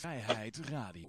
[0.00, 1.08] Vrijheid Radio.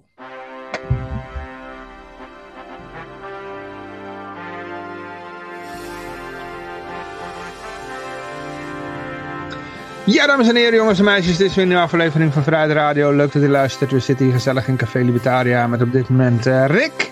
[10.05, 12.71] Ja, dames en heren, jongens en meisjes, dit is weer een nieuwe aflevering van Vrijheid
[12.71, 13.11] Radio.
[13.11, 13.91] Leuk dat u luistert.
[13.91, 17.11] We zitten hier gezellig in Café Libertaria met op dit moment eh, Rick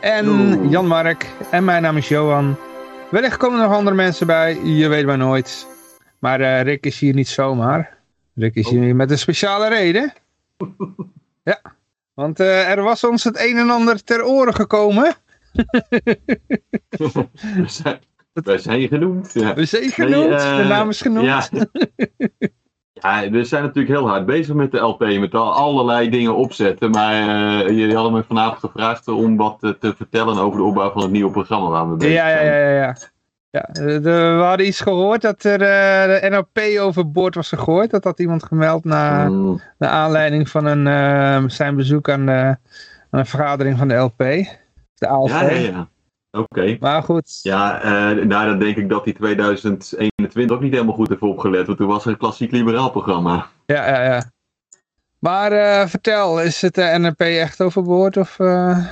[0.00, 1.26] en Jan-Mark.
[1.50, 2.56] En mijn naam is Johan.
[3.10, 5.66] Wellicht komen er nog andere mensen bij, je weet maar nooit.
[6.18, 7.98] Maar eh, Rick is hier niet zomaar.
[8.34, 10.12] Rick is hier met een speciale reden.
[11.42, 11.60] Ja,
[12.14, 15.14] want eh, er was ons het een en ander ter oren gekomen.
[16.90, 19.32] We zijn, zijn genoemd.
[19.32, 19.54] Ja.
[19.54, 21.26] We zijn genoemd, Nee, eh, de naam is genoemd.
[21.26, 21.48] Ja.
[22.92, 26.90] ja, we zijn natuurlijk heel hard bezig met de LP, met al allerlei dingen opzetten.
[26.90, 31.02] Maar eh, jullie hadden me vanavond gevraagd om wat te vertellen over de opbouw van
[31.02, 32.46] het nieuwe programma waar we bezig Ja, ja, zijn.
[32.46, 32.80] ja, ja.
[32.80, 32.96] ja.
[33.50, 37.90] Ja de- de- we hadden iets gehoord dat er eh, de NLP overboord was gegooid.
[37.90, 42.32] Dat had iemand gemeld na, Mm, naar aanleiding van een, eh, zijn bezoek aan, de,
[42.32, 42.56] aan
[43.20, 44.18] een vergadering van de LP.
[44.94, 45.30] De ALV.
[45.30, 45.88] ja, ja, ja.
[46.38, 46.76] Oké.
[46.80, 47.38] Maar goed.
[47.42, 51.66] Ja, eh, nou dan denk ik dat die 2021 ook niet helemaal goed heeft opgelet.
[51.66, 53.46] Want toen was er een klassiek liberaal programma.
[53.66, 54.22] Ja, ja, ja.
[55.18, 58.16] Maar eh, vertel, is het de NLP echt overboord?
[58.16, 58.70] Of, eh?
[58.70, 58.86] Eh,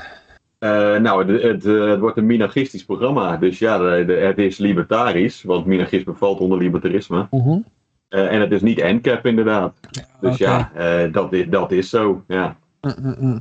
[1.03, 3.37] nou, het, het, eh, het wordt een minagistisch programma.
[3.37, 5.43] Dus ja, de, de- het is libertarisch.
[5.43, 7.27] Want minagisme valt onder libertarisme.
[7.31, 7.59] Mhm.
[8.09, 9.75] Eh, en het is niet NCAP inderdaad.
[10.21, 12.23] Dus ja, eh, dat, is, dat is zo.
[12.27, 12.57] Ja.
[12.81, 13.41] Mm, mm, mm.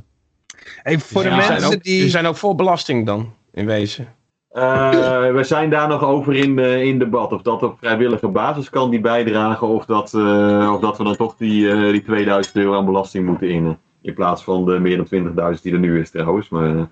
[0.82, 2.00] Even voor de Ja, zijn mensen ook, die...
[2.00, 4.08] die zijn ook voor belasting dan, in wezen.
[4.50, 4.90] Eh,
[5.32, 7.32] we zijn daar nog over in, eh, in debat.
[7.32, 9.66] Of dat op vrijwillige basis kan die bijdragen.
[9.68, 13.26] Of dat, eh, of dat we dan toch die, eh, die 2000 euro aan belasting
[13.26, 13.78] moeten innen.
[14.02, 16.48] In plaats van de meer dan 20.000 die er nu is trouwens.
[16.48, 16.82] Maar eh,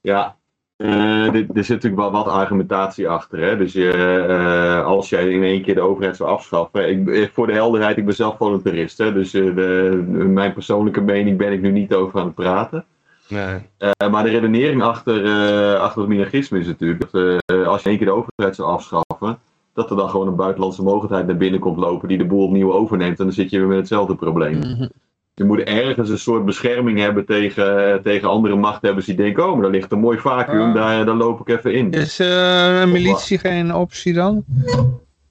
[0.00, 0.36] ja,
[0.76, 3.38] eh, er zit natuurlijk wel wat argumentatie achter.
[3.40, 3.56] Hè?
[3.56, 6.90] Dus je, eh, als jij in één keer de overheid zou afschaffen.
[6.90, 8.98] Ik, eh, voor de helderheid, ik ben zelf voluntarist.
[8.98, 9.12] Hè?
[9.12, 12.84] Dus eh, de, mijn persoonlijke mening ben ik nu niet over aan het praten.
[13.28, 13.60] Nee.
[13.78, 17.88] Eh, maar de redenering achter, eh, achter het minagisme is natuurlijk dat eh, als je
[17.88, 19.38] één keer de overheid zou afschaffen,
[19.72, 22.72] dat er dan gewoon een buitenlandse mogelijkheid naar binnen komt lopen die de boel opnieuw
[22.72, 23.18] overneemt.
[23.18, 24.58] En dan zit je weer met hetzelfde probleem.
[24.58, 24.86] Mhm.
[25.34, 29.52] Je moet ergens een soort bescherming hebben tegen, eh, tegen andere machthebbers die denken, oh,
[29.52, 30.74] maar daar ligt een mooi vacuüm, Ah.
[30.74, 31.90] daar, daar loop ik even in.
[31.90, 34.44] Is eh, een militie geen optie dan?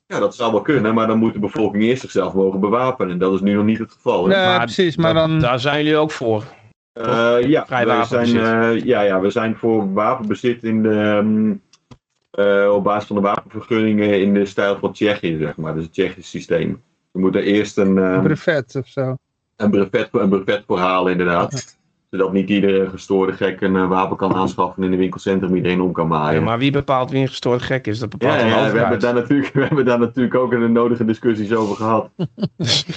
[0.05, 3.11] Ja, dat zou wel kunnen, maar dan moet de bevolking eerst zichzelf mogen bewapenen.
[3.11, 4.25] En dat is nu nog niet het geval.
[4.25, 5.39] Nee, Maar precies, maar dan...
[5.39, 6.43] Daar zijn jullie ook voor.
[6.93, 11.57] Eh, ja, wij zijn, eh, ja, ja, we zijn voor wapenbezit in de,
[12.31, 15.73] eh, op basis van de wapenvergunningen in de stijl van Tsjechië, zeg maar.
[15.73, 16.81] Dus het Tsjechisch systeem.
[17.11, 19.15] We moeten eerst een, Een brevet of zo.
[19.55, 21.77] Een, brevet, een brevet voor halen, inderdaad.
[22.09, 25.81] Zodat niet iedere gestoorde gek een eh, wapen kan aanschaffen en in een winkelcentrum iedereen
[25.81, 26.43] om kan Ja, maaien.
[26.43, 27.99] maar wie bepaalt wie een gestoord gek is?
[27.99, 30.71] Dat bepaalt Ja, de ja, we, hebben daar natuurlijk, we hebben daar natuurlijk ook een
[30.71, 32.09] nodige discussies over gehad.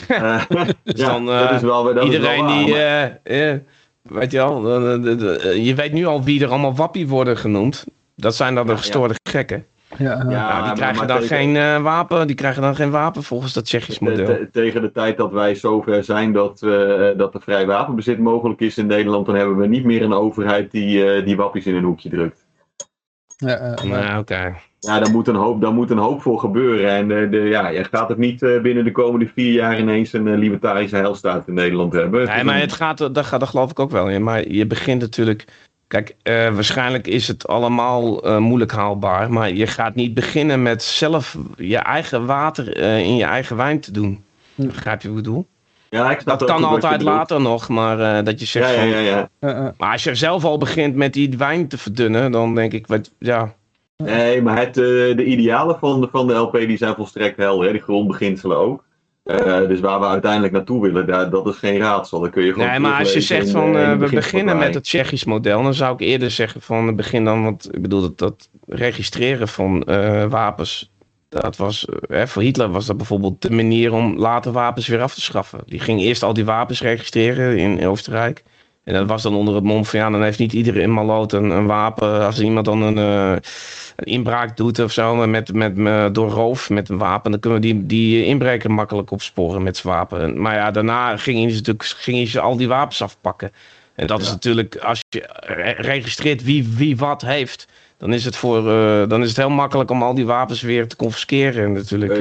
[0.09, 0.43] Eh,
[0.85, 3.61] ja, dan, eh, dat is wel, dat is Iedereen wel waar, die, maar-
[4.03, 7.37] weet je wel, de- de- de- je weet nu al wie er allemaal wappie worden
[7.37, 7.85] genoemd.
[8.17, 9.67] Dat zijn dan de Ja, gestoorde gekken.
[9.99, 10.31] Ja, Ja, ja.
[10.31, 13.53] Ja, die krijgen maar dan tegen- geen eh, wapen, die krijgen dan geen wapen volgens
[13.53, 14.27] dat Tsjechisch model.
[14.27, 16.71] te- tegen de tijd dat wij zover zijn dat, eh,
[17.17, 20.71] dat er vrij wapenbezit mogelijk is in Nederland, dan hebben we niet meer een overheid
[20.71, 22.45] die, eh, die wappies in een hoekje drukt.
[23.37, 23.75] ja.
[23.85, 24.55] Nou, oké.
[24.81, 26.91] Ja, daar moet een hoop, daar moet een hoop voor gebeuren.
[26.91, 30.13] En eh, de, ja, je gaat het niet eh, binnen de komende vier jaar ineens
[30.13, 32.27] een libertarische heilstaat in Nederland hebben.
[32.27, 34.09] Nee, maar het gaat, dat, gaat, dat geloof ik ook wel.
[34.11, 34.23] in.
[34.23, 35.45] maar je begint natuurlijk.
[35.89, 39.33] Kijk, eh, waarschijnlijk is het allemaal eh, moeilijk haalbaar.
[39.33, 43.81] Maar je gaat niet beginnen met zelf je eigen water eh, in je eigen wijn
[43.81, 44.25] te doen.
[44.55, 44.67] Hm.
[44.67, 45.47] Begrijp je wat ik bedoel?
[45.91, 49.75] ja, ik Dat kan altijd later nog, maar eh, dat je zegt Ja, ja, ja.
[49.77, 53.11] Maar als je zelf al begint met die wijn te verdunnen, dan denk ik, wat,
[53.19, 53.55] ja.
[53.97, 54.85] Nee, maar het, eh,
[55.17, 57.67] de idealen van de, van de LP die zijn volstrekt helder.
[57.67, 57.73] Hè?
[57.73, 58.85] Die grondbeginselen ook.
[59.27, 62.21] Eh, dus waar we uiteindelijk naartoe willen, daar, dat is geen raadsel.
[62.21, 64.59] Dan kun je gewoon Nee, maar als je zegt in, van eh, eh, we beginnen
[64.59, 68.01] met het Tsjechisch model, dan zou ik eerder zeggen van begin dan, want ik bedoel
[68.01, 69.85] dat, dat registreren van
[70.29, 70.93] wapens,
[71.29, 75.15] dat was, hè, voor Hitler was dat bijvoorbeeld de manier om later wapens weer af
[75.15, 75.61] te schaffen.
[75.67, 78.45] Die ging eerst al die wapens registreren in Oostenrijk.
[78.87, 81.33] En dat was dan onder het mom van ja, dan heeft niet iedereen in Maloot
[81.33, 82.27] een, een wapen.
[82.27, 83.31] Als iemand dan een, eh,
[83.97, 87.61] een inbraak doet of zo, met, met, met, door roof met een wapen, dan kunnen
[87.61, 90.41] we die, die inbreker makkelijk opsporen met zijn wapen.
[90.41, 93.53] Maar ja, daarna gingen ze natuurlijk gingen ze al die wapens afpakken.
[93.95, 98.37] En dat is natuurlijk, als je re- registreert wie, wie wat heeft, dan is, het
[98.37, 101.73] voor, eh, dan is het heel makkelijk om al die wapens weer te confisceren.
[101.73, 102.13] Natuurlijk.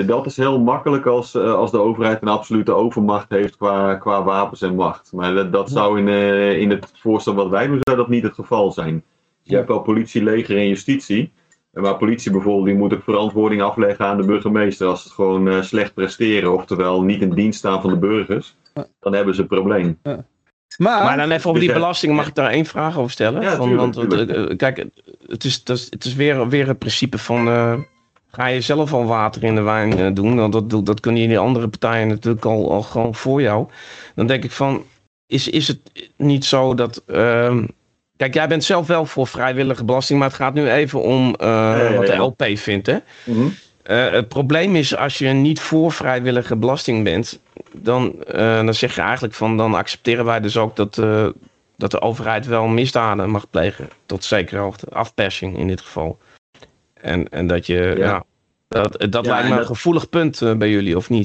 [0.00, 0.06] eh.
[0.06, 4.24] Dat is heel makkelijk als, eh, als de overheid een absolute overmacht heeft qua, qua
[4.24, 5.12] wapens en macht.
[5.12, 8.22] Maar dat, dat zou in, eh, in het voorstel wat wij doen, zou dat niet
[8.22, 9.02] het geval zijn.
[9.42, 11.32] Je hebt wel politie, leger en justitie.
[11.72, 15.48] Maar politie bijvoorbeeld, die moet ook verantwoording afleggen aan de burgemeester als ze het gewoon
[15.48, 16.54] eh, slecht presteren.
[16.54, 18.56] Oftewel niet in dienst staan van de burgers.
[19.00, 19.98] dan hebben ze een probleem.
[20.76, 23.10] Maar, Maar dan even over die Dus, eh, belasting, mag ik daar één vraag over
[23.10, 23.42] stellen?
[23.42, 24.30] Ja, tuurlijk, want, tuurlijk.
[24.30, 24.84] eh, kijk,
[25.26, 27.74] het is, het is, het is weer, weer het principe van, eh,
[28.30, 30.36] ga je zelf al water in de wijn doen?
[30.36, 33.66] Want dat, dat, dat kunnen die andere partijen natuurlijk al, al gewoon voor jou.
[34.14, 34.84] Dan denk ik van,
[35.26, 35.78] is, is het
[36.16, 37.02] niet zo dat...
[37.06, 37.64] ehm,
[38.16, 41.46] kijk, jij bent zelf wel voor vrijwillige belasting, maar het gaat nu even om eh,
[41.48, 42.16] ja, wat de.
[42.16, 42.96] LP vindt, hè?
[43.24, 43.46] Mhm.
[43.82, 47.40] Eh, het probleem is, als je niet voor vrijwillige belasting bent,
[47.72, 51.26] dan, eh, dan zeg je eigenlijk van, dan accepteren wij dus ook dat, eh,
[51.76, 53.88] dat de overheid wel misdaden mag plegen.
[54.06, 54.86] Tot zekere hoogte.
[54.92, 56.18] Afpersing in dit geval.
[56.94, 58.24] En, en dat je, Ja.
[58.68, 61.24] dat, dat Ja, lijkt me dat- een gevoelig punt eh, bij jullie, of niet?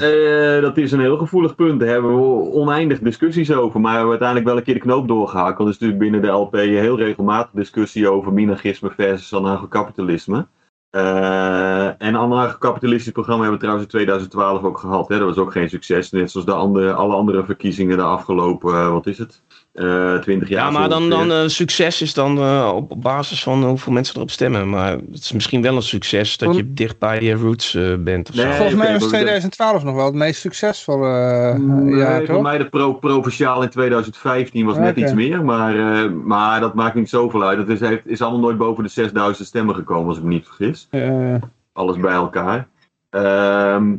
[0.61, 1.79] Dat is een heel gevoelig punt.
[1.79, 3.79] Daar hebben we oneindig discussies over.
[3.79, 5.57] Maar we hebben uiteindelijk wel een keer de knoop doorgehakt.
[5.57, 10.45] Want er is natuurlijk binnen de LP heel regelmatig discussie over minagisme versus anarchokapitalisme.
[10.95, 15.07] Eh en anarchokapitalistisch programma hebben we trouwens in 2012 ook gehad.
[15.07, 15.17] Hè?
[15.17, 16.11] Dat was ook geen succes.
[16.11, 19.43] Net zoals de andere, alle andere verkiezingen de afgelopen, eh, wat is het?
[19.75, 20.65] Eh 20 jaar.
[20.65, 24.31] Ja, maar dan, dan eh, succes is dan eh, op, basis van hoeveel mensen erop
[24.31, 24.69] stemmen.
[24.69, 28.29] Maar het is misschien wel een succes dat je dicht bij je roots eh, bent.
[28.29, 28.43] Of zo.
[28.43, 32.25] Nee, volgens mij was maar we- 2012 nog wel het meest succesvolle eh, Nee, jaar,
[32.25, 36.73] voor mij de pro provinciaal in 2015 was net iets meer, maar, eh, maar dat
[36.73, 37.57] maakt niet zoveel uit.
[37.57, 40.45] Het is, heeft, is allemaal nooit boven de 6000 stemmen gekomen, als ik me niet
[40.45, 40.87] vergis.
[40.91, 41.35] Eh,
[41.73, 42.67] Alles bij elkaar.
[43.09, 43.93] Ehm,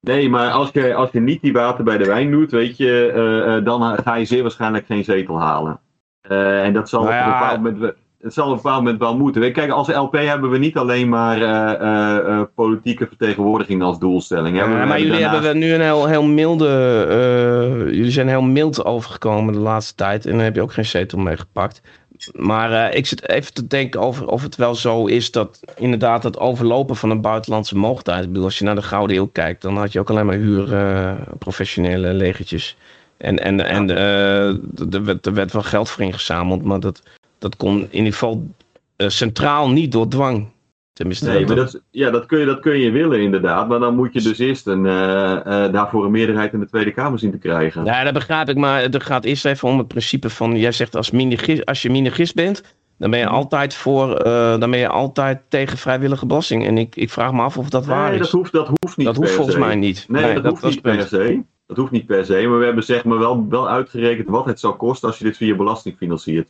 [0.00, 3.12] nee, maar als je, als je niet die water bij de wijn doet, weet je,
[3.14, 5.80] eh, eh, dan ga je zeer waarschijnlijk geen zetel halen.
[6.20, 8.98] Eh, en dat zal, Nou op een bepaald moment, het zal op een bepaald moment
[8.98, 9.52] wel moeten.
[9.52, 14.56] Kijk, als LP hebben we niet alleen maar politieke vertegenwoordiging als doelstelling.
[14.56, 16.68] Ja, maar jullie daarnaast- hebben nu een heel, heel milde.
[17.90, 20.26] jullie zijn heel mild overgekomen de laatste tijd.
[20.26, 21.80] En daar heb je ook geen zetel mee gepakt.
[22.32, 26.22] Maar eh, ik zit even te denken over of het wel zo is dat inderdaad
[26.22, 28.22] het overlopen van een buitenlandse mogendheid.
[28.22, 30.36] Ik bedoel, als je naar de Gouden Eeuw kijkt, dan had je ook alleen maar
[30.36, 32.76] huur eh, professionele legertjes.
[33.16, 34.48] En, en, en eh,
[34.94, 37.02] er, werd, er werd wel geld voor ingezameld, maar dat,
[37.38, 38.46] dat kon in ieder geval
[38.96, 40.48] centraal niet door dwang.
[41.00, 43.68] Tenminste, Nee, maar dat, ja, dat, kun je, dat kun je willen inderdaad.
[43.68, 46.90] Maar dan moet je dus eerst een, eh, eh, daarvoor een meerderheid in de Tweede
[46.90, 47.84] Kamer zien te krijgen.
[47.84, 50.96] Ja, dat begrijp ik, maar het gaat eerst even om het principe van, jij zegt
[50.96, 52.62] als, minigist, als je minigist bent,
[52.98, 56.66] dan ben je altijd voor, eh, dan ben je altijd tegen vrijwillige belasting.
[56.66, 58.24] En ik, ik vraag me af of dat waar nee, is.
[58.24, 59.60] dat hoeft, dat hoeft niet dat hoeft volgens se.
[59.60, 60.04] mij niet.
[60.08, 61.42] Nee, dat, hoeft niet per se.
[61.66, 62.46] Dat hoeft niet per se.
[62.48, 65.36] Maar we hebben zeg maar wel, wel uitgerekend wat het zou kosten als je dit
[65.36, 66.48] via belasting financiert.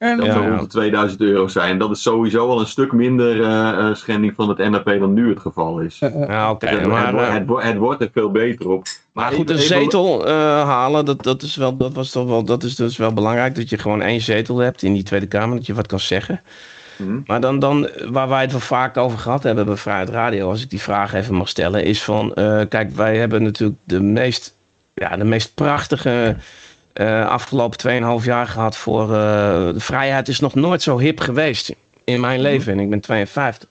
[0.00, 0.48] En Dat zou ja.
[0.48, 1.78] rond de 2000 euro zijn.
[1.78, 5.28] Dat is sowieso al een stuk minder eh, eh, schending van het NAP dan nu
[5.28, 5.98] het geval is.
[5.98, 6.66] Ja, oké.
[6.66, 8.86] Het, maar, het, eh, het, wo- het wordt er veel beter op.
[9.12, 12.62] maar goed, een zetel eh, halen, dat, dat, is wel, dat, was toch wel, dat
[12.62, 13.54] is dus wel belangrijk.
[13.54, 16.40] Dat je gewoon één zetel hebt in die Tweede Kamer, dat je wat kan zeggen.
[16.96, 17.20] Mhm.
[17.26, 20.62] Maar dan, dan, waar wij het wel vaak over gehad hebben bij Vrijheid Radio, als
[20.62, 24.56] ik die vraag even mag stellen, is van, eh, kijk, wij hebben natuurlijk de meest,
[24.94, 26.36] ja, de meest prachtige
[26.92, 27.78] eh, afgelopen
[28.20, 29.08] 2,5 jaar gehad voor, eh,
[29.72, 33.68] de vrijheid is nog nooit zo hip geweest in mijn leven en ik ben 52.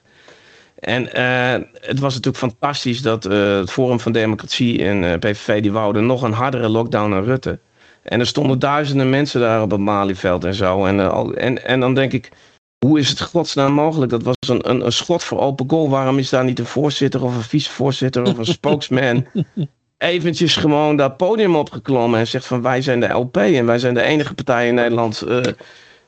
[0.80, 6.06] En eh, het was natuurlijk fantastisch dat het Forum van Democratie en PVV die wouden
[6.06, 7.60] nog een hardere lockdown dan Rutte.
[8.04, 10.86] En er stonden duizenden mensen daar op het Malieveld en zo.
[10.86, 12.32] En, al- en, en dan denk ik,
[12.86, 14.12] hoe is het godsnaam mogelijk?
[14.12, 15.90] Dat was een, een, een schot voor open goal.
[15.90, 19.26] Waarom is daar niet een voorzitter of een vicevoorzitter of een spokesman?
[20.00, 23.94] Eventjes gewoon dat podium opgeklommen en zegt van wij zijn de LP en wij zijn
[23.94, 25.38] de enige partij in Nederland eh,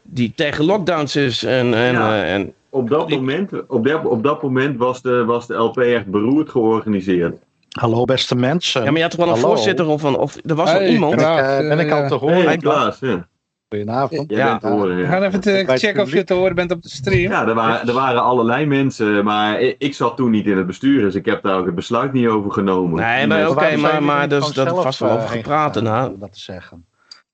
[0.02, 1.44] die tegen lockdowns is.
[1.44, 2.24] En, en, Ja.
[2.24, 5.54] eh, en Op dat, Ik- moment, op, dat, op dat moment was de, was de
[5.54, 7.36] LP echt beroerd georganiseerd.
[7.72, 8.80] Hallo beste mensen.
[8.84, 9.56] ja, maar je had toch wel een Hallo.
[9.56, 11.16] voorzitter of, een, of er was wel Hey, iemand.
[11.16, 12.42] Ben ik, eh, ben ik al eh, te horen?
[12.44, 13.28] Hey, Klaas, ja.
[13.76, 14.30] Goedenavond.
[14.32, 14.50] Ja.
[14.50, 16.90] bent te horen, We gaan even het checken of je te horen bent op de
[16.90, 17.32] stream.
[17.32, 20.68] Ja, er waren, er waren allerlei mensen, maar ik, ik zat toen niet in het
[20.68, 23.00] bestuur, dus ik heb daar ook het besluit niet over genomen.
[23.02, 26.08] Nee, maar oké, maar- maar dus- dat zelf, vast wel over eh, gepraat gegaan, daarna.
[26.14, 26.86] om dat te zeggen.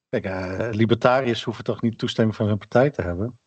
[0.10, 3.40] Kijk, eh, libertariërs hoeven toch niet toestemming van hun partij te hebben?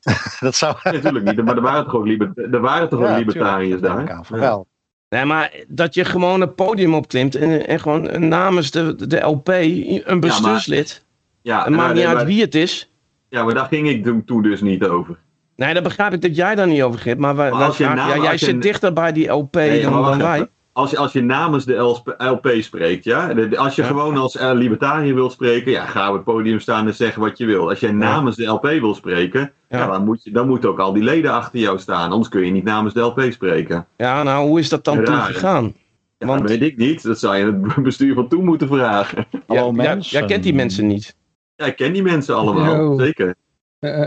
[0.40, 0.76] dat zou...
[0.82, 4.04] Nee, natuurlijk niet, maar er waren toch ook, liber, er waren toch ook libertariërs daar?
[4.04, 4.22] Ja.
[4.28, 4.66] wel.
[5.08, 9.48] Nee, maar dat je gewoon een podium opklimt en, en gewoon namens de, de LP
[9.48, 11.04] een bestuurslid.
[11.42, 12.90] Ja, het maakt nou, niet nee, uit maar- wie het is.
[13.28, 15.18] Ja, maar daar ging ik toen- dus niet over.
[15.56, 17.18] Nee, dat begrijp ik dat jij daar niet over gaat.
[17.18, 19.12] Maar, wij, Maar wij als je vragen- naam- ja, jij als je zit dichter bij
[19.12, 20.46] die LP Nee, dan, dan wij.
[20.72, 23.32] Als je, als je namens de LP, LP spreekt, ja.
[23.56, 23.88] Als je Ja.
[23.88, 27.38] gewoon als eh, libertariër wilt spreken, ja, ga op het podium staan en zeggen wat
[27.38, 27.68] je wil.
[27.68, 29.78] Als jij namens de LP wil spreken, Ja.
[29.78, 29.86] ja.
[29.86, 32.10] dan, moet je, dan moeten ook al die leden achter jou staan.
[32.10, 33.86] Anders kun je niet namens de LP spreken.
[33.96, 35.22] Ja, nou, hoe is dat dan Raar, toen hè?
[35.22, 35.74] gegaan?
[36.18, 37.02] Ja, Want- dat weet ik niet.
[37.02, 39.26] Dat zou je het bestuur van toen moeten vragen.
[39.46, 40.18] Hallo mensen.
[40.18, 41.16] jij kent die mensen niet.
[41.60, 42.76] Ja, ik ken die mensen allemaal.
[42.76, 42.98] Yo.
[42.98, 43.34] Zeker.
[43.78, 44.02] Eh,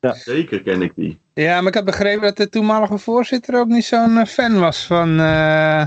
[0.00, 0.12] eh.
[0.12, 1.18] Zeker ken ik die.
[1.34, 4.86] ja, maar ik had begrepen dat de toenmalige voorzitter ook niet zo'n eh, fan was
[4.86, 5.86] van, eh,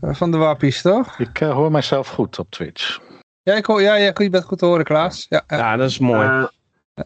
[0.00, 1.18] van de wappies, toch?
[1.18, 2.98] Ik hoor mijzelf goed op Twitch.
[3.42, 5.26] Ja, ik hoor, ja, ja, je bent goed te horen, Klaas.
[5.28, 5.56] Ja, ja.
[5.56, 6.48] Ja, dat is mooi.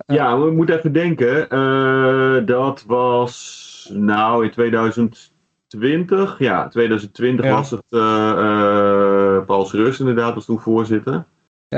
[0.07, 1.51] Ja, we moeten even denken.
[1.51, 6.39] Eh, dat was nou in 2020.
[6.39, 7.53] Ja, 2020 Ja.
[7.55, 7.83] was het.
[7.89, 11.25] eh eh, Paul Rus inderdaad was toen voorzitter.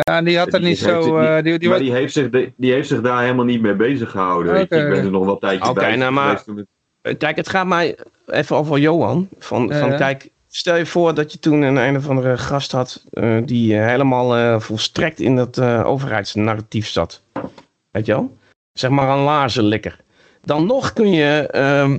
[0.04, 1.04] Ja, en die had er Die niet zo...
[1.20, 3.60] niet- eh, die, die maar die heeft, zich de- die heeft zich daar helemaal niet
[3.62, 4.60] mee bezig gehouden.
[4.60, 6.66] Ik ben er nog wel een tijdje Oké, bij nou, maar- het-
[7.02, 9.28] Eh, Kijk, het gaat mij even over Johan.
[9.38, 12.72] Van, Ja, van kijk, stel je voor dat je toen een een of andere gast
[12.72, 17.22] had eh, die helemaal eh, volstrekt in dat eh, overheidsnarratief zat.
[17.90, 18.36] Weet je wel?
[18.72, 19.96] Zeg maar een laarzenlikker.
[20.44, 21.98] Dan nog kun je ehm,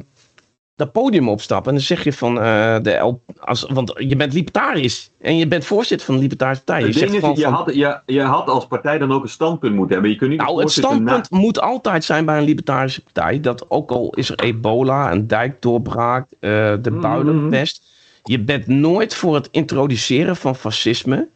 [0.78, 4.34] dat podium opstappen en dan zeg je van eh, de L, als, want je bent
[4.34, 6.88] libertarisch en je bent voorzitter van de Libertarische Partij.
[6.88, 9.30] Je zegt is, gewoon je van, had, je, je had als partij dan ook een
[9.30, 10.12] standpunt moeten hebben.
[10.12, 13.66] Je kunt niet nou, het na- standpunt moet altijd zijn bij een libertarische partij dat
[13.70, 16.50] ook al is er ebola, een dijkdoorbraak, eh,
[16.82, 17.02] de Mhm.
[17.02, 17.84] builenpest,
[18.24, 21.28] je bent nooit voor het introduceren van fascisme.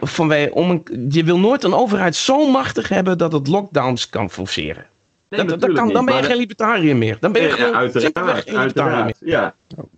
[0.00, 4.30] Vanwege, om een, je wil nooit een overheid zo machtig hebben dat het lockdowns kan
[4.30, 4.86] forceren.
[5.30, 7.16] Nee, dat, dat natuurlijk kan, niet, dan ben je maar geen libertariër meer.
[7.20, 9.04] Dan ben je Ja, gewoon uiteraard, simpelweg geen libertariër meer.
[9.04, 9.18] uiteraard.
[9.20, 9.54] Ja.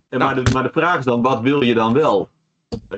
[0.09, 2.29] En maar, de, maar de vraag is dan, wat wil je dan wel?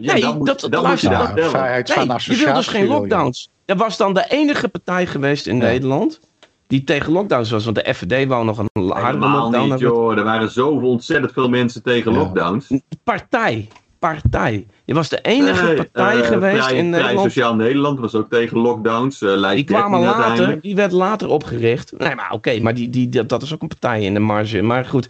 [0.00, 2.44] Ja, Nee, dan moet, dat- dan moet je daar vrijheid van je associatie.
[2.44, 2.88] wil dus geen je.
[2.88, 3.50] lockdowns.
[3.64, 5.62] Er was dan de enige partij geweest in Ja.
[5.62, 6.20] Nederland
[6.66, 7.64] die tegen lockdowns was.
[7.64, 10.18] Want de FVD wou nog een harde Helemaal lockdown niet, joh.
[10.18, 12.18] Er waren zoveel ontzettend veel mensen tegen Ja.
[12.18, 12.66] lockdowns.
[13.04, 13.68] partij.
[14.12, 14.66] Partij.
[14.84, 17.20] Je was de enige Nee, partij eh, geweest Vrij- in Nederland.
[17.20, 19.22] Sociaal Nederland was ook tegen lockdowns.
[19.22, 21.92] eh Die kwamen 13 later, die werd later opgericht.
[21.98, 24.62] Nee, maar oké, maar die, die, dat, dat is ook een partij in de marge.
[24.62, 25.08] Maar goed,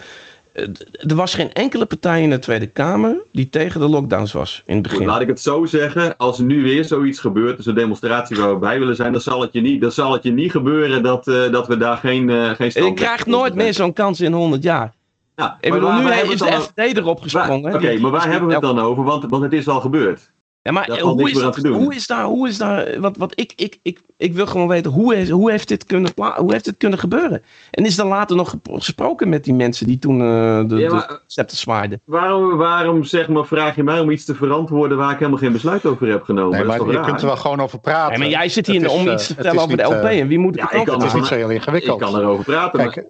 [0.52, 0.64] eh,
[1.08, 4.76] er was geen enkele partij in de Tweede Kamer die tegen de lockdowns was in
[4.76, 5.12] het Goed, begin.
[5.12, 6.16] laat ik het zo zeggen.
[6.16, 9.20] Als er nu weer zoiets gebeurt, dus een demonstratie waar we bij willen zijn, dan
[9.20, 12.30] zal het je niet, dan zal het je niet gebeuren dat, dat we daar geen,
[12.30, 14.92] eh geen En stand je krijgt nooit meer zo'n kans in 100 jaar.
[15.36, 17.74] Ja, Ik maar bedoel, waar- nu waar is de FVD erop gesprongen.
[17.74, 19.04] Oké, maar waar hebben we het dan over?
[19.04, 20.32] Want, want het is al gebeurd.
[20.62, 21.72] Ja, maar eh, hoe is, dat, te doen.
[21.82, 24.90] hoe is daar, hoe is daar, wat, wat ik, ik, ik, ik wil gewoon weten,
[24.90, 27.42] hoe, is, hoe, heeft dit kunnen, hoe heeft dit kunnen gebeuren?
[27.70, 31.20] En is er later nog gesproken met die mensen die toen eh, de, Ja, maar-
[31.26, 32.00] scepter zwaaiden?
[32.04, 35.52] Waarom, waarom zeg maar, vraag je mij om iets te verantwoorden waar ik helemaal geen
[35.52, 36.50] besluit over heb genomen?
[36.50, 37.06] Nee, dat maar is toch je raar?
[37.06, 38.12] kunt er wel gewoon over praten.
[38.12, 39.92] Ja, maar jij zit hier is, om eh, iets te vertellen over de LP.
[40.04, 41.50] eh, en wie moet ik ja, het ik over kan Het is niet zo heel
[41.50, 42.00] ingewikkeld.
[42.00, 42.78] Ik kan erover praten.
[42.80, 43.04] Kijk, maar...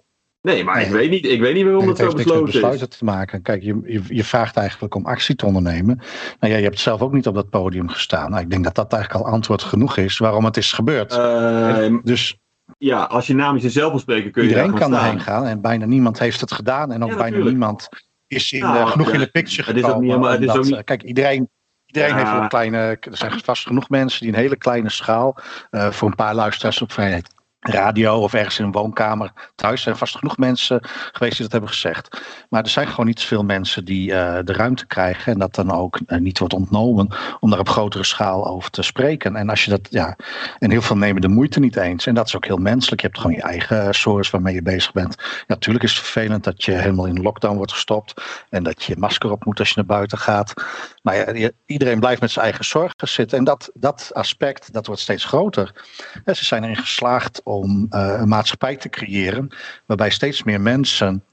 [0.45, 0.97] Nee, maar ik, nee.
[0.97, 2.61] weet niet, ik weet niet waarom het het zo heeft niks met besloten is.
[2.61, 3.43] besluiten te maken.
[3.43, 5.97] Kijk, je, je, je vraagt eigenlijk om actie te ondernemen.
[6.41, 8.31] Nou ja, je hebt zelf ook niet op dat podium gestaan.
[8.31, 11.13] Nou, ik denk dat dat eigenlijk al antwoord genoeg is waarom het is gebeurd.
[11.13, 12.37] Ehm, dus
[12.79, 15.35] ja, als je namens jezelf wil spreken, kun je iedereen kan gaan erheen staan.
[15.35, 16.93] gaan en bijna niemand heeft het gedaan.
[16.93, 17.89] En ook Ja, bijna niemand
[18.27, 20.07] is in, Nou, eh, genoeg ja, in de picture het gekomen.
[20.09, 21.49] helemaal- het is omdat, ook niet- eh, Kijk, iedereen,
[21.87, 22.17] iedereen Ja.
[22.31, 22.77] heeft een kleine...
[22.79, 25.37] Er zijn vast genoeg mensen die een hele kleine schaal...
[25.71, 27.34] eh, voor een paar luisteraars op vrijheid
[27.71, 30.81] radio of ergens in een woonkamer thuis zijn vast genoeg mensen
[31.13, 32.21] geweest die dat hebben gezegd.
[32.49, 35.73] Maar er zijn gewoon niet zoveel mensen die eh, de ruimte krijgen en dat dan
[35.73, 37.09] ook eh, niet wordt ontnomen
[37.41, 39.37] om daar op grotere schaal over te spreken.
[39.37, 40.17] En als je dat, ja,
[40.59, 42.07] en heel veel nemen de moeite niet eens.
[42.07, 43.01] En dat is ook heel menselijk.
[43.01, 45.17] Je hebt gewoon je eigen source waarmee je bezig bent.
[45.47, 49.31] Natuurlijk is het vervelend dat je helemaal in lockdown wordt gestopt en dat je masker
[49.31, 50.53] op moet als je naar buiten gaat.
[51.03, 53.39] Maar ja, iedereen blijft met zijn eigen zorgen zitten.
[53.39, 55.73] En dat, dat aspect, dat wordt steeds groter.
[56.25, 59.49] Ze zijn erin geslaagd om eh, een maatschappij te creëren
[59.87, 61.25] waarbij steeds meer mensen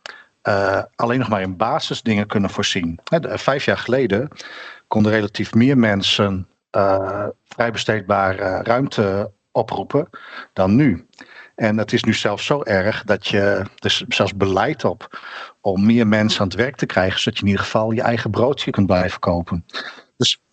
[0.41, 2.99] eh, alleen nog maar in basisdingen kunnen voorzien.
[3.03, 4.27] Hè, vijf jaar geleden
[4.87, 6.47] konden relatief meer mensen
[7.55, 10.09] besteedbare ruimte oproepen
[10.53, 11.07] dan nu.
[11.55, 15.19] En het is nu zelfs zo erg dat je is zelfs beleid op
[15.61, 18.31] om meer mensen aan het werk te krijgen, zodat je in ieder geval je eigen
[18.31, 19.65] broodje kunt blijven kopen.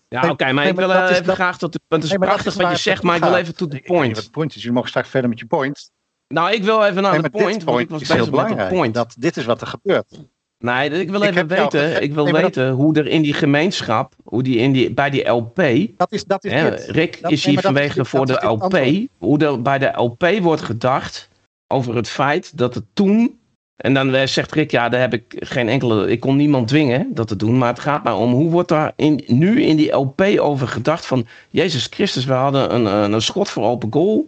[0.08, 2.02] Ja, oké, maar nee, ik maar wil dat eh, even dat- graag tot de punt.
[2.02, 3.86] Het is Nee, maar prachtig wat je zegt, maar ik wil even tot de niet
[3.86, 4.16] wat point.
[4.16, 4.56] het point is.
[4.56, 5.90] Jullie mogen straks verder met je point.
[6.34, 8.18] Nou, ik wil even naar Nee, de maar point, want ik point was is heel
[8.20, 8.68] met belangrijk.
[8.68, 8.94] point.
[8.94, 10.18] Dat, dit is wat er gebeurt.
[10.58, 14.14] Nee, ik wil even weten, ik wil maar dat- weten hoe er in die gemeenschap,
[14.24, 15.56] hoe die, in die bij die LP,
[15.96, 16.68] Dat is, dat is hè.
[16.68, 20.26] Rick Dat- is hier maar is vanwege voor de LP, hoe er bij de LP
[20.40, 21.28] wordt gedacht
[21.66, 23.38] over het feit dat het toen,
[23.78, 27.06] en dan eh, zegt Rick, ja, daar heb ik geen enkele, ik kon niemand dwingen
[27.14, 29.92] dat te doen, maar het gaat maar om hoe wordt daar in, nu in die
[29.92, 34.26] LP over gedacht van, Jezus Christus, we hadden een, een, een schot voor open goal.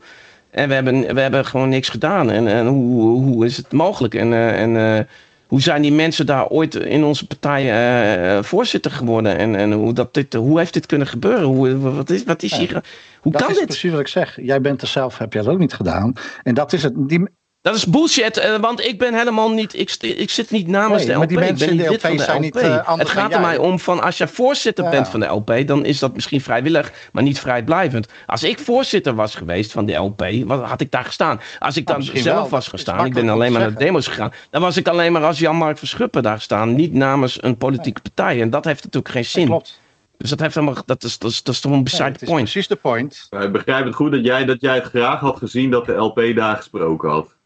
[0.51, 2.31] En we hebben, we hebben gewoon niks gedaan.
[2.31, 4.15] En, en hoe, hoe is het mogelijk?
[4.15, 5.05] En, eh, en eh,
[5.47, 9.37] hoe zijn die mensen daar ooit in onze partij voorzitter geworden?
[9.37, 11.43] En, en hoe, dat dit, hoe heeft dit kunnen gebeuren?
[11.43, 12.83] Hoe, wat is, wat is hier...
[13.21, 13.67] Hoe dat kan is dit?
[13.67, 14.39] precies wat ik zeg.
[14.43, 16.13] Jij bent er zelf, heb jij dat ook niet gedaan.
[16.43, 16.93] En dat is het.
[16.97, 17.29] Die,
[17.63, 19.79] Dat is bullshit, eh, want ik ben helemaal niet...
[19.79, 21.29] Ik, ik zit niet namens Nee, de maar LP.
[21.29, 22.43] die ik mensen ben in niet de lid van de zijn LP.
[22.43, 24.91] niet, eh, het gaat er mij om van als jij voorzitter Ja.
[24.91, 28.09] bent van de LP, dan is dat misschien vrijwillig, maar niet vrijblijvend.
[28.27, 31.41] Als ik voorzitter was geweest van de LP, wat had ik daar gestaan?
[31.59, 32.49] Als ik dan misschien zelf wel.
[32.49, 35.25] was gestaan, ik ben alleen maar naar de demos gegaan, dan was ik alleen maar
[35.25, 38.41] als Jan-Mark Verschuppen daar gestaan, niet namens een politieke partij.
[38.41, 39.47] En dat heeft natuurlijk geen dat zin.
[39.47, 39.81] klopt.
[40.19, 42.29] Dus dat heeft helemaal, dat is, dat is, dat is toch een beside het is
[42.29, 42.43] point.
[42.43, 43.27] precies de point.
[43.41, 46.23] Ik begrijp het goed dat jij, dat jij het graag had gezien dat de LP
[46.35, 47.39] daar gesproken had.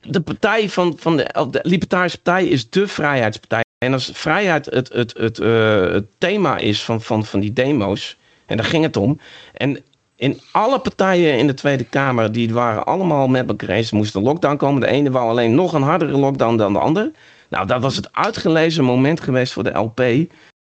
[0.00, 3.64] De partij van, van de, de Libertarische Partij is de vrijheidspartij.
[3.78, 8.16] En als vrijheid het, het, het, eh, het thema is van, van, van die demo's,
[8.46, 9.20] en daar ging het om.
[9.52, 9.84] En
[10.16, 13.90] in alle partijen in de Tweede Kamer, die waren allemaal met elkaar eens.
[13.90, 14.80] Moest een lockdown komen.
[14.80, 17.10] De ene wou alleen nog een hardere lockdown dan de ander.
[17.48, 20.02] Nou, dat was het uitgelezen moment geweest voor de LP.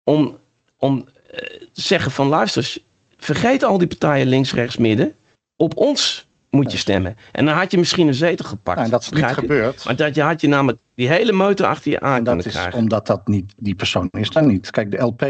[0.05, 0.37] Om,
[0.77, 1.39] om eh,
[1.73, 2.77] te zeggen van luister,
[3.17, 5.15] vergeet al die partijen links, rechts, midden.
[5.57, 7.17] Op ons moet je stemmen.
[7.33, 8.77] En dan had je misschien een zetel gepakt.
[8.79, 9.85] Nou, en dat is niet gebeurd.
[9.85, 12.53] Maar dat je had je namelijk die hele meute achter je aan En dat is
[12.53, 12.79] krijgen.
[12.79, 14.71] omdat dat niet, die persoon is dan niet.
[14.71, 15.27] Kijk, de LP,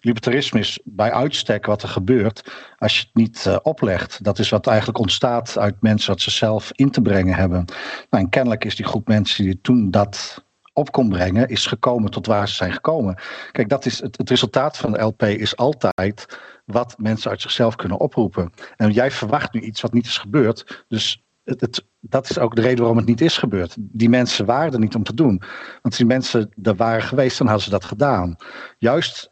[0.00, 4.24] libertarisme is bij uitstek wat er gebeurt als je het niet eh, oplegt.
[4.24, 7.64] Dat is wat eigenlijk ontstaat uit mensen wat ze zelf in te brengen hebben.
[8.10, 12.10] Nou, en kennelijk is die groep mensen die toen dat op kon brengen, is gekomen
[12.10, 13.18] tot waar ze zijn gekomen.
[13.52, 17.76] Kijk, dat is het, het resultaat van de LP is altijd wat mensen uit zichzelf
[17.76, 18.52] kunnen oproepen.
[18.76, 20.84] En jij verwacht nu iets wat niet is gebeurd.
[20.88, 23.76] Dus het, dat is ook de reden waarom het niet is gebeurd.
[23.78, 25.38] Die mensen waren er niet om te doen.
[25.38, 28.36] Want als die mensen er waren geweest, dan hadden ze dat gedaan.
[28.78, 29.30] Juist,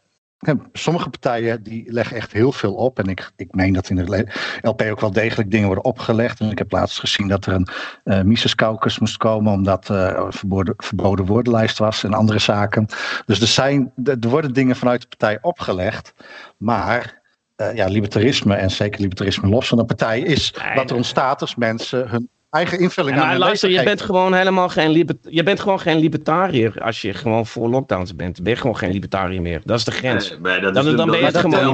[0.73, 2.99] sommige partijen die leggen echt heel veel op.
[2.99, 4.27] En ik, ik meen dat in de
[4.61, 6.39] LP ook wel degelijk dingen worden opgelegd.
[6.39, 7.67] En ik heb laatst gezien dat er een
[8.03, 8.55] eh Mises
[8.99, 9.53] moest komen.
[9.53, 12.85] Omdat eh, er verboden, verboden woordenlijst was en andere zaken.
[13.25, 16.13] Dus er, zijn, er worden dingen vanuit de partij opgelegd.
[16.57, 17.20] Maar
[17.69, 21.41] eh, ja, libertarisme en zeker libertarisme los van de partij is Nee, wat er ontstaat
[21.41, 25.43] als mensen hun eigen invulling Ja, aan hun luister, je bent gewoon helemaal geen, je
[25.43, 28.43] bent gewoon geen libertariër als je gewoon voor lockdowns bent.
[28.43, 29.61] Ben je gewoon geen libertariër meer.
[29.63, 30.37] Dat is de grens.
[30.41, 31.73] Maar dat Dan- ben je dat het gewoon niet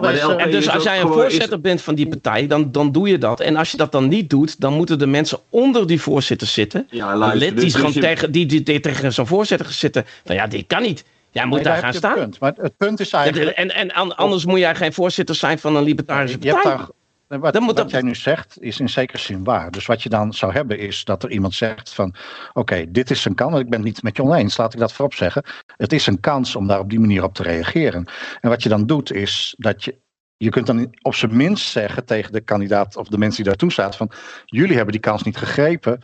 [0.00, 3.08] Maar En dus als jij een is- voorzitter bent van die partij, dan, dan doe
[3.08, 3.40] je dat.
[3.40, 6.86] En als je dat dan niet doet, dan moeten de mensen onder die voorzitter zitten.
[6.90, 9.26] Ja, Een luister, lid die, dus- gewoon dus je- tegen, die, die, die tegen zo'n
[9.26, 10.04] voorzitter zitten.
[10.24, 11.04] Van ja, dit kan niet.
[11.36, 12.14] Jij moet Nee, daar gaan staan.
[12.14, 12.40] punt.
[12.40, 13.56] Maar het punt is eigenlijk...
[13.56, 16.86] En, en an- anders moet jij geen voorzitter zijn van een libertarische Je hebt partij.
[17.28, 19.70] daar, wat Dan moet wat dat- jij nu zegt is in zekere zin waar.
[19.70, 22.14] Dus wat je dan zou hebben is dat er iemand zegt van...
[22.52, 23.50] Oké, dit is een kans.
[23.50, 25.42] want Ik ben het niet met je oneens, laat ik dat voorop zeggen.
[25.76, 28.06] Het is een kans om daar op die manier op te reageren.
[28.40, 29.98] En wat je dan doet is dat je...
[30.38, 33.72] Je kunt dan op zijn minst zeggen tegen de kandidaat of de mensen die daartoe
[33.72, 34.10] staat van...
[34.44, 36.00] Jullie hebben die kans niet gegrepen.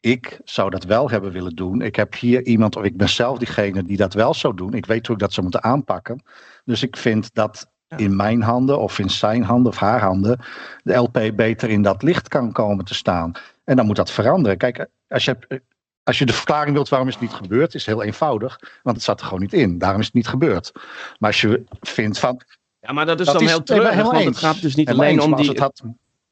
[0.00, 1.82] Ik zou dat wel hebben willen doen.
[1.82, 4.74] Ik heb hier iemand, of ik ben zelf diegene die dat wel zou doen.
[4.74, 6.22] Ik weet hoe ik dat zou moeten aanpakken.
[6.64, 10.38] Dus ik vind dat in mijn handen of in zijn handen of haar handen
[10.82, 13.32] de LP beter in dat licht kan komen te staan.
[13.64, 14.58] En dan moet dat veranderen.
[14.58, 15.62] Kijk, als je,
[16.02, 18.60] als je de verklaring wilt waarom is het niet gebeurd, is heel eenvoudig.
[18.82, 19.78] Want het zat er gewoon niet in.
[19.78, 20.72] Daarom is het niet gebeurd.
[21.18, 22.40] Maar als je vindt van.
[22.80, 24.88] Ja, maar dat is dat dan heel nee, treurig, helemaal want het gaat dus niet
[24.88, 25.48] alleen eens, om die...
[25.48, 25.82] het had,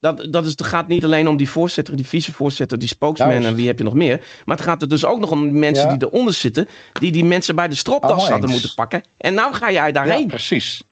[0.00, 3.46] Dat, dat is, het gaat niet alleen om die voorzitter, die vicevoorzitter, die spokesman Juist.
[3.46, 4.20] en wie heb je nog meer.
[4.44, 5.96] Maar het gaat er dus ook nog om de mensen Ja.
[5.96, 6.68] die eronder zitten.
[6.92, 8.50] Die die mensen bij de stropdas hadden eens.
[8.52, 9.02] moeten pakken.
[9.18, 10.26] En nou ga jij ja, daarheen.
[10.26, 10.82] precies.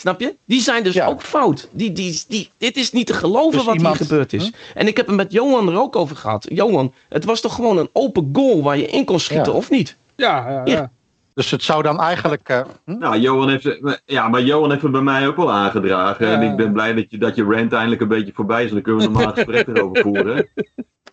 [0.00, 0.36] Snap je?
[0.46, 1.06] Die zijn dus Ja.
[1.06, 1.68] ook fout.
[1.72, 4.50] Die, die, die, dit is niet te geloven Dus wat iemand- hier gebeurd is.
[4.74, 6.46] En ik heb het met Johan er ook over gehad.
[6.48, 9.58] Johan, het was toch gewoon een open goal waar je in kon schieten, Ja.
[9.58, 9.96] of niet?
[10.16, 10.90] Ja, ja, ja.
[11.36, 12.48] Dus het zou dan eigenlijk.
[12.48, 12.98] eh, hm?
[12.98, 16.26] Nou, Johan heeft, ja, maar Johan heeft het bij mij ook wel aangedragen.
[16.28, 16.32] Ja.
[16.34, 18.70] En ik ben blij dat je, dat je rant eindelijk een beetje voorbij is.
[18.70, 20.48] Dan kunnen we een normaal gesprek erover voeren.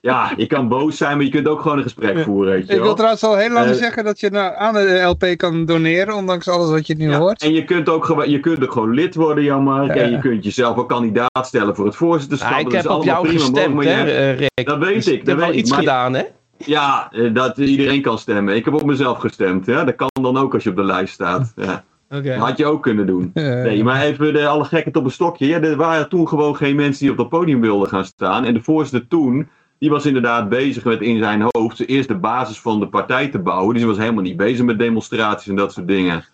[0.02, 2.54] Ja, je kan boos zijn, maar je kunt ook gewoon een gesprek voeren.
[2.54, 5.00] Weet je Ik wil trouwens al heel lang Eh, zeggen dat je nou aan de
[5.02, 7.42] LP kan doneren, ondanks alles wat je nu Ja, hoort.
[7.42, 9.96] En je kunt ook gewoon, je kunt ook gewoon lid worden, Jan-Mark.
[9.96, 10.02] Ja.
[10.02, 12.52] En je kunt jezelf ook kandidaat stellen voor het voorzitterschap.
[12.52, 14.66] Ja, ik Dat heb is op jou prima gestemd, hè, Rick.
[14.66, 15.62] Dat weet Dus ik, Ik dat heb wel weet ik.
[15.62, 16.24] iets Maar- gedaan, hè?
[16.66, 18.56] Ja, eh, dat iedereen kan stemmen.
[18.56, 19.66] Ik heb op mezelf gestemd.
[19.66, 19.84] Ja?
[19.84, 21.54] Dat kan dan ook als je op de lijst staat.
[21.56, 21.84] Ja.
[22.10, 22.30] Oké.
[22.30, 23.32] Dat had je ook kunnen doen.
[23.34, 25.48] Nee, maar even de, alle gekheid op een stokje.
[25.48, 28.46] Ja, er waren toen gewoon geen mensen die op dat podium wilden gaan staan.
[28.46, 29.50] En de voorzitter toen,
[29.80, 33.40] die was inderdaad bezig met in zijn hoofd eerst de basis van de partij te
[33.40, 33.74] bouwen.
[33.74, 36.26] Dus hij was helemaal niet bezig met demonstraties en dat soort dingen.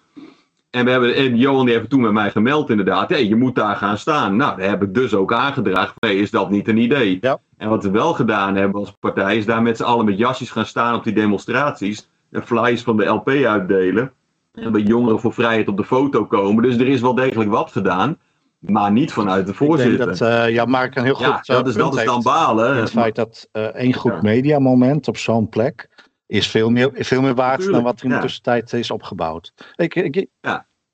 [0.70, 3.10] En, we hebben, en Johan die heeft toen met mij gemeld inderdaad.
[3.10, 4.36] Hey, je moet daar gaan staan.
[4.36, 5.94] Nou, daar heb ik dus ook aangedragen.
[6.00, 7.18] Hey, is dat niet een idee?
[7.22, 7.39] Ja.
[7.60, 10.52] En wat we wel gedaan hebben als partij is daar met z'n allen met jasjes
[10.52, 12.10] gaan staan op die demonstraties.
[12.32, 14.12] En flyers van de LP uitdelen.
[14.54, 16.63] En bij jongeren voor vrijheid op de foto komen.
[16.63, 18.17] Dus er is wel degelijk wat gedaan.
[18.60, 20.06] Maar niet vanuit de Ik denk voorzitter.
[20.08, 21.26] dat eh Jan Mark een heel goed.
[21.26, 22.76] ja, eh, dat is, dat punt is dan balen.
[22.76, 24.19] Het feit dat eh één goed Ja.
[24.22, 25.89] mediamoment op zo'n plek
[26.28, 28.22] is veel meer, veel meer waard dan wat er in de ja.
[28.22, 29.54] tussentijd is opgebouwd.
[29.76, 30.28] Ik, ik,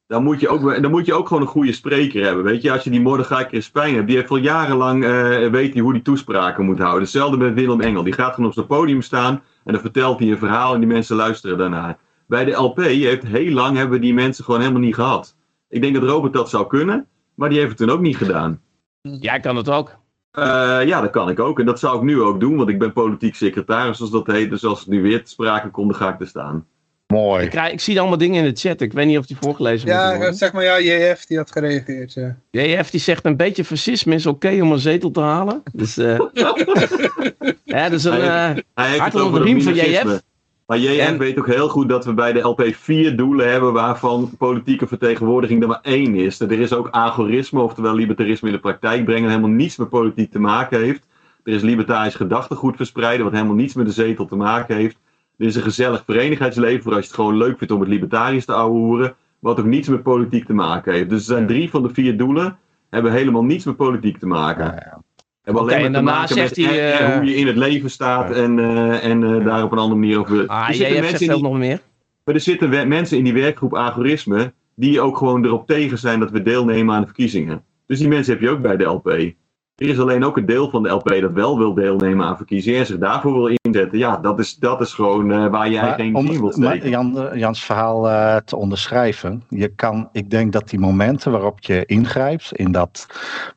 [0.07, 2.43] Dan moet, je ook, dan moet je ook gewoon een goede spreker hebben.
[2.43, 5.81] Weet je, als je die Mordechai Crispijn hebt, die heeft al jarenlang eh weet hij
[5.81, 7.01] hoe die toespraken moet houden.
[7.01, 8.03] Hetzelfde met Willem Engel.
[8.03, 10.87] Die gaat gewoon op zijn podium staan en dan vertelt hij een verhaal en die
[10.87, 11.97] mensen luisteren daarnaar.
[12.27, 15.35] Bij de LP heeft heel lang hebben we die mensen gewoon helemaal niet gehad.
[15.69, 18.61] Ik denk dat Robert dat zou kunnen, maar die heeft het toen ook niet gedaan.
[19.01, 19.95] Jij kan het ook.
[20.31, 21.59] Eh, ja, dat kan ik ook.
[21.59, 24.49] En dat zou ik nu ook doen, want ik ben politiek secretaris, zoals dat heet.
[24.49, 26.67] Dus als het nu weer te sprake komt, dan ga ik er staan.
[27.07, 27.43] Mooi.
[27.43, 28.81] Ik, krijg, ik zie allemaal dingen in de chat.
[28.81, 30.35] Ik weet niet of die voorgelezen Ja, worden.
[30.35, 32.13] zeg maar, ja, JF die had gereageerd.
[32.13, 32.35] Ja.
[32.51, 35.63] JF die zegt een beetje fascisme is oké om een zetel te halen.
[35.73, 36.19] Dus, eh
[37.63, 39.75] ja, dus een Hij- eh Hij Hart onder de riem van.
[39.75, 40.21] JF.
[40.65, 43.73] Maar JF En- weet ook heel goed dat we bij de LP vier doelen hebben
[43.73, 46.39] waarvan politieke vertegenwoordiging er maar één is.
[46.39, 50.39] Er is ook agorisme, oftewel libertarisme in de praktijk brengen, helemaal niets met politiek te
[50.39, 51.05] maken heeft.
[51.43, 54.97] Er is libertarisch gedachtegoed verspreiden, wat helemaal niets met de zetel te maken heeft.
[55.37, 58.45] Er is een gezellig verenigheidsleven, voor als je het gewoon leuk vindt om het libertarisch
[58.45, 61.09] te ouwehoeren, wat ook niets met politiek te maken heeft.
[61.09, 62.57] Dus er zijn drie van de vier doelen,
[62.89, 64.65] hebben helemaal niets met politiek te maken.
[64.65, 65.01] Ja.
[65.43, 67.55] Hebben alleen en maar te maken zegt met hij, en- eh, hoe je in het
[67.55, 68.35] leven staat Ja.
[68.35, 70.47] en, eh, en eh, daar op een andere manier over.
[70.47, 71.79] ah, zegt veel die- nog meer.
[72.23, 76.31] maar er zitten mensen in die werkgroep agorisme die ook gewoon erop tegen zijn dat
[76.31, 77.63] we deelnemen aan de verkiezingen.
[77.87, 79.33] Dus die mensen heb je ook bij de LP.
[79.75, 82.79] Er is alleen ook een deel van de LP dat wel wil deelnemen aan verkiezingen
[82.79, 83.97] en zich daarvoor wil inzetten.
[83.97, 86.89] Ja, dat is, dat is gewoon eh, waar Maar eigen energie in wilt om steken.
[86.89, 89.43] Jan, Jans verhaal eh, te onderschrijven.
[89.49, 93.07] Je kan, ik denk dat die momenten waarop je ingrijpt in dat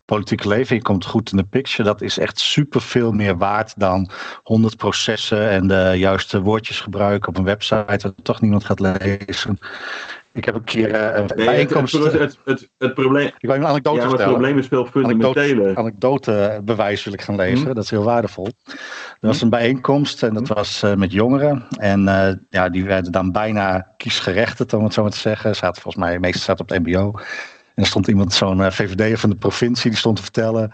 [0.05, 3.75] politieke leven, je komt goed in de picture, dat is echt super veel meer waard
[3.77, 4.11] dan
[4.43, 9.59] 100 processen en de juiste woordjes gebruiken op een website dat toch niemand gaat lezen.
[10.39, 11.93] Ik heb een keer eh, een Nee, het, het, bijeenkomst.
[11.93, 15.77] het, het, het probleem, ik wil een anekdote ja, maar het probleem is veel fundamentele.
[15.77, 17.69] anekdotebewijs wil ik gaan leveren.
[17.69, 17.75] Hm.
[17.75, 18.49] Dat is heel waardevol.
[19.21, 21.67] Er was een bijeenkomst en dat was eh, met jongeren.
[21.79, 25.57] En eh, ja, die werden dan bijna kiesgerechtigd, om het zo maar te zeggen.
[25.57, 27.13] Zaten volgens mij, meestal zaten op het mbo.
[27.75, 30.71] En er stond iemand, zo'n VVD'er van de provincie, die stond te vertellen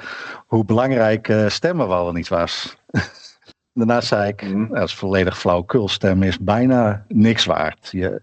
[0.46, 2.76] hoe belangrijk stemmen wel niet was.
[3.74, 5.88] Daarna zei ik, nou, dat is volledig flauwekul.
[5.88, 7.88] Stemmen is bijna niks waard.
[7.90, 8.20] Je,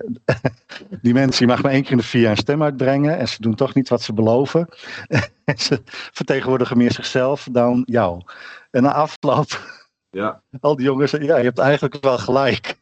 [1.01, 3.17] die mensen, je mag maar één keer in de vier jaar een stem uitbrengen.
[3.17, 4.67] En ze doen toch niet wat ze beloven.
[5.45, 8.21] En ze vertegenwoordigen meer zichzelf dan jou.
[8.71, 10.41] En na afloop, Ja.
[10.59, 12.75] al die jongens ja, je hebt eigenlijk wel gelijk.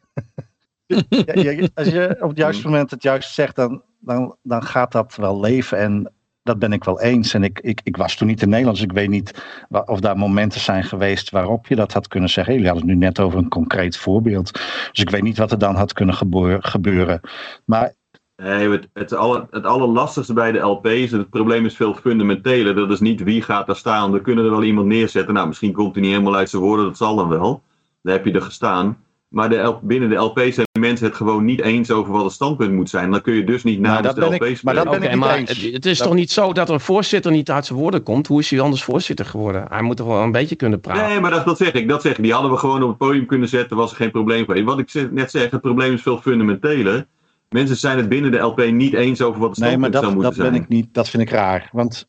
[0.86, 4.92] Ja, je- als je op het juiste moment het juist zegt, dan, dan, dan gaat
[4.92, 5.78] dat wel leven.
[5.78, 7.34] En dat ben ik wel eens.
[7.34, 9.44] En ik, ik, ik was toen niet in Nederland, dus ik weet niet
[9.84, 12.54] of daar momenten zijn geweest waarop je dat had kunnen zeggen.
[12.54, 14.52] Jullie hadden het nu net over een concreet voorbeeld.
[14.90, 17.20] Dus ik weet niet wat er dan had kunnen gebeur- gebeuren.
[17.64, 17.98] Maar
[18.42, 22.74] Nee, het, het, aller, het allerlastigste bij de LP is, het probleem is veel fundamenteler.
[22.74, 24.12] Dat is niet wie gaat daar staan.
[24.12, 25.34] We kunnen er wel iemand neerzetten.
[25.34, 27.62] Nou, misschien komt hij niet helemaal uit zijn woorden, dat zal dan wel.
[28.02, 28.98] Dan heb je er gestaan.
[29.30, 32.32] Maar de L- binnen de LP zijn mensen het gewoon niet eens over wat het
[32.32, 33.10] standpunt moet zijn.
[33.10, 34.84] Dan kun je dus niet namens dat de ben LP ik- maar spreken.
[34.84, 35.48] dat ben ik niet maar eens.
[35.62, 38.26] het, het is Dat- toch niet zo dat een voorzitter niet uit zijn woorden komt?
[38.26, 39.64] Hoe is hij anders voorzitter geworden?
[39.68, 41.08] Hij moet toch wel een beetje kunnen praten?
[41.08, 41.88] Nee, maar dat, dat zeg ik.
[41.88, 42.22] Dat zeg ik.
[42.22, 44.64] Die hadden we gewoon op het podium kunnen zetten, was er geen probleem geweest.
[44.64, 47.06] Wat ik net zeg, het probleem is veel fundamenteler.
[47.48, 50.04] Mensen zijn het binnen de LP niet eens over wat het nee, maar standpunt zou
[50.04, 50.62] dat, moeten dat ben zijn.
[50.62, 50.94] ik niet.
[50.94, 51.68] Dat vind ik raar.
[51.72, 52.04] Want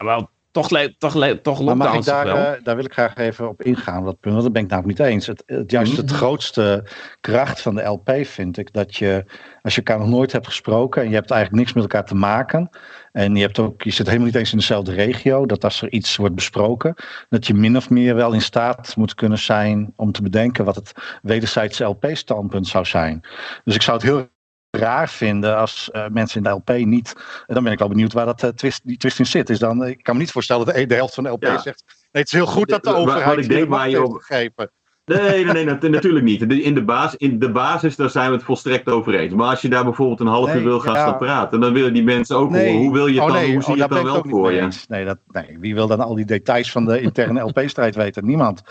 [0.51, 2.53] toch, le- toch, le- toch Maar mag ik lockdowns daar, wel?
[2.55, 4.03] eh, daar wil ik graag even op ingaan.
[4.03, 5.27] Dat punt, want dat ben ik namelijk niet eens.
[5.27, 6.83] Het, het, juist het grootste
[7.21, 9.25] kracht van de LP vind ik dat je,
[9.61, 12.15] als je elkaar nog nooit hebt gesproken en je hebt eigenlijk niks met elkaar te
[12.15, 12.69] maken.
[13.11, 15.45] En je, hebt ook, je zit helemaal niet eens in dezelfde regio.
[15.45, 16.95] Dat als er iets wordt besproken,
[17.29, 20.75] dat je min of meer wel in staat moet kunnen zijn om te bedenken wat
[20.75, 23.21] het wederzijdse LP-standpunt zou zijn.
[23.63, 24.27] Dus ik zou het heel
[24.71, 27.13] raar vinden als eh, mensen in de LP niet.
[27.47, 29.49] En dan ben ik wel benieuwd waar dat, eh, twist, die twist in zit.
[29.49, 31.57] Is dan, ik kan me niet voorstellen dat de, de helft van de LP Ja.
[31.57, 31.83] zegt.
[31.87, 34.71] Nee, het is heel goed dat de overheid ik denk waar je op- gegrepen.
[35.05, 36.41] Nee, nee, nee, nat- natuurlijk niet.
[36.41, 39.33] In de, basis, in de basis, daar zijn we het volstrekt over eens.
[39.33, 40.99] Maar als je daar bijvoorbeeld een half uur Nee, wil gaan ja.
[40.99, 42.73] staan praten, dan willen die mensen ook horen.
[42.75, 44.67] Hoe wil je het oh, dan, hoe zie oh, je het dan wel voor je?
[44.87, 48.25] Nee, dat, nee, wie wil dan al die details van de interne LP-strijd weten?
[48.25, 48.61] Niemand.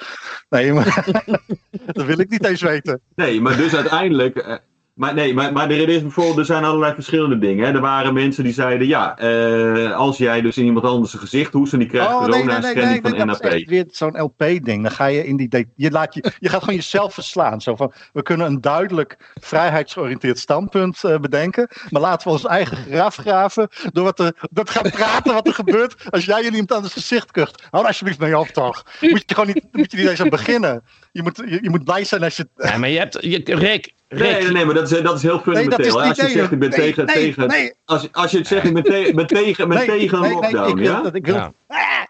[0.49, 1.05] Nee, maar
[1.93, 3.01] dat wil ik niet eens weten.
[3.15, 4.61] Nee, maar dus uiteindelijk.
[5.01, 7.67] Maar nee, maar, maar er, is bijvoorbeeld, er zijn allerlei verschillende dingen.
[7.67, 7.73] Hè.
[7.73, 11.53] Er waren mensen die zeiden: ja, eh, als jij dus in iemand anders een gezicht
[11.53, 13.69] hoest en die krijgt Oh, nee, corona nee, nee, schending nee, van dat is NAP.
[13.69, 14.83] weer zo'n LP-ding.
[14.83, 15.69] Dan ga je in die.
[15.77, 17.61] Je, laat je, je gaat gewoon jezelf verslaan.
[17.61, 21.69] Zo van: we kunnen een duidelijk vrijheidsgeoriënteerd standpunt eh, bedenken.
[21.91, 23.69] Maar laten we ons eigen graf graven.
[23.93, 26.11] Door, wat er, te gaan praten wat er gebeurt.
[26.11, 27.67] als jij je iemand aan het gezicht kucht.
[27.71, 28.83] Hou alsjeblieft mee op, toch?
[29.01, 30.83] Moet je gewoon niet, moet je niet eens aan beginnen.
[31.13, 32.49] Je moet, je, je moet blij zijn als je.
[32.57, 33.19] Nee, maar je hebt...
[33.21, 36.01] Je, Rick, Nee, nee, nee, maar dat is, dat is heel Nee, dat is fundamenteel.
[36.01, 37.07] niet als je zegt: ik ben nee, tegen.
[37.07, 39.87] nee, tegen nee, als, als je het zegt: ik ben, te- ben tegen, ben nee,
[39.87, 40.79] tegen een nee, nee, lockdown.
[40.79, 41.03] ik ja?
[41.03, 41.53] dat, ik wil, Ja.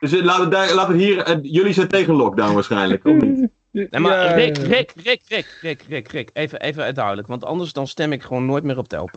[0.01, 1.19] Dus laten we, laten we hier.
[1.23, 3.49] eh, jullie zijn tegen lockdown waarschijnlijk, of niet?
[3.73, 4.57] Nee, maar Rick.
[4.59, 7.29] Rick, Rick, Rick, Rick, Rick, Rick, even, even duidelijk.
[7.29, 9.17] Want anders dan stem ik gewoon nooit meer op de LP.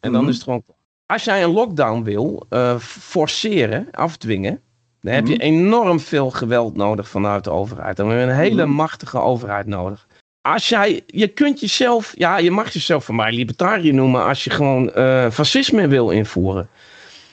[0.00, 0.28] En dan Mhm.
[0.28, 0.62] is het gewoon...
[1.06, 4.60] Als jij een lockdown wil eh, forceren, afdwingen...
[5.00, 5.42] dan heb je Mhm.
[5.42, 7.96] enorm veel geweld nodig vanuit de overheid.
[7.96, 8.74] Dan heb je een hele Mhm.
[8.74, 10.06] machtige overheid nodig.
[10.42, 11.02] Als jij...
[11.06, 12.12] Je kunt jezelf...
[12.16, 14.24] Ja, je mag jezelf van mij libertariër noemen...
[14.24, 16.68] als je gewoon eh, fascisme wil invoeren.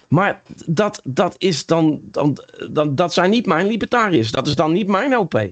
[0.08, 2.38] Maar dat, dat is dan, dan,
[2.72, 2.96] dan...
[2.96, 4.32] Dat zijn niet mijn libertariërs.
[4.32, 5.46] Dat is dan niet mijn LP.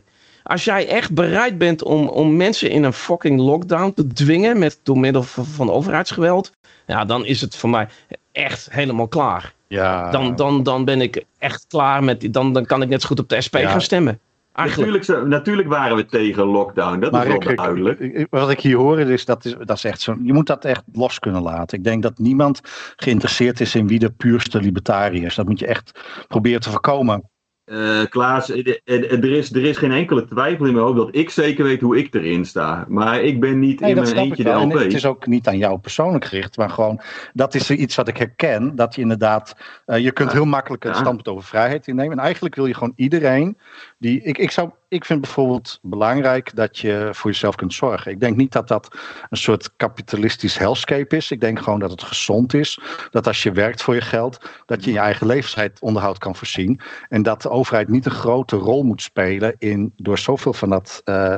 [0.44, 4.80] als jij echt bereid bent om, om mensen in een fucking lockdown te dwingen met,
[4.84, 6.52] door middel van, van overheidsgeweld,
[6.88, 7.88] ja, dan is het voor mij
[8.32, 9.54] echt helemaal klaar.
[9.68, 10.12] Ja.
[10.12, 13.20] Dan, dan, dan ben ik echt klaar met, dan, dan kan ik net zo goed
[13.20, 13.70] op de SP Ja.
[13.70, 14.20] gaan stemmen.
[14.54, 18.00] Natuurlijk, natuurlijk waren we tegen lockdown, dat Maar is wel ik, duidelijk.
[18.00, 20.16] ik- wat ik hier hoor, is dat, is, dat is echt zo.
[20.24, 21.78] Je moet dat echt los kunnen laten.
[21.78, 22.62] Ik denk dat niemand
[22.96, 25.36] geïnteresseerd is in wie de puurste libertariër is.
[25.36, 27.28] Dat moet je echt proberen te voorkomen.
[27.63, 31.30] Eh, Klaas, eh, er is, er is geen enkele twijfel in mijn hoofd dat ik
[31.30, 32.86] zeker weet hoe ik erin sta.
[32.88, 34.50] Maar ik ben niet Nee, in mijn eentje de.
[34.50, 34.74] En LP.
[34.74, 37.02] het is ook niet aan jou persoonlijk gericht, maar gewoon
[37.34, 38.76] dat is iets wat ik herken.
[38.76, 40.36] Dat je inderdaad, eh, je kunt Ja.
[40.36, 40.98] heel makkelijk een Ja.
[40.98, 42.18] standpunt over vrijheid innemen.
[42.18, 43.58] En eigenlijk wil je gewoon iedereen
[44.04, 44.22] die.
[44.22, 48.12] Ik, ik, zou, ik vind bijvoorbeeld belangrijk dat je voor jezelf kunt zorgen.
[48.12, 48.98] Ik denk niet dat dat
[49.30, 51.32] een soort kapitalistisch hellscape is.
[51.32, 52.80] Ik denk gewoon dat het gezond is.
[53.12, 56.80] Dat als je werkt voor je geld, dat je je eigen levensonderhoud kan voorzien.
[57.10, 61.02] En dat de overheid niet een grote rol moet spelen in door zoveel van dat.
[61.04, 61.36] eh,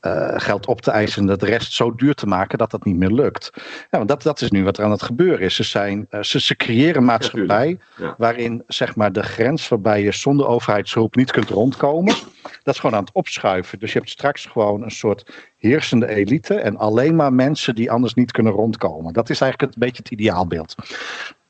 [0.00, 2.96] eh, geld op te eisen en de rest zo duur te maken dat dat niet
[2.96, 3.50] meer lukt.
[3.90, 5.54] Ja, want dat, dat is nu wat er aan het gebeuren is.
[5.54, 8.14] Ze, zijn, eh, ze, ze creëren een maatschappij Ja.
[8.18, 12.14] waarin zeg maar, de grens waarbij je zonder overheidshulp niet kunt rondkomen,
[12.62, 13.78] dat is gewoon aan het opschuiven.
[13.78, 18.14] Dus je hebt straks gewoon een soort heersende elite en alleen maar mensen die anders
[18.14, 19.12] niet kunnen rondkomen.
[19.12, 20.74] Dat is eigenlijk een beetje het ideaalbeeld.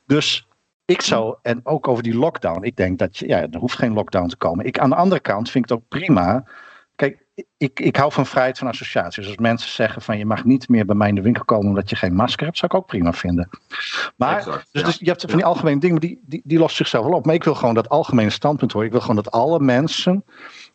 [0.05, 0.47] Dus
[0.85, 3.93] ik zou, en ook over die lockdown, ik denk dat je, ja, er hoeft geen
[3.93, 4.65] lockdown te komen.
[4.65, 6.43] Ik, aan de andere kant vind ik het ook prima.
[7.57, 9.15] Ik, ik hou van vrijheid van associaties.
[9.15, 11.67] Dus als mensen zeggen van je mag niet meer bij mij in de winkel komen
[11.67, 13.49] omdat je geen masker hebt, zou ik ook prima vinden.
[14.15, 14.87] Maar Exact, dus, ja.
[14.87, 17.25] dus je hebt van die algemene dingen, maar die, die, die lost zichzelf wel op.
[17.25, 18.87] Maar ik wil gewoon dat algemene standpunt horen.
[18.87, 20.23] Ik wil gewoon dat alle mensen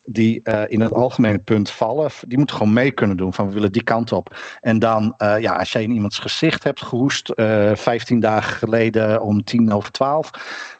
[0.05, 3.53] die eh, in het algemene punt vallen, die moeten gewoon mee kunnen doen van we
[3.53, 4.37] willen die kant op.
[4.61, 9.21] En dan, eh, ja, als jij in iemands gezicht hebt gehoest, eh 15 dagen geleden
[9.21, 10.31] om tien over twaalf.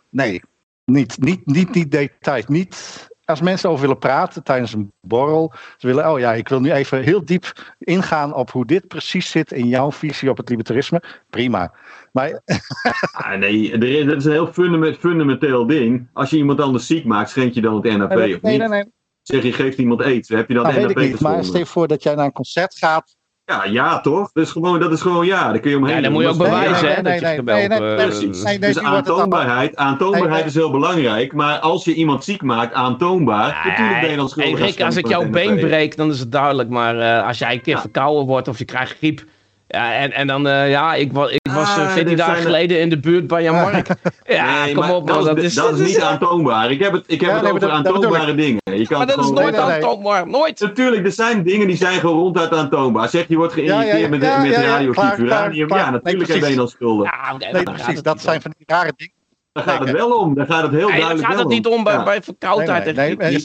[0.09, 0.41] Nee,
[0.85, 2.47] niet, niet, niet die details.
[2.47, 5.53] Niet als mensen over willen praten tijdens een borrel.
[5.77, 9.29] Ze willen, oh ja, ik wil nu even heel diep ingaan op hoe dit precies
[9.29, 11.01] zit in jouw visie op het libertarisme.
[11.29, 11.73] Prima.
[12.11, 12.41] Maar
[13.11, 16.09] Ah, nee, er is, dat is een heel fundament, fundamenteel ding.
[16.13, 18.69] Als je iemand anders ziek maakt, schenk je dan het NAP nee, of nee, niet?
[18.69, 18.93] nee, nee.
[19.21, 21.21] Zeg je geeft iemand aids, heb je dan Nou, NAP weet ik niet.
[21.21, 23.15] Maar stel je voor dat jij naar een concert gaat.
[23.45, 24.31] Ja, ja toch?
[24.31, 25.95] Dat is gewoon, dat is gewoon ja, daar kun je omheen.
[25.95, 27.95] Ja, dan moet je ook bewijzen nee, hè, nee, dat je nee, gebeld nee, nee,
[27.95, 28.43] eh, Precies.
[28.43, 30.49] Nee, nee, dus aantoonbaarheid, aantoonbaarheid Nee, nee.
[30.49, 31.33] is heel belangrijk.
[31.33, 34.59] Maar als je iemand ziek maakt, aantoonbaar, natuurlijk ben je dan schuldig.
[34.59, 36.69] Rick, als ik jouw been breek, dan is het duidelijk.
[36.69, 37.81] Maar eh, als jij een keer Ja.
[37.81, 39.23] verkouden wordt of je krijgt griep.
[39.67, 41.11] Ja, en, en dan, eh, ja, ik
[41.55, 43.87] was eh, Ah, 14 dit dagen zijn er- geleden in de buurt bij Jan Mark.
[44.25, 45.23] Ja, Nee, kom maar op, man.
[45.23, 46.71] dat, is, dat is niet aantoonbaar.
[46.71, 48.61] Ik heb het, ik heb Ja, het nee, over dat- aantoonbare dingen.
[48.63, 50.27] Je kan Maar dat is nooit aantoonbaar.
[50.27, 50.59] Nooit.
[50.59, 53.09] Natuurlijk, er zijn dingen die zijn gewoon ronduit aantoonbaar.
[53.09, 55.67] Zeg, je wordt geïnjecteerd Ja, ja, ja, met, ja, met ja, ja, radioactief uranium.
[55.69, 57.11] Ja, natuurlijk ben je dan schuldig.
[57.11, 58.01] Ja, Nee, daar precies.
[58.01, 58.41] Dat zijn om.
[58.41, 59.13] van die rare dingen.
[59.51, 60.35] Daar gaat het wel om.
[60.35, 62.95] Daar gaat het heel Nee, daar duidelijk gaat het niet om bij, verkoudheid.
[62.95, 63.39] nee, nee,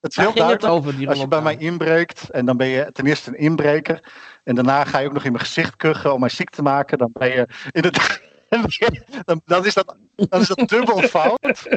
[0.00, 0.72] het is Daar het duidelijk.
[0.72, 4.12] over, die Als je bij mij inbreekt en dan ben je ten eerste een inbreker.
[4.44, 6.98] En daarna ga je ook nog in mijn gezicht kuchen om mij ziek te maken.
[6.98, 8.20] Dan ben je in het.
[9.24, 11.68] dan, dan, is dat, dan is dat dubbel fout.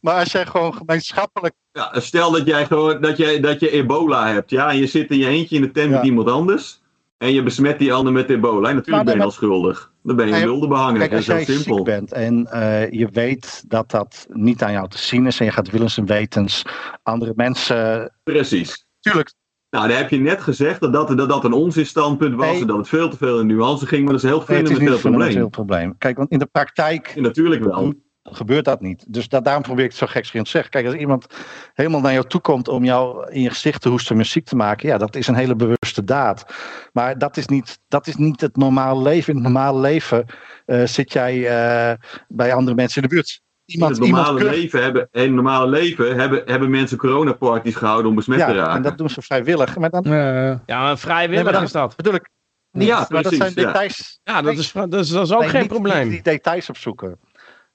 [0.00, 1.54] Maar als jij gewoon gemeenschappelijk.
[1.72, 5.10] Ja, stel dat jij gewoon dat jij, dat je ebola hebt, ja, en je zit
[5.10, 5.96] in je eentje in de tent Ja.
[5.96, 6.80] met iemand anders.
[7.18, 8.68] En je besmet die ander met ebola.
[8.68, 9.89] En natuurlijk ben je dan schuldig.
[10.02, 10.98] Dan ben je een wilde behanger.
[10.98, 11.84] Kijk, Dat is jij heel ziek simpel.
[11.84, 15.38] bent en eh, je weet dat dat niet aan jou te zien is.
[15.40, 16.62] En je gaat willens en wetens
[17.02, 18.12] andere mensen.
[18.22, 18.84] Precies.
[19.00, 19.32] Tuurlijk,
[19.70, 22.50] Nou, dan heb je net gezegd dat dat, dat, dat een onzinstandpunt was.
[22.50, 22.60] Nee.
[22.60, 24.02] En dat het veel te veel in nuance ging.
[24.04, 25.78] Maar dat is een heel nee, het is niet fundamenteel een fundamenteel probleem.
[25.78, 25.98] probleem.
[25.98, 27.94] Kijk, want in de praktijk Ja, natuurlijk wel.
[28.32, 29.04] Gebeurt dat niet.
[29.08, 30.70] Dus dat, daarom probeer ik het zo gekscherend te zeggen.
[30.70, 31.26] Kijk, als iemand
[31.74, 34.44] helemaal naar jou toe komt om jou in je gezicht te hoesten om je ziek
[34.44, 36.44] te maken, ja, dat is een hele bewuste daad.
[36.92, 39.28] Maar dat is niet, dat is niet het normale leven.
[39.34, 40.26] In het normale leven
[40.66, 41.96] eh, zit jij eh,
[42.28, 43.40] bij andere mensen in de buurt.
[43.64, 47.76] In Iemand, het normale iemand leven, hebben, in het normale leven hebben, hebben mensen coronaparties
[47.76, 48.74] gehouden om besmet te ja, raken.
[48.74, 49.76] en dat doen ze vrijwillig.
[49.76, 51.96] Maar dan Ja, maar vrijwillig Nee, maar is dat.
[51.96, 52.28] bedoel ik
[52.72, 52.88] niet.
[52.88, 53.64] Ja, maar dat precies, zijn ja.
[53.72, 54.20] details.
[54.22, 56.08] Ja, dat is, dat is, dat is ook Nee, geen niet- probleem.
[56.08, 57.18] Niet die details opzoeken.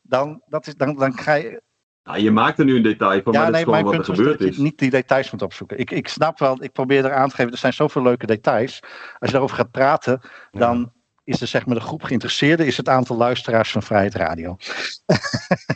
[0.08, 1.62] Dan, dat is, dan, dan ga je,
[2.04, 4.40] Nou, je maakt er nu een detail van, maar dat is gewoon wat er gebeurd
[4.40, 4.56] dat is.
[4.56, 5.80] je niet die details moet opzoeken.
[5.80, 8.80] Ik, ik snap wel, ik probeer er aan te geven, er zijn zoveel leuke details.
[8.84, 10.92] Als je daarover gaat praten, dan
[11.24, 14.58] is er zeg maar de groep geïnteresseerden, is het aantal luisteraars van Vrijheid Radio.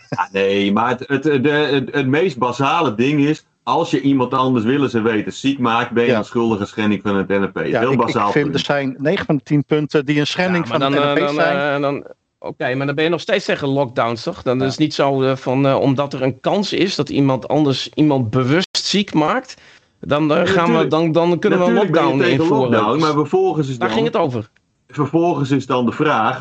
[0.10, 4.34] Ja, nee, maar het, het, de, het, het meest basale ding is, als je iemand
[4.34, 6.18] anders willen ze weten ziek maakt, ben je Ja.
[6.18, 7.58] een schuldige schending van het NRP.
[7.66, 8.32] Ja, Heel ik, ik bazaal.
[8.32, 8.56] vind punt.
[8.58, 11.08] er zijn 9 van de 10 punten die een schending Ja, van dan, het eh,
[11.08, 11.76] NRP dan, zijn.
[11.76, 12.06] eh, dan,
[12.40, 14.42] Oké, maar dan ben je nog steeds tegen lockdowns, toch?
[14.42, 14.66] Dan Ja.
[14.66, 17.90] is het niet zo eh, van, eh, omdat er een kans is dat iemand anders
[17.94, 19.62] iemand bewust ziek maakt,
[20.00, 22.58] dan, eh, gaan we, dan, dan kunnen we een lockdown invoeren.
[22.58, 24.50] lockdown, maar vervolgens is Daar dan, ging het over.
[24.88, 26.38] vervolgens is dan de vraag,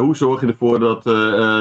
[0.00, 1.02] hoe zorg je ervoor dat,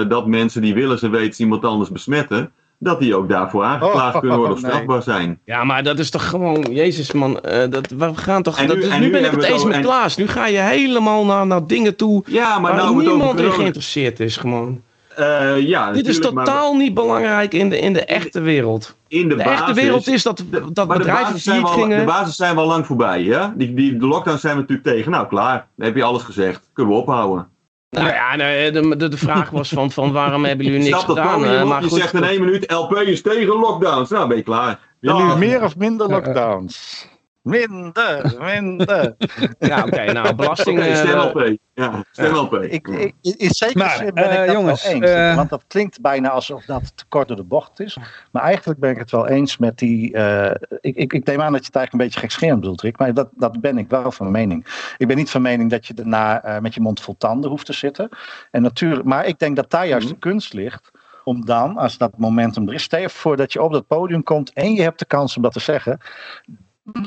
[0.09, 2.51] dat mensen die willen ze weten iemand anders besmetten,
[2.83, 4.71] dat die ook daarvoor aangeklaagd kunnen worden of nee.
[4.71, 5.39] strafbaar zijn.
[5.45, 8.75] Ja, maar dat is toch gewoon, jezus man, eh, dat, we gaan toch, En dat
[8.75, 10.15] nu- is- en nu, nu ben ik het eens met en- Klaas.
[10.17, 14.19] Nu ga je helemaal naar, naar dingen toe Ja, maar waar nou niemand in geïnteresseerd
[14.19, 14.81] is gewoon.
[15.15, 18.95] Eh, ja, Dit is maar totaal niet belangrijk in de, in de echte wereld.
[19.07, 21.61] in de, De basis, echte wereld is dat, de- dat maar de bedrijven basis, zijn
[21.61, 22.05] failliet wel, de gingen.
[22.05, 23.21] basis zijn wel lang voorbij.
[23.23, 23.53] Ja?
[23.57, 25.11] Die, die, de lockdown zijn we natuurlijk tegen.
[25.11, 25.67] Nou, klaar.
[25.75, 26.69] Dan heb je alles gezegd.
[26.73, 27.47] Kunnen we ophouden.
[27.91, 31.03] Nou ja, nee, de, de, de vraag was van, van waarom hebben jullie Ik niks
[31.03, 31.45] gedaan?
[31.45, 34.09] eh, maar je goed, zegt in één minuut, LP is tegen lockdowns.
[34.09, 34.79] Nou, ben je klaar.
[34.99, 37.07] Jullie meer of minder lockdowns?
[37.41, 39.15] Minder, minder.
[39.59, 40.79] ja, oké, nou, belasting...
[40.79, 41.57] Eh, stem LP.
[41.73, 42.53] Ja, stem LP.
[42.53, 45.09] Ik, ik, in zekere Maar, zin ben ik eh, dat jongens, wel eens.
[45.09, 47.97] eh, want dat klinkt bijna alsof dat te kort door de bocht is.
[48.31, 50.13] Maar eigenlijk ben ik het wel eens met die...
[50.13, 52.97] eh, ik, ik, ik neem aan dat je het eigenlijk een beetje gekscherend bedoelt, Rick.
[52.97, 54.65] Maar dat, dat ben ik wel van mening.
[54.97, 57.65] Ik ben niet van mening dat je daarna eh, met je mond vol tanden hoeft
[57.65, 58.09] te zitten.
[58.51, 60.13] En natuurlijk, maar ik denk dat daar juist Mhm.
[60.13, 60.91] de kunst ligt.
[61.23, 64.23] Om dan, als dat momentum er is, stel je voor dat je op dat podium
[64.23, 65.99] komt en je hebt de kans om dat te zeggen.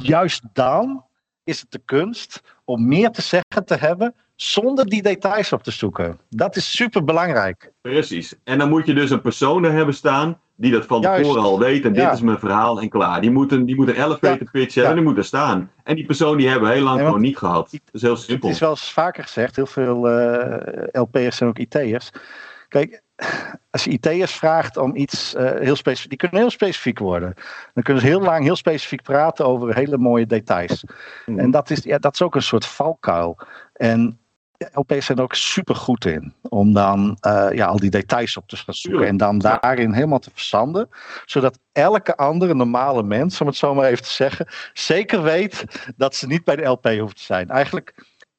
[0.02, 1.04] Juist dan
[1.44, 5.70] is het de kunst om meer te zeggen te hebben zonder die details op te
[5.70, 6.18] zoeken.
[6.28, 7.72] Dat is super belangrijk.
[7.80, 8.34] Precies.
[8.44, 11.22] En dan moet je dus een persoon er hebben staan die dat van Juist.
[11.22, 11.84] tevoren al weet.
[11.84, 12.12] En dit Ja.
[12.12, 13.20] is mijn verhaal en klaar.
[13.20, 15.70] Die moet een, die moet een elevator pitch hebben en die moet er staan.
[15.84, 17.70] En die persoon die hebben we heel lang gewoon niet gehad.
[17.70, 18.46] Dat is heel simpel.
[18.48, 22.10] Het is wel eens vaker gezegd, heel veel eh, LP'ers zijn ook IT'ers.
[22.68, 23.02] Kijk,
[23.70, 27.34] als je IT'ers vraagt om iets eh, heel specifiek, die kunnen heel specifiek worden.
[27.74, 30.84] Dan kunnen ze heel lang heel specifiek praten over hele mooie details.
[31.26, 31.38] Mhm.
[31.38, 33.38] En dat is, ja, dat is ook een soort valkuil.
[33.72, 34.18] En
[34.56, 36.34] ja, LP'ers zijn er ook super goed in.
[36.42, 39.06] Om dan eh, ja, al die details op te gaan zoeken.
[39.06, 40.88] En dan daarin helemaal te verzanden.
[41.24, 44.46] Zodat elke andere normale mens, om het zo maar even te zeggen.
[44.72, 45.64] Zeker weet
[45.96, 47.48] dat ze niet bij de LP hoeft te zijn.
[47.48, 47.94] Eigenlijk.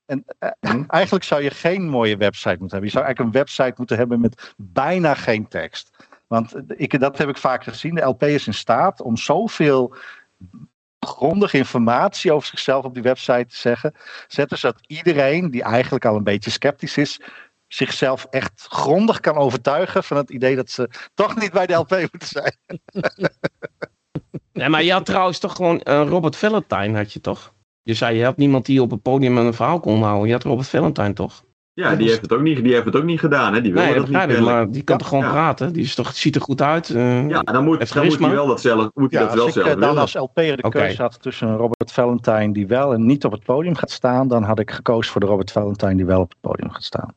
[0.05, 0.83] En, eh, Mhm.
[0.87, 2.85] eigenlijk zou je geen mooie website moeten hebben.
[2.85, 5.89] Je zou eigenlijk een website moeten hebben met bijna geen tekst.
[6.27, 7.95] Want eh, ik, dat heb ik vaak gezien.
[7.95, 9.95] De LP is in staat om zoveel
[10.99, 13.93] grondige informatie over zichzelf op die website te zeggen,
[14.27, 17.19] zetten, zodat iedereen die eigenlijk al een beetje sceptisch is,
[17.67, 21.89] zichzelf echt grondig kan overtuigen van het idee dat ze toch niet bij de LP
[21.89, 22.55] moeten zijn.
[24.53, 27.53] Nee, maar je had trouwens toch gewoon eh, Robert Valentine, had je toch?
[27.85, 30.27] Je zei, je had niemand die op het podium een verhaal kon houden.
[30.27, 31.43] Je had Robert Valentine toch?
[31.73, 33.53] Ja, die heeft het ook niet, die heeft het ook niet gedaan.
[33.53, 33.61] Hè?
[33.61, 35.29] Die wilde Nee, dat niet ik, maar die kan Ja, toch gewoon ja.
[35.29, 35.73] praten?
[35.73, 36.89] Die is toch, ziet er goed uit?
[36.89, 39.45] eh, Ja, dan moet, dan moet hij wel dat zelf, moet hij Ja, dat wel
[39.45, 40.01] als ik zelf eh, dan willen.
[40.01, 43.43] als LP'er de keuze had tussen een Robert Valentine die wel en niet op het
[43.43, 46.39] podium gaat staan, dan had ik gekozen voor de Robert Valentine die wel op het
[46.41, 47.13] podium gaat staan.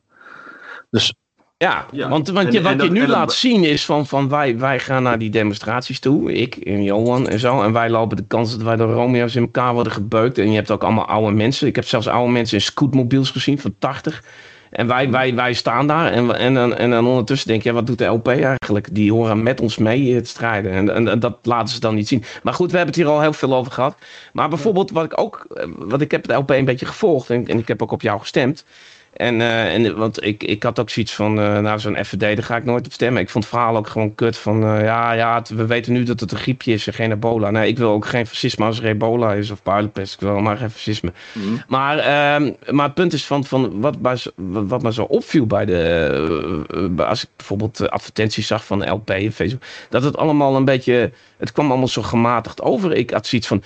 [0.89, 1.13] Dus
[1.63, 3.63] Ja, Ja, want, want en- je, en wat dat- je nu en dat- laat zien
[3.63, 6.33] is van, van wij, wij gaan naar die demonstraties toe.
[6.33, 7.61] Ik en Johan en zo.
[7.61, 10.37] En wij lopen de kans dat wij door Romeo's in elkaar worden gebeukt.
[10.37, 11.67] En je hebt ook allemaal oude mensen.
[11.67, 14.23] Ik heb zelfs oude mensen in scootmobiels gezien van 80.
[14.69, 17.75] En wij, wij, wij staan daar en, en, dan, en dan ondertussen denk je, ja,
[17.75, 18.87] wat doet de LP eigenlijk?
[18.91, 20.71] Die horen met ons mee te strijden.
[20.71, 22.23] En, en, en dat laten ze dan niet zien.
[22.43, 23.97] Maar goed, we hebben het hier al heel veel over gehad.
[24.33, 27.29] Maar bijvoorbeeld wat ik ook, eh, wat ik heb de LP een beetje gevolgd.
[27.29, 28.65] En, en ik heb ook op jou gestemd.
[29.13, 32.43] En, eh, en want ik, ik had ook zoiets van, eh nou zo'n FVD, daar
[32.43, 33.21] ga ik nooit op stemmen.
[33.21, 36.03] Ik vond het verhaal ook gewoon kut van, eh, ja, ja, het- we weten nu
[36.03, 37.49] dat het een griepje is en geen ebola.
[37.51, 40.13] Nee, ik wil ook geen fascisme als er ebola is of puilenpest.
[40.13, 41.11] Ik wil maar geen fascisme.
[41.33, 41.47] Mhm.
[41.67, 43.95] Maar, ehm, maar het punt is van, van wat,
[44.35, 49.61] wat me zo opviel bij de, als ik bijvoorbeeld advertenties zag van LP en Facebook,
[49.89, 52.95] dat het allemaal een beetje, het kwam allemaal zo gematigd over.
[52.95, 53.63] Ik had zoiets van,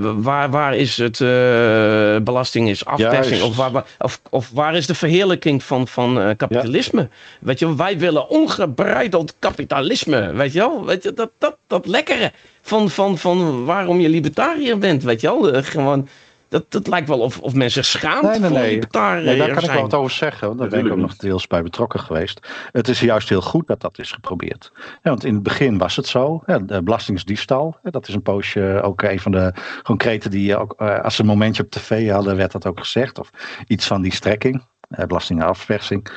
[0.00, 4.94] waar, waar is het eh, belasting is afpersing of waar, of, of waar is de
[4.94, 7.08] verheerlijking van, van eh, kapitalisme?
[7.40, 10.84] Weet je, wel, wij willen ongebreideld kapitalisme, weet je wel?
[10.84, 15.26] Weet je, dat, dat, dat lekkere van, van, van waarom je libertariër bent, weet je
[15.26, 15.52] wel?
[15.52, 16.08] Eh, gewoon,
[16.52, 18.70] dat, dat lijkt wel of, of men zich schaamt Nee, nee, voor nee.
[18.70, 21.16] libertariër Nee, daar kan ik wel wat over zeggen, want daar ben ik ook nog
[21.16, 22.48] deels bij betrokken geweest.
[22.72, 24.72] Het is juist heel goed dat dat is geprobeerd.
[24.74, 28.22] Ja, want in het begin was het zo, ja, de belastingsdiefstal, hè, dat is een
[28.22, 32.10] poosje ook een van de concrete die ook, eh, als ze een momentje op tv
[32.10, 33.18] hadden, werd dat ook gezegd.
[33.18, 33.30] Of
[33.66, 36.08] iets van die strekking, eh, belastingafpersing.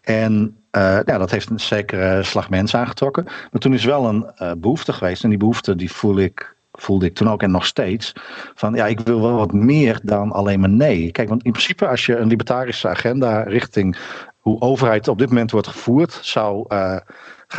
[0.00, 3.24] En eh, ja, dat heeft een zekere slag mensen aangetrokken.
[3.24, 7.06] Maar toen is wel een eh, behoefte geweest, en die behoefte die voel ik voelde
[7.06, 8.12] ik toen ook en nog steeds.
[8.54, 11.10] Van ja, ik wil wel wat meer dan alleen maar nee.
[11.10, 13.96] Kijk, want in principe als je een libertarische agenda richting
[14.38, 16.96] hoe overheid op dit moment wordt gevoerd zou eh,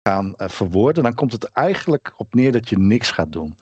[0.03, 3.57] gaan eh, verwoorden, dan komt het eigenlijk op neer dat je niks gaat doen.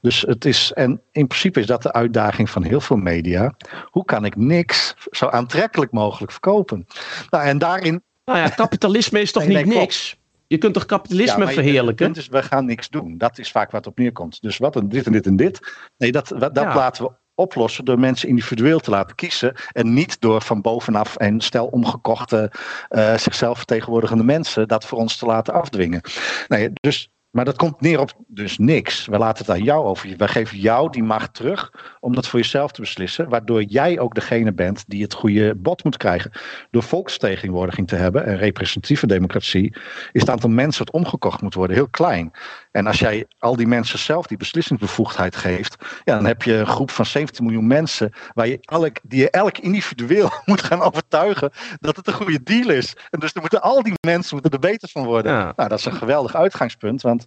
[0.00, 3.54] Dus het is, en in principe is dat de uitdaging van heel veel media.
[3.90, 6.86] Hoe kan ik niks zo aantrekkelijk mogelijk verkopen?
[7.30, 10.16] Nou, en daarin Nou ja, kapitalisme is toch niet niks?
[10.48, 12.14] Je kunt toch kapitalisme Ja, verheerlijken?
[12.30, 13.18] We gaan niks doen.
[13.18, 14.42] Dat is vaak wat op neerkomt.
[14.42, 15.60] Dus wat en dit en dit en dit.
[15.96, 16.74] Nee, dat, dat Ja.
[16.74, 19.54] laten we oplossen door mensen individueel te laten kiezen.
[19.72, 22.52] En niet door van bovenaf en stel omgekochte,
[22.88, 26.00] eh, zichzelf vertegenwoordigende mensen dat voor ons te laten afdwingen.
[26.48, 29.06] Nee, dus Maar dat komt neer op dus niks.
[29.06, 30.16] We laten het aan jou over.
[30.16, 33.28] Wij geven jou die macht terug om dat voor jezelf te beslissen.
[33.28, 36.30] Waardoor jij ook degene bent die het goede bod moet krijgen.
[36.70, 39.74] Door volksvertegenwoordiging te hebben en representatieve democratie
[40.12, 42.30] is het aantal mensen dat omgekocht moet worden heel klein.
[42.76, 46.66] En als jij al die mensen zelf die beslissingsbevoegdheid geeft, ja, dan heb je een
[46.66, 51.50] groep van 17 miljoen mensen waar je elk, die je elk individueel moet gaan overtuigen
[51.80, 52.96] dat het een goede deal is.
[53.10, 55.32] En dus er moeten al die mensen moeten er beter van worden.
[55.32, 55.52] Ja.
[55.56, 57.26] Nou, dat is een geweldig uitgangspunt, want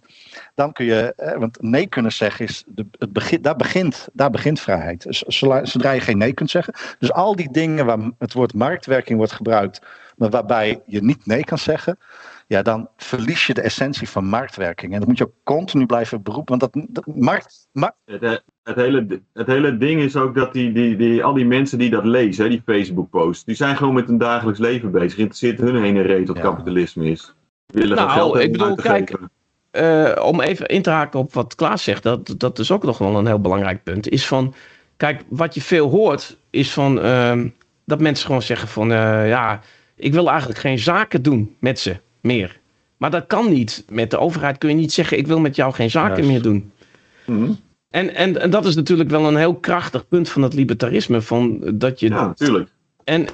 [0.54, 4.30] dan kun je, eh, want nee kunnen zeggen is, de, het begin, daar, begint, daar
[4.30, 5.02] begint vrijheid.
[5.02, 5.22] Dus
[5.62, 9.32] zodra je geen nee kunt zeggen, dus al die dingen waar het woord marktwerking wordt
[9.32, 9.80] gebruikt,
[10.16, 11.98] maar waarbij je niet nee kan zeggen,
[12.50, 14.92] ja, dan verlies je de essentie van marktwerking.
[14.92, 18.32] En dat moet je ook continu blijven beroepen, want dat, dat markt, markt, Het, eh,
[18.62, 21.90] het, hele, het hele ding is ook dat die, die, die, al die mensen die
[21.90, 25.18] dat lezen, die Facebook-posts, die zijn gewoon met hun dagelijks leven bezig.
[25.18, 26.42] Interesseert hun heen en reet wat Ja.
[26.42, 27.34] kapitalisme is.
[27.66, 29.30] Die willen Nou, geld ik bedoel, kijk, geven.
[29.70, 32.98] Eh, om even in te haken op wat Klaas zegt, dat, dat is ook nog
[32.98, 34.08] wel een heel belangrijk punt.
[34.08, 34.54] Is van,
[34.96, 37.48] kijk, wat je veel hoort, is van ehm,
[37.84, 39.60] dat mensen gewoon zeggen van, eh, ja,
[39.96, 42.60] ik wil eigenlijk geen zaken doen met ze meer.
[42.96, 43.84] Maar dat kan niet.
[43.88, 46.30] Met de overheid kun je niet zeggen, ik wil met jou geen zaken Juist.
[46.30, 46.72] meer doen.
[47.26, 47.52] Mhm.
[47.90, 51.20] En, en, en dat is natuurlijk wel een heel krachtig punt van het libertarisme.
[51.22, 52.70] Van dat je, Ja, natuurlijk.
[53.04, 53.26] en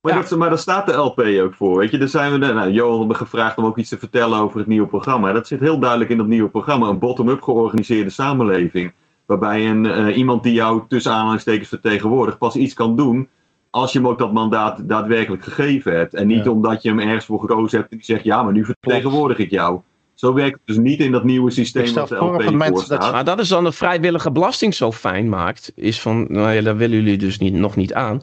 [0.00, 0.20] Maar, Ja.
[0.20, 1.98] dat, maar daar staat de LP ook voor, weet je.
[1.98, 4.58] Daar zijn we, de- nou, Johan had me gevraagd om ook iets te vertellen over
[4.58, 5.32] het nieuwe programma.
[5.32, 6.88] Dat zit heel duidelijk in dat nieuwe programma.
[6.88, 8.92] Een bottom-up georganiseerde samenleving.
[9.26, 13.28] Waarbij een, eh, iemand die jou tussen aanhalingstekens vertegenwoordigt pas iets kan doen
[13.70, 16.14] als je hem ook dat mandaat daadwerkelijk gegeven hebt.
[16.14, 16.50] En niet Ja.
[16.50, 19.50] omdat je hem ergens voor gekozen hebt en die zegt, ja, maar nu vertegenwoordig ik
[19.50, 19.80] jou.
[20.14, 23.00] Zo werkt het dus niet in dat nieuwe systeem de LP het voorstaat.
[23.00, 25.72] dat- Maar dat is dan de vrijwillige belasting zo fijn maakt.
[25.74, 28.20] Is van, nou ja, daar willen jullie dus niet, nog niet aan.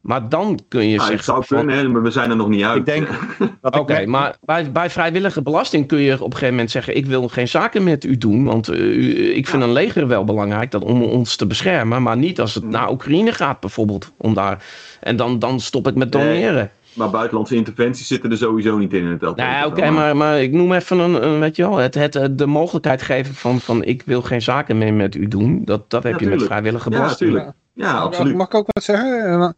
[0.00, 1.24] Maar dan kun je Nou, het zeggen.
[1.24, 2.76] zou van- kunnen, hè, maar we zijn er nog niet uit.
[2.78, 3.08] Ik denk
[3.60, 7.06] dat Oké, maar bij, bij vrijwillige belasting kun je op een gegeven moment zeggen: Ik
[7.06, 8.44] wil geen zaken met u doen.
[8.44, 12.02] Want eh, u- ik vind een leger wel belangrijk dat, om ons te beschermen.
[12.02, 12.72] Maar niet als het Hmm.
[12.72, 14.12] naar Oekraïne gaat, bijvoorbeeld.
[14.16, 14.64] Om daar,
[15.00, 16.22] en dan, dan stop ik met Nee.
[16.24, 16.70] doneren.
[16.92, 19.20] Maar buitenlandse interventies zitten er sowieso niet in in het.
[19.20, 22.16] Nou ja, oké, maar, maar ik noem even een, een weet je wel, het, het,
[22.16, 25.64] eh, de mogelijkheid geven van, van: Ik wil geen zaken meer met u doen.
[25.64, 27.30] Dat, dat heb je met vrijwillige Ja, belasting.
[27.30, 27.56] natuurlijk.
[27.72, 28.34] Ja, Mag- absoluut.
[28.36, 29.24] Mag ik ook wat zeggen?
[29.40, 29.48] Eh,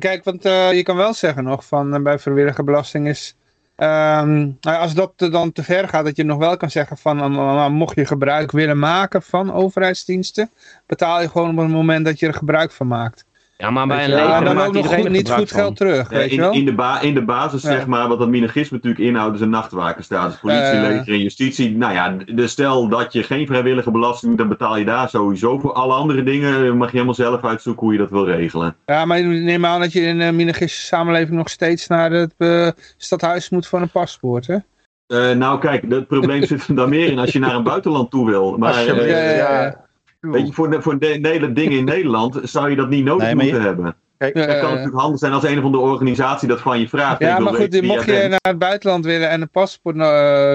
[0.00, 3.36] Kijk, want eh, je kan wel zeggen nog van bij vrijwillige belasting is...
[3.76, 6.96] ehm, nou ja, als dat dan te ver gaat, dat je nog wel kan zeggen
[6.96, 7.20] van...
[7.20, 10.50] eh, maar mocht je gebruik willen maken van overheidsdiensten...
[10.86, 13.24] betaal je gewoon op het moment dat je er gebruik van maakt.
[13.58, 15.52] Ja, maar bij een je leger en dan maakt ook nog iedereen goed, niet goed
[15.52, 16.52] geld terug, Ja, weet je in, wel?
[16.52, 17.70] in, de ba in de basis, Ja.
[17.70, 20.38] zeg maar, wat dat minagisme natuurlijk inhoudt, is een nachtwakerstatus.
[20.38, 20.80] Politie, Eh.
[20.80, 21.76] leger en justitie.
[21.76, 25.72] Nou ja, de stel dat je geen vrijwillige belasting dan betaal je daar sowieso voor.
[25.72, 28.76] Alle andere dingen mag je helemaal zelf uitzoeken hoe je dat wil regelen.
[28.86, 32.68] Ja, maar neem aan dat je in een minagistische samenleving nog steeds naar het eh,
[32.96, 34.56] stadhuis moet voor een paspoort, hè?
[35.06, 38.10] Eh, nou kijk, het probleem zit er dan meer in als je naar een buitenland
[38.10, 38.56] toe wil.
[38.58, 39.85] Maar eh, ja, ja, ja.
[40.30, 43.24] Weet je, voor, de, voor de, hele dingen in Nederland zou je dat niet nodig
[43.26, 43.96] Nee, maar je- moeten hebben.
[44.18, 44.68] Kijk, Het kan ja.
[44.74, 47.20] natuurlijk handig zijn als een of andere organisatie dat van je vraagt.
[47.20, 48.30] Ja, maar goed, mocht je bent.
[48.30, 50.02] naar het buitenland willen en een paspoort eh,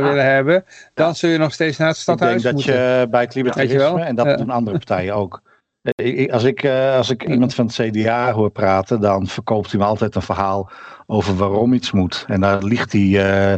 [0.03, 0.63] willen hebben,
[0.93, 2.73] dan zul je nog steeds naar het Ik denk stadhuis dat moeten.
[2.73, 4.35] je bij het libertarisme, en dat Ja.
[4.35, 5.41] doen andere partijen ook.
[5.81, 9.71] Eh, ik- Als ik, eh, als ik iemand van het CDA hoor praten, dan verkoopt
[9.71, 10.69] hij me altijd een verhaal
[11.07, 12.23] over waarom iets moet.
[12.27, 13.53] En daar ligt hij eh,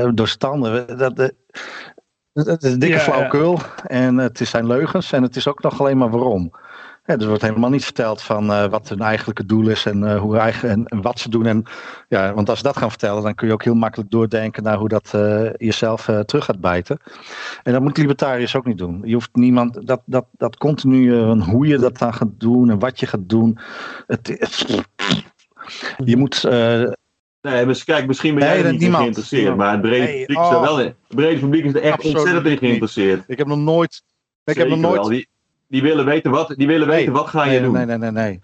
[0.00, 0.98] eh, door standen.
[0.98, 1.32] Dat,
[2.32, 3.58] dat is dikke Ja, flauwekul.
[3.86, 5.12] En het is zijn leugens.
[5.12, 6.52] En het is ook nog alleen maar waarom.
[7.04, 10.04] Ja, dus er wordt helemaal niet verteld van eh, wat hun eigenlijke doel is en,
[10.04, 11.46] eh, hoe eigen, en, en wat ze doen.
[11.46, 11.64] En,
[12.08, 14.76] ja, want als ze dat gaan vertellen, dan kun je ook heel makkelijk doordenken naar
[14.76, 16.98] hoe dat eh, jezelf terug gaat bijten.
[17.62, 19.00] En dat moet libertariërs ook niet doen.
[19.04, 23.00] Je hoeft niemand, dat, dat, dat continu, hoe je dat dan gaat doen en wat
[23.00, 23.58] je gaat doen.
[24.06, 24.66] Het,
[26.04, 26.40] je moet,
[27.42, 29.06] Nee, maar kijk, misschien ben Nee, jij er niet niemand.
[29.06, 30.62] in geïnteresseerd, maar het brede Nee, publiek is er oh.
[30.62, 30.86] wel in.
[30.86, 32.60] Het brede publiek is er echt Absoluut ontzettend in niet.
[32.60, 33.24] geïnteresseerd.
[33.26, 34.02] ik heb nog nooit,
[34.44, 35.28] ik heb nog nooit, Die,
[35.68, 36.96] die willen weten wat, die willen Nee.
[36.96, 37.72] weten wat ga je nee, doen.
[37.72, 38.40] nee, nee, nee,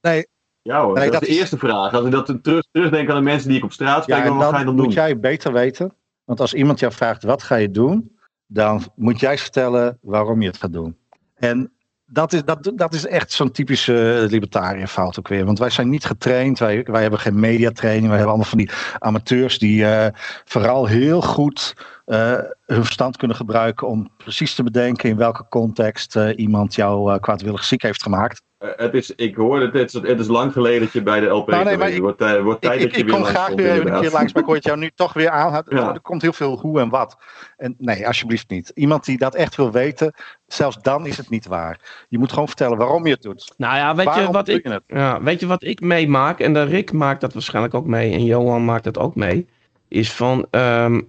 [0.00, 0.26] nee.
[0.62, 1.92] Ja hoor, Nee, dat, dat is de eerste vraag.
[1.94, 4.36] Als ik dat terug, terugdenk aan de mensen die ik op straat spreek, Ja, dan
[4.36, 5.04] wat ga je dan dan moet doen?
[5.04, 5.94] jij beter weten.
[6.24, 8.16] Want als iemand jou vraagt wat ga je doen,
[8.46, 10.96] dan moet jij vertellen waarom je het gaat doen.
[11.34, 11.72] En
[12.06, 15.44] dat is, dat, dat is echt zo'n typische libertariër fout ook weer.
[15.44, 18.06] Want wij zijn niet getraind, wij, wij hebben geen mediatraining.
[18.06, 20.12] Wij hebben allemaal van die amateurs die eh,
[20.44, 21.74] vooral heel goed
[22.06, 27.12] eh, hun verstand kunnen gebruiken om precies te bedenken in welke context eh, iemand jou
[27.12, 28.42] eh, kwaadwillig ziek heeft gemaakt.
[28.66, 31.48] Eh, het is, ik hoor het, het is, lang geleden dat je bij de LP
[31.50, 33.22] Nou, nee, maar ik- wordt, eh, wordt Ik, tijd ik, dat je ik weer kom
[33.22, 35.30] langs graag weer even een keer langs, maar ik hoor het jou nu toch weer
[35.30, 35.62] aan.
[35.68, 35.94] Ja.
[35.94, 37.16] Er komt heel veel hoe en wat.
[37.56, 38.72] En nee, alsjeblieft niet.
[38.74, 40.12] Iemand die dat echt wil weten,
[40.46, 42.04] zelfs dan is het niet waar.
[42.08, 43.54] Je moet gewoon vertellen waarom je het doet.
[43.56, 46.40] Nou ja, weet je wat ik, je ja, weet je wat ik meemaak?
[46.40, 48.12] En de Rick maakt dat waarschijnlijk ook mee.
[48.12, 49.46] En Johan maakt dat ook mee.
[49.88, 50.46] Is van.
[50.50, 51.00] ehm,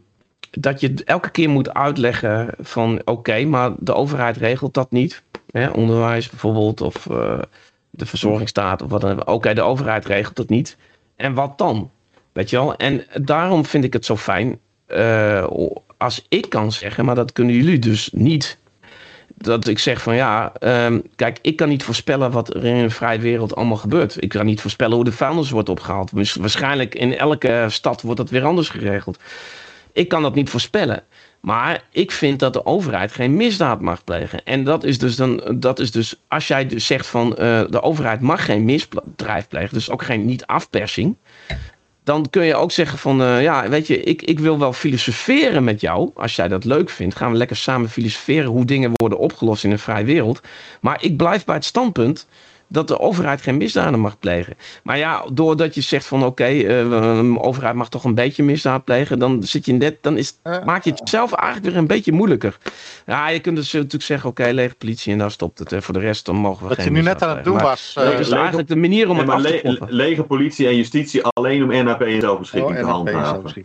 [0.51, 5.23] dat je elke keer moet uitleggen van oké, maar de overheid regelt dat niet.
[5.51, 7.39] Hè, onderwijs bijvoorbeeld of uh,
[7.89, 9.27] de verzorgingsstaat of wat dan.
[9.27, 10.77] Oké, de overheid regelt dat niet.
[11.15, 11.91] En wat dan?
[12.33, 12.75] Weet je wel?
[12.75, 15.47] En daarom vind ik het zo fijn uh,
[15.97, 18.57] als ik kan zeggen, maar dat kunnen jullie dus niet.
[19.35, 22.91] Dat ik zeg van ja, um, kijk, ik kan niet voorspellen wat er in een
[22.91, 24.23] vrije wereld allemaal gebeurt.
[24.23, 26.11] Ik kan niet voorspellen hoe de vuilnis wordt opgehaald.
[26.11, 29.19] Waarschijnlijk in elke stad wordt dat weer anders geregeld.
[29.97, 31.03] Ik kan dat niet voorspellen.
[31.41, 34.43] Maar ik vind dat de overheid geen misdaad mag plegen.
[34.43, 37.81] En dat is dus, dan, dat is dus als jij dus zegt van uh, de
[37.81, 41.15] overheid mag geen misdrijf plegen, dus ook geen niet afpersing
[42.07, 45.63] dan kun je ook zeggen van, uh, ja, weet je, ik, ik wil wel filosoferen
[45.63, 46.11] met jou.
[46.15, 49.71] Als jij dat leuk vindt, gaan we lekker samen filosoferen hoe dingen worden opgelost in
[49.71, 50.41] een vrije wereld.
[50.81, 52.27] Maar ik blijf bij het standpunt
[52.67, 54.55] dat de overheid geen misdaden mag plegen.
[54.83, 58.15] Maar ja, doordat je zegt van oké, okay, uh, eh, de overheid mag toch een
[58.15, 61.71] beetje misdaad plegen, dan zit je net, dan is, uh, maak je het zelf eigenlijk
[61.71, 62.57] weer een beetje moeilijker.
[63.05, 65.75] Ja, je kunt dus natuurlijk zeggen, oké, okay, lege politie en daar stopt het.
[65.83, 67.95] Voor de rest dan mogen we Wat geen je nu net aan het doen was.
[67.97, 71.23] Uh, dat is eigenlijk de manier om het af te le Lege politie en justitie
[71.23, 73.63] alleen om NAP en zelfbeschikking oh, te handhaven.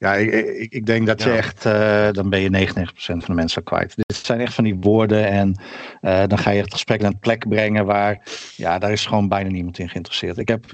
[0.00, 3.32] Ja, ik, ik, ik, denk dat je echt, uh, dan ben je 99% van de
[3.32, 3.96] mensen kwijt.
[3.96, 5.60] Dit zijn echt van die woorden en
[6.02, 8.22] uh, dan ga je het gesprek naar een plek brengen waar,
[8.56, 10.38] ja, daar is gewoon bijna niemand in geïnteresseerd.
[10.38, 10.64] Ik heb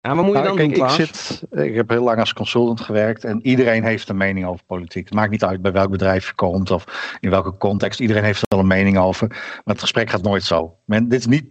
[0.00, 2.80] ja, wat moet je nou, dan doen, ik, zit, ik heb heel lang als consultant
[2.80, 5.04] gewerkt en iedereen heeft een mening over politiek.
[5.04, 8.00] Het maakt niet uit bij welk bedrijf je komt of in welke context.
[8.00, 9.28] Iedereen heeft er wel een mening over.
[9.28, 10.76] Maar het gesprek gaat nooit zo.
[10.84, 11.44] Men, dit is niet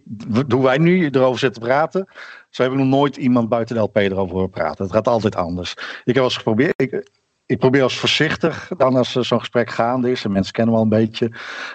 [0.48, 2.06] hoe wij nu erover zitten praten.
[2.48, 4.84] Zo hebben we nog nooit iemand buiten de LP erover horen praten.
[4.84, 5.72] Het gaat altijd anders.
[5.72, 6.72] Ik heb wel eens geprobeerd.
[6.76, 7.10] Ik,
[7.50, 10.88] ik probeer als voorzichtig, dan als zo'n gesprek gaande is, en mensen kennen wel een
[10.88, 11.30] beetje,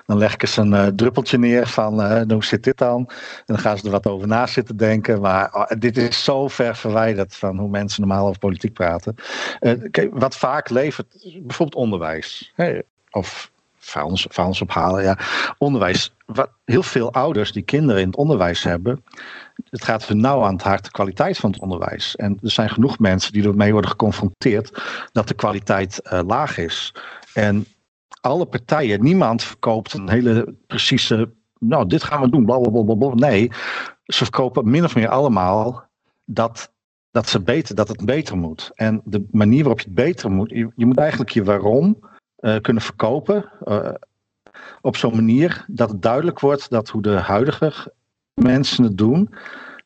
[0.06, 2.98] dan leg ik eens een uh, druppeltje neer van uh, hoe zit dit dan?
[3.08, 6.48] En dan gaan ze er wat over na zitten denken, maar oh, dit is zo
[6.48, 9.16] ver verwijderd van hoe mensen normaal over politiek praten.
[9.92, 12.54] Kijk, wat vaak levert, bijvoorbeeld onderwijs,
[13.12, 15.18] of vuilnis, vuilnis ophalen, ja,
[15.58, 16.14] onderwijs.
[16.26, 19.04] Wat, heel veel ouders die kinderen in het onderwijs hebben,
[19.70, 22.16] het gaat voor nauw aan het hart de kwaliteit van het onderwijs.
[22.16, 24.82] En er zijn genoeg mensen die ermee worden geconfronteerd
[25.12, 26.94] dat de kwaliteit uh, laag is.
[27.34, 27.66] En
[28.22, 31.30] alle partijen, niemand verkoopt een hele precieze,
[31.60, 33.14] nou dit gaan we doen, blablabla.
[33.14, 33.52] Nee,
[34.06, 35.84] ze verkopen min of meer allemaal
[36.26, 36.72] dat,
[37.12, 38.72] dat, ze beter, dat het beter moet.
[38.74, 42.00] En de manier waarop je het beter moet, je, je moet eigenlijk je waarom
[42.40, 43.50] uh, kunnen verkopen.
[43.66, 43.90] Uh,
[44.82, 47.94] op zo'n manier dat het duidelijk wordt dat hoe de huidige
[48.36, 49.30] mensen het doen,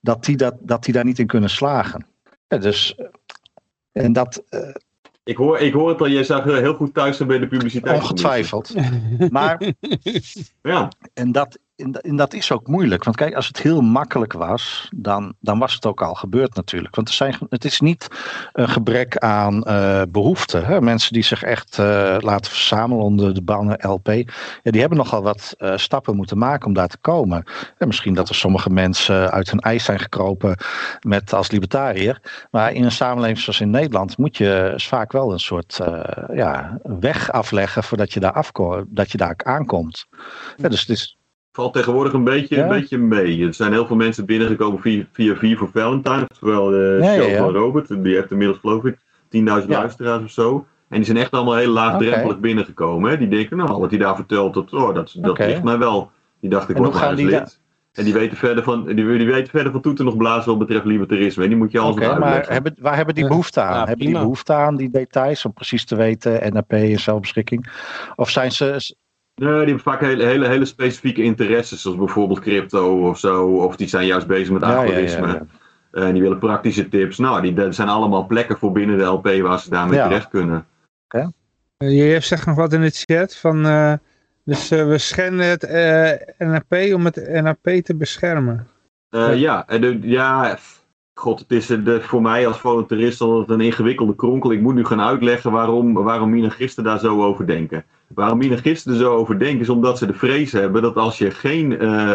[0.02, 2.06] dat die, dat, dat die daar niet in kunnen slagen.
[2.48, 2.96] Ja, dus,
[3.92, 4.44] en dat.
[4.50, 4.70] Uh,
[5.24, 8.02] ik hoor, ik hoor het al, jij zag heel goed thuis bij de publiciteit.
[8.02, 8.74] Ongetwijfeld.
[9.32, 9.74] maar.
[10.62, 10.92] ja.
[11.14, 13.04] En dat, en, dat is ook moeilijk.
[13.04, 16.96] Want kijk, als het heel makkelijk was, dan, dan was het ook al gebeurd natuurlijk.
[16.96, 18.08] Want er zijn, het is niet
[18.54, 20.66] een gebrek aan uh, behoeften.
[20.66, 20.82] Hè?
[20.82, 24.08] Mensen die zich echt uh, laten verzamelen onder de banner LP.
[24.08, 27.44] Ja, die hebben nogal wat uh, stappen moeten maken om daar te komen.
[27.78, 30.58] En misschien dat er sommige mensen uit hun ijs zijn gekropen
[31.02, 32.48] met als libertariër.
[32.52, 35.80] Maar in een samenleving zoals in Nederland moet je vaak wel een soort
[36.34, 40.06] ja, weg afleggen voordat je daar, afkomt, dat je daar aankomt.
[40.58, 41.19] Ja, dus het is
[41.60, 42.64] valt tegenwoordig een beetje, ja.
[42.64, 43.46] een beetje mee.
[43.46, 46.28] Er zijn heel veel mensen binnengekomen via, via V voor Valentine.
[46.40, 50.32] Terwijl de ja, show ja, van Robert, die heeft inmiddels geloof ik 10.000 luisteraars of
[50.32, 50.66] zo.
[50.90, 52.40] En die zijn echt allemaal heel laagdrempelig okay.
[52.40, 53.10] binnengekomen.
[53.10, 53.18] Hè?
[53.18, 55.48] Die denken, nou, wat hij daar vertelt, dat, oh, dat, dat okay.
[55.48, 56.12] ligt mij wel.
[56.40, 57.60] Die dacht, ik word maar eens lid.
[57.94, 60.86] En die weten verder van, die, die weten verder van toeten nog blazen wat betreft
[60.86, 61.44] libertarisme.
[61.44, 63.88] En die moet je alles okay, maar hebben, waar hebben die behoefte aan?
[63.88, 67.72] hebben die behoefte aan, die details, om precies te weten, NAP en zelfbeschikking?
[68.16, 68.96] Of zijn ze,
[69.40, 73.48] Nee, die hebben vaak hele, hele, hele specifieke interesses, zoals bijvoorbeeld crypto of zo.
[73.48, 75.28] Of die zijn juist bezig met algoritme.
[75.28, 75.46] Ja, ja,
[75.92, 77.18] ja, en die willen praktische tips.
[77.18, 80.66] Nou, die, dat zijn allemaal plekken voor binnen de LP waar ze daarmee terecht kunnen.
[81.06, 81.32] Okay.
[81.78, 83.66] Uh, je hebt zegt nog wat in het chat van...
[83.66, 83.94] Uh,
[84.44, 85.62] dus uh, we schenden het
[86.38, 88.68] NAP om het NAP te beschermen.
[89.36, 90.58] ja, en de, ja,
[91.20, 94.52] god, het is de, voor mij als voluntarist altijd een ingewikkelde kronkel.
[94.52, 97.86] Ik moet nu gaan uitleggen waarom, waarom daar zo over denken.
[98.08, 101.72] Waarom minagisten zo over denken is omdat ze de vrees hebben dat als je geen
[101.72, 102.12] uh,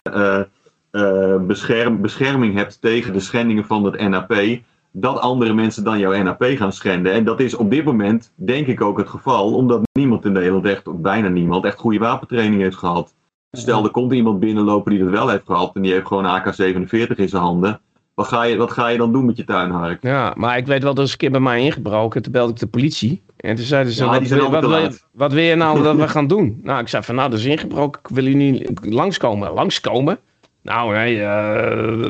[0.92, 4.60] uh, bescherm, bescherming hebt tegen de schendingen van het NAP,
[4.92, 7.12] dat andere mensen dan jouw NAP gaan schenden.
[7.12, 10.64] En dat is op dit moment denk ik ook het geval, omdat niemand in Nederland
[10.64, 13.14] echt, of bijna niemand, echt goede wapentraining heeft gehad.
[13.50, 17.16] Stel, er komt iemand binnenlopen die dat wel heeft gehad en die heeft gewoon AK-47
[17.16, 17.80] in zijn handen.
[18.14, 20.02] Wat ga, je, wat ga je dan doen met je tuinhark?
[20.02, 22.22] Ja, maar ik weet wel, dat is een keer bij mij ingebroken.
[22.22, 23.22] Toen belde ik de politie.
[23.36, 26.08] En toen zeiden ze, ja, wat, wil, wat, wil, wat, wil je nou dat we
[26.08, 26.60] gaan doen?
[26.62, 28.00] Nou, ik zei van, nou, dat is ingebroken.
[28.00, 29.52] Ik wil u niet langskomen.
[29.52, 30.18] Langskomen?
[30.64, 31.24] Nou, nee, uh,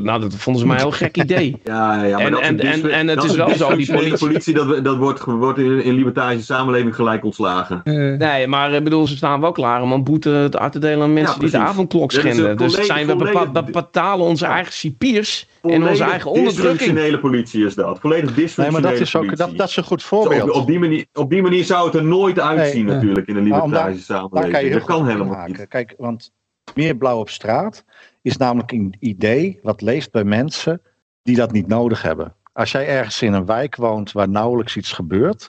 [0.00, 1.60] nou, dat vonden ze mij een heel gek idee.
[1.64, 4.18] Ja, ja maar en, dat en, en, en het dat is wel zo, die politie...
[4.18, 7.80] politie dat, dat wordt, wordt in, in libertarische samenleving gelijk ontslagen.
[7.84, 11.02] Uh, nee, maar ik bedoel, ze staan wel klaar om een boete uit te delen
[11.02, 12.56] aan mensen Ja, die de avondklok schenden.
[12.56, 16.78] Dus zijn we betalen onze eigen cipiers en onze eigen onderdrukking.
[16.78, 17.98] Dysfunctionele politie is dat.
[18.00, 19.46] Volledig Nee, dysfunctionele maar dat is, ook, politie.
[19.46, 20.50] dat, dat is een goed Zo, op, voorbeeld.
[20.50, 22.94] op, die manier, op die manier zou het er nooit uitzien Nee.
[22.94, 24.52] natuurlijk in een libertarische Daar samenleving.
[24.52, 25.52] kan je dat kan helemaal maken.
[25.58, 25.68] niet.
[25.68, 26.32] Kijk, want
[26.74, 27.84] meer blauw op straat
[28.24, 30.82] is namelijk een idee wat leeft bij mensen
[31.22, 32.34] die dat niet nodig hebben.
[32.52, 35.48] Als jij ergens in een wijk woont waar nauwelijks iets gebeurt,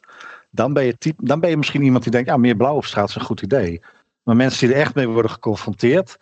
[0.50, 2.86] dan ben je, typ, dan ben je misschien iemand die denkt, ja, meer blauw op
[2.86, 3.82] straat is een goed idee.
[4.24, 6.18] Maar mensen die er echt mee worden geconfronteerd,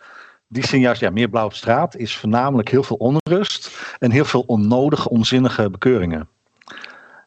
[0.48, 4.24] die zien juist, ja, meer blauw op straat is voornamelijk heel veel onrust en heel
[4.24, 6.28] veel onnodige, onzinnige bekeuringen.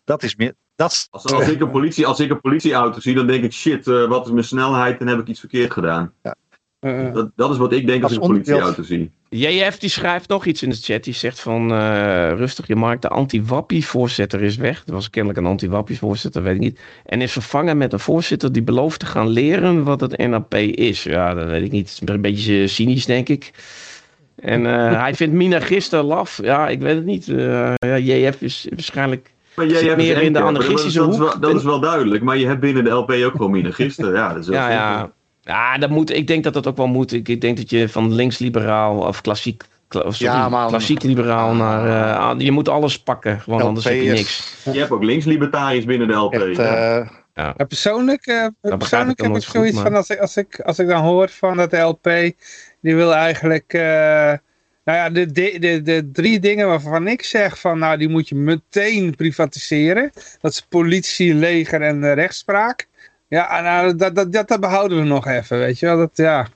[0.04, 3.16] Dat is meer, dat is, Als, als, ik een politie, als ik een politieauto zie,
[3.16, 6.14] dan denk ik, shit, eh, wat is mijn snelheid en heb ik iets verkeerd gedaan.
[6.82, 9.12] Uh, Dat, dat is wat ik denk als ik een politieauto zie.
[9.30, 11.04] JF die schrijft nog iets in de chat.
[11.04, 14.84] Die zegt van eh, rustig, je Mark, de anti-wappie-voorzitter is weg.
[14.86, 16.80] Er was kennelijk een anti-wappie-voorzitter, weet ik niet.
[17.06, 21.04] En is vervangen met een voorzitter die belooft te gaan leren wat het NAP is.
[21.04, 21.90] Ja, dat weet ik niet.
[21.90, 23.52] Het is een beetje cynisch, denk ik.
[24.36, 26.40] En eh, hij vindt Mina Gister laf.
[26.44, 27.28] Ja, ik weet het niet.
[27.28, 29.36] Eh, ja, JF is waarschijnlijk...
[29.56, 31.28] Maar Zit hebt meer in de anarchistische dat, is hoek.
[31.28, 34.14] wel, dat is wel duidelijk, maar je hebt binnen de LP ook gewoon minagisten.
[34.14, 35.12] Ja, dat is wel Ja, ja.
[35.48, 37.12] Ja dat moet, ik denk dat dat ook wel moet.
[37.14, 39.64] Ik, ik denk dat je van links-liberaal of klassiek...
[39.90, 41.86] sorry, Ja, maar- klassiek liberaal naar...
[42.16, 44.54] eh, ah, je moet alles pakken, want anders heb je niks.
[44.72, 46.34] Je hebt ook links-libertariërs binnen de LP.
[46.34, 47.00] echt, ja.
[47.00, 50.38] eh, Ja, persoonlijk, eh, begrijp persoonlijk heb ik goed, zoiets maar- van, als ik, als,
[50.38, 52.04] ik, als ik dan hoor van dat de LP,
[52.82, 53.82] die wil eigenlijk, eh,
[54.84, 58.30] nou ja, de, de, de, de drie dingen waarvan ik zeg van, nou die moet
[58.30, 60.12] je meteen privatiseren.
[60.42, 62.88] Dat is politie, leger en rechtspraak.
[63.28, 65.98] Ja, nou, dat, dat, dat, dat behouden we nog even, weet je wel.
[65.98, 66.48] Dat, ja.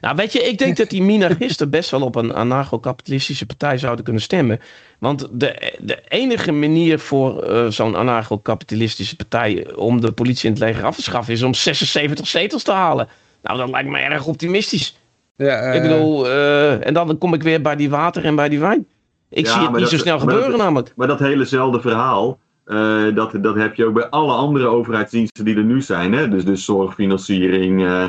[0.00, 4.04] Nou, weet je, ik denk dat die minarchisten best wel op een anarcho-kapitalistische partij zouden
[4.04, 4.60] kunnen stemmen.
[4.98, 10.62] Want de, de enige manier voor eh, zo'n anarcho-kapitalistische partij om de politie en het
[10.62, 13.08] leger af te schaffen is om 76 zetels te halen.
[13.42, 14.98] Nou, dat lijkt me erg optimistisch.
[15.36, 18.48] ja eh, ik bedoel, eh, en dan kom ik weer bij die water en bij
[18.48, 18.86] die wijn.
[19.30, 20.92] Ik Ja, zie het niet dat- zo snel maar dat- gebeuren namelijk.
[20.96, 25.56] Maar dat helezelfde verhaal, eh, dat, dat heb je ook bij alle andere overheidsdiensten die
[25.56, 26.12] er nu zijn.
[26.12, 26.28] Hè?
[26.28, 28.08] Dus, dus zorgfinanciering, eh,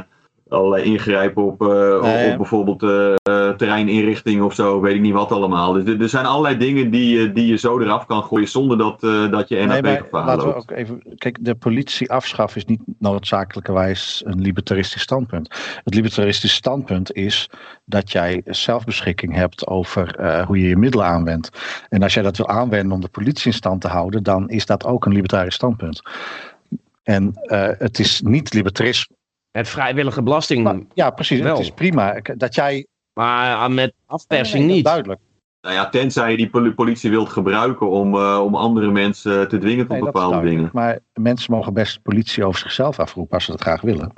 [0.49, 2.31] allerlei ingrijpen op, eh, op- Nee.
[2.31, 5.73] op bijvoorbeeld eh, eh, terreininrichting of zo, weet ik niet wat allemaal.
[5.73, 8.99] Dus er, zijn allerlei dingen die, je- die je zo eraf kan gooien zonder dat,
[9.31, 11.01] dat je Nee, NAP maar gevaar laten we ook even.
[11.17, 15.55] Kijk, de politie afschaffen is niet noodzakelijkerwijs een libertaristisch standpunt.
[15.83, 17.49] Het libertaristisch standpunt is
[17.85, 20.15] dat jij zelfbeschikking hebt over
[20.47, 21.49] hoe je je middelen aanwendt.
[21.89, 24.65] En als jij dat wil aanwenden om de politie in stand te houden, dan is
[24.65, 26.01] dat ook een libertarisch standpunt.
[27.03, 27.33] En
[27.77, 29.17] het is niet libertarisme.
[29.51, 31.39] Het vrijwillige belasting, Maar, ja, precies.
[31.39, 31.55] Wel.
[31.55, 32.85] Het is prima dat jij.
[33.13, 34.85] maar ah, met afpersing Nee, niet.
[34.85, 35.19] Duidelijk.
[35.61, 39.57] Nou ja, tenzij je die poli- politie wilt gebruiken om, eh, om andere mensen te
[39.57, 40.69] dwingen tot Nee, dat is bepaalde dingen.
[40.73, 44.13] Maar mensen mogen best politie over zichzelf afroepen als ze dat graag willen.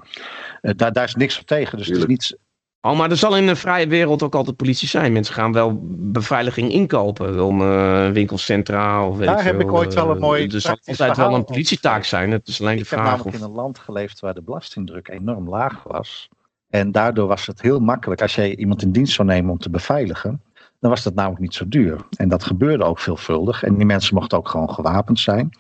[0.62, 1.78] Eh, daar, daar is niks op tegen.
[1.78, 2.38] Dus het is niet.
[2.82, 5.14] Oh, maar er zal in een vrije wereld ook altijd politie zijn.
[5.14, 10.10] Mensen gaan wel beveiliging inkopen om eh, winkelcentra of weet Daar heb ik ooit wel
[10.10, 12.32] een mooi Er zal altijd wel een politietaak zijn.
[12.32, 13.42] Het is alleen de Ik heb vraag namelijk of...
[13.42, 16.30] in een land geleefd waar de belastingdruk enorm laag was.
[16.70, 19.70] En daardoor was het heel makkelijk als jij iemand in dienst zou nemen om te
[19.70, 20.42] beveiligen.
[20.80, 22.06] Dan was dat namelijk niet zo duur.
[22.18, 23.64] En dat gebeurde ook veelvuldig.
[23.64, 25.52] En die mensen mochten ook gewoon gewapend zijn.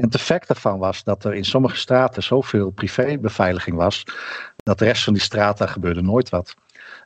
[0.00, 4.04] En het effect daarvan was dat er in sommige straten zoveel privébeveiliging was.
[4.62, 6.54] Dat de rest van die straten gebeurde nooit wat.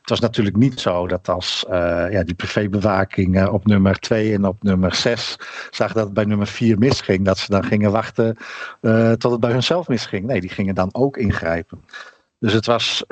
[0.05, 4.33] Het was natuurlijk niet zo dat als eh, ja, die privébewaking eh, op nummer 2
[4.33, 5.37] en op nummer 6
[5.69, 8.37] zag dat het bij nummer 4 misging, dat ze dan gingen wachten
[8.81, 10.25] eh, tot het bij hunzelf misging.
[10.25, 11.85] Nee, die gingen dan ook ingrijpen.
[12.39, 13.03] Dus het was,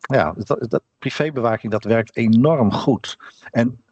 [0.00, 3.18] ja, dat, dat, privébewaking dat werkt enorm goed.
[3.50, 3.82] En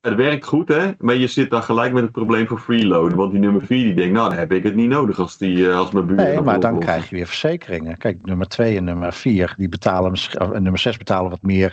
[0.00, 0.90] Het werkt goed, hè?
[0.98, 3.16] Maar je zit dan gelijk met het probleem van freeloaden.
[3.16, 5.68] Want die nummer 4 die denkt, nou, dan heb ik het niet nodig als, die,
[5.68, 6.24] eh, als mijn buren.
[6.24, 6.78] nee, maar dan oplossen.
[6.78, 7.96] krijg je weer verzekeringen.
[7.96, 11.72] Kijk, nummer 2 en nummer 4, die betalen, en nummer 6 betalen wat meer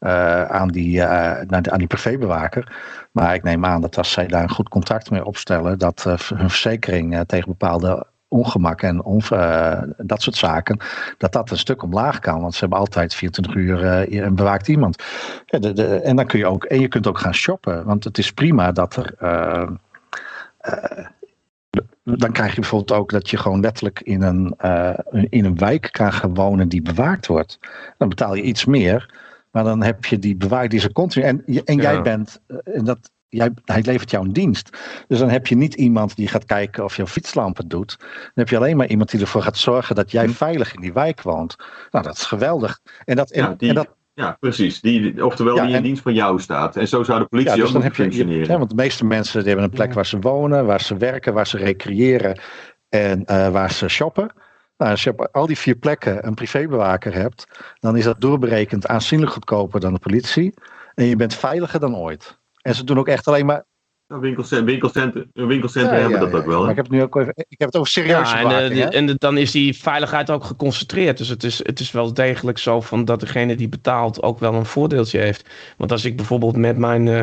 [0.00, 2.72] eh, aan, die, eh, aan die privébewaker.
[3.16, 6.18] Maar ik neem aan dat als zij daar een goed contract mee opstellen, dat eh,
[6.18, 8.06] hun verzekering eh, tegen bepaalde
[8.36, 10.78] ongemak en onv- eh, dat soort zaken,
[11.18, 12.40] dat dat een stuk omlaag kan.
[12.40, 15.02] Want ze hebben altijd 24 uur eh, een bewaakt iemand.
[15.46, 17.84] Ja, de, de, en dan kun je ook, en je kunt ook gaan shoppen.
[17.84, 19.14] Want het is prima dat er.
[19.18, 19.68] eh,
[22.04, 24.54] dan krijg je bijvoorbeeld ook dat je gewoon letterlijk in een,
[25.28, 27.58] in een wijk kan gaan wonen die bewaakt wordt.
[27.98, 29.14] Dan betaal je iets meer,
[29.50, 31.24] maar dan heb je die bewaakt die ze continu.
[31.24, 32.02] En, en jij Ja.
[32.02, 34.78] bent, en dat, jij, hij levert jou een dienst.
[35.08, 37.96] Dus dan heb je niet iemand die gaat kijken of jouw fietslamp het doet.
[37.98, 40.92] Dan heb je alleen maar iemand die ervoor gaat zorgen dat jij veilig in die
[40.92, 41.56] wijk woont.
[41.90, 42.80] Nou, dat is geweldig.
[43.04, 44.80] En dat, en, Ja, die- en dat, Ja, precies.
[44.80, 46.76] Die, oftewel Ja, die in en- dienst van jou staat.
[46.76, 48.52] En zo zou de politie Ja, dus ook dan moeten heb je, je- functioneren.
[48.52, 51.34] ja, want de meeste mensen die hebben een plek waar ze wonen, waar ze werken,
[51.34, 52.40] waar ze recreëren
[52.88, 54.32] en eh, waar ze shoppen.
[54.76, 57.46] Nou, als je op al die vier plekken een privébewaker hebt,
[57.80, 60.54] dan is dat doorberekend aanzienlijk goedkoper dan de politie.
[60.94, 62.38] En je bent veiliger dan ooit.
[62.66, 63.64] En ze doen ook echt alleen maar.
[64.06, 66.60] Winkelcent- winkelcentra winkelcentra Ja, hebben ja, dat ook wel.
[66.60, 67.32] Maar ik heb het nu ook even.
[67.36, 70.44] Ik heb het over serieuze Ja, en, eh, en de- dan is die veiligheid ook
[70.44, 71.18] geconcentreerd.
[71.18, 74.54] Dus het is, het is wel degelijk zo van dat degene die betaalt ook wel
[74.54, 75.48] een voordeeltje heeft.
[75.76, 77.08] Want als ik bijvoorbeeld met mijn.
[77.08, 77.20] eh,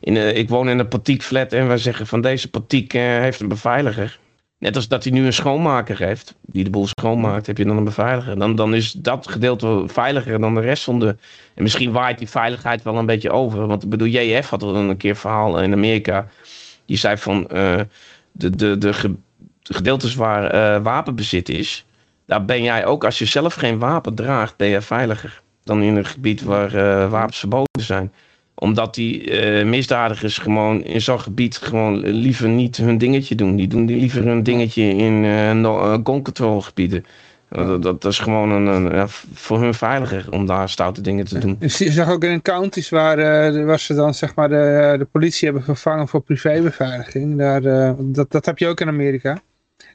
[0.00, 3.48] in, eh, ik woon in een patiekflat en wij zeggen van deze patiek heeft een
[3.48, 4.18] beveiliger.
[4.62, 7.76] Net als dat hij nu een schoonmaker heeft, die de boel schoonmaakt, heb je dan
[7.76, 8.38] een beveiliger.
[8.38, 11.16] Dan, dan is dat gedeelte veiliger dan de rest van de.
[11.54, 13.66] En misschien waait die veiligheid wel een beetje over.
[13.66, 16.28] Want ik bedoel, JF had er een keer verhaal in Amerika.
[16.86, 17.80] Die zei van eh,
[18.32, 19.14] de, de, de
[19.62, 21.84] gedeeltes waar eh, wapenbezit is.
[22.26, 25.96] Daar ben jij ook, als je zelf geen wapen draagt, ben je veiliger dan in
[25.96, 28.12] een gebied waar eh, wapens verboden zijn
[28.62, 33.56] omdat die eh, misdadigers gewoon in zo'n gebied gewoon liever niet hun dingetje doen.
[33.56, 37.04] Die doen die liever hun dingetje in eh no- eh, gun control gebieden.
[37.50, 41.24] Uh, dat, dat is gewoon een, een, ja, voor hun veiliger om daar stoute dingen
[41.24, 41.56] te doen.
[41.58, 45.04] Dus je zag ook in counties waar, eh, waar ze dan zeg maar de, de
[45.04, 47.38] politie hebben vervangen voor privébeveiliging.
[47.38, 49.42] Daar, eh, dat, dat heb je ook in Amerika.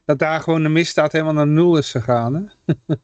[0.06, 2.34] Dat daar gewoon de misdaad helemaal naar nul is gegaan.
[2.66, 2.74] Hè?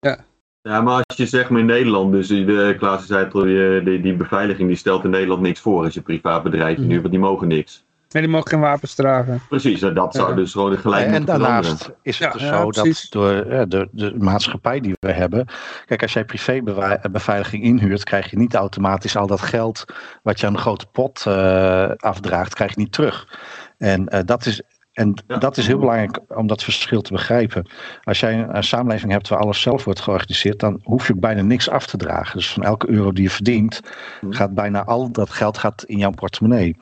[0.00, 0.24] Ja,
[0.62, 3.40] maar als je zeg maar in Nederland, dus de Klaas zei het al,
[3.84, 6.86] die, die, beveiliging die stelt in Nederland niks voor als je privaat bedrijf Mhm.
[6.86, 7.84] nu, want die mogen niks.
[8.10, 9.40] Nee, die mogen geen wapens dragen.
[9.48, 10.34] Precies, en dat zou Ja.
[10.36, 11.62] dus gewoon gelijk en moeten veranderen.
[11.62, 13.10] daarnaast is het Ja, dus ja, zo precies.
[13.10, 15.46] dat door eh, de, de maatschappij die we hebben.
[15.86, 19.84] Kijk, als jij privébeveiliging inhuurt, krijg je niet automatisch al dat geld
[20.22, 23.38] wat je aan de grote pot eh, afdraagt, krijg je niet terug.
[23.78, 24.62] En eh, dat is.
[24.92, 25.36] En Ja.
[25.38, 27.66] dat is heel belangrijk om dat verschil te begrijpen.
[28.04, 31.42] Als jij een, samenleving hebt waar alles zelf wordt georganiseerd, dan hoef je ook bijna
[31.42, 32.36] niks af te dragen.
[32.36, 33.80] Dus van elke euro die je verdient,
[34.20, 34.32] Mhm.
[34.32, 36.76] gaat bijna al dat geld gaat in jouw portemonnee.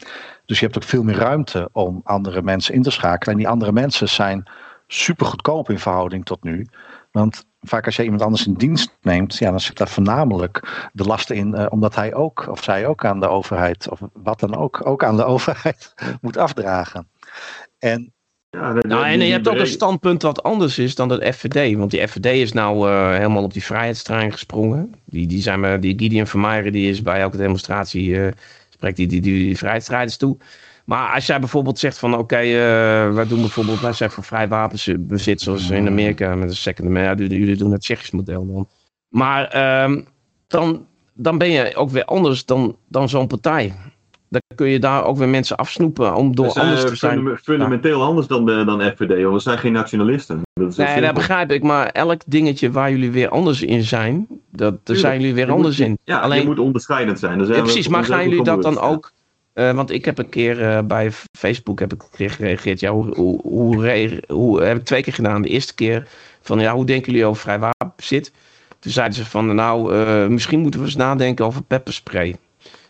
[0.45, 3.35] Dus je hebt ook veel meer ruimte om andere mensen in te schakelen.
[3.35, 4.49] En die andere mensen zijn
[4.87, 6.67] super goedkoop in verhouding tot nu.
[7.13, 11.05] Want vaak als je iemand anders in dienst neemt, ja, dan zit daar voornamelijk de
[11.05, 14.57] lasten in, eh, omdat hij ook, of zij ook aan de overheid, of wat dan
[14.57, 17.09] ook, ook aan de overheid moet afdragen.
[17.81, 18.13] En
[18.51, 21.77] Ja, Nou, en je hebt ook een standpunt wat anders is dan de FVD.
[21.77, 24.95] Want die FVD is nou eh, helemaal op die vrijheidstrein gesprongen.
[25.05, 28.33] Die, die, zijn, maar- die Gideon Vermeijeren die is bij elke demonstratie, eh,
[28.71, 30.37] spreekt die, die, die, die vrijheidsstrijders toe.
[30.85, 34.49] Maar als jij bijvoorbeeld zegt van oké, eh, wij doen bijvoorbeeld, wij zijn voor vrij
[34.49, 37.19] wapensbezit zoals in Amerika met een second amendment.
[37.19, 38.69] Ja, jullie, jullie doen het Tsjechisch model dan.
[39.09, 40.03] Maar ehm,
[40.47, 43.75] dan, dan ben je ook weer anders dan, dan zo'n partij.
[44.31, 46.97] Dan kun je daar ook weer mensen afsnoepen om door we zijn anders eh, te
[46.97, 47.17] zijn.
[47.17, 50.41] fundam- fundamenteel anders dan, de, dan FVD, want we zijn geen nationalisten.
[50.53, 51.63] Dat Nee, dat begrijp ik.
[51.63, 55.53] Maar elk dingetje waar jullie weer anders in zijn, dat, daar zijn jullie weer Je
[55.53, 55.99] anders moet- in.
[56.05, 57.37] Ja, Alleen, je moet onderscheidend zijn.
[57.37, 59.13] Daar zijn ja, we precies, maar gaan jullie dat dan ook...
[59.53, 62.81] eh, want ik heb een keer eh, bij Facebook heb ik gereageerd.
[62.81, 65.43] Ja, hoe, hoe, hoe, heb ik twee keer gedaan.
[65.43, 66.09] De eerste keer
[66.41, 68.33] van ja, hoe denken jullie over vrij wapenbezit?
[68.79, 72.37] Toen zeiden ze van nou, eh, misschien moeten we eens nadenken over pepperspray.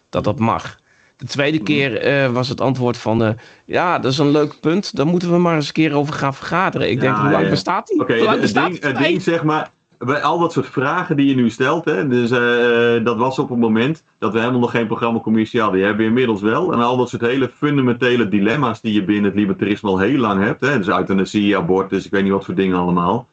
[0.09, 0.79] Dat dat mag.
[1.21, 3.31] De tweede keer eh, was het antwoord van eh,
[3.65, 4.97] ja, dat is een leuk punt.
[4.97, 6.91] Daar moeten we maar eens een keer over gaan vergaderen.
[6.91, 7.51] Ik Ja, denk, hoe lang ja.
[7.51, 8.01] bestaat die?
[8.01, 11.29] Oké, hoe lang het, bestaat ding, het zeg maar, bij al dat soort vragen die
[11.29, 14.71] je nu stelt, hè, dus eh, dat was op het moment dat we helemaal nog
[14.71, 15.79] geen programmacommissie hadden.
[15.79, 16.73] Die hebben we inmiddels wel.
[16.73, 20.43] En al dat soort hele fundamentele dilemma's die je binnen het libertarisme al heel lang
[20.45, 23.29] hebt, hè, dus euthanasie, abortus, ik weet niet wat voor dingen allemaal.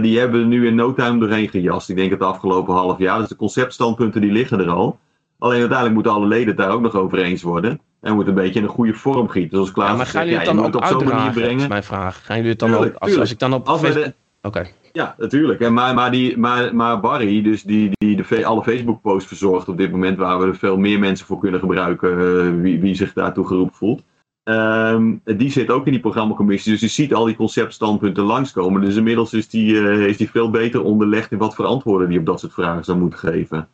[0.00, 1.88] die hebben we nu in no time doorheen gejast.
[1.88, 3.18] Ik denk het afgelopen half jaar.
[3.18, 4.98] Dus de conceptstandpunten die liggen er al.
[5.42, 7.80] Alleen uiteindelijk moeten alle leden het daar ook nog over eens worden.
[8.00, 9.50] En moet een beetje in een goede vorm gieten.
[9.50, 11.12] Zoals Klaas Ja, maar zegt, gaan jullie ja, het dan ook het op zo'n manier
[11.12, 11.34] uitdragen?
[11.34, 11.68] Dat is brengen.
[11.68, 12.24] mijn vraag.
[12.24, 13.96] Gaan jullie het dan Tuurlijk, ook, als, als ik dan op Als
[14.42, 14.66] Oké.
[14.92, 15.60] Ja, natuurlijk.
[15.60, 19.76] En maar, maar, die, maar, maar Barry, dus die, die de, alle Facebook-posts verzorgt op
[19.76, 23.12] dit moment, waar we er veel meer mensen voor kunnen gebruiken, eh, wie, wie zich
[23.12, 24.02] daartoe geroepen voelt.
[24.42, 28.80] Ehm, die zit ook in die programmacommissie, dus die ziet al die conceptstandpunten langskomen.
[28.80, 32.18] Dus inmiddels is die, eh, is die veel beter onderlegd in wat voor antwoorden die
[32.18, 33.68] op dat soort vragen zou moeten geven.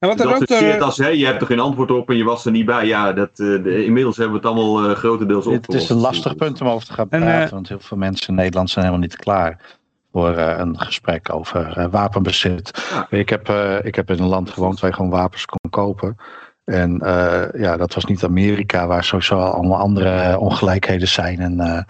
[0.00, 2.16] En wat er dat shit door, als, hé, je hebt er geen antwoord op en
[2.16, 2.86] je was er niet bij.
[2.86, 5.82] Ja, dat, eh, de- inmiddels hebben we het allemaal eh, grotendeels het opgelost.
[5.84, 7.44] is een lastig punt om over te gaan En, praten.
[7.44, 9.58] eh, want heel veel mensen in Nederland zijn helemaal niet klaar
[10.12, 12.88] voor eh, een gesprek over eh, wapenbezit.
[12.90, 13.06] Ja.
[13.18, 16.16] Ik, heb, eh, ik heb in een land gewoond waar je gewoon wapens kon kopen.
[16.64, 21.40] En eh, ja, dat was niet Amerika, waar sowieso allemaal andere ongelijkheden zijn.
[21.40, 21.82] En, eh,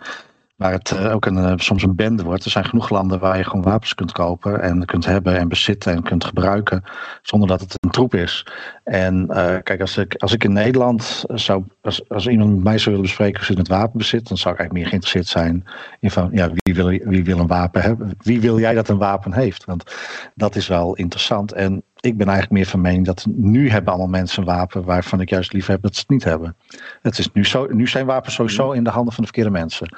[0.60, 2.44] waar het eh, ook een, eh, soms een bende wordt.
[2.44, 5.92] Er zijn genoeg landen waar je gewoon wapens kunt kopen en kunt hebben en bezitten
[5.92, 6.82] en kunt gebruiken
[7.22, 8.46] zonder dat het een troep is.
[8.84, 12.78] En eh, kijk, als ik, als ik in Nederland zou, als, als iemand met mij
[12.78, 15.64] zou willen bespreken hoe het wapenbezit, dan zou ik eigenlijk meer geïnteresseerd zijn
[16.00, 18.14] in van, ja, wie wil, wie wil een wapen hebben?
[18.18, 19.64] Wie wil jij dat een wapen heeft?
[19.64, 19.94] Want
[20.34, 21.52] dat is wel interessant.
[21.52, 25.20] En ik ben eigenlijk meer van mening dat nu hebben allemaal mensen een wapen waarvan
[25.20, 26.56] ik juist lief heb dat ze het niet hebben.
[27.02, 29.96] Het is nu, zo, nu zijn wapens sowieso in de handen van de verkeerde mensen.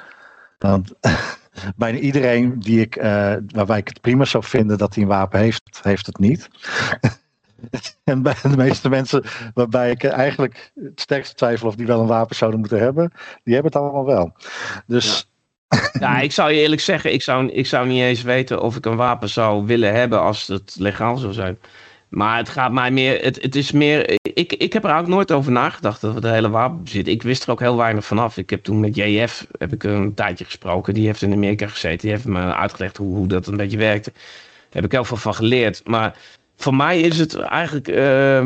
[0.57, 0.93] Want
[1.75, 5.39] bijna iedereen die ik, uh, waarbij ik het prima zou vinden dat hij een wapen
[5.39, 6.49] heeft, heeft het niet.
[8.03, 9.23] en bij de meeste mensen
[9.53, 13.11] waarbij ik eigenlijk het sterkste twijfel of die wel een wapen zouden moeten hebben,
[13.43, 14.33] die hebben het allemaal wel.
[14.87, 15.27] Dus.
[15.99, 16.19] Ja.
[16.19, 18.95] ik zou je eerlijk zeggen, ik zou, ik zou niet eens weten of ik een
[18.95, 21.59] wapen zou willen hebben als het legaal zou zijn.
[22.13, 25.31] Maar het gaat mij meer, het, het is meer, ik, ik heb er ook nooit
[25.31, 27.07] over nagedacht dat we de hele wapenbezit.
[27.07, 28.37] Ik wist er ook heel weinig vanaf.
[28.37, 30.93] Ik heb toen met JF heb ik een tijdje gesproken.
[30.93, 31.99] Die heeft in Amerika gezeten.
[31.99, 34.11] Die heeft me uitgelegd hoe, hoe dat een beetje werkte.
[34.13, 35.81] Daar heb ik heel veel van geleerd.
[35.85, 36.17] Maar
[36.55, 38.45] voor mij is het eigenlijk, uh,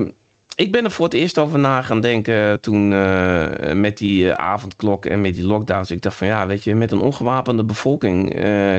[0.55, 4.45] ik ben er voor het eerst over na gaan denken toen uh, met die eh,
[4.45, 5.91] avondklok en met die lockdowns.
[5.91, 8.29] Ik dacht van ja, weet je, met een ongewapende bevolking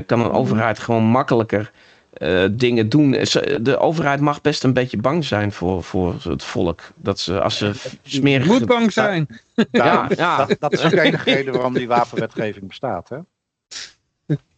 [0.06, 1.70] kan een overheid gewoon makkelijker
[2.18, 3.10] uh, dingen doen.
[3.60, 6.80] De overheid mag best een beetje bang zijn voor, voor het volk.
[6.96, 8.46] Dat ze, als ze smerig...
[8.46, 9.40] Moet bang zijn.
[9.70, 13.18] Ja, ja, Dat, dat, is ook de enige reden waarom die wapenwetgeving bestaat, hè?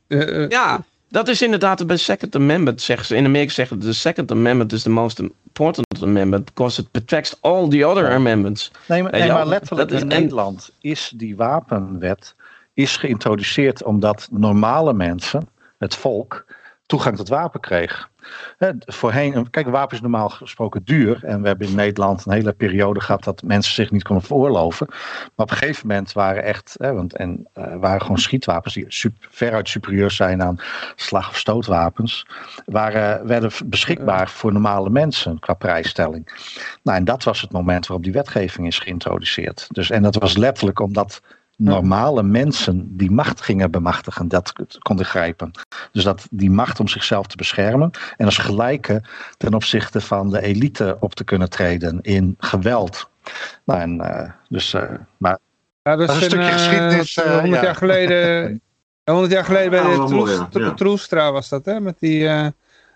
[0.08, 3.16] Uh, ja, dat is inderdaad bij Second Amendment, zeggen ze.
[3.16, 7.68] In Amerika zeggen de Second Amendment is the most important amendment because it protects all
[7.68, 8.70] the other amendments.
[8.88, 12.34] Nee, maar, nee, maar letterlijk in Nederland is die wapenwet
[12.74, 15.48] is geïntroduceerd omdat normale mensen,
[15.78, 16.44] het volk,
[16.90, 18.08] toegang tot wapen kreeg.
[18.86, 21.24] voorheen, kijk, een wapen is normaal gesproken duur.
[21.24, 24.86] En we hebben in Nederland een hele periode gehad dat mensen zich niet konden veroorloven.
[24.88, 29.28] Maar op een gegeven moment waren echt, want, en, uh, waren gewoon schietwapens die super,
[29.30, 30.60] veruit superieur zijn aan
[30.96, 32.26] slag- of stootwapens.
[32.64, 36.32] Waren, werden beschikbaar voor normale mensen qua prijsstelling.
[36.82, 39.66] Nou, en dat was het moment waarop die wetgeving is geïntroduceerd.
[39.70, 41.20] Dus, en dat was letterlijk omdat
[41.60, 45.50] normale mensen die macht gingen bemachtigen, dat konden grijpen.
[45.92, 49.02] Dus dat die macht om zichzelf te beschermen en als gelijke
[49.36, 53.10] ten opzichte van de elite op te kunnen treden in geweld.
[53.64, 54.82] Nou, en, uh, dus, uh,
[55.16, 55.38] maar
[55.82, 57.14] ja, dat, is een, stukje uh, geschiedenis.
[57.14, 57.62] 100 ja.
[57.62, 58.60] jaar geleden,
[59.04, 61.80] 100 jaar geleden bij de Troelstra was dat, hè?
[61.80, 62.20] Met die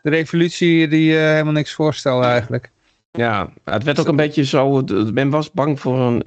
[0.03, 2.71] de revolutie die helemaal niks voorstelde eigenlijk.
[3.19, 4.83] Ja, het werd ook een beetje zo.
[5.13, 6.23] Men was bang voor een,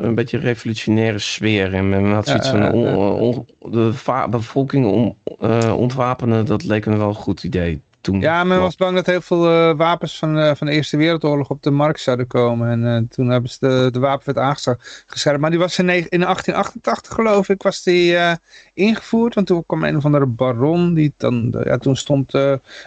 [0.00, 1.74] een beetje revolutionaire sfeer.
[1.74, 2.72] En men had zoiets van.
[2.72, 3.92] On, de
[4.30, 7.80] bevolking om, uh, ontwapenen, dat leek me wel een goed idee.
[8.00, 10.96] Toen ja, men was bang dat heel veel uh, wapens van, uh, van de Eerste
[10.96, 12.88] Wereldoorlog op de markt zouden komen.
[12.88, 15.40] En toen hebben ze de, de wapenwet aangescherpt.
[15.40, 18.16] Maar die was in, in 1888, geloof ik, was die
[18.74, 19.34] ingevoerd.
[19.34, 20.94] Want toen kwam een of andere baron.
[20.94, 22.32] Die dan, ja, toen stond,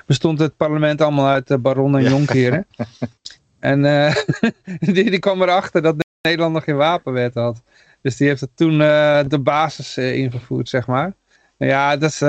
[0.06, 2.68] bestond het parlement allemaal uit baron en jonkeren.
[3.60, 4.16] En uh,
[4.93, 7.62] die, die kwam erachter dat Nederland nog geen wapenwet had.
[8.01, 11.14] Dus die heeft het toen uh, de basis uh, ingevoerd, zeg maar.
[11.57, 12.22] Ja, dat is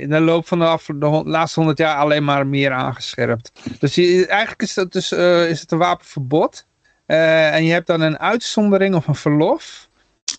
[0.00, 3.52] in de loop van de, af, de laatste honderd jaar alleen maar meer aangescherpt.
[3.78, 5.12] Dus eigenlijk is het, dus,
[5.48, 6.66] is het een wapenverbod.
[7.06, 9.88] en je hebt dan een uitzondering of een verlof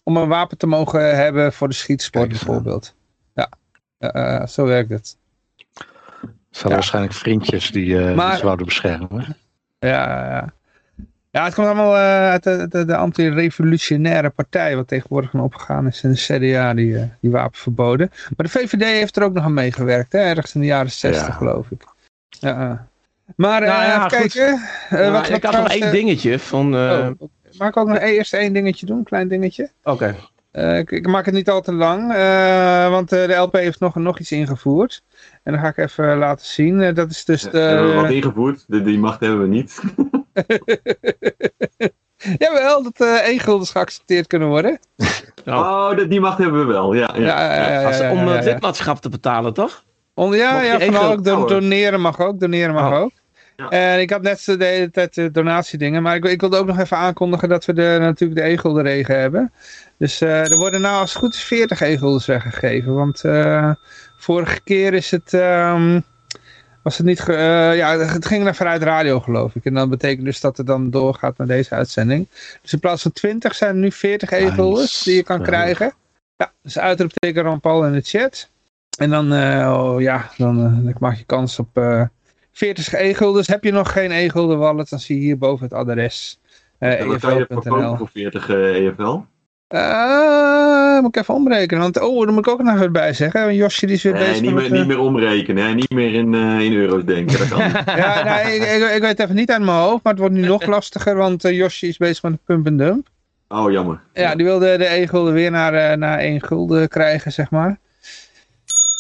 [0.03, 2.95] om een wapen te mogen hebben voor de schietsport bijvoorbeeld.
[3.33, 5.17] Ja, zo werkt het.
[5.77, 6.75] Het zijn ja.
[6.75, 9.37] waarschijnlijk vriendjes die, maar, die zouden beschermen.
[9.89, 10.53] Ja, ja.
[11.31, 16.03] Ja, het komt allemaal uh, uit de, de, de anti-revolutionaire partij, wat tegenwoordig opgegaan is
[16.03, 18.09] in de CDA, die, uh, die wapen verboden.
[18.09, 20.19] Maar de VVD heeft er ook nog aan meegewerkt, hè?
[20.19, 21.33] ergens in de jaren 60 ja.
[21.33, 21.83] geloof ik.
[22.29, 22.87] Ja.
[23.35, 24.61] Maar nou, ja, even kijken.
[24.93, 26.75] Uh, wat, ik had nog één dingetje van...
[26.75, 27.09] Oh,
[27.57, 29.71] mag ik ook nog eerst één dingetje doen, een klein dingetje?
[29.83, 30.15] Oké.
[30.51, 30.79] Okay.
[30.79, 32.07] Ik, ik, maak het niet al te lang,
[32.89, 35.03] want de LP heeft nog, nog iets ingevoerd.
[35.43, 36.93] En dan ga ik even laten zien.
[36.93, 37.57] dat is dus de...
[37.57, 38.63] Ja, hebben we wat ingevoerd?
[38.67, 39.81] De, die macht hebben we niet.
[42.37, 44.79] Jawel, dat uh, één guldens geaccepteerd kunnen worden.
[45.45, 47.09] Oh, die macht hebben we wel, ja.
[47.13, 47.21] ja.
[47.21, 49.83] ja, ja, ja, ja om het lidmaatschap te betalen, toch?
[50.13, 52.99] Om, ja, ja van ook, don, doneren mag ook, doneren mag oh.
[52.99, 53.11] ook.
[53.69, 56.79] En ik had net de hele tijd de donatiedingen, maar ik, ik wilde ook nog
[56.79, 59.53] even aankondigen dat we de, natuurlijk de e regen hebben.
[59.97, 63.73] Dus uh, er worden nou als het goed is 40 e weggegeven, want uh,
[64.21, 65.33] vorige keer is het...
[65.33, 66.03] Um,
[66.83, 67.27] was het niet...
[67.27, 69.65] Uh, ja, het ging naar Vanuit Radio, geloof ik.
[69.65, 72.27] En dat betekent dus dat het dan doorgaat naar deze uitzending.
[72.61, 75.93] Dus in plaats van 20 zijn er nu 40 e-guldens die je kan krijgen.
[76.35, 78.49] Ja, dus uitroepteken Paul in de chat.
[78.97, 81.69] En dan, uh, oh, ja, dan, uh, dan maak je kans op
[82.51, 83.47] 40 e-guldens.
[83.47, 86.39] Heb je nog geen e-gulden wallet, dan zie je hier boven het adres.
[86.79, 87.97] Uh, EFL.nl.
[87.97, 89.19] voor 40 EFL?
[89.71, 91.81] Eh, moet ik even omrekenen.
[91.83, 93.55] Want, oh, daar moet ik ook nog even bij zeggen.
[93.55, 94.63] Josje die is weer Nee, bezig niet, met...
[94.63, 95.73] meer, eh, niet meer omrekenen, hè?
[95.73, 97.37] niet meer in, eh, in euro's denken.
[97.39, 97.81] Dat kan niet.
[98.03, 100.45] Ja, nee, ik, ik, ik weet even niet uit mijn hoofd, maar het wordt nu
[100.47, 103.07] nog lastiger, want eh, Josje is bezig met een pump en dump.
[103.47, 103.99] Oh, jammer.
[104.13, 107.79] Ja, die wilde de 1 gulden weer naar, eh, naar 1 gulden krijgen, zeg maar.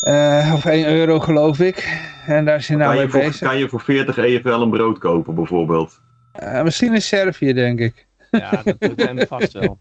[0.01, 1.99] Eh, of 1 euro, geloof ik.
[2.27, 3.47] En daar is hij nou kan, mee je voor, bezig.
[3.47, 5.99] kan je voor 40 EFL een brood kopen, bijvoorbeeld?
[6.31, 8.05] Eh, misschien in Servië, denk ik.
[8.31, 9.79] Ja, dat doet hem vast wel.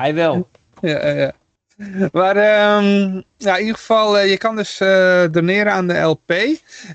[0.00, 0.48] Hij wel.
[0.80, 1.32] Ja, ja, ja.
[2.12, 6.32] Maar ehm, ja, in ieder geval, eh, je kan dus eh, doneren aan de LP.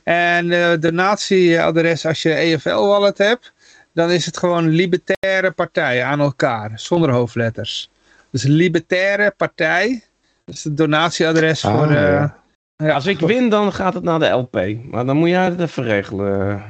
[0.03, 3.53] En eh donatieadres, als je EFL-wallet hebt,
[3.93, 7.89] dan is het gewoon Libertaire Partij aan elkaar, zonder hoofdletters.
[8.31, 10.03] Dus Libertaire Partij,
[10.45, 11.87] dat is het donatieadres Ah, voor...
[11.89, 12.35] eh, ja.
[12.75, 14.67] ja, Als ik win, dan gaat het naar de LP.
[14.91, 16.63] Maar dan moet jij het even regelen.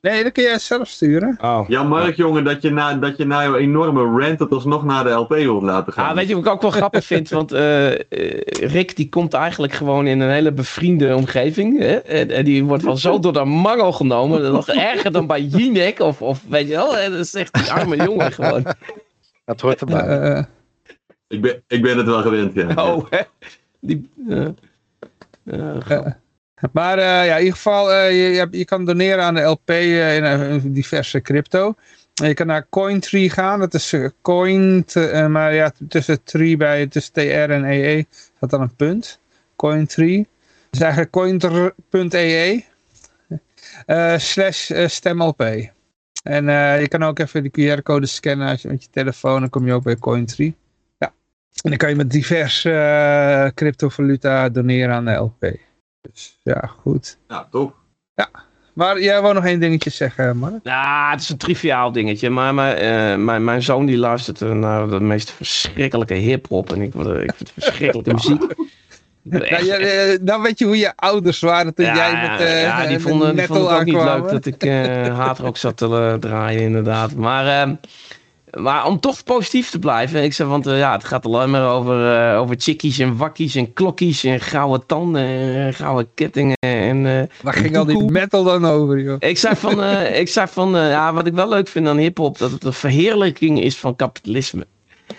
[0.00, 1.38] Nee, dat kun jij zelf sturen.
[1.40, 1.68] Oh.
[1.68, 5.04] Ja, Mark, jongen, dat je na, dat je na jouw enorme rant het alsnog naar
[5.04, 6.08] de LP wilt laten gaan.
[6.08, 7.28] Ah, weet je wat ik ook wel grappig vind?
[7.28, 8.00] Want eh, eh,
[8.48, 11.78] Rick die komt eigenlijk gewoon in een hele bevriende omgeving.
[11.78, 11.94] Hè?
[11.94, 14.52] En, en die wordt wel zo door de mangel genomen.
[14.52, 16.00] Nog erger dan bij Jinek.
[16.00, 18.64] Of, of weet je wel, hè, dat is echt die arme jongen gewoon.
[19.44, 20.00] Dat hoort erbij.
[20.00, 20.44] Eh, eh,
[21.28, 22.68] ik, ben, ik ben het wel gewend, ja.
[22.76, 23.20] Oh, hè?
[23.80, 24.46] Die, eh,
[25.44, 26.16] eh, grappig.
[26.72, 30.16] Maar eh, ja, in ieder geval, eh, je, je, kan doneren aan de LP eh,
[30.16, 31.74] in diverse crypto.
[32.22, 34.84] En je kan naar Cointree gaan, dat is coin,
[35.28, 39.20] maar ja, tussen tree bij, tussen TR en EE staat dan een punt.
[39.56, 40.26] Cointree.
[40.70, 42.64] Is eigenlijk cointer.ee
[43.86, 45.40] eh slash eh, stemlp.
[46.22, 46.44] En
[46.80, 49.72] je kan ook even de QR-code scannen als je, met je telefoon, dan kom je
[49.72, 50.56] ook bij Cointree.
[50.98, 51.12] Ja.
[51.62, 55.56] En dan kan je met diverse cryptovaluta doneren aan de LP.
[56.12, 57.16] Dus ja, goed.
[57.28, 57.72] Ja, toch?
[58.72, 60.54] Maar jij wou nog één dingetje zeggen, Mark?
[60.62, 62.30] Ja, het is een triviaal dingetje.
[62.30, 66.72] Maar mijn, eh, mijn, mijn zoon die luistert naar de meest verschrikkelijke hip-hop.
[66.72, 68.40] En ik, word, er- ik vind het verschrikkelijke muziek.
[69.22, 72.62] Nou, echt- ja, eh, dan weet je hoe je ouders waren toen jij met, eh
[72.62, 76.16] ja, die vonden, die vonden het ook niet leuk dat ik eh hardrock zat te
[76.20, 77.14] draaien, inderdaad.
[77.14, 77.74] Maar, ehm,
[78.50, 81.70] maar om toch positief te blijven, ik zeg, want eh, ja, het gaat alleen maar
[81.70, 86.56] over, eh, over chickies en wakkies en klokkies en gouden tanden en gouden kettingen.
[86.66, 89.16] En, eh, Waar ging al die metal dan over, joh?
[89.18, 92.38] ik zei van, eh, ik zei van ja, wat ik wel leuk vind aan hip-hop,
[92.38, 94.66] dat het een verheerlijking is van kapitalisme.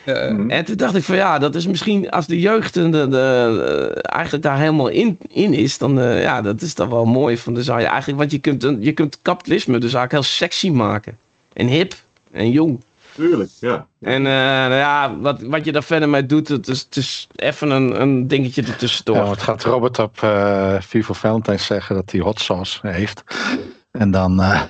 [0.06, 0.50] Mhm.
[0.50, 4.02] En toen dacht ik van ja, dat is misschien als de jeugd de, de, de-
[4.02, 7.38] eigenlijk daar helemaal in, in is, dan uh, ja, dat is dan wel mooi.
[7.38, 10.70] Van, dan zou je eigenlijk, want je kunt, je kunt kapitalisme dus eigenlijk heel sexy
[10.70, 11.18] maken.
[11.54, 11.94] En hip
[12.32, 12.82] en jong.
[13.18, 13.88] Tuurlijk, ja.
[14.00, 17.28] En uh, nou ja, wat, wat je daar verder mee doet, het is, het is
[17.36, 19.16] even een, een dingetje ertussendoor.
[19.16, 23.24] Ja, wat gaat Robert op uh, Vivo Valentine zeggen dat hij hot sauce heeft?
[23.92, 24.62] En dan, uh,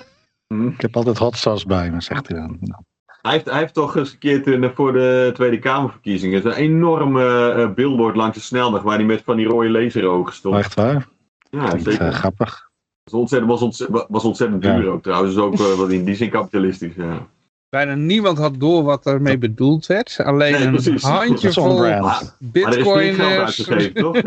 [0.48, 0.68] hm.
[0.68, 2.58] ik heb altijd hot sauce bij me, zegt hij dan.
[2.62, 2.82] Nou.
[3.22, 7.54] Hij heeft, hij heeft toch eens een keer toen, voor de Tweede Kamerverkiezingen een enorme
[7.58, 10.56] uh, billboard langs de snelweg waar hij met van die rode laserogen stond.
[10.56, 11.08] Echt waar?
[11.50, 12.08] Ja, Klinkt, zeker.
[12.08, 12.70] uh, grappig.
[13.04, 14.90] Was ontzettend, was ontzettend, was ontzettend duur Ja.
[14.90, 15.34] ook trouwens.
[15.34, 16.96] Dus ook uh, wat in die zin kapitalistisch.
[16.96, 17.28] Ja.
[17.70, 20.20] Bijna niemand had door wat ermee bedoeld werd.
[20.24, 23.70] Alleen Nee, een handjevol er bitcoiners.
[23.94, 24.22] toch?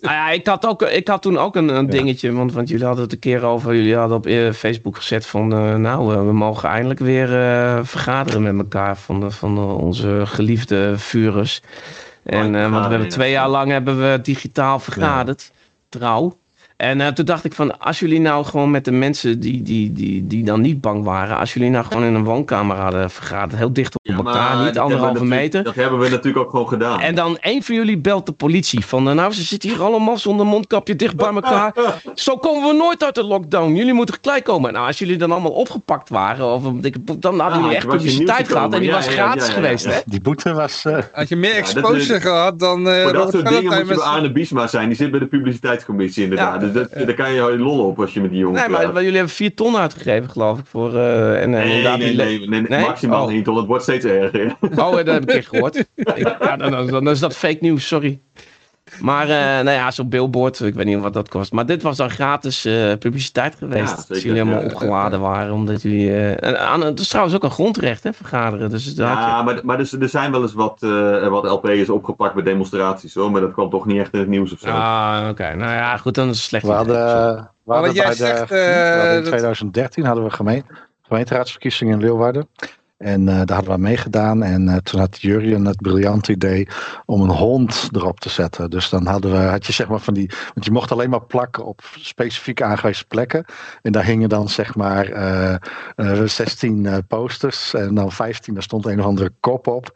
[0.00, 1.90] Ja, ik had, ook, ik had toen ook een, een Ja.
[1.90, 5.26] dingetje, want, want jullie hadden het een keer over, jullie hadden op eh, Facebook gezet
[5.26, 7.28] van, eh, nou, eh, we mogen eindelijk weer
[7.86, 11.60] vergaderen met elkaar van, de, van de- onze geliefde vurers.
[12.24, 15.50] En, eh, want we hebben twee jaar lang hebben we digitaal vergaderd,
[15.88, 16.36] trouw.
[16.76, 19.92] En eh, toen dacht ik van, als jullie nou gewoon met de mensen die, die,
[19.92, 23.58] die, die dan niet bang waren, als jullie nou gewoon in een woonkamer hadden vergaderd,
[23.58, 25.64] heel dicht op Ja, elkaar, maar niet dat anderhalve hebben we natuurlijk- meter.
[25.64, 27.00] Dat hebben we natuurlijk ook gewoon gedaan.
[27.00, 30.16] En dan een van jullie belt de politie van, eh, nou ze zitten hier allemaal
[30.18, 31.74] zonder mondkapje dicht bij elkaar.
[32.14, 33.74] Zo komen we nooit uit de lockdown.
[33.74, 34.72] Jullie moeten gelijk komen.
[34.72, 36.62] Nou, als jullie dan allemaal opgepakt waren, of,
[37.18, 39.90] dan hadden Ja, jullie echt publiciteit gehad en die was gratis ja, ja, geweest, ja.
[39.90, 39.98] hè?
[40.06, 40.84] Die boete was...
[40.84, 42.88] eh, Had je meer exposure is- gehad dan...
[42.88, 44.88] eh Voor dat soort dingen moet je met bij Arne Biesma zijn.
[44.88, 46.64] Die zit bij de publiciteitscommissie inderdaad.
[46.72, 48.94] Dus dat, daar kan je je lol op als je met die jongen Nee, maar,
[49.02, 50.96] jullie hebben vier ton uitgegeven, geloof ik, voor...
[50.96, 53.32] eh, en, Nee, nee, nee, nee, maximaal Oh.
[53.32, 53.56] niet, ton.
[53.56, 54.56] Het wordt steeds erger.
[54.76, 55.76] Oh, dat heb ik echt gehoord.
[55.94, 58.20] Ik- ja, dan, dan, dan is dat fake nieuws, sorry.
[59.00, 61.52] Maar, eh, nou ja, zo'n billboard, ik weet niet wat dat kost.
[61.52, 63.90] Maar dit was dan gratis eh, publiciteit geweest.
[63.90, 66.10] Ja, dat jullie helemaal opgeladen waren, omdat jullie...
[66.10, 68.70] eh, en aan, het is trouwens ook een grondrecht, hè, vergaderen.
[68.70, 72.34] Dus je- Ja, maar, maar er, er zijn wel eens wat, eh wat LP'ers opgepakt
[72.34, 73.30] bij demonstraties hoor.
[73.30, 74.68] Maar dat kwam toch niet echt in het nieuws of zo.
[74.68, 75.54] Ah, oké.
[75.54, 76.64] Nou ja, goed, dan is het slecht.
[76.66, 76.94] we hadden,
[77.34, 80.30] we wat hadden jij bij de, zegt, we hadden eh, in dat- 2013 hadden we
[80.30, 80.64] gemeen,
[81.02, 82.48] gemeenteraadsverkiezingen in Leeuwarden.
[82.96, 84.42] En eh, daar hadden we aan meegedaan.
[84.42, 86.68] En eh, toen had Jurjen het briljante idee
[87.04, 88.70] om een hond erop te zetten.
[88.70, 90.30] Dus dan hadden we, had je zeg maar van die.
[90.54, 93.44] Want je mocht alleen maar plakken op specifiek aangewezen plekken.
[93.82, 95.54] En daar hingen dan zeg maar eh,
[95.96, 97.74] eh, 16 eh, posters.
[97.74, 99.90] En dan 15, daar stond een of andere kop op.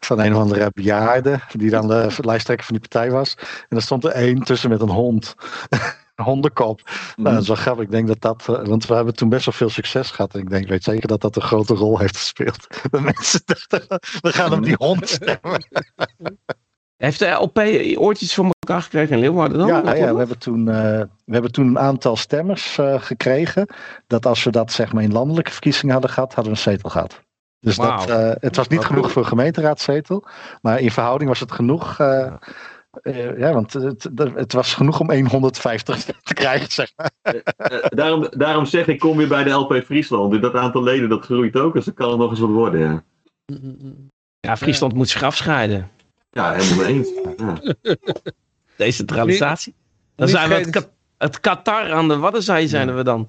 [0.00, 1.40] Van een of andere bejaarde.
[1.52, 3.36] Die dan de lijsttrekker van die partij was.
[3.68, 5.34] En er stond er één tussen met een hond.
[6.22, 6.80] Hondenkop.
[7.16, 7.84] Nou, dat is wel grappig.
[7.84, 10.34] Ik denk dat dat, eh, want we hebben toen best wel veel succes gehad.
[10.34, 12.66] En ik denk, ik weet zeker dat dat een grote rol heeft gespeeld.
[12.90, 13.84] De mensen dachten,
[14.20, 15.66] we gaan op die hond stemmen.
[16.96, 17.58] Heeft de LP
[17.98, 19.66] ooit iets voor elkaar gekregen in Leeuwarden dan?
[19.66, 23.74] Ja, Of ja we, hebben toen, eh, we hebben toen een aantal stemmers eh, gekregen.
[24.06, 26.90] Dat als we dat zeg maar in landelijke verkiezingen hadden gehad, hadden we een zetel
[26.90, 27.22] gehad.
[27.60, 28.08] Dus dat,
[28.40, 29.12] het was niet genoeg goed.
[29.12, 30.26] voor een gemeenteraadzetel.
[30.60, 31.98] Maar in verhouding was het genoeg.
[31.98, 32.38] Ja.
[33.02, 37.10] Eh, ja, want het, het was genoeg om 150 te krijgen, zeg maar.
[37.22, 40.42] Eh, daarom, daarom zeg ik, kom weer bij de LP Friesland.
[40.42, 42.80] Dat aantal leden dat groeit ook, dus dan kan het nog eens wat worden.
[42.80, 43.04] Ja,
[44.40, 45.90] Ja, Friesland moet zich afscheiden.
[46.30, 47.08] ja helemaal mee eens.
[47.36, 47.74] Ja.
[48.76, 49.74] Decentralisatie.
[50.14, 50.88] Dan niet zijn we
[51.18, 53.28] het Qatar aan de Waddenzee zijn we dan.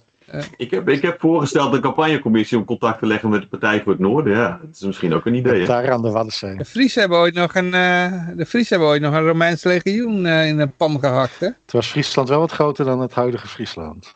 [0.58, 3.92] Ik, heb, ik heb voorgesteld een campagnecommissie om contact te leggen met de Partij voor
[3.92, 4.34] het Noorden.
[4.34, 5.66] Ja, dat is misschien ook een idee.
[5.66, 6.56] Daar aan de Waddenzee.
[6.58, 10.26] De Fries hebben ooit nog een, eh, de Fries hebben ooit nog een Romeins legioen
[10.26, 11.46] eh, in de pan gehakt, hè?
[11.48, 14.14] Toen was Friesland wel wat groter dan het huidige Friesland.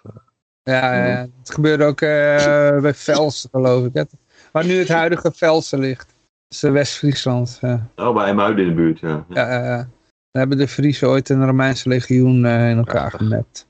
[0.63, 1.05] Ja, Mhm.
[1.09, 3.93] eh, het gebeurde ook eh, bij Velsen, geloof ik.
[3.93, 4.03] hè.
[4.51, 6.05] Waar nu het huidige Velsen ligt.
[6.07, 7.57] Dat is eh, West-Friesland.
[7.61, 7.87] Ja.
[7.95, 9.25] Oh, bij Emuiden in de buurt, ja.
[9.29, 9.87] Ja, eh, daar
[10.31, 13.67] hebben de Friesen ooit een Romeinse legioen eh, in elkaar gemapt.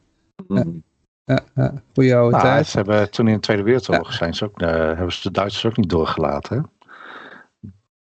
[0.48, 0.68] Mhm.
[1.30, 2.68] Ja, ja, goeie oude Nou, tijd.
[2.68, 5.66] ze hebben toen in de Tweede Wereldoorlog zijn ze ook, eh, hebben ze de Duitsers
[5.66, 6.58] ook niet doorgelaten.
[6.58, 6.62] Hè?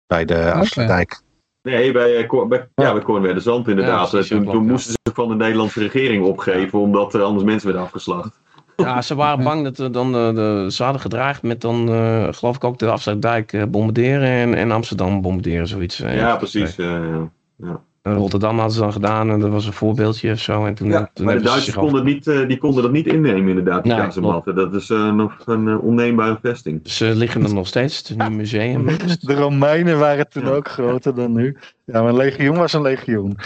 [0.07, 1.21] Bij de Afsluitdijk.
[1.61, 4.11] Nee, bij, eh, bij, ja, bij Cornwerde Zand inderdaad.
[4.11, 4.71] Ja, toen, klopt, toen ja.
[4.71, 8.39] moesten ze van de Nederlandse regering opgeven, omdat er anders mensen werden afgeslacht.
[8.75, 12.55] Ja, ze waren bang dat dan de, de, ze hadden gedraagd met dan, eh, geloof
[12.55, 15.99] ik ook de Afsluitdijk eh, bombarderen en, en Amsterdam bombarderen, zoiets.
[16.01, 16.77] eh, Ja, precies.
[16.77, 17.21] eh,
[17.55, 17.81] ja.
[18.01, 20.65] Rotterdam hadden ze dan gedaan en dat was een voorbeeldje of zo.
[20.65, 23.47] En toen, Ja, toen maar de Duitsers konden, niet, eh, die konden dat niet innemen
[23.47, 24.55] inderdaad, die Nee, kazematten.
[24.55, 26.79] Dat is eh, nog een eh, onneembare vesting.
[26.83, 28.85] Ze liggen er nog steeds, het is nu een museum.
[29.19, 30.49] De Romeinen waren toen Ja.
[30.49, 31.57] ook groter dan nu.
[31.85, 33.37] Ja, maar een legioen was een legioen.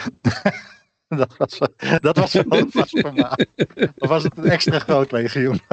[1.08, 1.60] dat was,
[2.01, 3.45] dat was wel een vast formaat.
[3.97, 5.60] Of was het een extra groot legioen?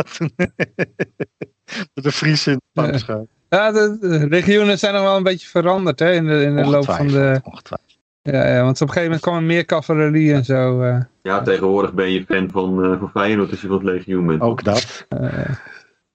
[1.95, 3.72] de Friese in de Ja.
[3.72, 6.85] de, de regionen zijn nog wel een beetje veranderd hè, in de, in de loop
[6.85, 7.41] van de...
[7.43, 7.89] Ongetwijfeld.
[8.31, 10.83] Ja, ja, want op een gegeven moment kwam er meer cavalerie en zo.
[10.83, 14.26] eh, Ja, tegenwoordig ben je fan van, eh van Feyenoord als je van het legioen
[14.26, 14.41] bent.
[14.41, 15.07] Ook dat.
[15.09, 15.51] eh,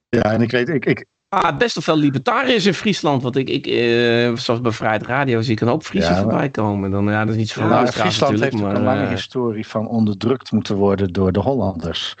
[0.08, 3.22] Ja, en ik weet, ik, ik, Ah, best wel veel libertariërs in Friesland.
[3.22, 6.50] Want ik, ik eh, zoals bij Vrijheid Radio, zie ik een hoop Friesen Ja, voorbij
[6.50, 6.90] komen.
[6.90, 9.88] Dan, ja, dat is niet zoveel Ja, Friesland heeft maar, een lange eh, historie van
[9.88, 12.14] onderdrukt moeten worden door de Hollanders.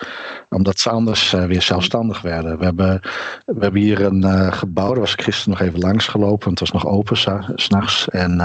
[0.48, 2.58] Omdat ze anders eh, weer zelfstandig werden.
[2.58, 3.00] We hebben,
[3.44, 6.50] we hebben hier een gebouw, daar was ik gisteren nog even langs gelopen.
[6.50, 7.16] Het was nog open
[7.54, 8.08] s'nachts.
[8.08, 8.40] En,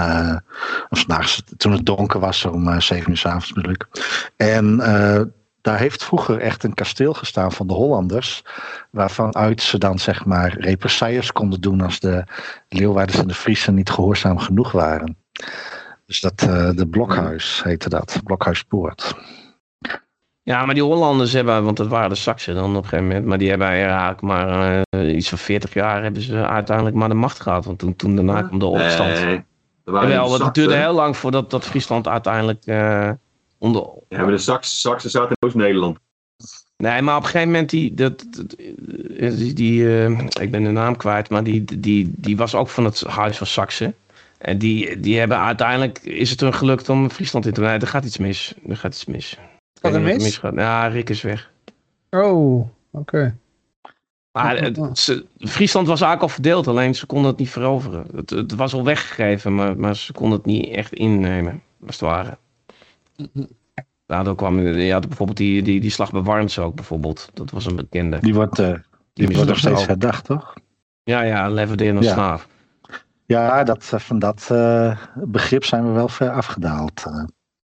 [0.88, 3.86] of s'nachts, toen het donker was, om zeven uur s'avonds bedoel ik.
[4.36, 4.80] En
[5.62, 8.44] daar heeft vroeger echt een kasteel gestaan van de Hollanders.
[8.90, 12.24] Waarvan uit ze dan zeg maar represailles konden doen als de
[12.68, 15.16] Leeuwarders en de Friesen niet gehoorzaam genoeg waren.
[16.06, 19.14] Dus dat, eh, de Blokhuis heette dat, Blokhuispoort.
[20.42, 23.26] Ja, maar die Hollanders hebben, want dat waren de Saksen dan op een gegeven moment,
[23.26, 27.14] maar die hebben eigenlijk maar eh, iets van 40 jaar hebben ze uiteindelijk maar de
[27.14, 27.64] macht gehad.
[27.64, 29.24] Want toen, toen daarna kwam de opstand.
[29.24, 29.44] Nee,
[29.84, 30.52] waren Jawel, de want het Saksen.
[30.52, 33.10] duurde heel lang voordat dat Friesland uiteindelijk eh,
[33.62, 33.86] onder...
[34.08, 35.98] Ja, maar de Saks, Saksen zaten in Oost-Nederland.
[36.76, 38.26] Nee, maar op een gegeven moment die, dat,
[39.18, 42.68] eh, die, die eh, ik ben de naam kwijt, maar die, die, die was ook
[42.68, 43.94] van het Huis van Saxe.
[44.38, 47.86] En die, die hebben uiteindelijk, is het hun gelukt om Friesland in te nee, er
[47.86, 48.54] gaat iets mis.
[48.68, 49.38] Er gaat iets mis.
[49.80, 50.40] Gaat er mis?
[50.54, 51.50] Ja, Rick is weg.
[52.10, 53.36] oh, oké.
[54.32, 58.06] Maar het- ze- Friesland was eigenlijk al verdeeld, alleen ze konden het niet veroveren.
[58.14, 62.08] Het, het was al weggegeven, maar, maar ze konden het niet echt innemen, als het
[62.08, 62.38] ware.
[64.06, 67.28] Daardoor kwam, had bijvoorbeeld die, die, die slag bij Warns ook bijvoorbeeld.
[67.34, 68.18] Dat was een bekende.
[68.20, 68.74] Die wordt, eh,
[69.12, 70.54] die wordt nog steeds herdacht, toch?
[71.04, 72.12] Ja, ja, Leverdeer nog Ja.
[72.12, 72.46] slaaf.
[73.26, 77.04] Ja, dat, eh, van dat eh, begrip zijn we wel ver afgedaald.
[77.06, 77.24] eh.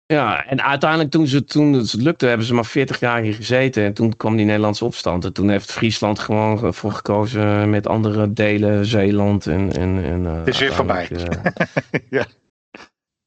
[0.05, 3.83] Ja, en uiteindelijk toen, ze, toen het lukte, hebben ze maar 40 jaar hier gezeten.
[3.83, 5.25] En toen kwam die Nederlandse opstand.
[5.25, 9.71] En toen heeft Friesland gewoon voor gekozen met andere delen, Zeeland en...
[9.73, 11.09] en, en eh, Het is weer voorbij.
[12.09, 12.25] Ja.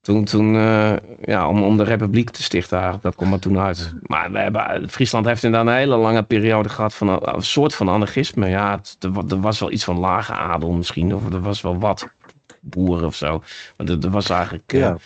[0.07, 0.93] Toen, toen eh,
[1.25, 3.95] ja, om, om de republiek te stichten eigenlijk, dat kwam er toen uit.
[4.03, 7.75] Maar we hebben, Friesland heeft inderdaad een hele lange periode gehad van een, een soort
[7.75, 8.49] van anarchisme.
[8.49, 11.79] Ja, het, er, er was wel iets van lage adel misschien, of er was wel
[11.79, 12.09] wat
[12.61, 13.43] boeren of zo.
[13.77, 14.93] Maar er, er was eigenlijk, eh, Ja.
[14.93, 15.03] het,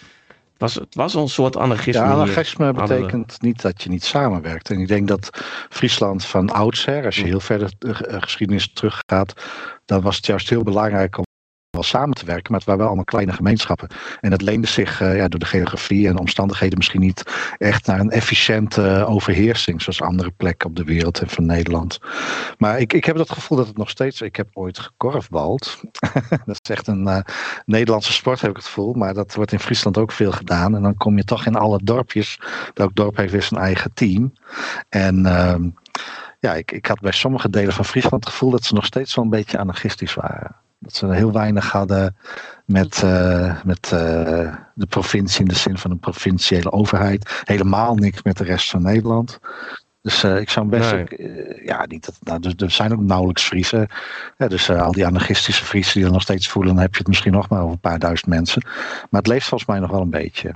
[0.58, 4.70] was, het was een soort anarchisme Ja, anarchisme betekent niet dat je niet samenwerkt.
[4.70, 5.30] En ik denk dat
[5.68, 9.42] Friesland van oudsher, als je heel verder de eh, geschiedenis teruggaat,
[9.84, 11.28] dan was het juist heel belangrijk om
[11.70, 13.88] wel samen te werken, maar het waren wel allemaal kleine gemeenschappen.
[14.20, 17.22] En het leende zich ja, door de geografie en omstandigheden misschien niet
[17.58, 21.98] echt naar een efficiënte overheersing, zoals andere plekken op de wereld en van Nederland.
[22.58, 24.20] Maar ik, ik heb het gevoel dat het nog steeds.
[24.20, 25.80] Ik heb ooit gekorfbald.
[26.46, 27.24] dat is echt een
[27.64, 28.94] Nederlandse sport, heb ik het gevoel.
[28.94, 30.74] Maar dat wordt in Friesland ook veel gedaan.
[30.74, 32.40] En dan kom je toch in alle dorpjes.
[32.74, 34.32] Elk dorp heeft weer zijn eigen team.
[34.88, 35.26] En.
[35.26, 35.68] Ehm,
[36.38, 39.14] ja, ik, ik had bij sommige delen van Friesland het gevoel dat ze nog steeds
[39.14, 40.56] wel een beetje anarchistisch waren.
[40.82, 42.16] Dat ze heel weinig hadden
[42.64, 47.42] met, uh, met uh, de provincie in de zin van een provinciële overheid.
[47.44, 49.38] Helemaal niks met de rest van Nederland.
[50.02, 51.00] Dus uh, ik zou best nee.
[51.00, 51.12] ook,
[51.64, 53.88] ja, niet dat, nou, dus, er zijn ook nauwelijks Friesen.
[54.38, 57.08] Ja, dus al die anarchistische Friesen die er nog steeds voelen, dan heb je het
[57.08, 58.62] misschien nog maar over een paar duizend mensen.
[59.10, 60.54] Maar het leeft volgens mij nog wel een beetje.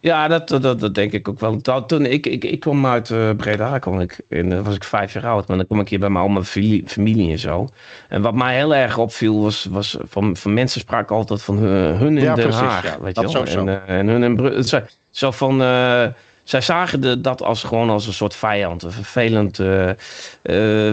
[0.00, 1.60] Ja, dat, dat, dat denk ik ook wel.
[1.86, 5.26] Toen ik, ik, ik kwam uit uh, Breda, kwam ik, in, was ik vijf jaar
[5.26, 7.68] oud, maar dan kwam ik hier bij mijn oma familie, familie en zo.
[8.08, 11.96] En wat mij heel erg opviel was, was van, van mensen spraken altijd van hun,
[11.96, 12.84] hun in ja, Den precies, Haag.
[12.84, 13.66] ja, weet dat je wel?
[13.66, 14.80] En, uh, en hun in Bru- zo,
[15.10, 16.06] zo van, uh,
[16.48, 19.94] zij zagen de, dat als gewoon als een soort vijand, een vervelend, uh, uh,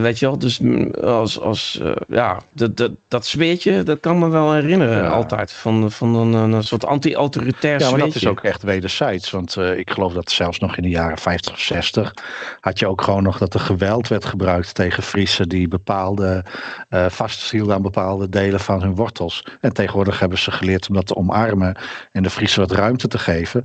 [0.02, 0.38] weet je wel.
[0.38, 0.60] Dus
[1.02, 5.10] als, als uh, ja, dat, dat, dat sfeertje, dat kan me wel herinneren Ja.
[5.10, 5.52] altijd.
[5.52, 9.32] Van, van een, een soort anti-autoritair Ja, maar dat is ook echt wederzijds.
[9.32, 12.14] Want ik geloof dat zelfs nog in de jaren 50 of 60
[12.60, 16.46] had je ook gewoon nog dat er geweld werd gebruikt tegen Friesen die bepaalde
[17.08, 19.46] vasthielden aan bepaalde delen van hun wortels.
[19.62, 21.78] En tegenwoordig hebben ze geleerd om dat te omarmen
[22.12, 23.64] en de Friesen wat ruimte te geven.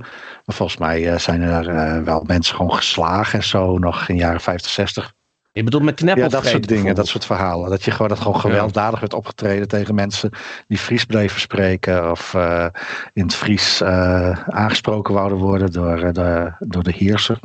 [0.51, 4.15] Maar volgens mij uh, zijn er uh, wel mensen gewoon geslagen en zo nog in
[4.15, 5.13] de jaren 50, 60.
[5.51, 7.69] Je bedoelt met kneppel Ja, dat soort dingen, dat soort verhalen.
[7.69, 10.31] Dat je gewoon dat gewoon gewelddadig werd opgetreden tegen mensen
[10.67, 12.67] die Fries bleven spreken of uh,
[13.13, 17.39] in het Fries uh, aangesproken wouden worden door, de, door de heerser.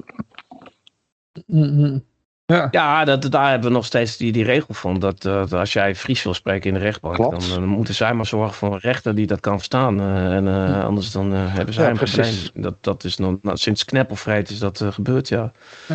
[1.47, 2.05] Mm -hmm.
[2.47, 4.99] Ja, ja dat, daar hebben we nog steeds die, die regel van.
[4.99, 8.27] Dat, dat als jij Fries wil spreken in de rechtbank, dan, dan, moeten zij maar
[8.27, 10.01] zorgen voor een rechter die dat kan verstaan.
[10.01, 12.17] Uh, en uh, anders dan hebben zij ja, een probleem.
[12.17, 12.51] precies.
[12.55, 15.53] Dat, dat is nog, nou, sinds Kneppelvreet is dat gebeurd, ja.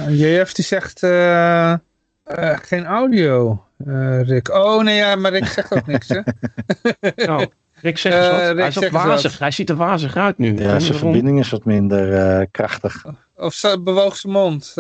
[0.10, 1.74] JF die zegt uh,
[2.62, 3.64] geen audio,
[4.22, 4.50] Rick.
[4.50, 6.22] Oh nee, ja, maar Rick zegt ook niks, hè?
[7.26, 8.40] nou, Rick zegt eens wat.
[8.40, 9.40] Rick Hij is ook wazig.
[9.40, 10.58] Hij ziet er wazig uit nu.
[10.58, 13.06] Ja, zijn verbinding is wat minder krachtig.
[13.36, 14.74] Of bewoog zijn mond.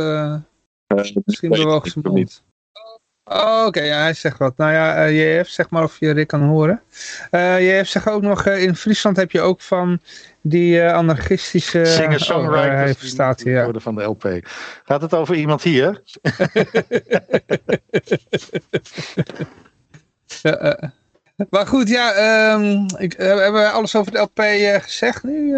[1.26, 2.44] Misschien bewoog zijn mond.
[3.24, 4.58] Oh, Oké, okay, ja, hij zegt wat.
[4.58, 6.82] Nou ja, uh, JF, zeg maar of je Rick kan horen.
[7.32, 10.00] Uh, JF zegt ook nog, uh, in Friesland heb je ook van
[10.42, 11.86] die anarchistische...
[11.86, 13.80] Singer-songwriters oh, staat hier, ja.
[13.80, 14.40] van de LP.
[14.84, 16.02] Gaat het over iemand hier?
[21.50, 24.40] maar goed, ja, um, ik, hebben we alles over de LP
[24.84, 25.56] gezegd nu,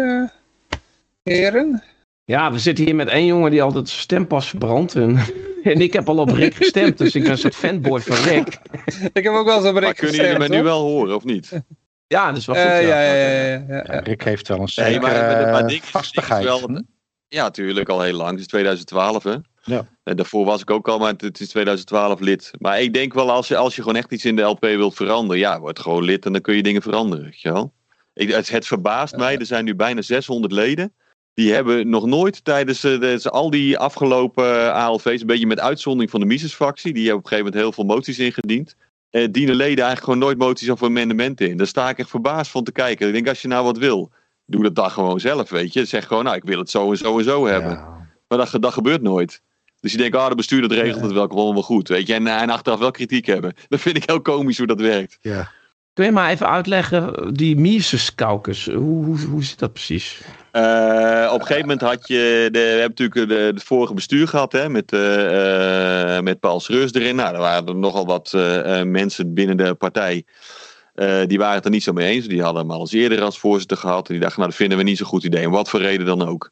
[1.22, 1.82] heren?
[2.24, 4.94] Ja, we zitten hier met één jongen die altijd zijn stempas verbrandt.
[4.94, 5.18] En,
[5.62, 8.58] en ik heb al op Rick gestemd, dus ik ben een soort fanboy van Rick.
[9.12, 11.24] ik heb ook wel eens op Rick maar kunnen jullie me nu wel horen, of
[11.24, 11.62] niet?
[12.06, 12.64] Ja, dat is wel goed.
[12.64, 13.00] Uh, ja.
[13.02, 16.44] Ja, ja, ja, ja, ja, Rick heeft wel een zekere nee, maar, maar ding, vastigheid.
[16.44, 16.82] Is wel,
[17.28, 18.30] ja, natuurlijk al heel lang.
[18.30, 19.36] Het is 2012, hè?
[19.62, 19.86] Ja.
[20.02, 22.50] En daarvoor was ik ook al, maar het is 2012 lid.
[22.58, 24.94] Maar ik denk wel, als je, als je gewoon echt iets in de LP wilt
[24.94, 27.72] veranderen, ja, word gewoon lid en dan kun je dingen veranderen, weet je wel?
[28.14, 30.94] Ik, het, het verbaast mij, er zijn nu bijna 600 leden.
[31.34, 36.10] Die hebben nog nooit tijdens de, al die afgelopen uh, ALV's, een beetje met uitzondering
[36.10, 38.76] van de Mises-fractie, die hebben op een gegeven moment heel veel moties ingediend.
[39.10, 41.56] Uh, dienen leden eigenlijk gewoon nooit moties of amendementen in.
[41.56, 43.06] Daar sta ik echt verbaasd van te kijken.
[43.06, 44.10] Ik denk, als je nou wat wil,
[44.46, 45.84] doe dat dan gewoon zelf, weet je.
[45.84, 47.70] Zeg gewoon, nou, ik wil het zo en zo en zo hebben.
[47.70, 48.08] Ja.
[48.28, 49.42] Maar dat, dat gebeurt nooit.
[49.80, 52.14] Dus je denkt, ah, oh, de bestuurder regelt het wel gewoon wel goed, weet je.
[52.14, 53.54] En, en achteraf wel kritiek hebben.
[53.68, 55.18] Dat vind ik heel komisch hoe dat werkt.
[55.20, 55.50] Ja.
[55.94, 60.20] Kun je maar even uitleggen, die Mises-caucus, hoe, hoe, hoe zit dat precies?
[60.52, 64.52] Uh, op een gegeven moment had je, de, we hebben natuurlijk het vorige bestuur gehad
[64.52, 67.16] hè, met, uh, met Paul Schreurs erin.
[67.16, 68.32] Nou, er waren er nogal wat
[68.84, 70.24] mensen binnen de partij.
[71.26, 72.26] die waren het er niet zo mee eens.
[72.26, 74.06] Die hadden hem al eens eerder als voorzitter gehad.
[74.06, 75.46] En die dachten, nou dat vinden we niet zo'n goed idee.
[75.46, 76.50] Om wat voor reden dan ook.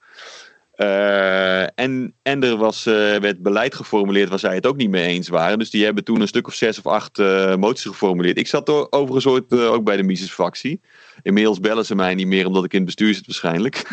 [0.74, 5.58] En, en er was, werd beleid geformuleerd waar zij het ook niet mee eens waren.
[5.58, 7.18] Dus die hebben toen een stuk of zes of acht
[7.56, 8.38] moties geformuleerd.
[8.38, 10.80] Ik zat er overigens ooit ook bij de Mises-fractie.
[11.22, 13.88] Inmiddels bellen ze mij niet meer omdat ik in het bestuur zit waarschijnlijk.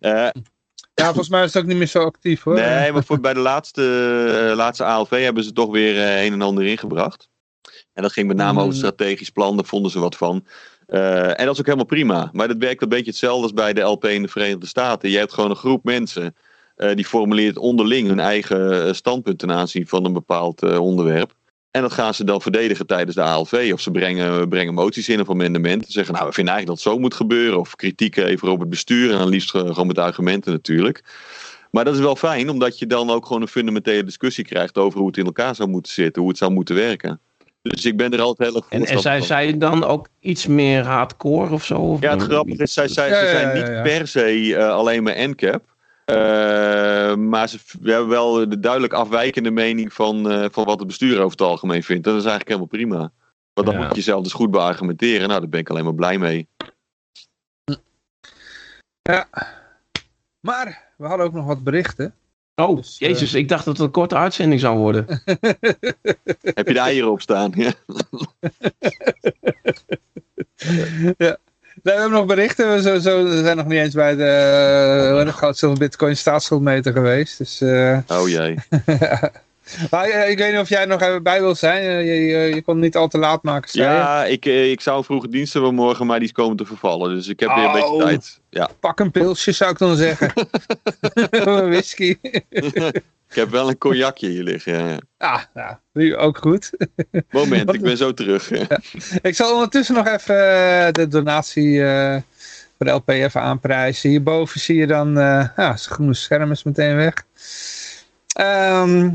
[0.94, 2.54] ja, volgens mij is het ook niet meer zo actief hoor.
[2.54, 6.64] Nee, maar voor, bij de laatste, laatste ALV hebben ze toch weer een en ander
[6.64, 7.30] ingebracht.
[7.92, 10.46] En dat ging met name over strategisch plan, daar vonden ze wat van.
[10.92, 12.30] En dat is ook helemaal prima.
[12.32, 15.10] Maar dat werkt een beetje hetzelfde als bij de LP in de Verenigde Staten.
[15.10, 16.34] Je hebt gewoon een groep mensen
[16.94, 21.32] die formuleert onderling hun eigen standpunt ten aanzien van een bepaald onderwerp.
[21.70, 23.70] En dat gaan ze dan verdedigen tijdens de ALV.
[23.72, 25.92] Of ze brengen, brengen moties in of amendementen.
[25.92, 27.58] Zeggen, nou, we vinden eigenlijk dat het zo moet gebeuren.
[27.58, 29.12] Of kritiek even op het bestuur.
[29.12, 31.04] En dan liefst gewoon met argumenten natuurlijk.
[31.70, 34.98] Maar dat is wel fijn, omdat je dan ook gewoon een fundamentele discussie krijgt over
[34.98, 36.22] hoe het in elkaar zou moeten zitten.
[36.22, 37.20] Hoe het zou moeten werken.
[37.62, 40.84] Dus ik ben er altijd heel erg En, en zijn zij dan ook iets meer
[40.84, 41.74] hardcore of zo?
[41.78, 43.82] Of Ja, het grappige is, zij, zij, Ja, ze ja, zijn ja, niet ja.
[43.82, 45.70] per se eh, alleen maar NCAP.
[46.04, 50.86] Eh, maar ze we hebben wel de duidelijk afwijkende mening van, eh, van wat het
[50.86, 52.04] bestuur over het algemeen vindt.
[52.04, 53.12] Dat is eigenlijk helemaal prima.
[53.52, 53.86] Want dan Ja.
[53.86, 55.28] moet je zelf dus goed beargumenteren.
[55.28, 56.48] Nou, daar ben ik alleen maar blij mee.
[60.40, 62.14] Maar we hadden ook nog wat berichten.
[62.54, 65.06] Oh, Dus, eh, jezus, ik dacht dat het een korte uitzending zou worden.
[66.54, 67.52] Heb je de eieren op staan?
[71.18, 71.36] Ja.
[71.82, 72.72] Nee, we hebben nog berichten.
[72.74, 76.16] We, zo, zo, we zijn nog niet eens bij de, uh, de goud, zilver, bitcoin
[76.16, 77.38] staatsschuldmeter geweest.
[77.38, 78.54] Dus, eh, Oh jee.
[79.90, 81.82] maar, eh, ik weet niet of jij er nog even bij wil zijn.
[81.82, 83.80] Eh, je, je, je kon het niet al te laat maken.
[83.80, 86.64] Ja, ik, eh, ik zou een vroege dienst hebben morgen, maar die is komen te
[86.64, 87.14] vervallen.
[87.14, 88.02] Dus ik heb weer een beetje Oh.
[88.02, 88.40] tijd.
[88.50, 90.32] Ja, Pak een pilsje, zou ik dan zeggen.
[91.30, 92.16] een whisky.
[93.30, 94.72] ik heb wel een cognacje hier liggen.
[94.72, 95.00] ja, ja.
[95.18, 96.70] ah, nou, nu ook goed.
[97.30, 98.50] Moment, ik ben zo terug.
[99.22, 100.34] Ik zal ondertussen nog even
[100.94, 101.80] de donatie
[102.76, 104.10] voor de LP even aanprijzen.
[104.10, 107.14] Hierboven zie je dan, ja, het groene scherm is meteen weg.
[108.32, 109.10] Ehm,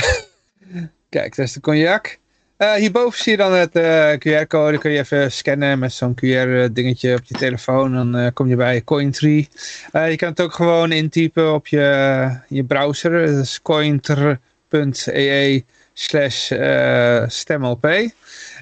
[1.08, 2.18] kijk, dat is de cognac.
[2.56, 4.78] Eh, hierboven zie je dan het eh, QR-code.
[4.78, 7.92] kun je even scannen met zo'n QR-dingetje op je telefoon.
[7.92, 9.48] Dan eh, kom je bij Cointree.
[9.92, 13.26] Eh, je kan het ook gewoon intypen op je, je browser.
[13.26, 17.84] Dat is cointer.ee slash eh, stemlp.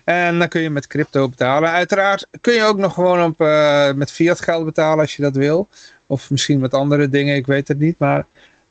[0.05, 1.71] En dan kun je met crypto betalen.
[1.71, 5.37] Uiteraard kun je ook nog gewoon op, eh, met fiat geld betalen als je dat
[5.37, 5.69] wil.
[6.07, 7.99] Of misschien met andere dingen, ik weet het niet.
[7.99, 8.25] Maar eh,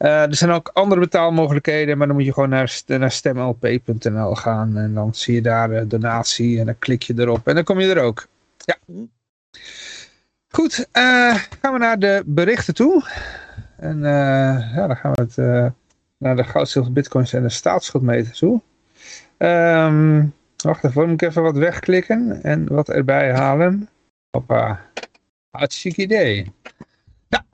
[0.08, 1.98] er zijn ook andere betaalmogelijkheden.
[1.98, 4.78] Maar dan moet je gewoon naar, naar stemlp.nl gaan.
[4.78, 6.60] En dan zie je daar eh, donatie.
[6.60, 7.48] En dan klik je erop.
[7.48, 8.28] En dan kom je er ook.
[8.58, 8.78] Ja.
[10.50, 13.04] Goed, eh, gaan we naar de berichten toe.
[13.78, 15.66] En eh, ja, dan gaan we het, eh,
[16.18, 18.62] naar de goud, zilver, bitcoins en de staatsschuldmeter toe.
[19.38, 20.26] Ehm,
[20.58, 23.90] wacht even, moet ik even wat wegklikken en wat erbij halen.
[24.32, 24.86] Hoppa.
[25.50, 26.54] Hartstikke idee.
[27.28, 27.46] Ja,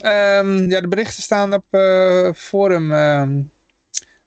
[0.00, 2.92] Ehm, ja de berichten staan op eh, forum.
[2.92, 3.50] Um,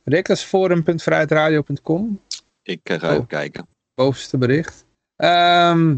[0.04, 2.22] Rick, dat is forum.vrijheidradio.com.
[2.64, 3.28] Ik eh, ga even Oh.
[3.28, 3.68] kijken.
[3.96, 4.86] Bovenste bericht.
[5.16, 5.96] Ehm,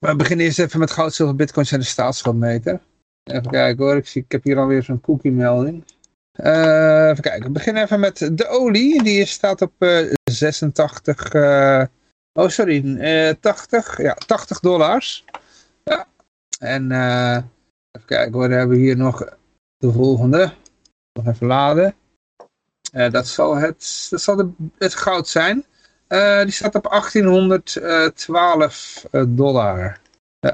[0.00, 2.80] we beginnen eerst even met goud, zilver, bitcoins en de staatsschuldmeter.
[3.24, 5.84] Even kijken hoor, ik, zie, ik heb hier alweer zo'n cookie melding.
[6.32, 9.02] Eh, even kijken, we beginnen even met de olie.
[9.02, 11.28] Die staat op eh 86...
[11.32, 11.82] eh,
[12.32, 15.24] oh sorry, eh 80, ja, 80 dollars.
[15.84, 16.06] Ja.
[16.58, 17.38] En eh,
[17.92, 19.18] even kijken hoor, dan hebben we hier nog
[19.76, 20.52] de volgende.
[21.12, 21.94] Nog even laden.
[22.92, 25.64] Eh, dat zal, het, dat zal de, het goud zijn.
[26.06, 29.98] Eh, die staat op 1812 eh, dollar.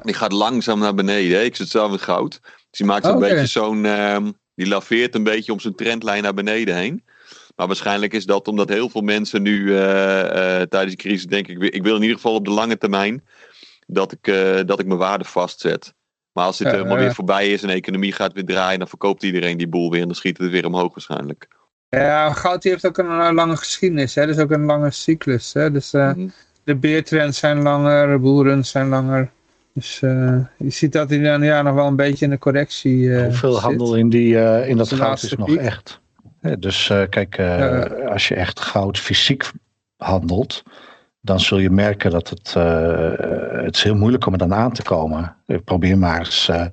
[0.03, 1.39] Die gaat langzaam naar beneden.
[1.39, 1.45] Hè?
[1.45, 2.41] Ik zit zelf in goud.
[2.43, 3.85] Dus die maakt Oh, een beetje zo'n.
[3.85, 7.05] ehm, die laveert een beetje om zijn trendlijn naar beneden heen.
[7.57, 9.67] Maar waarschijnlijk is dat omdat heel veel mensen nu
[10.69, 13.25] tijdens de crisis denken: ik wil, ik wil in ieder geval op de lange termijn
[13.87, 14.25] dat ik,
[14.67, 15.95] dat ik mijn waarde vastzet.
[16.37, 19.23] Maar als dit helemaal weer voorbij is en de economie gaat weer draaien, dan verkoopt
[19.23, 21.49] iedereen die boel weer en dan schiet het weer omhoog waarschijnlijk.
[21.89, 24.15] Ja, goud die heeft ook een eh, lange geschiedenis.
[24.15, 24.27] Hè?
[24.27, 25.53] Dus ook een lange cyclus.
[25.53, 25.71] Hè?
[25.73, 26.29] Dus eh, Mhm.
[26.65, 29.31] de beertrends zijn langer, de boeren zijn langer.
[29.73, 33.15] Dus eh, je ziet dat hij dan ja, nog wel een beetje in de correctie
[33.17, 33.63] eh, Hoeveel zit.
[33.63, 35.59] handel in, die, eh, in dat De goud is nog piek.
[35.61, 36.01] echt?
[36.41, 39.51] Hè, dus eh, kijk, eh, als je echt goud fysiek
[39.97, 40.63] handelt,
[41.27, 44.73] dan zul je merken dat het, eh, het is heel moeilijk om er dan aan
[44.73, 45.35] te komen.
[45.65, 46.67] Probeer maar eens eh,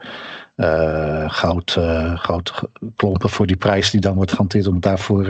[0.55, 1.71] eh, goud,
[2.15, 2.63] goud
[2.95, 5.27] klompen voor die prijs die dan wordt gehanteerd om daarvoor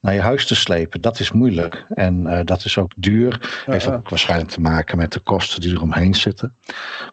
[0.00, 1.00] naar je huis te slepen.
[1.00, 3.62] Dat is moeilijk en dat is ook duur.
[3.66, 6.54] Heeft ook waarschijnlijk te maken met de kosten die eromheen zitten.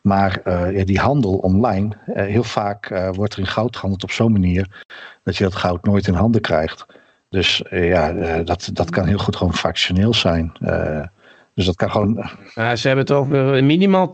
[0.01, 0.41] Maar
[0.73, 4.85] ja, die handel online, heel vaak wordt er in goud gehandeld op zo'n manier
[5.23, 6.85] dat je dat goud nooit in handen krijgt.
[7.29, 8.11] Dus ja,
[8.43, 10.51] dat, dat kan heel goed gewoon fractioneel zijn.
[11.59, 12.29] Dus dat kan gewoon.
[12.55, 14.11] Ja, ze hebben het over minimaal 80%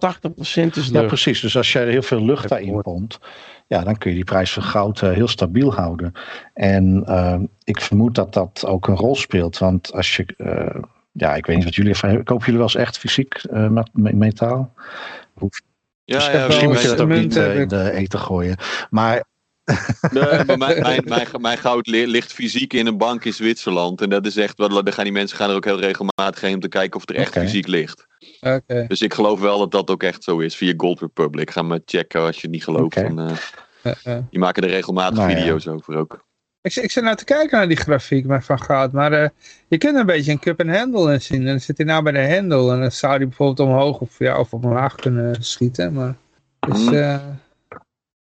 [0.76, 1.40] is Ja, precies.
[1.42, 3.20] Dus als je heel veel lucht daarin pompt,
[3.68, 6.12] ja, dan kun je die prijs van goud eh, heel stabiel houden.
[6.54, 9.58] En eh, ik vermoed dat dat ook een rol speelt.
[9.58, 10.26] Want als je.
[10.38, 10.82] eh,
[11.12, 12.28] ja, ik weet niet wat jullie ervan hebben.
[12.28, 14.74] Kopen jullie wel eens echt fysiek eh, met me- metaal?
[16.04, 18.58] Ja, Dus ja, misschien wel moet je dat ook niet eh, in de eten gooien.
[18.90, 19.24] Maar
[20.12, 24.02] Nee, maar mijn, mijn, mijn, mijn goud li- ligt fysiek in een bank in Zwitserland.
[24.02, 26.60] En dat is echt, dan gaan die mensen gaan er ook heel regelmatig heen om
[26.60, 28.06] te kijken of het er echt fysiek ligt.
[28.42, 28.86] Oké.
[28.88, 30.56] Dus ik geloof wel dat dat ook echt zo is.
[30.56, 31.52] Via Gold Republic.
[31.52, 32.96] Ga maar checken als je het niet gelooft.
[32.96, 33.20] Dan,
[33.82, 35.38] eh, die maken er regelmatig Nou ja.
[35.38, 36.24] video's over ook.
[36.62, 38.92] Ik, zit- ik zit nou te kijken naar die grafiek met van goud.
[38.92, 39.30] Maar eh,
[39.68, 41.40] je kunt een beetje een cup en handle in zien.
[41.40, 42.74] En dan zit hij nou bij de handle.
[42.74, 45.94] En dan zou hij bijvoorbeeld omhoog of, ja, of omlaag kunnen schieten.
[45.94, 46.16] Maar
[46.60, 47.20] dus, Mhm.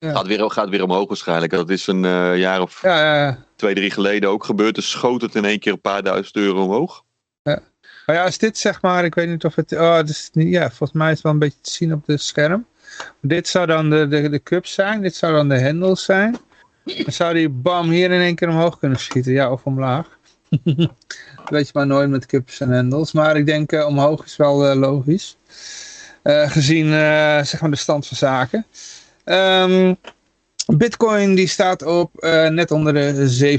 [0.00, 0.14] Eh, Ja.
[0.14, 1.52] Gaat, weer, gaat weer omhoog waarschijnlijk.
[1.52, 3.44] Dat is een eh, jaar of ja, ja, ja.
[3.56, 4.74] twee, drie geleden ook gebeurd.
[4.74, 7.04] Dus schoot het in één keer een paar duizend euro omhoog.
[7.42, 7.62] Maar
[8.06, 10.48] Maar ja, is dit zeg maar, ik weet niet of het, oh, het is niet,
[10.48, 12.66] ja, volgens mij is het wel een beetje te zien op het scherm.
[13.20, 16.36] Dit zou dan de, de, de cup zijn, dit zou dan de hendels zijn.
[16.84, 20.18] Dan zou die bam hier in één keer omhoog kunnen schieten, ja, of omlaag.
[21.50, 24.70] weet je maar nooit met cups en hendels, maar ik denk uh, omhoog is wel
[24.70, 25.36] uh, logisch.
[26.22, 26.88] Gezien
[27.44, 28.66] zeg maar de stand van zaken.
[29.24, 29.96] Um,
[30.66, 32.10] Bitcoin die staat op
[32.50, 33.58] net onder de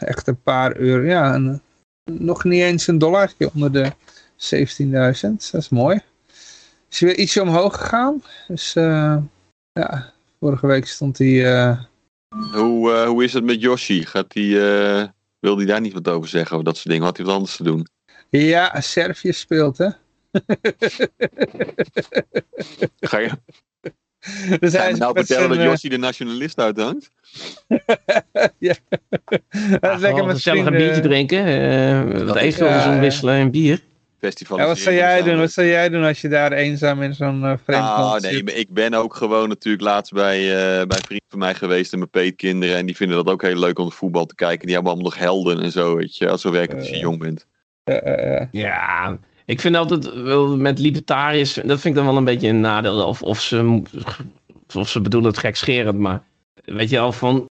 [0.00, 0.06] 17.000.
[0.08, 1.60] Echt een paar euro, ja, een,
[2.04, 3.92] nog niet eens een dollarje onder de
[4.36, 5.50] 17.000.
[5.50, 6.00] Dat is mooi.
[6.90, 8.22] Is weer ietsje omhoog gegaan.
[8.48, 9.16] Dus uh,
[9.72, 11.28] ja, vorige week stond hij...
[11.28, 11.80] Uh...
[12.52, 14.06] Hoe, hoe is het met Yoshi?
[14.06, 14.54] Gaat die,
[15.38, 16.52] wil hij daar niet wat over zeggen?
[16.52, 17.04] Over dat soort dingen?
[17.04, 17.86] Had hij wat anders te doen?
[18.28, 19.88] Ja, Servië speelt hè.
[23.00, 23.30] Ga je...
[24.60, 27.10] Dus hij nou vertellen dat Jossi de nationalist uithangt?
[28.58, 28.74] ja.
[29.80, 31.46] ja lekker met gezellig een biertje drinken.
[31.46, 33.80] Uh, wat eten ja, omwisselen en bier.
[34.18, 34.58] Festival.
[34.58, 35.38] Ja, wat zou jij doen?
[35.38, 38.70] Wat zou jij doen als je daar eenzaam in zo'n uh, vreemd nou, nee, ik
[38.70, 42.76] ben ook gewoon natuurlijk laatst bij, uh, bij vrienden van mij geweest en mijn peetkinderen.
[42.76, 44.66] En die vinden dat ook heel leuk om voetbal te kijken.
[44.66, 46.28] Die hebben allemaal nog helden en zo, weet je.
[46.28, 47.46] Als zo werkt als je jong bent.
[48.50, 49.18] ja,
[49.50, 53.06] ik vind altijd wel met libertariërs, dat vind ik dan wel een beetje een nadeel.
[53.06, 53.82] Of, of, ze,
[54.74, 56.22] of ze bedoelen het gekscherend, maar
[56.64, 57.48] weet je al van.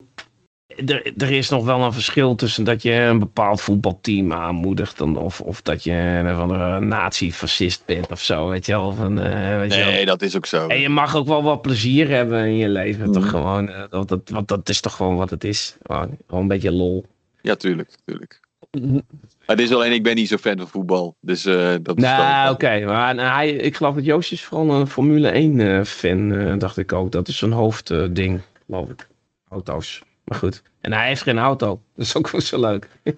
[0.86, 4.98] Er, er is nog wel een verschil tussen dat je een bepaald voetbalteam aanmoedigt.
[4.98, 8.48] Dan, of, of dat je een van een nazi-fascist bent of zo.
[8.50, 8.94] Weet je wel.
[8.94, 10.06] Van, uh, weet nee, je wel.
[10.06, 10.68] dat is ook zo.
[10.68, 13.12] En je mag ook wel wat plezier hebben in je leven.
[13.12, 13.32] Toch mhm.
[13.32, 15.78] gewoon, uh, dat, dat, want dat is toch gewoon wat het is.
[15.84, 17.06] Gewoon, gewoon een beetje lol.
[17.42, 17.90] Ja, tuurlijk.
[18.06, 18.47] tuurlijk.
[19.46, 21.16] Het is alleen, ik ben niet zo fan van voetbal.
[21.22, 22.86] Dus uh, dat is Nou, oké.
[22.86, 26.78] Maar hij, ik geloof dat Joost is vooral een Formule 1 uh, fan, uh, dacht
[26.78, 27.12] ik ook.
[27.12, 29.08] Dat is een hoofdding, geloof ik.
[29.50, 30.02] Auto's.
[30.24, 30.62] Maar goed.
[30.82, 31.82] En hij heeft geen auto.
[31.96, 32.88] Dat is ook wel zo leuk.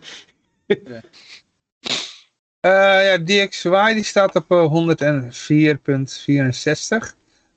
[2.61, 3.01] ja.
[3.01, 4.51] ja, DXY die staat op 104.64.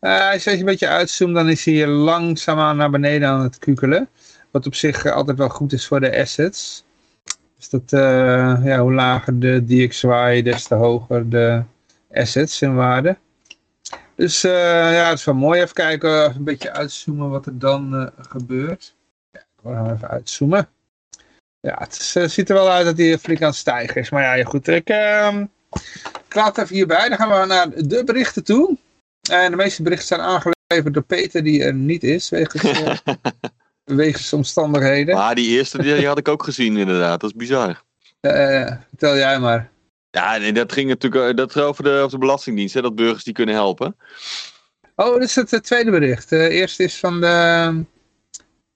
[0.01, 4.09] als je een beetje uitzoomt, dan is hij langzaamaan naar beneden aan het kukelen.
[4.51, 6.85] Wat op zich altijd wel goed is voor de assets.
[7.63, 11.63] Dus dat, uh, ja, hoe lager de DXY, des te hoger de
[12.13, 13.17] assets in waarde.
[14.15, 14.53] Dus uh,
[14.93, 15.61] ja, het is wel mooi.
[15.61, 18.95] Even kijken, even een beetje uitzoomen wat er dan uh, gebeurt.
[19.31, 20.69] Ja, ik wil even uitzoomen.
[21.61, 21.95] Ja, het
[22.33, 24.11] ziet er wel uit dat hij flink aan het stijgen is.
[24.11, 24.69] Maar ja, goed.
[24.69, 25.47] Ik, ehm,
[26.29, 27.09] ik laat het even hierbij.
[27.09, 28.77] Dan gaan we naar de berichten toe.
[29.31, 32.29] En de meeste berichten zijn aangeleverd door Peter, die er niet is.
[32.29, 32.63] Wegens,
[33.85, 35.15] wegens omstandigheden.
[35.15, 37.83] Maar die eerste die had ik ook gezien inderdaad, dat is bizar.
[38.21, 39.71] Uh, vertel jij maar.
[40.11, 43.25] Ja, nee, dat ging natuurlijk eh, dat over, de, over de Belastingdienst, hè, dat burgers
[43.25, 43.97] die kunnen helpen.
[44.97, 46.33] Oh, dat is het tweede bericht.
[46.33, 47.85] Uh, eerst is van de...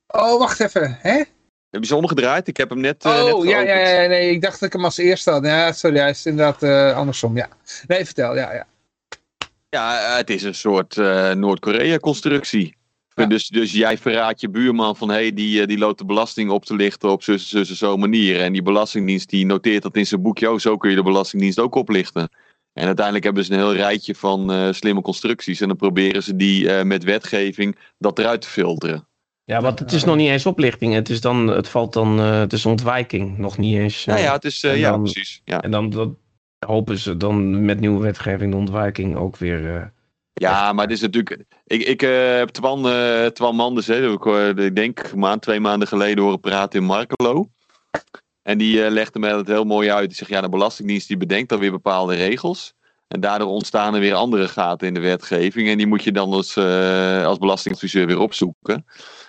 [0.06, 1.22] Oh, wacht even, hè?
[1.70, 2.48] Heb je ze omgedraaid?
[2.48, 3.04] Ik heb hem net.
[3.04, 5.44] Uh, oh, net ja, ja, ja, nee, ik dacht dat ik hem als eerste had.
[5.44, 7.48] Ja, sorry, hij is inderdaad uh, andersom, ja.
[7.86, 8.66] Nee, vertel, ja, ja.
[9.68, 12.76] Ja, het is een soort uh, Noord-Korea-constructie.
[13.24, 16.64] Dus, dus jij verraadt je buurman van hey, die, eh, die loopt de belasting op
[16.64, 18.40] te lichten op zussen, zussen, zo'n manier.
[18.40, 21.58] En die belastingdienst die noteert dat in zijn boekje, oh, zo kun je de belastingdienst
[21.58, 22.28] ook oplichten.
[22.72, 25.60] En uiteindelijk hebben ze een heel rijtje van uh, slimme constructies.
[25.60, 29.08] En dan proberen ze die uh, met wetgeving dat eruit te filteren.
[29.44, 30.94] Ja, want het is nog niet eens oplichting.
[30.94, 33.38] Het, is dan, het valt dan, uh, het is ontwijking.
[33.38, 34.04] Nog niet eens.
[34.04, 35.40] ja, ja, het is, dan, ja, precies.
[35.44, 35.62] Ja.
[35.62, 36.08] En dan dat,
[36.66, 39.92] hopen ze dan met nieuwe wetgeving de ontwijking ook weer
[40.40, 41.44] ja, maar het is natuurlijk.
[41.64, 45.88] Ik, ik uh, heb Twan, uh, Manders, hè, ik, uh, ik denk maand, twee maanden
[45.88, 47.48] geleden horen praten in Markelo.
[48.42, 50.08] En die legde mij dat heel mooi uit.
[50.08, 52.74] Die zegt: ja, de Belastingdienst die bedenkt dan weer bepaalde regels.
[53.08, 55.68] En daardoor ontstaan er weer andere gaten in de wetgeving.
[55.68, 56.56] En die moet je dan als,
[57.24, 58.84] als belastingadviseur weer opzoeken.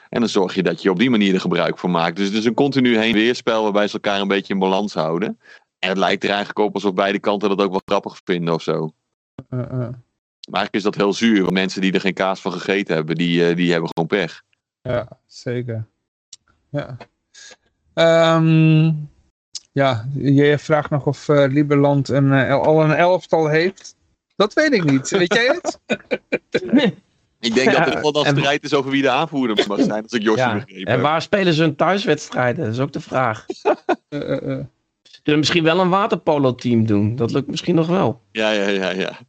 [0.09, 2.15] En dan zorg je dat je op die manier er gebruik van maakt.
[2.15, 5.39] Dus het is een continu heen-weerspel waarbij ze elkaar een beetje in balans houden.
[5.79, 8.61] En het lijkt er eigenlijk op alsof beide kanten dat ook wel grappig vinden of
[8.61, 8.91] zo.
[10.47, 11.41] Maar eigenlijk is dat heel zuur.
[11.41, 14.43] Want mensen die er geen kaas van gegeten hebben, die, uh, die hebben gewoon pech.
[14.81, 15.85] Ja, zeker.
[16.69, 16.97] Ja.
[18.35, 19.09] Um,
[19.71, 23.95] ja, je vraagt nog of uh, Liberland een, uh, al een elftal heeft.
[24.35, 25.09] Dat weet ik niet.
[25.09, 25.79] Weet jij het?
[27.39, 30.11] ik denk dat er wel dan strijd is over wie de aanvoerder mag zijn, als
[30.11, 30.53] ik Josje ja.
[30.53, 32.63] begrepen En waar spelen ze hun thuiswedstrijden?
[32.63, 33.45] Dat is ook de vraag.
[35.11, 37.15] Ze kunnen misschien wel een waterpolo-team doen.
[37.15, 38.21] Dat lukt misschien nog wel.
[38.31, 39.19] Ja, ja, ja, ja.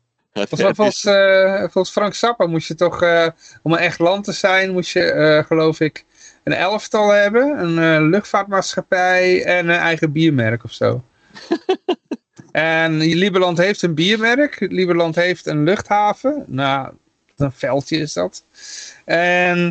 [0.49, 3.27] Volgens, uh, volgens, Frank Zappa moest je toch, uh,
[3.63, 6.05] om een echt land te zijn, moest je, uh, geloof ik,
[6.45, 11.03] een elftal hebben, een luchtvaartmaatschappij en een eigen biermerk of zo.
[12.53, 16.93] en Lieberland heeft een biermerk, Lieberland heeft een luchthaven, nou,
[17.37, 18.45] een veldje is dat.
[19.05, 19.71] En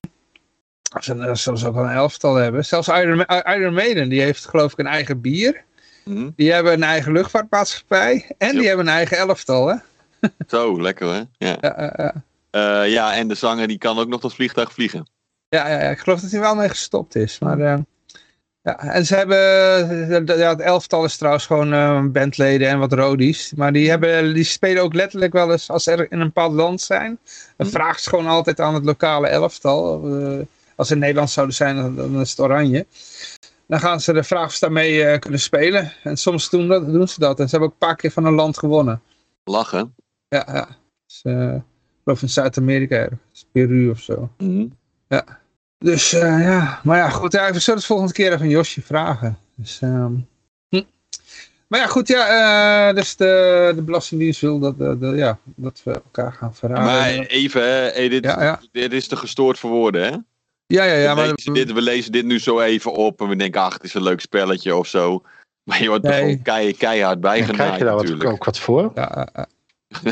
[0.99, 2.65] ze zullen ze ook wel een elftal hebben.
[2.65, 5.63] Zelfs Iron, Iron Maiden, die heeft geloof ik een eigen bier.
[6.03, 6.29] Hm?
[6.35, 8.31] Die hebben een eigen luchtvaartmaatschappij.
[8.37, 9.75] En die hebben een eigen elftal, hè?
[10.47, 11.21] Zo, lekker hè?
[11.37, 11.57] Ja.
[11.61, 12.13] Ja.
[12.49, 15.07] Eh, ja, en de zanger die kan ook nog dat vliegtuig vliegen.
[15.49, 17.39] Ja, ja, ja, ik geloof dat hij wel mee gestopt is.
[17.39, 17.77] Maar, eh,
[18.61, 19.37] ja, en ze hebben,
[20.29, 23.53] eh, ja, het elftal is trouwens gewoon bandleden en wat rodies.
[23.55, 26.53] Maar die, hebben, die spelen ook letterlijk wel eens, als ze er in een bepaald
[26.53, 27.19] land zijn,
[27.57, 27.73] dan Hm.
[27.73, 30.05] vragen ze gewoon altijd aan het lokale elftal.
[30.75, 32.85] als ze in Nederland zouden zijn, dan, dan is het oranje.
[33.67, 35.91] Dan gaan ze de vragen of ze daarmee kunnen spelen.
[36.03, 37.39] En soms doen, dat, doen ze dat.
[37.39, 39.01] En ze hebben ook een paar keer van een land gewonnen.
[39.43, 39.95] Lachen.
[40.29, 40.67] Ja, ja.
[41.05, 41.61] Dus, eh, ik
[42.03, 44.29] geloof in Zuid-Amerika ergens, Peru of zo.
[44.37, 44.67] Hm?
[45.79, 47.31] Dus eh, ja, maar ja, goed.
[47.31, 49.37] Ja, ik zullen het volgende keer even aan Josje vragen.
[49.55, 50.13] Dus, ehm,
[50.69, 50.81] hm.
[51.67, 52.07] Maar ja, goed.
[52.07, 56.55] Ja, eh, dus de, de Belastingdienst wil dat, eh, de, ja, dat we elkaar gaan
[56.55, 56.83] verraden.
[56.83, 58.59] Maar even, hè, hey, dit, Ja, ja.
[58.71, 60.09] dit is te gestoord voor woorden, hè?
[60.65, 61.09] ja, ja, ja.
[61.09, 63.73] we, Maar, lezen dit, we lezen dit nu zo even op en we denken, ach,
[63.73, 65.23] het is een leuk spelletje of zo.
[65.63, 66.19] Maar je wordt er Nee.
[66.19, 68.29] gewoon kei, keihard En bijgenaaid krijg je daar wat, natuurlijk.
[68.29, 68.91] ook wat voor?
[68.95, 69.27] ja,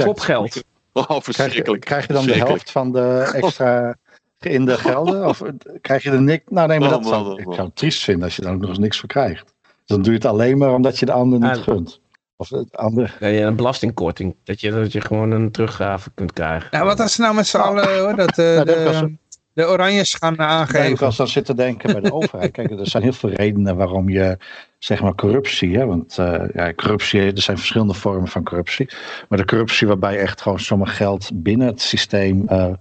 [0.03, 0.63] Kopgeld.
[0.97, 1.85] Oh, Krijg je, verschrikkelijk.
[1.85, 3.95] krijg je dan de helft van de extra
[4.39, 5.27] in de gelden?
[5.27, 5.41] Of
[5.81, 6.43] krijg je er niks?
[6.49, 8.69] Nou nee, maar dat zou, ik zou het triest vinden als je daar ook nog
[8.69, 9.53] eens niks voor krijgt.
[9.85, 11.99] Dan doe je het alleen maar omdat je de ander niet gunt.
[12.37, 13.09] Of het andere.
[13.19, 14.35] Nee, een belastingkorting.
[14.43, 16.67] Dat je, dat je gewoon een teruggave kunt krijgen.
[16.71, 19.13] Nou, wat als ze nou met z'n allen hoor, dat, eh, dat de,
[19.55, 20.99] de Oranjes gaan ik aangeven.
[20.99, 22.51] wel eens aan zitten denken bij de overheid.
[22.51, 24.37] Kijk, er zijn heel veel redenen waarom je,
[24.79, 25.77] zeg maar, corruptie.
[25.77, 28.89] Hè, want eh, ja, corruptie, er zijn verschillende vormen van corruptie.
[29.29, 32.73] Maar de corruptie waarbij echt gewoon zomaar geld binnen het systeem eh,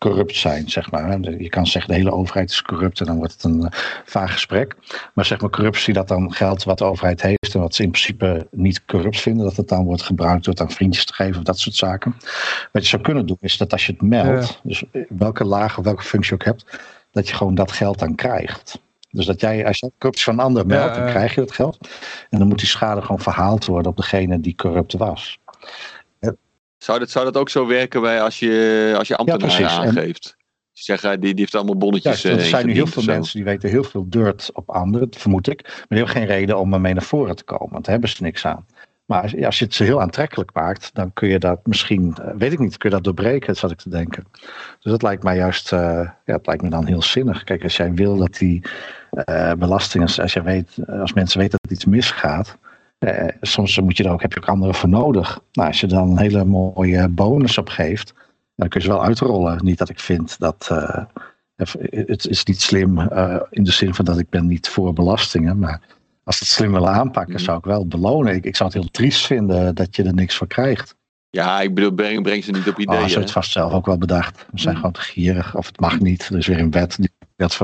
[0.00, 1.20] corrupt zijn, zeg maar.
[1.20, 4.32] Je kan zeggen de hele overheid is corrupt en dan wordt het een eh, vaag
[4.32, 4.76] gesprek.
[5.14, 7.90] Maar zeg maar corruptie, dat dan geld wat de overheid heeft en wat ze in
[7.90, 11.36] principe niet corrupt vinden, dat het dan wordt gebruikt door het aan vriendjes te geven
[11.36, 12.16] of dat soort zaken.
[12.72, 15.84] Wat je zou kunnen doen is dat als je het meldt, dus welke laag of
[15.84, 18.80] welke functie je ook hebt, dat je gewoon dat geld dan krijgt.
[19.10, 21.52] Dus dat jij, als je corruptie van een ander meldt, Ja, dan krijg je dat
[21.52, 21.88] geld.
[22.30, 25.38] En dan moet die schade gewoon verhaald worden op degene die corrupt was.
[26.82, 29.66] Zou dat, zou dat ook zo werken bij als je, als je ambtenaren.
[29.66, 30.36] En- aangeeft?
[30.72, 33.02] Je zegt, eh, die, die heeft allemaal bonnetjes Ja, er eh, zijn nu heel veel
[33.02, 35.62] mensen die weten heel veel dirt op anderen, vermoed ik.
[35.62, 38.22] Maar die hebben geen reden om ermee naar voren te komen, want daar hebben ze
[38.22, 38.66] niks aan.
[39.04, 42.34] Maar als, ja, je het ze heel aantrekkelijk maakt, dan kun je dat misschien, eh,
[42.36, 44.24] weet ik niet, kun je dat doorbreken, zat ik te denken.
[44.80, 47.44] Dus dat lijkt mij juist, eh, ja, het lijkt me dan heel zinnig.
[47.44, 48.62] Kijk, als jij wil dat die
[49.58, 52.58] belastingen, als, jij weet, als mensen weten dat iets misgaat,
[53.00, 55.40] eh, soms moet je er ook, heb je ook anderen voor nodig.
[55.52, 58.12] Nou, als je dan een hele mooie bonus op geeft,
[58.56, 59.64] dan kun je ze wel uitrollen.
[59.64, 60.68] Niet dat ik vind dat.
[60.70, 61.04] eh,
[61.90, 65.58] het is niet slim eh, in de zin van dat ik ben niet voor belastingen.
[65.58, 65.80] Maar
[66.24, 67.42] als ze het slim willen aanpakken, Mhm.
[67.42, 68.34] zou ik wel belonen.
[68.34, 70.96] Ik, ik zou het heel triest vinden dat je er niks voor krijgt.
[71.30, 72.96] Ja, ik bedoel, breng, breng ze niet op Oh, ideeën.
[72.98, 74.46] ze hebben het vast zelf ook wel bedacht.
[74.50, 74.76] We zijn Mhm.
[74.76, 75.56] gewoon te gierig.
[75.56, 76.28] Of het mag niet.
[76.28, 77.54] Er is weer een wet die dat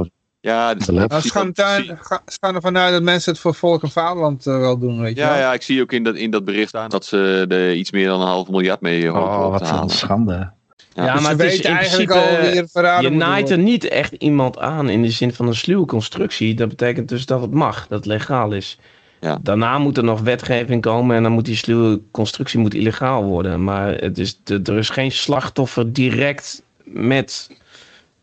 [0.46, 1.08] ja, de let.
[1.10, 3.90] Nou, ze, gaan daar, ga- ze gaan ervan uit dat mensen het voor volk en
[3.90, 5.38] vaderland eh, wel doen, weet je ja, wel.
[5.38, 8.06] ja, ik zie ook in dat, in dat bericht staan dat ze er iets meer
[8.06, 10.50] dan een half miljard mee hopen Oh, op wat te een schande.
[10.94, 13.84] Ja, Dus maar het is in eigenlijk principe, al wie verraden Je naait er niet
[13.88, 16.54] echt iemand aan in de zin van een sluwe constructie.
[16.54, 18.78] Dat betekent dus dat het mag, dat het legaal is.
[19.20, 19.38] Ja.
[19.42, 23.64] Daarna moet er nog wetgeving komen en dan moet die sluwe constructie moet illegaal worden.
[23.64, 27.50] Maar het is, er is geen slachtoffer direct met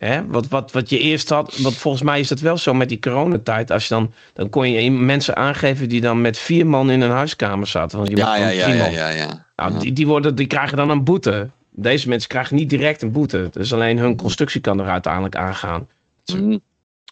[0.06, 1.58] hè, wat, wat, wat je eerst had.
[1.58, 3.72] Want volgens mij is dat wel zo met die coronatijd.
[3.72, 7.12] Als je dan, dan kon je mensen aangeven die dan met vier man in een
[7.12, 7.98] huiskamer zaten.
[7.98, 9.46] Want je ja, ja, ja, ja, ja, ja.
[9.56, 11.50] Nou, die, die, worden, die krijgen dan een boete.
[11.72, 13.50] Deze mensen krijgen niet direct een boete.
[13.52, 15.88] Dus alleen hun constructie kan er uiteindelijk aangaan.
[16.26, 16.58] Mhm.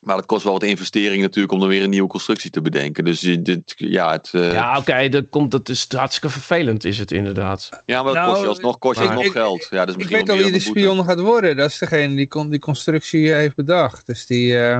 [0.02, 3.04] Maar dat kost wel wat investering natuurlijk om dan weer een nieuwe constructie te bedenken.
[3.04, 4.54] Dus dit, ja, het, eh, ja.
[4.54, 5.52] Ja, oké, dat komt.
[5.52, 7.70] Dat is hartstikke vervelend, is het inderdaad.
[7.86, 9.68] maar dat Nou, kost je alsnog, kost je alsnog ik- geld.
[9.72, 11.56] Ja, dus Ik misschien weet al wie de spion gaat worden.
[11.58, 14.06] Dat is degene die con- die constructie heeft bedacht.
[14.06, 14.80] Dus die, eh,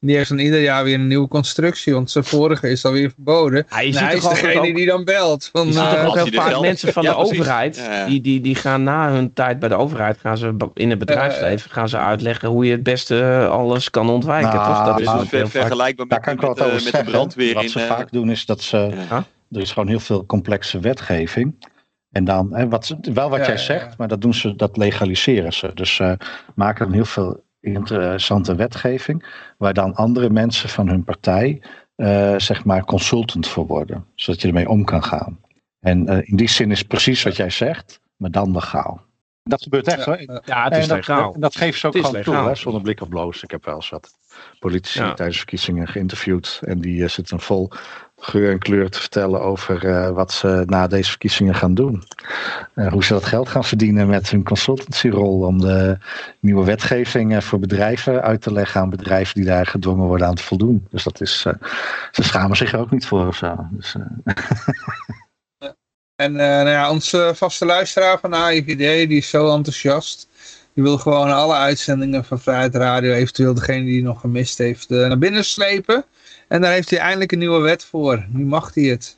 [0.00, 1.92] die heeft dan ieder jaar weer een nieuwe constructie.
[1.94, 3.64] Want zijn vorige is alweer verboden.
[3.68, 5.48] Hij ziet hij toch is degene ook- die dan belt.
[5.52, 7.38] Van, Je ziet eh, toch ook heel vaak mensen van Ja, de precies.
[7.38, 8.06] overheid, Ja, ja.
[8.06, 11.70] Die, die, die gaan na hun tijd bij de overheid, gaan ze in het bedrijfsleven,
[11.70, 14.52] gaan ze uitleggen hoe je het beste eh, alles kan ontwijken.
[14.54, 14.84] Nou, toch?
[14.84, 16.84] Dat Dus is ook ver- vergelijkbaar Daar met, kan ik wel met, wat eh, over
[16.84, 17.12] met de zeggen.
[17.12, 17.68] brandweer Wat in...
[17.68, 18.90] ze eh, vaak doen is dat ze...
[19.50, 21.66] Er is gewoon heel veel complexe wetgeving.
[22.12, 23.94] En dan, hè, wat, wel wat Ja, jij zegt, ja.
[23.98, 25.70] maar dat doen ze, dat legaliseren ze.
[25.74, 26.16] Dus ze
[26.54, 29.24] maken dan heel veel interessante wetgeving,
[29.58, 31.62] waar dan andere mensen van hun partij,
[31.96, 34.04] eh, zeg maar, consultant voor worden.
[34.14, 35.40] Zodat je ermee om kan gaan.
[35.80, 39.06] En eh, in die zin is precies wat jij zegt, maar dan legaal.
[39.42, 40.20] Dat gebeurt echt hoor.
[40.20, 40.42] ja.
[40.44, 41.32] Ja, het En is dat, legaal.
[41.32, 42.46] Dat, dat geeft ze ook gewoon toe, legaal.
[42.48, 43.42] hè, zonder blik of bloos.
[43.42, 44.10] Ik heb wel eens wat
[44.58, 45.14] politici Ja.
[45.14, 46.60] tijdens verkiezingen geïnterviewd.
[46.64, 47.70] En die eh, zitten vol
[48.20, 52.02] geur en kleur te vertellen over eh, wat ze na deze verkiezingen gaan doen.
[52.74, 55.98] Uh, hoe ze dat geld gaan verdienen met hun consultancyrol om de
[56.40, 60.34] nieuwe wetgeving uh, voor bedrijven uit te leggen aan bedrijven die daar gedwongen worden aan
[60.34, 60.86] te voldoen.
[60.90, 61.40] Dus dat is,
[62.10, 63.68] ze schamen zich er ook niet voor of zo.
[63.70, 63.94] Dus,
[66.22, 70.28] en nou ja, onze vaste luisteraar van AIVD, die is zo enthousiast.
[70.74, 75.18] Die wil gewoon alle uitzendingen van Vrijheid Radio, eventueel degene die nog gemist heeft, naar
[75.18, 76.04] binnen slepen.
[76.48, 78.26] En daar heeft hij eindelijk een nieuwe wet voor.
[78.28, 79.16] Nu mag hij het.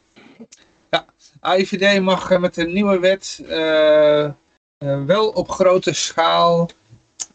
[0.90, 1.04] Ja,
[1.40, 4.24] AIVD mag met een nieuwe wet uh,
[4.84, 6.70] uh, wel op grote schaal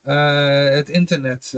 [0.05, 1.53] uh, het internet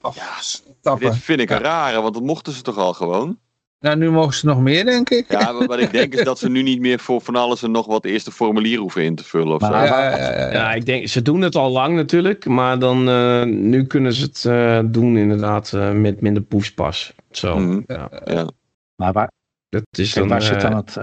[0.00, 1.06] aftappen.
[1.06, 3.38] Ja, dit vind ik een rare, want dat mochten ze toch al gewoon?
[3.80, 5.30] Nou, nu mogen ze nog meer, denk ik.
[5.30, 7.86] Ja, wat ik denk is dat ze nu niet meer voor van alles en nog
[7.86, 9.54] wat eerste formulier hoeven in te vullen.
[9.54, 9.72] Of zo.
[9.72, 13.42] Ja, ja, ja, ja, ik denk, ze doen het al lang natuurlijk, maar dan uh,
[13.42, 17.12] nu kunnen ze het uh, doen inderdaad uh, met minder pushpas.
[17.36, 17.58] Zo.
[17.58, 18.10] Mm, ja.
[18.24, 18.48] ja.
[18.96, 19.30] Maar waar,
[19.68, 20.94] dat is kijk, dan, waar zit dan het,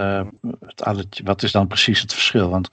[0.66, 2.50] het addertje, wat is dan precies het verschil?
[2.50, 2.68] Want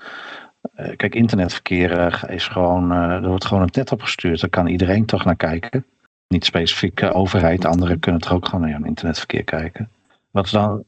[0.96, 4.40] kijk, internetverkeer is gewoon, er wordt gewoon een net opgestuurd.
[4.42, 5.86] Daar kan iedereen toch naar kijken.
[6.28, 9.90] Niet specifiek overheid, anderen kunnen toch ook gewoon naar internetverkeer kijken.
[10.32, 10.84] Wat is dan...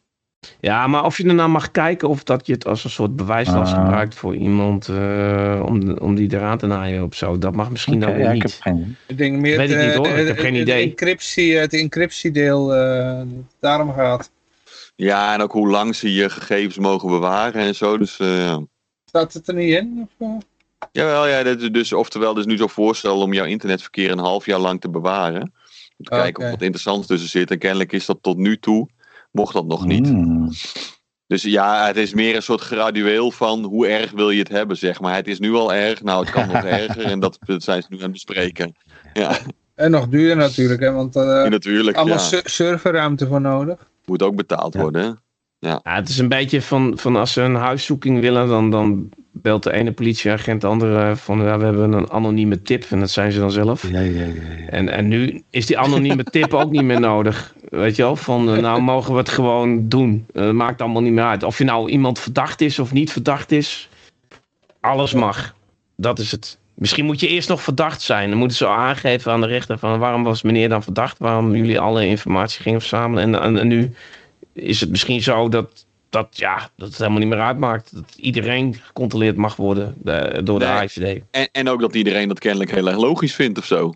[0.60, 3.74] Ja, maar of je ernaar mag kijken of dat je het als een soort bewijslast
[3.74, 3.80] Ah.
[3.84, 7.38] gebruikt voor iemand uh, om, om die eraan te naaien of zo.
[7.38, 8.44] Dat mag misschien Oké, dan weer ja, niet.
[8.44, 8.98] ik heb geen...
[9.08, 10.06] Ik denk meer Weet ik het, niet, hoor.
[10.06, 10.80] eh, Ik heb geen idee.
[10.82, 13.22] Het, encryptie, het encryptiedeel eh,
[13.60, 14.32] daarom gaat.
[14.96, 17.98] Ja, en ook hoe lang ze je gegevens mogen bewaren en zo.
[17.98, 18.60] Dus uh, ja.
[19.06, 20.08] Staat het er niet in?
[20.20, 20.38] Of, uh?
[20.92, 24.46] Jawel, ja, dat is dus, oftewel, dus nu zo'n voorstel om jouw internetverkeer een half
[24.46, 25.42] jaar lang te bewaren.
[25.42, 26.22] Om te Oké.
[26.22, 27.52] kijken of wat interessants tussen zit.
[27.52, 28.88] En kennelijk is dat tot nu toe,
[29.32, 30.08] mocht dat nog niet.
[30.08, 30.49] Hmm.
[31.28, 34.78] Dus ja, het is meer een soort gradueel van hoe erg wil je het hebben,
[34.78, 35.16] zeg maar.
[35.16, 37.03] Het is nu al erg, nou het kan nog erger.
[37.03, 38.76] En dat, dat zijn ze nu aan het bespreken.
[39.14, 39.38] Ja,
[39.76, 41.98] En nog duurder natuurlijk, hè, want eh natuurlijk.
[41.98, 42.41] allemaal Ja.
[42.44, 43.88] serverruimte voor nodig.
[44.06, 44.82] Moet ook betaald Ja.
[44.82, 45.02] worden.
[45.03, 45.12] hè?
[45.70, 49.64] Ja, het is een beetje van, van als ze een huiszoeking willen, dan, dan belt
[49.64, 53.32] de ene politieagent de andere van ja, we hebben een anonieme tip en dat zijn
[53.32, 53.90] ze dan zelf.
[53.91, 54.68] Ja, ja, ja, ja.
[54.68, 57.56] En, en nu is die anonieme tip ook niet meer nodig.
[57.72, 60.26] Weet je wel, van eh, nou mogen we het gewoon doen.
[60.34, 61.43] Eh, Het maakt allemaal niet meer uit.
[61.43, 63.89] Of je nou iemand verdacht is of niet verdacht is.
[64.80, 65.56] Alles mag.
[65.95, 66.57] Dat is het.
[66.73, 68.30] Misschien moet je eerst nog verdacht zijn.
[68.30, 71.18] Dan moeten ze aangeven aan de rechter van waarom was meneer dan verdacht?
[71.19, 73.23] Waarom jullie alle informatie gingen verzamelen.
[73.23, 73.93] En, en, en nu
[74.53, 77.95] is het misschien zo dat, dat, ja, dat het helemaal niet meer uitmaakt.
[77.95, 80.73] Dat iedereen gecontroleerd mag worden eh, door de Nee.
[80.73, 81.22] AIVD.
[81.31, 83.93] En, en ook dat iedereen dat kennelijk heel erg logisch vindt of zo.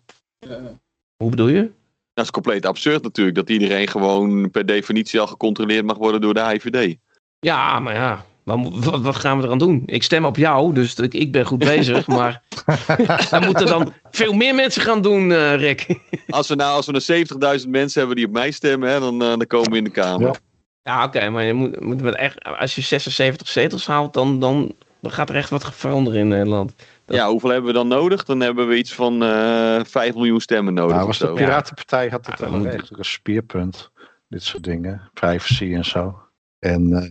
[1.18, 1.70] Hoe bedoel je?
[2.16, 3.36] Dat is compleet absurd natuurlijk.
[3.36, 6.96] Dat iedereen gewoon per definitie al gecontroleerd mag worden door de IVD.
[7.40, 8.26] Ja, maar ja.
[8.44, 9.84] Wat, wat, wat gaan we eraan doen?
[9.86, 12.08] Ik stem op jou, dus ik, ik ben goed bezig.
[12.18, 12.42] maar
[13.32, 16.00] we moeten dan veel meer mensen gaan doen, eh, Rick.
[16.28, 19.22] Als we nou als we een 70.000 mensen hebben die op mij stemmen, hè, dan,
[19.22, 20.28] eh, dan komen we in de Kamer.
[20.28, 20.36] Ja.
[20.84, 24.76] Ja, oké, maar je moet, moet met echt, als je 76 zetels haalt, dan, dan,
[25.02, 26.74] dan gaat er echt wat veranderen in Nederland.
[27.06, 28.24] Dat- Ja, hoeveel hebben we dan nodig?
[28.24, 30.96] Dan hebben we iets van eh 5 miljoen stemmen nodig.
[30.96, 31.34] Nou, was de.
[31.34, 33.92] Piratenpartij had het Ja, wel echt een speerpunt.
[34.28, 35.10] Dit soort dingen.
[35.14, 36.20] Privacy en zo.
[36.60, 37.10] En eh,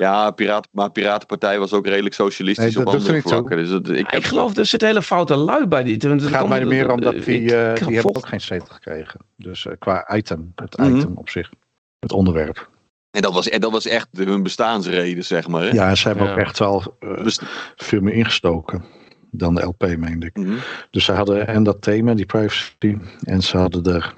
[0.00, 3.56] Ja, Piraten, maar Piratenpartij was ook redelijk socialistisch Nee, dat op er andere vlakken.
[3.56, 6.02] Dus het- ik ik heb, geloof, er zit hele foute lui bij dit.
[6.02, 8.40] het gaat mij er meer om dat die, eh, ik die ga hebben ook geen
[8.40, 9.20] zetel gekregen.
[9.36, 10.96] Dus eh, qua item, het Mhm.
[10.96, 11.50] item op zich.
[11.98, 12.68] Het onderwerp.
[13.10, 15.62] en, dat was, en dat was echt hun bestaansreden, zeg maar.
[15.62, 15.68] Hè?
[15.70, 16.32] Ja, en ze hebben Ja.
[16.32, 16.96] ook echt wel
[17.76, 18.84] veel meer ingestoken
[19.30, 20.36] dan de LP, meende ik.
[20.36, 20.56] Mhm.
[20.90, 24.14] Dus ze hadden en dat thema, die privacy, en ze hadden er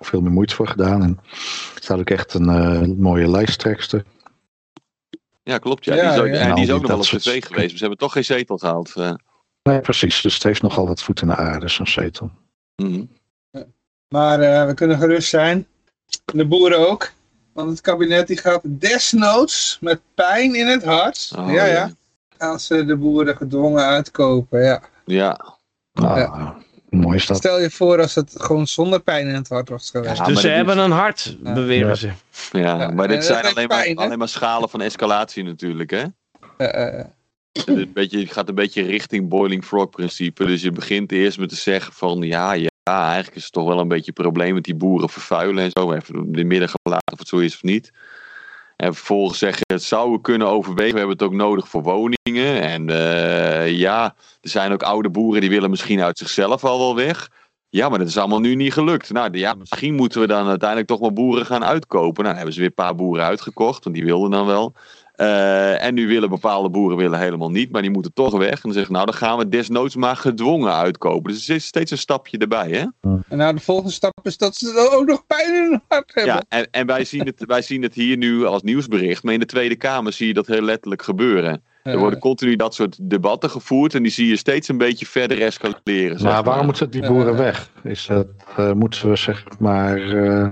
[0.00, 1.02] veel meer moeite voor gedaan.
[1.02, 1.18] En
[1.80, 4.04] ze hadden ook echt een eh, mooie lijsttrekster.
[5.42, 5.84] Ja, klopt.
[5.84, 5.94] Ja.
[5.94, 6.40] Ja, die is ook, ja.
[6.48, 7.50] En die is ook nog wel op tv soort- geweest.
[7.54, 8.96] maar Ze hebben toch geen zetel gehaald.
[8.96, 9.14] eh.
[9.62, 10.20] Nee, precies.
[10.20, 12.30] Dus het heeft nogal wat voet in de aarde, zo'n zetel.
[12.76, 13.04] Mhm.
[14.08, 15.66] Maar eh, we kunnen gerust zijn.
[16.34, 17.12] De boeren ook.
[17.52, 21.32] Want het kabinet die gaat desnoods met pijn in het hart.
[21.38, 21.90] Oh, ja, ja.
[22.42, 24.62] Gaan ze de boeren gedwongen uitkopen.
[24.62, 24.82] Ja.
[25.04, 25.56] Ja.
[25.92, 26.56] Nou, Ja.
[26.90, 27.36] mooi is dat.
[27.36, 30.16] Stel je voor als het gewoon zonder pijn in het hart was geweest.
[30.16, 31.52] Ja, dus ze hebben een hart, Ja.
[31.52, 31.94] beweren Ja.
[31.94, 32.06] ze.
[32.52, 35.90] Ja, Ja, maar dit dat zijn alleen maar, pijn, alleen maar schalen van escalatie natuurlijk,
[35.90, 36.04] hè?
[36.56, 37.04] Eh, eh,
[37.52, 40.46] Het een beetje, je gaat een beetje richting boiling frog principe.
[40.46, 43.78] Dus je begint eerst met te zeggen van ja, ja, eigenlijk is het toch wel
[43.80, 45.92] een beetje een probleem met die boeren vervuilen en zo.
[45.92, 47.92] Even in de midden gelaten of het zo is of niet.
[48.82, 50.92] En vervolgens zeg je, het zouden kunnen overwegen.
[50.92, 52.60] We hebben het ook nodig voor woningen.
[52.62, 56.94] En eh, ja, er zijn ook oude boeren die willen misschien uit zichzelf al wel
[56.94, 57.30] weg.
[57.68, 59.10] Ja, maar dat is allemaal nu niet gelukt.
[59.12, 62.24] Nou ja, misschien moeten we dan uiteindelijk toch maar boeren gaan uitkopen.
[62.24, 64.74] Nou, dan hebben ze weer een paar boeren uitgekocht, want die wilden dan wel.
[65.12, 68.50] Eh, en nu willen bepaalde boeren willen helemaal niet, maar die moeten toch weg.
[68.54, 71.32] En dan zeggen nou, dan gaan we desnoods maar gedwongen uitkopen.
[71.32, 73.10] Dus er is steeds een stapje erbij, hè?
[73.28, 76.14] En nou, de volgende stap is dat ze dan ook nog pijn in hun hart
[76.14, 76.34] hebben.
[76.34, 79.40] Ja, en, en wij, zien het, wij zien het hier nu als nieuwsbericht, maar in
[79.40, 81.62] de Tweede Kamer zie je dat heel letterlijk gebeuren.
[81.82, 85.42] Er worden continu dat soort debatten gevoerd en die zie je steeds een beetje verder
[85.42, 86.18] escaleren.
[86.18, 87.70] zeg Maar waarom moeten die boeren weg?
[87.82, 88.26] Is dat,
[88.56, 89.96] eh, moeten we zeg maar...
[90.24, 90.48] eh,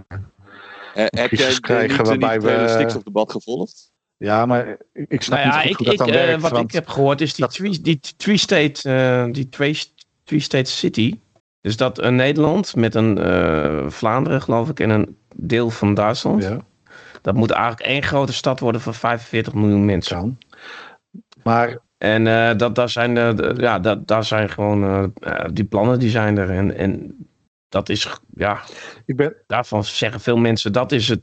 [0.95, 1.49] Eh, heb jij
[1.87, 3.90] niet, waarbij niet het stikstofdebat gevolgd?
[4.25, 6.43] Ja, maar ik- snap Nou ja, niet ik, goed hoe ik, dat dan eh, werkt.
[6.43, 9.79] wat want ik heb gehoord is die dat- three, die three state, eh, die twee,
[10.25, 11.19] three state city.
[11.61, 16.43] Dus dat een Nederland met een eh, Vlaanderen, geloof ik, en een deel van Duitsland.
[16.43, 16.59] ja,
[17.23, 20.17] Dat moet eigenlijk één grote stad worden van 45 miljoen mensen.
[20.17, 20.39] kan.
[21.43, 22.25] Maar En
[22.57, 25.13] dat, daar zijn, de, de- ja, dat, daar zijn gewoon,
[25.53, 26.51] die plannen die zijn er.
[26.51, 27.17] En, en
[27.69, 28.61] dat is, ja,
[29.07, 31.23] ik ben, daarvan zeggen veel mensen, dat is het,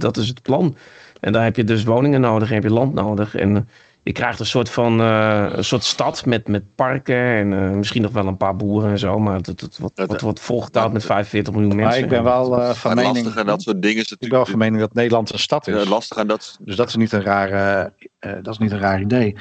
[0.00, 0.76] dat is het plan.
[1.20, 3.34] En daar heb je dus woningen nodig, en heb je land nodig.
[3.34, 3.62] En eh,
[4.06, 8.02] je krijgt een soort van, eh, een soort stad met, met parken en eh, misschien
[8.02, 9.18] nog wel een paar boeren en zo.
[9.18, 11.92] Maar het, het, het wordt, wordt, wordt volgetaald met 45 miljoen mensen.
[11.94, 13.24] maar ik ben wel eh, van Maar mening...
[13.24, 14.50] lastig aan dat soort dingen is Ik ben wel natuurlijk...
[14.50, 15.88] van mening dat Nederland een stad Ja, is.
[15.88, 16.58] lastig aan dat...
[16.60, 17.80] Dus dat is niet een raar, eh,
[18.18, 19.36] eh, dat is niet een raar idee.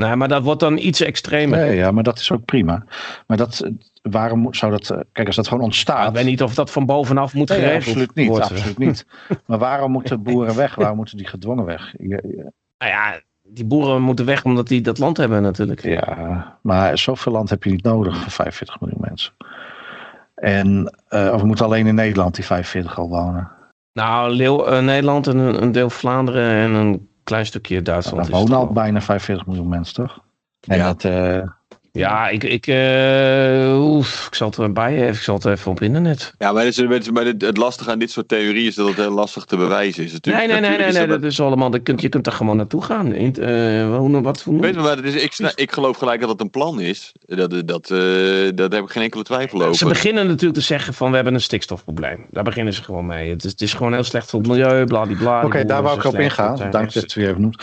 [0.00, 1.58] Nee, maar dat wordt dan iets extremer.
[1.58, 2.84] Nee, ja, maar dat is ook prima.
[3.26, 3.70] Maar dat,
[4.02, 4.90] waarom moet- zou dat...
[4.90, 6.08] eh, kijk, als dat gewoon ontstaat...
[6.08, 8.48] ik weet niet of dat van bovenaf moet Nee, geregeld absoluut niet, worden.
[8.48, 9.06] absoluut niet.
[9.46, 10.74] Maar waarom moeten boeren weg?
[10.74, 11.92] Waarom moeten die gedwongen weg?
[11.98, 12.22] Nou
[12.78, 15.82] ja, die boeren moeten weg omdat die dat land hebben natuurlijk.
[15.82, 19.32] ja, maar zoveel land heb je niet nodig voor 45 miljoen mensen.
[20.34, 23.50] En eh, of we moeten alleen in Nederland die 45 al wonen.
[23.92, 28.26] Nou, Leeuw, eh, Nederland en een deel Vlaanderen en een klein stukje Duitsland.
[28.26, 30.18] is wonen het al bijna 45 miljoen mensen, toch?
[30.66, 30.84] En Ja.
[30.92, 31.48] dat, eh,
[31.92, 35.80] Ja, ik, ik, eh, oef, ik zal het erbij even, ik zal het even op
[35.82, 36.34] internet.
[36.38, 38.96] Ja, maar, het, is- maar het, het lastige aan dit soort theorieën is dat het
[38.96, 40.10] heel lastig te bewijzen is.
[40.10, 42.26] Nee, Natuurlijk, nee, nee, nee, natuurlijk nee, is dat is allemaal, dat kunt, je kunt
[42.26, 43.12] er gewoon naartoe gaan.
[43.12, 46.28] In, eh, hoe, wat, hoe, weet wel, maar het is, ik, ik geloof gelijk dat
[46.28, 47.12] het een plan is.
[47.20, 47.98] Dat, dat, eh,
[48.54, 49.74] daar heb ik geen enkele twijfel over.
[49.74, 52.26] Ze beginnen natuurlijk te zeggen van we hebben een stikstofprobleem.
[52.30, 53.30] Daar beginnen ze gewoon mee.
[53.30, 55.44] Het is, het is gewoon heel slecht voor het milieu, bladibla.
[55.44, 56.56] Oké, daar wou ik op ingaan.
[56.56, 57.62] Dank dat je het weer even noemt.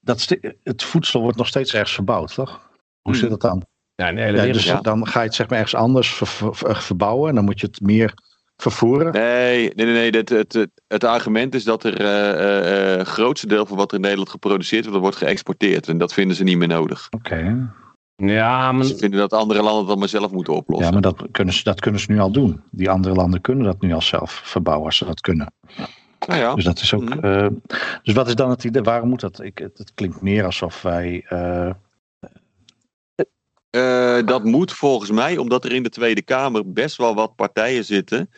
[0.00, 2.60] Dat het voedsel wordt nog steeds ergens verbouwd, toch?
[3.06, 3.22] Hoe Hmm.
[3.22, 3.62] zit dat dan?
[3.94, 4.52] Ja, wereld.
[4.52, 4.80] dus ja.
[4.80, 7.28] dan ga je het zeg maar ergens anders ver- ver- verbouwen.
[7.28, 8.14] En dan moet je het meer
[8.56, 9.12] vervoeren.
[9.12, 9.94] Nee, nee, nee.
[9.94, 13.66] nee het, het, het, het argument is dat er eh, eh, eh, het grootste deel
[13.66, 15.88] van wat er in Nederland geproduceerd wordt, wordt geëxporteerd.
[15.88, 17.06] En dat vinden ze niet meer nodig.
[17.10, 17.70] Oké.
[18.16, 20.86] Ja, maar Ze vinden dat andere landen dat maar zelf moeten oplossen.
[20.86, 22.60] Ja, maar dat kunnen, ze, dat kunnen ze nu al doen.
[22.70, 25.52] Die andere landen kunnen dat nu al zelf verbouwen als ze dat kunnen.
[26.26, 26.54] Nou ja.
[26.54, 27.14] Dus dat is ook.
[27.14, 27.24] Mhm.
[27.24, 27.48] eh,
[28.02, 28.82] dus wat is dan het idee?
[28.82, 29.42] Waarom moet dat?
[29.42, 31.24] Ik, het, het klinkt meer alsof wij.
[33.76, 37.36] Eh, Eh, dat moet volgens mij, omdat er in de Tweede Kamer best wel wat
[37.36, 38.30] partijen zitten.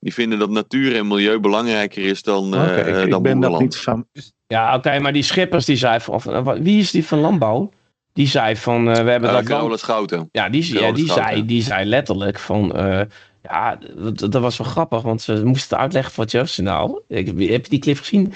[0.00, 3.76] Die vinden dat natuur en milieu belangrijker is dan, eh oké, ik, ben dat niet
[3.76, 4.06] van.
[4.46, 7.70] Ja, oké, maar die Schippers die zei van, of, eh, wie is die van landbouw?
[8.12, 10.28] Die zei van, eh, we hebben Uh, dat Schouten.
[10.32, 11.24] Ja, die, ja, die, Schouten.
[11.32, 13.00] zei, die zei letterlijk van, eh,
[13.48, 17.00] ja, dat, dat was wel grappig, want ze moesten het uitleggen voor het jeugdjournaal.
[17.08, 18.32] Ik, heb je die clip gezien?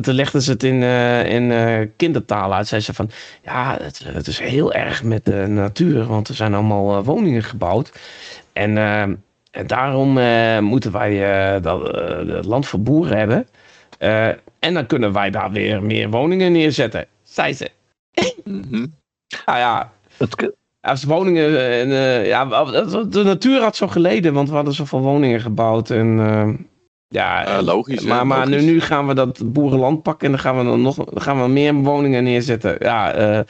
[0.00, 2.68] Toen legden ze het in, eh, in eh, kindertaal uit.
[2.68, 3.10] Zei ze van,
[3.42, 7.42] ja, het, het is heel erg met de natuur, want er zijn allemaal eh, woningen
[7.42, 7.92] gebouwd.
[8.52, 8.76] En,
[9.50, 10.12] en daarom
[10.64, 11.96] moeten wij dat,
[12.26, 13.46] het land voor boeren hebben.
[14.58, 17.70] En dan kunnen wij daar weer meer woningen neerzetten, zei ze.
[19.46, 20.52] Nou ja, Het,
[20.82, 22.44] als woningen en eh, ja,
[23.04, 26.48] de natuur had zo geleden, want we hadden zoveel woningen gebouwd en eh,
[27.08, 28.04] ja, logisch.
[28.04, 28.70] maar, maar nu, logisch.
[28.70, 31.48] nu gaan we dat boerenland pakken en dan gaan we dan nog dan gaan we
[31.48, 32.76] meer woningen neerzetten.
[32.78, 33.40] Ja, eh,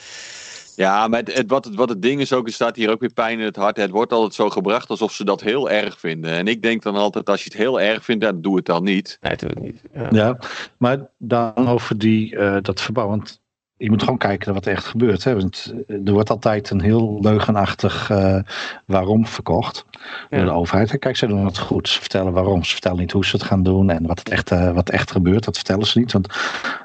[0.77, 3.01] Ja, maar het, het- wat, het, wat het ding is ook, er staat hier ook
[3.01, 3.77] weer pijn in het hart.
[3.77, 6.31] Het wordt altijd zo gebracht alsof ze dat heel erg vinden.
[6.31, 8.85] En ik denk dan altijd, als je het heel erg vindt, dan doe het dan
[8.85, 9.19] niet.
[9.21, 9.83] nee, natuurlijk niet.
[9.95, 10.09] Ja.
[10.11, 10.39] ja,
[10.79, 13.09] maar dan over die, eh, dat verbouw.
[13.09, 13.42] Want
[13.83, 15.25] je moet gewoon kijken naar wat er echt gebeurt.
[15.25, 15.35] Hè?
[15.35, 18.39] Want eh, er wordt altijd een heel leugenachtig eh,
[18.87, 19.85] waarom verkocht
[20.31, 20.45] door Ja.
[20.45, 20.99] de overheid.
[20.99, 21.89] Kijk, ze doen het goed.
[21.89, 22.65] Ze vertellen waarom.
[22.65, 23.91] Ze vertellen niet hoe ze het gaan doen.
[23.91, 26.13] En wat, het echt, eh, wat echt gebeurt, dat vertellen ze niet.
[26.13, 26.29] Want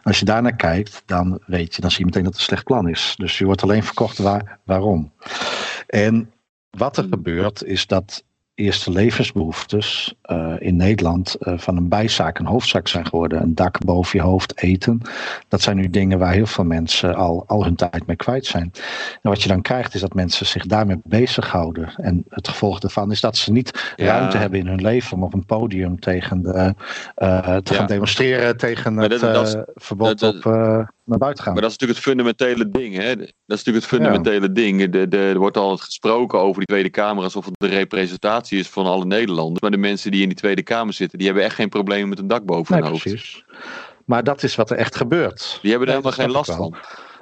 [0.03, 2.63] als je daarnaar kijkt, dan weet je, dan zie je meteen dat het een slecht
[2.63, 3.13] plan is.
[3.17, 5.11] Dus je wordt alleen verkocht waar, waarom.
[5.87, 6.31] En
[6.69, 8.23] wat er gebeurt, is dat
[8.57, 13.41] eerste levensbehoeftes eh, in Nederland eh, van een bijzaak een hoofdzaak zijn geworden.
[13.41, 15.01] Een dak boven je hoofd, eten.
[15.47, 18.71] Dat zijn nu dingen waar heel veel mensen al, al hun tijd mee kwijt zijn.
[19.21, 21.93] En wat je dan krijgt is dat mensen zich daarmee bezighouden.
[21.97, 24.05] En het gevolg daarvan is dat ze niet Ja.
[24.05, 26.73] ruimte hebben in hun leven om op een podium tegen de,
[27.15, 27.77] eh, te Ja.
[27.79, 30.43] gaan demonstreren tegen Maar het dat- dat is- verbod dat- op
[31.07, 31.53] naar buiten gaan.
[31.53, 32.95] Maar dat is natuurlijk het fundamentele ding.
[32.95, 33.15] Hè?
[33.15, 34.89] Dat is natuurlijk het fundamentele ding.
[34.89, 38.67] De, de, er wordt altijd gesproken over die Tweede Kamer alsof het de representatie is
[38.67, 39.59] van alle Nederlanders.
[39.61, 42.19] Maar de mensen die in die Tweede Kamer zitten, die hebben echt geen problemen met
[42.19, 43.03] een dak boven Nee, hun hoofd.
[43.03, 43.43] precies.
[44.05, 45.59] Maar dat is wat er echt gebeurt.
[45.61, 46.75] Die hebben er helemaal geen last van.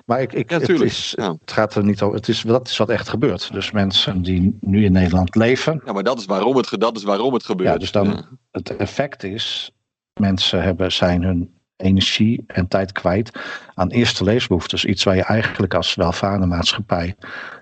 [0.06, 1.32] Maar ik, ik, Ja, het, is, Ja.
[1.42, 2.16] het gaat er niet over.
[2.16, 3.54] Het is, dat is wat echt gebeurt.
[3.54, 5.82] Dus mensen die nu in Nederland leven.
[5.86, 7.70] Ja, maar dat is waarom het, dat is waarom het gebeurt.
[7.70, 8.30] Ja, dus dan- Ja.
[8.52, 9.72] Het effect is,
[10.20, 13.32] mensen hebben, zijn hun energie en tijd kwijt
[13.74, 14.86] aan eerste levensbehoeftes.
[14.86, 17.16] Iets waar je eigenlijk als welvarende maatschappij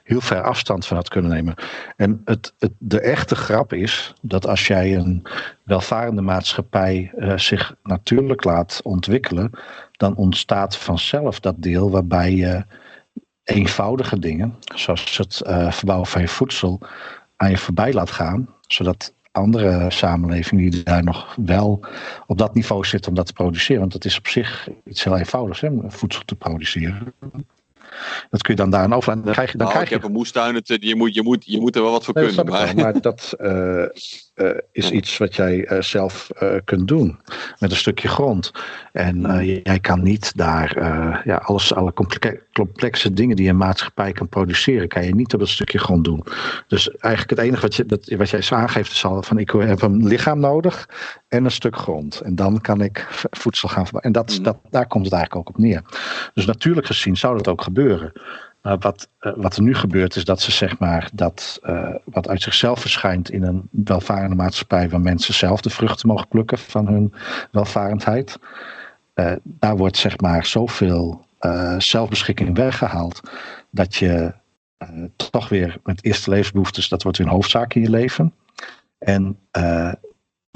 [0.04, 1.56] heel ver afstand van had kunnen nemen.
[1.96, 5.24] En het, het, de echte grap is dat als jij een
[5.64, 9.52] welvarende maatschappij eh, zich natuurlijk laat ontwikkelen,
[9.92, 12.66] dan ontstaat vanzelf dat deel waarbij je
[13.44, 16.80] eenvoudige dingen, zoals het eh, verbouwen van je voedsel,
[17.36, 21.80] aan je voorbij laat gaan, zodat andere samenlevingen die daar nog wel
[22.28, 25.18] op dat niveau zitten om dat te produceren, want dat is op zich iets heel
[25.18, 27.14] eenvoudigs, hè, voedsel te produceren.
[28.30, 29.24] Dat kun je dan daar over.
[29.24, 31.24] Dan krijg je, dan Nou, krijg ik je heb een moestuin, het, je, moet, je,
[31.24, 32.68] moet, je moet er wel wat voor Nee, dat kunnen.
[32.68, 33.90] ik Maar, maar dat eh, eh,
[34.72, 37.20] is iets wat jij eh, zelf eh, kunt doen
[37.60, 38.52] met een stukje grond.
[38.92, 41.94] En eh, jij kan niet daar eh, ja, alles, alle
[42.54, 46.24] complexe, dingen die een maatschappij kan produceren, kan je niet op dat stukje grond doen.
[46.68, 49.52] Dus eigenlijk het enige wat, je, dat, wat jij zo aangeeft is al van ik
[49.52, 50.90] heb een lichaam nodig
[51.28, 52.20] en een stuk grond.
[52.20, 54.14] En dan kan ik voedsel gaan verbouwen.
[54.14, 54.44] En dat, Mhm.
[54.44, 55.82] dat, daar komt het eigenlijk ook op neer.
[56.34, 58.12] Dus natuurlijk gezien zou dat ook gebeuren.
[58.64, 62.28] Maar wat, eh, wat er nu gebeurt is dat ze zeg maar dat eh, wat
[62.28, 66.88] uit zichzelf verschijnt in een welvarende maatschappij waar mensen zelf de vruchten mogen plukken van
[66.88, 67.14] hun
[67.52, 68.40] welvarendheid.
[69.14, 73.22] eh, daar wordt zeg maar zoveel eh, zelfbeschikking weggehaald
[73.70, 74.34] dat je
[75.32, 78.34] toch weer met eerste levensbehoeftes, dat wordt weer een hoofdzaak in je leven.
[78.98, 79.40] En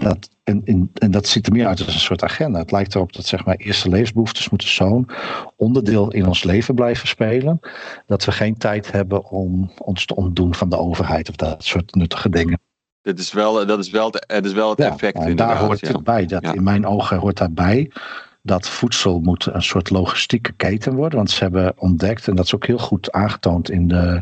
[0.03, 2.59] dat, en, en, en dat ziet er meer uit als een soort agenda.
[2.59, 5.09] Het lijkt erop dat zeg maar, eerste levensbehoeftes moeten zo'n
[5.55, 7.59] onderdeel in ons leven blijven spelen.
[8.05, 11.95] Dat we geen tijd hebben om ons te ontdoen van de overheid of dat soort
[11.95, 12.59] nuttige dingen.
[13.01, 15.79] dat is wel, dat is wel, het, is wel het Ja, effect en daar hoort
[15.79, 15.87] ja.
[15.87, 16.25] het bij.
[16.25, 16.53] Dat Ja.
[16.53, 17.91] In mijn ogen hoort daarbij
[18.41, 21.17] dat voedsel moet een soort logistieke keten worden.
[21.17, 24.21] Want ze hebben ontdekt, en dat is ook heel goed aangetoond in de,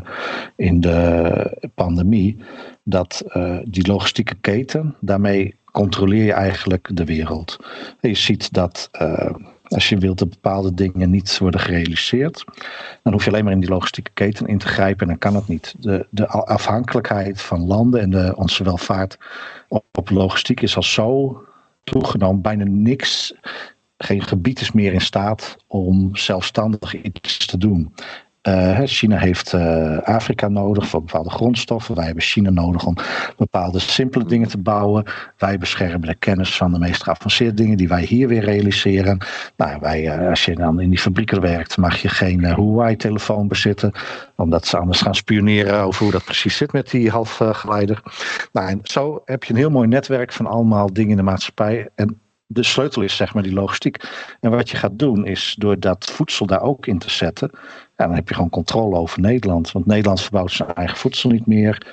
[0.56, 2.36] in de pandemie,
[2.82, 7.56] dat eh, die logistieke keten, daarmee controleer je eigenlijk de wereld.
[8.00, 12.44] Je ziet dat eh, als je wilt dat bepaalde dingen niet worden gerealiseerd,
[13.02, 15.34] dan hoef je alleen maar in die logistieke keten in te grijpen en dan kan
[15.34, 15.74] het niet.
[15.78, 19.18] De, de afhankelijkheid van landen en de, onze welvaart
[19.68, 21.42] op, op logistiek is al zo
[21.84, 22.42] toegenomen.
[22.42, 23.34] Bijna niks,
[23.98, 27.94] geen gebied is meer in staat om zelfstandig iets te doen.
[28.46, 31.94] Eh, China heeft eh, Afrika nodig voor bepaalde grondstoffen.
[31.94, 32.96] Wij hebben China nodig om
[33.36, 35.04] bepaalde simpele dingen te bouwen.
[35.38, 39.18] Wij beschermen de kennis van de meest geavanceerde dingen die wij hier weer realiseren.
[39.56, 43.92] Nou, wij, eh, als je dan in die fabrieken werkt, mag je geen Huawei-telefoon bezitten.
[44.36, 48.02] Omdat ze anders gaan spioneren over hoe dat precies zit met die halfgeleider.
[48.52, 51.88] Nou, en zo heb je een heel mooi netwerk van allemaal dingen in de maatschappij.
[51.94, 54.04] En de sleutel is zeg maar die logistiek.
[54.40, 57.50] En wat je gaat doen is door dat voedsel daar ook in te zetten.
[57.96, 59.72] Ja, dan heb je gewoon controle over Nederland.
[59.72, 61.86] Want Nederland verbouwt zijn eigen voedsel niet meer.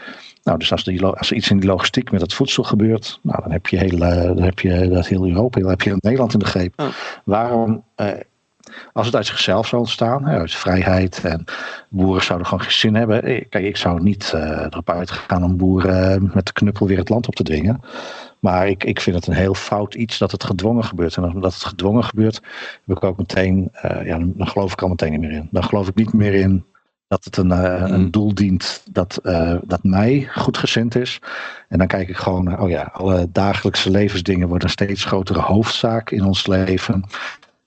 [0.43, 3.41] Nou, dus als, die, als er iets in die logistiek met dat voedsel gebeurt, nou,
[3.41, 6.33] dan heb je, heel, eh, dan heb je dat heel Europa, dan heb je Nederland
[6.33, 6.93] in de greep.
[7.23, 8.11] Waarom, eh,
[8.93, 11.43] als het uit zichzelf zou ontstaan, hè, uit vrijheid en
[11.89, 13.23] boeren zouden gewoon geen zin hebben.
[13.23, 16.97] Eh, Kijk, ik zou niet eh, erop uitgaan om boeren eh, met de knuppel weer
[16.97, 17.81] het land op te dwingen.
[18.43, 21.17] Maar ik, ik vind het een heel fout iets dat het gedwongen gebeurt.
[21.17, 22.41] En omdat het gedwongen gebeurt,
[22.85, 25.47] heb ik ook meteen, eh, ja, dan geloof ik al meteen niet meer in.
[25.51, 26.65] Dan geloof ik niet meer in
[27.07, 31.19] dat het een, eh, een doel dient dat, eh, dat mij goedgezind is.
[31.69, 35.39] En dan kijk ik gewoon naar, oh ja, alle dagelijkse levensdingen worden een steeds grotere
[35.39, 37.03] hoofdzaak in ons leven.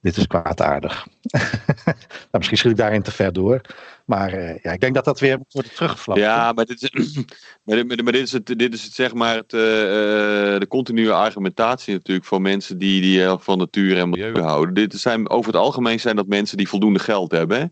[0.01, 1.07] Dit is kwaadaardig.
[1.85, 1.97] nou,
[2.31, 3.61] misschien schiet ik daarin te ver door.
[4.07, 6.25] Maar eh, ja, ik denk dat dat weer moet worden.
[6.25, 6.91] Ja, maar dit is,
[7.65, 10.67] maar dit, maar dit is, het, dit is het, zeg maar het, eh, eh, de
[10.69, 14.75] continue argumentatie natuurlijk van mensen die, die van natuur en milieu houden.
[14.75, 17.59] Dit zijn, over het algemeen zijn dat mensen die voldoende geld hebben.
[17.59, 17.67] Hè?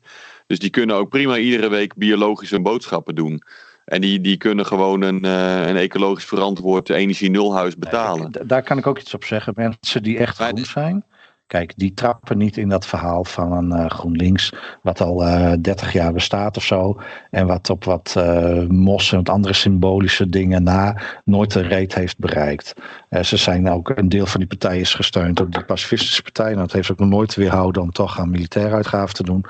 [0.46, 3.42] Dus die kunnen ook prima iedere week biologische boodschappen doen.
[3.84, 8.32] En die, die kunnen gewoon een, eh, een ecologisch verantwoord energie-nulhuis betalen.
[8.46, 9.52] Daar kan ik ook iets op zeggen.
[9.56, 11.04] Mensen die echt dit- zijn.
[11.46, 14.52] Kijk, die trappen niet in dat verhaal van een eh, GroenLinks.
[14.82, 17.00] wat al eh 30 jaar bestaat of zo.
[17.30, 20.96] en wat op wat eh mos en wat andere symbolische dingen na.
[21.24, 22.74] nooit de reet heeft bereikt.
[23.08, 23.92] Eh, ze zijn ook.
[23.94, 26.50] een deel van die partij is gesteund door de pacifistische partij.
[26.50, 29.44] En dat heeft ook nog nooit weerhouden om toch aan militaire uitgaven te doen.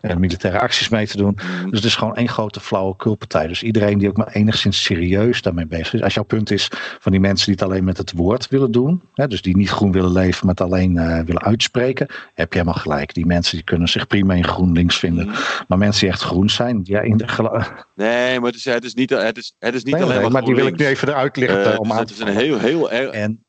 [0.00, 1.32] en militaire acties mee te doen.
[1.34, 1.70] Mhm.
[1.70, 3.46] Dus het is gewoon één grote flauwekulpartij.
[3.46, 6.02] Dus iedereen die ook maar enigszins serieus daarmee bezig is.
[6.02, 6.68] Als jouw punt is
[7.00, 9.02] van die mensen die het alleen met het woord willen doen.
[9.14, 12.06] Hè, dus die niet groen willen leven, maar het alleen eh, willen uitspreken.
[12.34, 13.14] Heb je helemaal gelijk.
[13.14, 15.26] Die mensen die kunnen zich prima in GroenLinks vinden.
[15.26, 15.38] Mhm.
[15.68, 16.80] Maar mensen die echt groen zijn.
[16.82, 17.26] Ja, in de
[17.94, 20.22] Nee, maar het is, het is niet, het is, het is niet Nee, alleen nee,
[20.22, 21.72] maar maar die wil ik nu even eruit liggen.
[21.72, 23.10] Eh, om dus aan dat te is een heel, heel erg.
[23.24, 23.44] En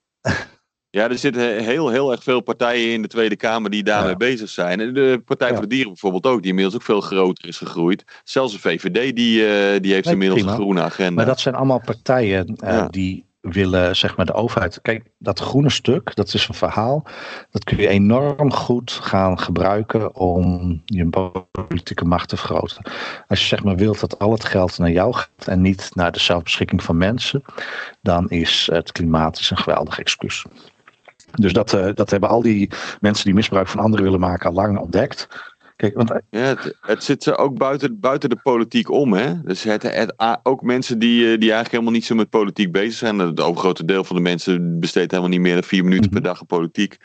[0.89, 4.18] Ja, er zitten heel, heel erg veel partijen in de Tweede Kamer die daarmee Ja.
[4.18, 4.93] bezig zijn.
[4.93, 5.53] De Partij Ja.
[5.53, 8.03] voor de Dieren bijvoorbeeld ook, die inmiddels ook veel groter is gegroeid.
[8.23, 10.51] Zelfs de VVD, die, eh, die heeft Nee, inmiddels prima.
[10.55, 11.11] een groene agenda.
[11.15, 12.88] Maar dat zijn allemaal partijen eh, Ja.
[12.88, 14.81] die willen zeg maar de overheid.
[14.81, 17.03] Kijk, dat groene stuk, dat is een verhaal.
[17.49, 21.09] Dat kun je enorm goed gaan gebruiken om je
[21.51, 22.91] politieke macht te vergroten.
[23.27, 26.11] Als je zeg maar wilt dat al het geld naar jou gaat en niet naar
[26.11, 27.43] de zelfbeschikking van mensen,
[28.01, 30.45] dan is het klimaat is een geweldig excuus.
[31.31, 32.69] Dus dat, eh, dat hebben al die
[32.99, 35.27] mensen die misbruik van anderen willen maken al lang ontdekt.
[35.81, 39.13] Kijk, want Ja, het, het zit ze ook buiten, buiten de politiek om.
[39.13, 39.41] Hè?
[39.43, 42.71] Dus het, het, a- ook mensen die, eh, die eigenlijk helemaal niet zo met politiek
[42.71, 43.19] bezig zijn.
[43.19, 46.27] Het overgrote deel van de mensen besteedt helemaal niet meer dan vier minuten per Mhm.
[46.29, 46.97] dag aan politiek.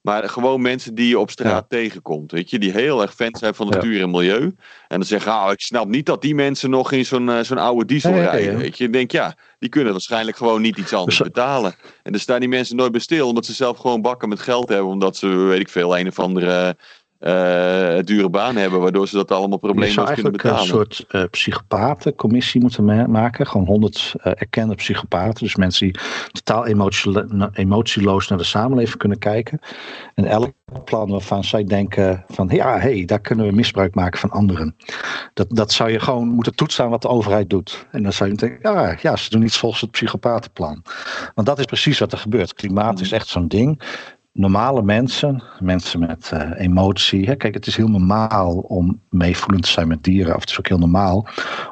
[0.00, 2.30] Maar gewoon mensen die je op straat tegenkomt.
[2.32, 3.74] Weet je, die heel erg fan zijn van Ja.
[3.74, 4.42] natuur en milieu.
[4.42, 4.54] En
[4.98, 7.84] dan zeggen, ah, ik snap niet dat die mensen nog in zo'n eh, zo'n oude
[7.84, 8.56] diesel Ja, rijden.
[8.56, 11.74] Weet je, je denkt, ja, die kunnen waarschijnlijk gewoon niet iets anders Dus- betalen.
[12.02, 14.68] En daar staan die mensen nooit bij stil, omdat ze zelf gewoon bakken met geld
[14.68, 14.92] hebben.
[14.92, 16.76] Omdat ze, weet ik veel, een of andere
[17.18, 20.80] eh, dure baan hebben, waardoor ze dat allemaal Je problemen zou kunnen eigenlijk betalen.
[20.80, 23.46] een soort eh psychopatencommissie moeten ma- maken.
[23.46, 25.44] Gewoon honderd eh, erkende psychopaten.
[25.44, 26.00] Dus mensen die
[26.32, 29.58] totaal emotielo- emotieloos naar de samenleving kunnen kijken.
[30.14, 30.52] En elk
[30.84, 34.76] plan waarvan zij denken van ja, hey, daar kunnen we misbruik maken van anderen.
[35.34, 37.86] Dat, dat zou je gewoon moeten toetsen aan wat de overheid doet.
[37.90, 40.82] En dan zou je denken, ja, ja, ze doen iets volgens het psychopatenplan.
[41.34, 42.54] Want dat is precies wat er gebeurt.
[42.54, 43.82] Klimaat is echt zo'n ding
[44.38, 47.26] normale mensen, mensen met eh, emotie.
[47.26, 47.34] Hè?
[47.34, 50.34] Kijk, het is heel normaal om meevoelend te zijn met dieren.
[50.34, 51.26] Of het is ook heel normaal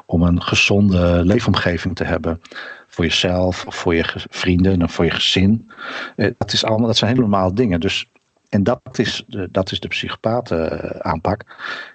[0.05, 2.41] om een gezonde leefomgeving te hebben.
[2.87, 5.71] Voor jezelf, of voor je vrienden en voor je gezin.
[6.15, 7.79] Eh, dat, is allemaal, dat zijn hele normale dingen.
[7.79, 8.11] Dus,
[8.49, 11.45] en dat is de, dat is de psychopaten eh, aanpak.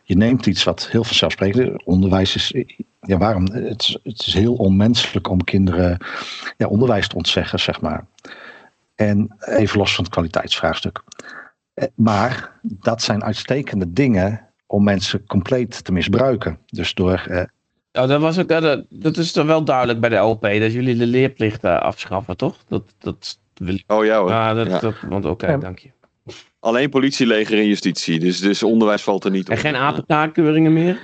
[0.04, 1.84] Je neemt iets wat heel vanzelfsprekend is.
[1.84, 2.64] Onderwijs is.
[3.00, 3.44] Ja, waarom?
[3.52, 5.98] Het is, het is heel onmenselijk om kinderen
[6.56, 8.04] ja, onderwijs te ontzeggen, zeg maar.
[9.08, 11.02] En even los van het kwaliteitsvraagstuk.
[11.74, 16.58] Eh, Maar dat zijn uitstekende dingen om mensen compleet te misbruiken.
[16.66, 17.24] Dus door.
[17.28, 17.42] eh,
[17.92, 20.72] Oh, dat, was ook, eh, dat, dat is dan wel duidelijk bij de LP, dat
[20.72, 22.56] jullie de leerplicht eh, afschaffen, toch?
[22.68, 23.84] Dat, dat wil ik.
[23.86, 24.30] Oh ja hoor.
[24.32, 24.78] Ah, dat, Ja.
[24.78, 25.56] dat, want oké, Ja.
[25.56, 25.90] dank je.
[26.60, 28.18] Alleen politie, leger en justitie.
[28.18, 29.58] Dus, dus onderwijs valt er niet En op.
[29.60, 30.98] geen APK-keuringen meer?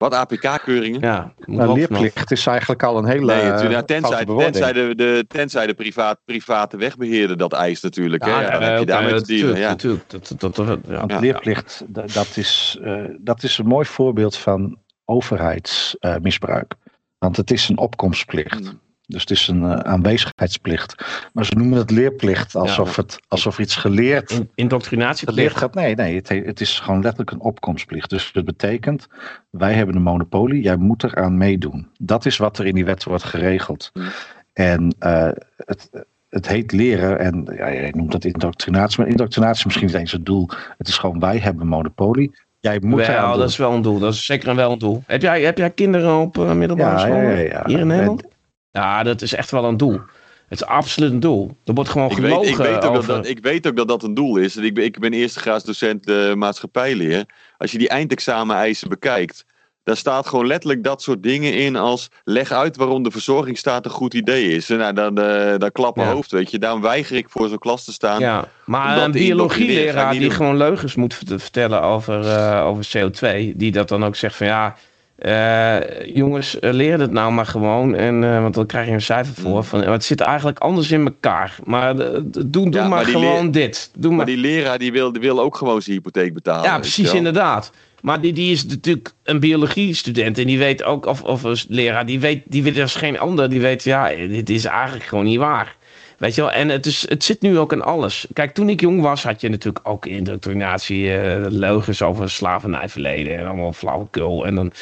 [0.00, 1.32] Wat Ja, APK-keuringen?
[1.46, 3.34] moet nou, leerplicht is eigenlijk al een hele.
[3.34, 8.24] Nee, natuurlijk, ja, tenzij, tenzij, de, de, tenzij de privaat, private wegbeheerder dat eist natuurlijk.
[8.24, 8.30] hè?
[8.30, 9.58] Ja, dan heb je oké, daarmee te dat- dealen.
[9.58, 9.68] Ja.
[9.68, 10.56] Natuurlijk, dat, dat,
[10.88, 11.04] ja.
[11.06, 11.18] Ja.
[11.18, 16.74] leerplicht, da- dat, is, eh, dat is een mooi voorbeeld van overheidsmisbruik.
[17.18, 18.60] Want het is een opkomstplicht.
[18.60, 18.80] Mm.
[19.10, 20.94] Dus het is een eh, aanwezigheidsplicht.
[21.32, 25.56] Maar ze noemen het leerplicht alsof, het, alsof iets geleerd In- Indoctrinatieplicht.
[25.56, 25.74] gaat.
[25.74, 28.10] Nee, nee het, he- het is gewoon letterlijk een opkomstplicht.
[28.10, 29.06] Dus dat betekent,
[29.50, 31.88] wij hebben een monopolie, jij moet eraan meedoen.
[31.98, 33.90] Dat is wat er in die wet wordt geregeld.
[33.94, 34.04] Mm.
[34.52, 35.90] En eh, het,
[36.28, 40.12] het heet leren, en ja, je noemt dat indoctrinatie, maar indoctrinatie is misschien niet eens
[40.12, 40.48] het doel.
[40.78, 42.30] Het is gewoon, wij hebben monopolie.
[42.60, 43.38] Jij moet doen.
[43.38, 43.98] dat is wel een doel.
[43.98, 45.02] Dat is zeker wel een doel.
[45.06, 47.16] Heb jij, heb jij kinderen op eh, middelbare ja, school?
[47.16, 47.62] ja, ja, ja.
[47.66, 48.22] Hier in Nederland?
[48.22, 48.28] En-
[48.72, 50.00] Ja, dat is echt wel een doel.
[50.48, 51.56] Het is absoluut een doel.
[51.64, 53.14] Er wordt gewoon Ik weet, ik, weet ook dat, over...
[53.14, 54.56] dat, ik weet ook dat dat een doel is.
[54.56, 57.24] Ik ben, ik ben eerste graad docent uh, maatschappijleer.
[57.58, 59.44] Als je die eindexamen-eisen bekijkt,
[59.82, 63.90] daar staat gewoon letterlijk dat soort dingen in als leg uit waarom de verzorgingsstaat een
[63.90, 64.70] goed idee is.
[64.70, 66.12] En nou, dan, uh, dan klappen Ja.
[66.12, 66.58] hoofd, weet je.
[66.58, 68.20] Daarom weiger ik voor zo'n klas te staan.
[68.20, 70.30] Ja, maar een biologieleraar die doen.
[70.30, 74.46] gewoon leugens moet vert- vertellen over, eh, over CO2, die dat dan ook zegt van
[74.46, 74.76] ja,
[75.20, 79.00] eh, jongens, eh, leer het nou maar gewoon, en, eh, want dan krijg je een
[79.00, 79.56] cijfer voor.
[79.56, 79.64] Mm.
[79.64, 83.90] Van, het zit eigenlijk anders in elkaar, maar doe, doe Ja, maar, gewoon dit.
[83.94, 84.26] Doe Maar maar.
[84.26, 86.64] die leraar die wil, die wil ook gewoon zijn hypotheek betalen.
[86.64, 87.72] Ja, precies, inderdaad.
[88.00, 92.06] Maar die, die is natuurlijk een biologiestudent en die weet ook, of, of een leraar,
[92.06, 95.38] die weet, die weet als geen ander, die weet, ja, dit is eigenlijk gewoon niet
[95.38, 95.76] waar.
[96.20, 98.26] Weet je wel, en het, is, het zit nu ook in alles.
[98.32, 103.46] Kijk, toen ik jong was, had je natuurlijk ook indoctrinatie, eh leugens over slavernijverleden en
[103.46, 104.46] allemaal flauwekul.
[104.46, 104.72] En dan...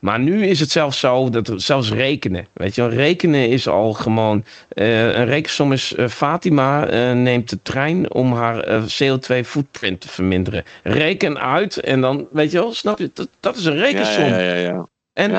[0.00, 3.92] Maar nu is het zelfs zo dat zelfs rekenen, weet je wel, rekenen is al
[3.92, 10.00] gewoon, eh, een rekensom is, eh, Fatima neemt de trein om haar eh, CO2 footprint
[10.00, 10.64] te verminderen.
[10.82, 14.24] Reken uit en dan, weet je wel, snap je, dat, dat is een rekensom.
[14.24, 14.88] ja, ja, ja.
[15.12, 15.30] En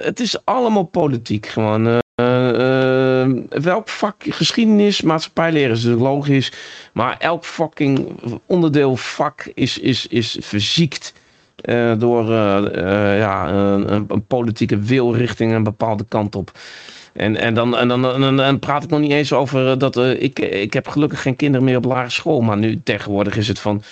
[0.00, 2.04] het is allemaal politiek gewoon.
[2.16, 6.52] Eh, eh, eh, welk vak, geschiedenis, maatschappijleren is natuurlijk logisch.
[6.92, 8.08] Maar elk fucking
[8.46, 11.12] onderdeel vak is, is, is verziekt.
[11.56, 16.52] eh, door eh, ja, een, een, politieke wil richting een bepaalde kant op.
[17.12, 20.38] En, en, dan, en, dan, en dan, praat ik nog niet eens over dat ik,
[20.38, 22.40] ik heb gelukkig geen kinderen meer op lagere school.
[22.40, 23.82] Maar nu tegenwoordig is het van.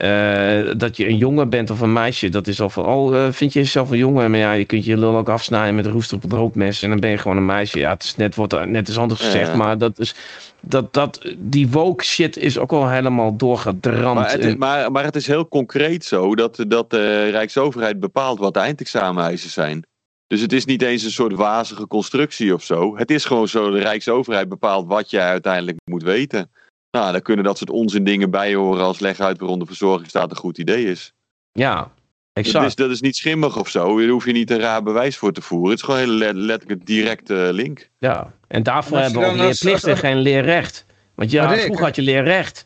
[0.00, 3.32] Eh, dat je een jongen bent of een meisje, dat is al van, oh, eh,
[3.32, 4.30] vind je jezelf een jongen?
[4.30, 6.88] Maar ja, je kunt je lul ook afsnijden met een roester op het broodmes en
[6.88, 7.78] dan ben je gewoon een meisje.
[7.78, 9.56] Ja, het is net, wordt net is anders gezegd, ja.
[9.56, 10.14] maar dat is,
[10.60, 14.14] dat, dat, die woke shit is ook al helemaal doorgedramd.
[14.14, 18.38] Maar het, is, maar, maar het is heel concreet zo dat, dat de Rijksoverheid bepaalt
[18.38, 19.84] wat de eindexameneisen zijn.
[20.26, 22.96] Dus het is niet eens een soort wazige constructie of zo.
[22.96, 26.50] Het is gewoon zo, de Rijksoverheid bepaalt wat jij uiteindelijk moet weten.
[26.90, 30.30] Nou, daar kunnen dat soort onzin dingen bij horen als leg uit waarom de verzorgingsstaat
[30.30, 31.12] een goed idee is.
[31.52, 31.90] ja, Dat
[32.32, 32.66] exact.
[32.66, 33.98] is, dat is niet schimmig of zo.
[33.98, 35.70] Daar hoef je niet een raar bewijs voor te voeren.
[35.70, 37.90] Het is gewoon een hele let- letterlijk directe link.
[37.98, 40.84] Ja, en daarvoor En hebben we ook leerplicht en geen leerrecht.
[41.14, 42.62] Want ja, vroeger had je leerrecht.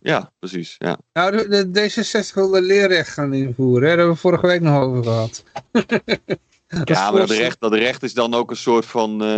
[0.00, 0.74] Ja, precies.
[0.78, 0.98] Ja.
[1.12, 3.82] Nou, de, de D66 wil de leerrecht gaan invoeren.
[3.82, 3.88] Hè?
[3.88, 5.42] Daar hebben we vorige week nog over gehad.
[6.84, 9.28] Ja, maar dat recht, dat recht is dan ook een soort van, eh,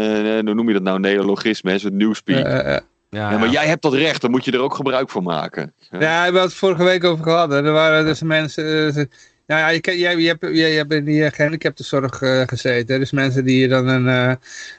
[0.44, 2.82] hoe noem je dat nou, neologisme, hè, een soort newspeak.
[3.10, 5.72] Ja, Ja, maar jij hebt dat recht, dan moet je er ook gebruik van maken.
[5.90, 7.50] Ja, daar hebben we het vorige week over gehad.
[7.50, 7.64] hè.
[7.64, 8.86] Er waren dus mensen...
[8.86, 9.08] eh, ze-
[9.46, 12.94] nou ja, je, jij, je, hebt, jij, jij hebt in die eh, gehandicaptenzorg eh, gezeten.
[12.94, 13.00] hè.
[13.00, 14.08] Dus mensen die dan een,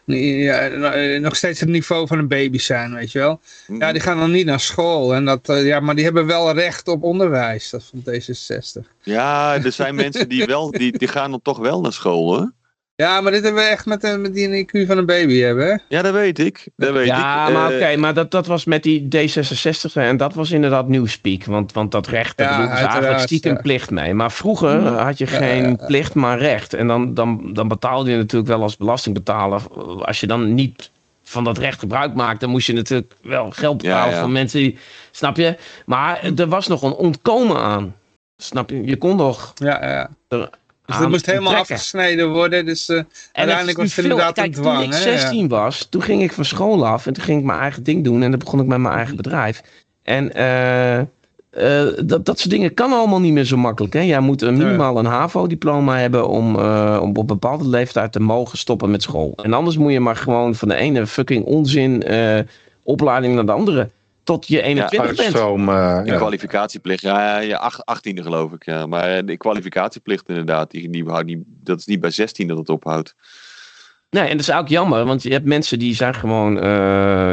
[0.05, 3.41] eh, ja, eh, nog steeds het niveau van een baby zijn, weet je wel.
[3.65, 3.75] Hm.
[3.79, 5.13] Ja, die gaan dan niet naar school.
[5.15, 7.69] En dat, ja, maar die hebben wel recht op onderwijs.
[7.69, 8.87] Dat is van D66.
[9.03, 12.51] Ja, er zijn mensen die wel, die, die gaan dan toch wel naar school, hoor.
[13.03, 15.39] Ja, maar dit hebben we echt met, een- met die een IQ van een baby
[15.39, 15.75] hebben, hè?
[15.87, 16.67] Ja, dat weet ik.
[16.75, 17.53] Dat weet Ja, ik.
[17.53, 21.43] maar Eh, oké, maar dat, dat was met die D66 en dat was inderdaad newspeak.
[21.45, 23.61] Want, want dat recht, daar Ja, ze eigenlijk stiekem ja.
[23.61, 24.13] plicht mee.
[24.13, 25.85] Maar vroeger had je Ja, geen ja, ja.
[25.85, 26.73] plicht, maar recht.
[26.73, 29.61] En dan, dan, dan betaalde je natuurlijk wel als belastingbetaler.
[30.05, 30.91] Als je dan niet
[31.23, 34.21] van dat recht gebruik maakt, dan moest je natuurlijk wel geld betalen ja.
[34.21, 34.77] van mensen die...
[35.11, 35.55] Snap je?
[35.85, 37.95] Maar er was nog een ontkomen aan.
[38.37, 38.83] Snap je?
[38.85, 40.09] Je kon nog Ja, ja.
[40.27, 40.49] er
[40.87, 41.75] Dus dat moest helemaal trekken.
[41.75, 42.65] afgesneden worden.
[42.65, 43.01] Dus eh,
[43.31, 44.75] uiteindelijk was het inderdaad een dwang.
[44.75, 45.11] toen ik hè?
[45.11, 45.17] Ja.
[45.17, 48.03] 16 was, toen ging ik van school af en toen ging ik mijn eigen ding
[48.03, 49.61] doen en dan begon ik met mijn eigen bedrijf.
[50.03, 51.05] En eh, eh,
[52.05, 53.93] dat, dat soort dingen kan allemaal niet meer zo makkelijk.
[53.93, 54.01] Hè?
[54.01, 56.55] Jij moet een, minimaal een HAVO-diploma hebben om,
[56.95, 59.33] om op een bepaalde leeftijd te mogen stoppen met school.
[59.43, 62.03] En anders moet je maar gewoon van de ene fucking onzin
[62.83, 63.89] opleiding naar de andere.
[64.27, 65.19] Tot je 21 bent.
[65.19, 65.69] Uitstroom.
[65.69, 66.15] eh, De ja.
[66.17, 68.65] kwalificatieplicht, ja, ja ach- 18e geloof ik.
[68.65, 68.85] Ja.
[68.85, 72.57] Maar eh, de kwalificatieplicht inderdaad, die, die houdt niet, dat is niet bij 16 dat
[72.57, 73.15] het ophoudt.
[74.09, 76.67] Nee, en dat is ook jammer, want je hebt mensen die zijn gewoon, eh,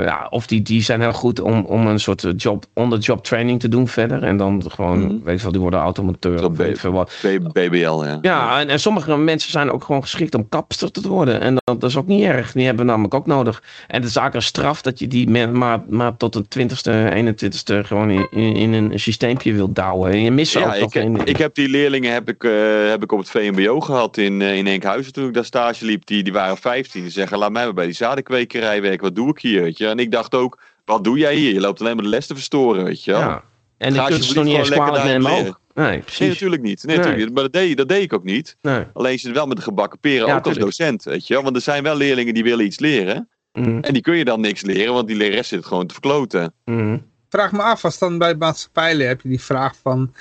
[0.04, 3.68] ja, of die, die zijn heel goed om, om een soort job, on-the-job training te
[3.68, 4.22] doen verder.
[4.22, 5.24] En dan gewoon, Mhm.
[5.24, 7.12] weet je wel, die worden automateur of weet wat.
[7.52, 8.18] BBL, ja.
[8.22, 11.40] Ja, en, en sommige mensen zijn ook gewoon geschikt om kapster te worden.
[11.40, 12.52] En dat, dat is ook niet erg.
[12.52, 13.62] Die hebben we namelijk ook nodig.
[13.86, 17.12] En het is eigenlijk een straf dat je die men, maar, maar tot de 20ste,
[17.14, 20.10] 21ste gewoon in, in, in een systeempje wilt douwen.
[20.10, 21.20] En je mist Ja, ook ik, toch in.
[21.24, 22.50] ik heb die leerlingen heb ik, eh,
[22.88, 26.06] heb ik op het VMBO gehad in, eh, in Enkhuizen toen ik daar stage liep.
[26.06, 27.02] Die, die waren 15.
[27.02, 29.02] Die zeggen, laat mij maar bij die zadenkwekerij werken.
[29.02, 29.62] Wat doe ik hier?
[29.62, 29.86] Weet je?
[29.86, 31.52] En ik dacht ook, wat doe jij hier?
[31.52, 33.42] Je loopt alleen maar de les te verstoren, weet je ja.
[33.78, 35.60] En Ga dan kun je ze nog niet eens kwalijk lekker ook.
[35.74, 36.84] Nee, natuurlijk niet.
[36.84, 36.96] Nee, Nee.
[36.96, 37.34] natuurlijk niet.
[37.34, 38.56] Maar dat deed, dat deed ik ook niet.
[38.62, 38.84] Nee.
[38.92, 41.42] Alleen je zit wel met de gebakken peren, Ja, ook als docent, weet je wel.
[41.42, 43.28] Want er zijn wel leerlingen die willen iets leren.
[43.52, 43.78] Mhm.
[43.80, 46.54] En die kun je dan niks leren, want die lerares zit gewoon te verkloten.
[46.64, 46.98] Mhm.
[47.28, 50.14] vraag me af, als dan bij maatschappijleer heb je die vraag van,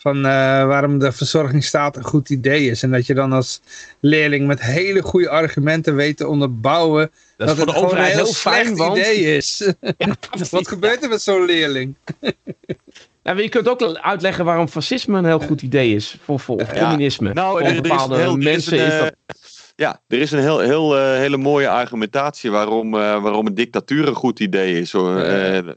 [0.00, 0.22] van eh,
[0.66, 2.82] waarom de verzorgingsstaat een goed idee is.
[2.82, 3.60] En dat je dan als
[4.00, 8.32] leerling met hele goede argumenten weet te onderbouwen Dat is het gewoon een heel heel
[8.32, 8.98] fijn, want...
[8.98, 9.72] idee is.
[10.50, 11.94] Wat gebeurt er met zo'n leerling?
[13.22, 16.16] Maar je kunt ook uitleggen waarom fascisme een heel goed idee is.
[16.24, 16.80] Voor, voor of Ja.
[16.80, 17.32] communisme.
[17.32, 19.14] Nou, voor er, er is bepaalde een heel, is mensen een, is eh, dat...
[19.80, 24.08] Ja, er is een heel, heel, eh, hele mooie argumentatie waarom, eh, waarom een dictatuur
[24.08, 24.92] een goed idee is.
[24.92, 25.16] Hoor.
[25.16, 25.68] Eh,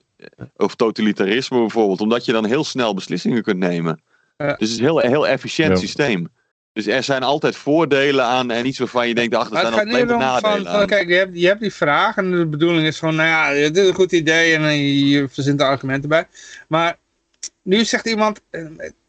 [0.56, 2.02] of totalitarisme bijvoorbeeld.
[2.02, 4.02] Omdat je dan heel snel beslissingen kunt nemen.
[4.38, 4.46] Ja.
[4.48, 5.76] Dus het is een heel, heel efficiënt Ja.
[5.76, 6.28] systeem.
[6.74, 9.88] Dus er zijn altijd voordelen aan en iets waarvan je denkt, ach, er zijn van,
[9.88, 10.88] nadelen van aan.
[10.88, 13.78] kijk, je hebt, je hebt die vraag en de bedoeling is van, nou ja, dit
[13.78, 16.28] is een goed idee en eh, je verzint de argumenten bij.
[16.68, 16.98] Maar
[17.62, 18.66] nu zegt iemand, eh,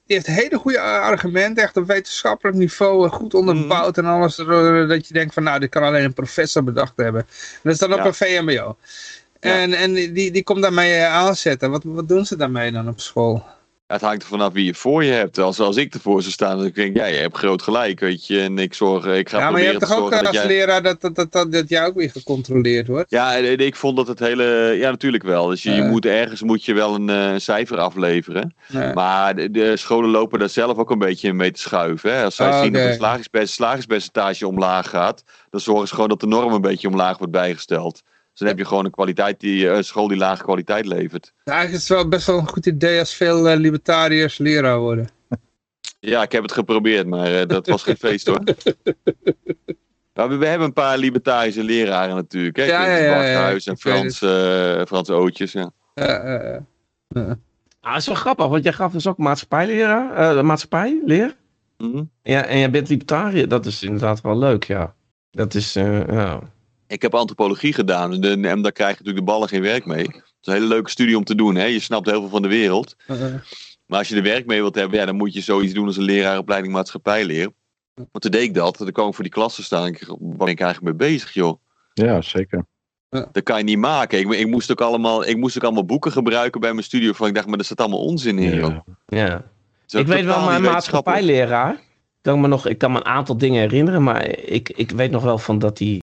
[0.06, 4.88] die heeft hele goede argumenten, echt op wetenschappelijk niveau, eh, goed onderbouwd en alles, eh,
[4.88, 7.20] dat je denkt van, nou, dit kan alleen een professor bedacht hebben.
[7.20, 8.06] En dat is dan op Ja.
[8.06, 8.76] een VMBO.
[9.40, 11.70] En, en die, die komt daarmee eh, aanzetten.
[11.70, 13.44] Wat, wat doen ze daarmee dan op school?
[13.94, 15.38] Het hangt er vanaf wie je voor je hebt.
[15.38, 18.26] Als, als ik ervoor zou staan, dan denk ik, ja, je hebt groot gelijk, weet
[18.26, 18.40] je.
[18.40, 20.46] En ik zorg, ik ga Ja, maar je proberen hebt te toch ook als jij...
[20.46, 23.10] leraar dat, dat, dat, dat, dat jij ook weer gecontroleerd wordt?
[23.10, 24.44] Ja, en ik vond dat het hele...
[24.78, 25.46] Ja, natuurlijk wel.
[25.46, 28.54] Dus je, je moet ergens moet je wel een eh, cijfer afleveren.
[28.94, 32.14] Maar de, de scholen lopen daar zelf ook een beetje in mee te schuiven.
[32.16, 32.24] Hè?
[32.24, 36.20] Als zij Ah, zien dat het slagingspercentage, slagingspercentage omlaag gaat, dan zorgen ze gewoon dat
[36.20, 38.02] de norm een beetje omlaag wordt bijgesteld.
[38.35, 41.32] Dus dan heb je gewoon een kwaliteit die, eh, een school die lage kwaliteit levert.
[41.44, 44.78] Nou, eigenlijk is het wel best wel een goed idee als veel eh, libertariërs leraar
[44.78, 45.09] worden.
[46.01, 48.40] Ja, ik heb het geprobeerd, maar eh, dat was geen feest hoor.
[50.15, 52.56] Maar we, we hebben een paar libertarische leraren natuurlijk.
[52.56, 52.65] Hè?
[52.65, 53.59] Ja, ja, ja, ja.
[53.65, 55.52] En Frans, eh Frans Ootjes.
[55.52, 55.73] Ja.
[55.94, 61.36] Ah, dat is wel grappig, want jij gaf dus ook maatschappijleraar, eh maatschappijleer.
[61.78, 62.02] Mhm.
[62.23, 63.48] Ja, en jij bent libertariër.
[63.48, 64.94] Dat is inderdaad wel leuk, ja.
[65.31, 66.40] Dat is, eh, ja.
[66.86, 69.86] Ik heb antropologie gedaan en, de- en daar krijg je natuurlijk de ballen geen werk
[69.86, 70.02] mee.
[70.05, 71.55] Het is een hele leuke studie om te doen.
[71.55, 71.65] Hè?
[71.65, 72.97] Je snapt heel veel van de wereld.
[73.86, 75.97] Maar als je er werk mee wilt hebben, ja, dan moet je zoiets doen als
[75.97, 77.48] een leraaropleiding maatschappijleer.
[77.94, 78.77] Want toen deed ik dat.
[78.78, 79.86] Dan kwam ik voor die klassen staan.
[79.86, 81.61] Ik, waar ben ik eigenlijk mee bezig, joh?
[81.94, 82.66] Ja, zeker.
[83.32, 84.19] Dat kan je niet maken.
[84.19, 87.06] Ik, ik, moest ook allemaal, ik moest ook allemaal boeken gebruiken bij mijn studie.
[87.06, 88.77] Waarvan ik dacht, maar er staat allemaal onzin in, joh.
[89.06, 89.44] Ja.
[89.89, 91.81] Ik weet wel, mijn maatschappijleraar.
[92.20, 95.23] Kan me nog, ik kan me een aantal dingen herinneren, maar ik, ik weet nog
[95.23, 96.01] wel van dat hij.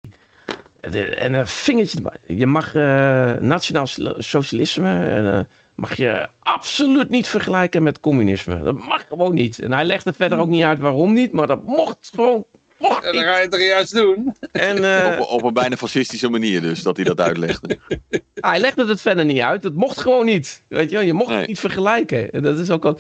[0.82, 2.02] En een vingertje.
[2.28, 5.06] Je mag eh, nationaal so- socialisme.
[5.06, 5.40] eh,
[5.76, 8.64] mag je absoluut niet vergelijken met communisme.
[8.64, 9.60] Dat mag gewoon niet.
[9.60, 12.46] En hij legde verder ook niet uit waarom niet, maar dat mocht gewoon.
[12.78, 14.36] Mocht En dan ga je het toch juist doen?
[14.52, 17.78] En eh, Op, op een bijna fascistische manier dus, dat hij dat uitlegde.
[18.34, 19.64] hij legde het verder niet uit.
[19.64, 20.64] Het mocht gewoon niet.
[20.68, 21.38] Weet je, wel, je mocht Nee.
[21.38, 22.32] het niet vergelijken.
[22.32, 23.00] En dat is ook al.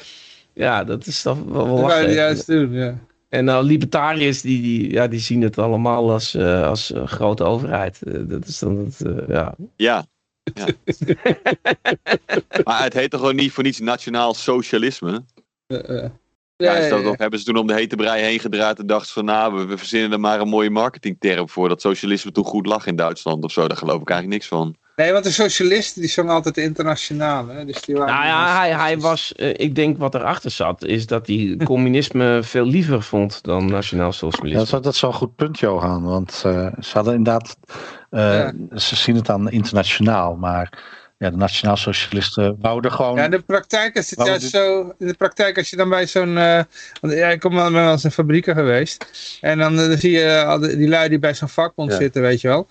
[0.53, 2.95] Ja, dat is toch wel, Dan ga je juist doen, ja.
[3.29, 7.43] En nou, libertariërs die, die, ja, die zien het allemaal als, eh, als eh, grote
[7.43, 8.01] overheid.
[8.01, 9.55] Eh, dat is dan het, eh, ja.
[9.75, 10.05] Ja.
[10.53, 10.65] ja.
[12.65, 15.23] maar het heet toch gewoon niet voor niets nationaal socialisme?
[15.67, 16.09] Eh, eh.
[16.55, 19.25] Ja, is dat hebben ze toen om de hete brei heen gedraaid en dachten van
[19.25, 21.69] nou, we, we verzinnen er maar een mooie marketingterm voor.
[21.69, 23.67] Dat socialisme toen goed lag in Duitsland of zo.
[23.67, 24.75] Daar geloof ik eigenlijk niks van.
[24.99, 27.47] Nee, want de socialisten die zongen altijd internationaal.
[27.47, 27.65] Hè?
[27.65, 31.05] Dus die waren Nou ja, hij, hij was, eh, ik denk wat erachter zat, is
[31.05, 34.57] dat hij communisme veel liever vond dan nationaal socialisme.
[34.57, 36.03] dat, is, dat is wel een goed punt, Johan.
[36.03, 37.57] Want eh, ze hadden inderdaad.
[38.09, 38.53] eh, Ja.
[38.79, 40.35] Ze zien het dan internationaal.
[40.35, 40.83] Maar
[41.17, 43.15] ja, de nationaal socialisten wouden gewoon.
[43.15, 44.93] Ja, in de praktijk is het juist dit- zo.
[44.97, 46.37] In de praktijk, als je dan bij zo'n.
[46.37, 46.61] eh
[47.01, 49.05] want ja, ik kom wel ben wel eens in fabrieken geweest.
[49.41, 51.97] En dan, dan zie je die, die lui die bij zo'n vakbond Ja.
[51.97, 52.67] zitten, weet je wel.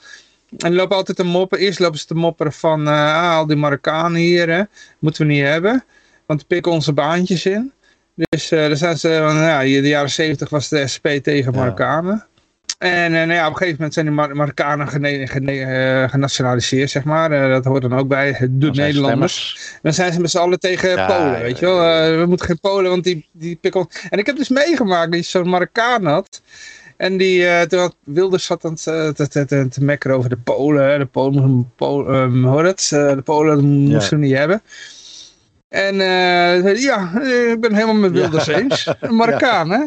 [0.57, 1.59] En die lopen altijd te moppen.
[1.59, 2.87] Eerst lopen ze te mopperen van.
[2.89, 4.63] eh, ah, al die Marokkanen hier, hè.
[4.99, 5.85] Moeten we niet hebben.
[6.27, 7.73] Want die pikken onze baantjes in.
[8.15, 9.09] Dus eh dan zijn ze.
[9.09, 11.59] van, nou ja, in de jaren zeventig was de SP tegen Ja.
[11.59, 12.27] Marokkanen.
[12.79, 15.61] En eh, nou ja, op een gegeven moment zijn die Mar Marokkanen gene- gene-
[16.03, 17.33] eh, genationaliseerd, zeg maar.
[17.33, 18.29] Eh, dat hoort dan ook bij.
[18.33, 19.59] Het doet dan zijn Nederlanders.
[19.83, 21.83] Dan zijn ze met z'n allen tegen Ja, Polen, weet je wel.
[21.83, 25.21] Eh, we moeten geen Polen, want die, die pikken En ik heb dus meegemaakt dat
[25.21, 26.43] je zo'n Marokkaan had.
[26.99, 27.47] En die,
[27.79, 30.99] had Wilders zat aan het, eh, te, te, te, te mekkeren over de Polen.
[30.99, 32.91] De Polen moesten, Pol, ehm, heet het?
[32.93, 34.63] Eh, de Polen moesten we niet hebben.
[35.69, 38.19] En eh, ja, eh, ik ben helemaal met Ja.
[38.21, 38.89] Wilders eens.
[39.01, 39.79] Een Marokkaan, hè?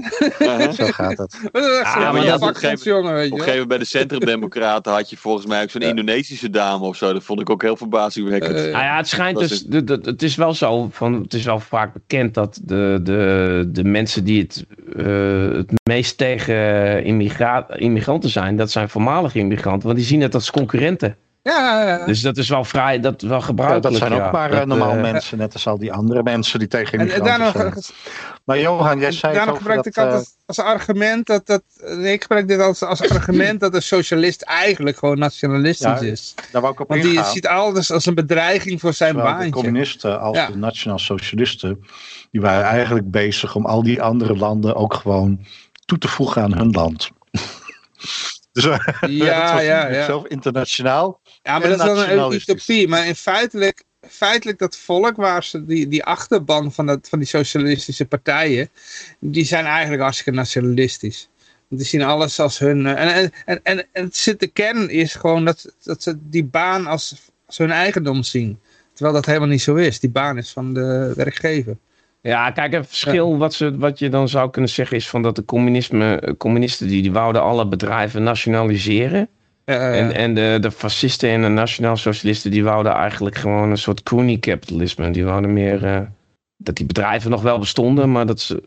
[0.71, 1.39] Zo gaat het.
[1.51, 5.09] Dat is echt Ja, maar weet Op je een gegeven moment bij de Centrumdemocraten had
[5.09, 7.13] je volgens mij ook zo'n Indonesische dame of zo.
[7.13, 8.55] Dat vond ik ook heel verbazingwekkend.
[8.55, 11.33] Nou ja, het schijnt Dat dus, is- de, de- het is wel zo, van, het
[11.33, 14.65] is wel vaak bekend dat de, de, de mensen die het,
[14.97, 20.33] eh, het meest tegen immigra immigranten zijn, dat zijn voormalige immigranten, want die zien het
[20.33, 21.15] als concurrenten.
[21.43, 22.05] Ja, ja, ja.
[22.05, 23.83] Dus dat is wel vrij, dat wel Ja, gebruikelijk.
[23.89, 24.31] dat zijn ook ja.
[24.31, 26.99] maar eh, Dat, normaal eh, mensen, net als al die andere mensen die tegen En,
[26.99, 27.95] en immigranten daarna, zijn.
[28.43, 29.85] Maar Johan, jij zei over gebruik dat...
[29.85, 33.75] ik altijd eh, als argument dat, dat nee, ik gebruik dit als, als argument dat
[33.75, 36.33] een socialist eigenlijk gewoon nationalistisch Ja, is.
[36.51, 39.39] daar wou ik op Want die ziet alles als een bedreiging voor zijn Terwijl de
[39.41, 39.61] baantje.
[39.61, 40.47] communisten als Ja.
[40.47, 41.85] de nationaal socialisten,
[42.31, 45.45] die waren eigenlijk bezig om al die andere landen ook gewoon
[45.85, 47.09] toe te voegen aan hun land.
[48.51, 50.05] dus eh, Ja, was ja, ja.
[50.05, 51.20] zelf internationaal.
[51.43, 52.87] Ja, maar dat is wel een utopie.
[52.87, 57.27] Maar in feitelijk, feitelijk dat volk waar ze die, die achterban van, dat, van die
[57.27, 58.69] socialistische partijen,
[59.19, 61.29] die zijn eigenlijk hartstikke nationalistisch.
[61.67, 62.85] Want die zien alles als hun.
[62.85, 66.17] eh, En, en, en, en, en het zit, de kern is gewoon dat, dat ze
[66.19, 67.15] die baan als,
[67.45, 68.59] als hun eigendom zien.
[68.93, 69.99] Terwijl dat helemaal niet zo is.
[69.99, 71.77] Die baan is van de werkgever.
[72.21, 75.35] Ja, kijk, een verschil wat, ze, wat je dan zou kunnen zeggen is van dat
[75.35, 79.29] de communisme, eh, communisten die, die wouden alle bedrijven nationaliseren.
[79.79, 84.03] En, en de, de fascisten en de nationaal socialisten die wouden eigenlijk gewoon een soort
[84.03, 85.11] crony capitalisme.
[85.11, 86.01] Die wouden meer eh,
[86.57, 88.63] dat die bedrijven nog wel bestonden, maar dat ze,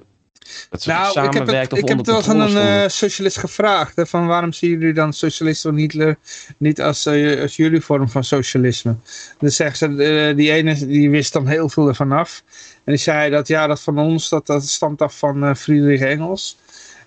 [0.70, 3.97] dat ze nou, ik heb het, ik heb het wel controle een eh, socialist gevraagd.
[3.97, 6.16] Hè, van waarom zien jullie dan socialisten van Hitler
[6.56, 8.97] niet als, eh, als jullie vorm van socialisme?
[9.39, 12.43] Dan zeggen ze, die ene die wist dan heel veel ervan af.
[12.85, 16.56] En die zei dat ja, dat van ons, dat, dat stamt af van Friedrich Engels.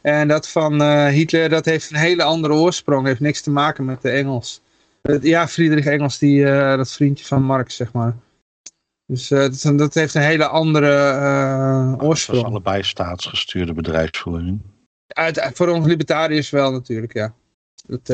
[0.07, 3.05] En dat van eh, Hitler, dat heeft een hele andere oorsprong.
[3.05, 4.61] Heeft niks te maken met de Engels.
[5.21, 8.15] Ja, Friedrich Engels, die, eh, dat vriendje van Marx, zeg maar.
[9.05, 12.45] Dus eh, dat, heeft een hele andere eh, Het was oorsprong.
[12.45, 14.61] allebei staatsgestuurde bedrijfsvoering.
[15.07, 17.34] Uit, voor ons libertariërs wel natuurlijk, ja.
[17.85, 18.07] Dat,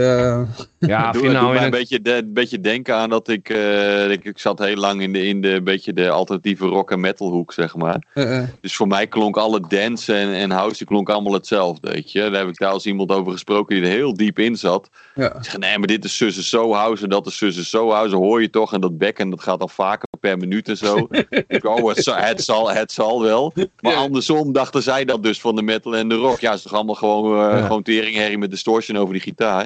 [0.87, 4.23] Ja, Doe, nou in een beetje, de, een beetje denken aan dat ik, eh, ik...
[4.23, 7.75] Ik zat heel lang in de, in de, beetje de alternatieve rock- en metalhoek, zeg
[7.75, 8.03] maar.
[8.13, 8.47] eh, eh.
[8.61, 12.19] Dus voor mij klonk alle dance en, en house die klonk allemaal hetzelfde, weet je.
[12.19, 14.89] Daar heb ik daar als iemand over gesproken die er heel diep in zat.
[15.15, 15.35] ja.
[15.35, 17.65] Ik zeg, nee, maar dit is zus en zo house en dat is zus en
[17.65, 18.15] zo house.
[18.15, 18.73] Hoor je toch?
[18.73, 21.07] En dat bekken, dat gaat al vaker per minuut en zo.
[21.47, 23.53] Ik, oh, het, zal, het, zal, het zal wel.
[23.79, 26.39] Maar andersom dachten zij dat dus van de metal en de rock.
[26.39, 27.65] Ja, het is toch allemaal gewoon, uh, Ja.
[27.65, 29.65] gewoon teringherrie met distortion over die gitaar.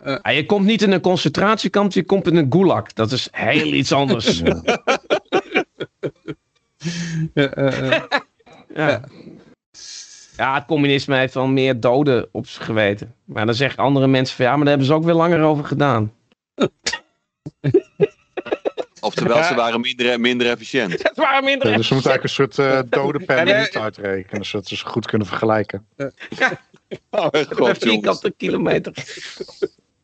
[0.00, 2.92] Ah, je komt niet in een concentratiekamp, je komt in een gulag.
[2.92, 4.42] Dat is heel iets anders.
[7.34, 8.02] Ja, eh, eh.
[8.74, 9.00] Ja.
[10.36, 13.14] ja, het communisme heeft wel meer doden op zijn geweten.
[13.24, 15.64] Maar dan zeggen andere mensen van ja, maar daar hebben ze ook weer langer over
[15.64, 16.12] gedaan.
[19.00, 20.92] Oftewel, ze waren minder, minder efficiënt.
[21.02, 21.70] Het waren minder.
[21.70, 24.86] Ja, dus we moeten eigenlijk een soort eh dode eh, minuut uitrekenen, zodat we ze
[24.86, 25.86] goed kunnen vergelijken.
[27.10, 28.92] Oh, God, vierkante kilometer.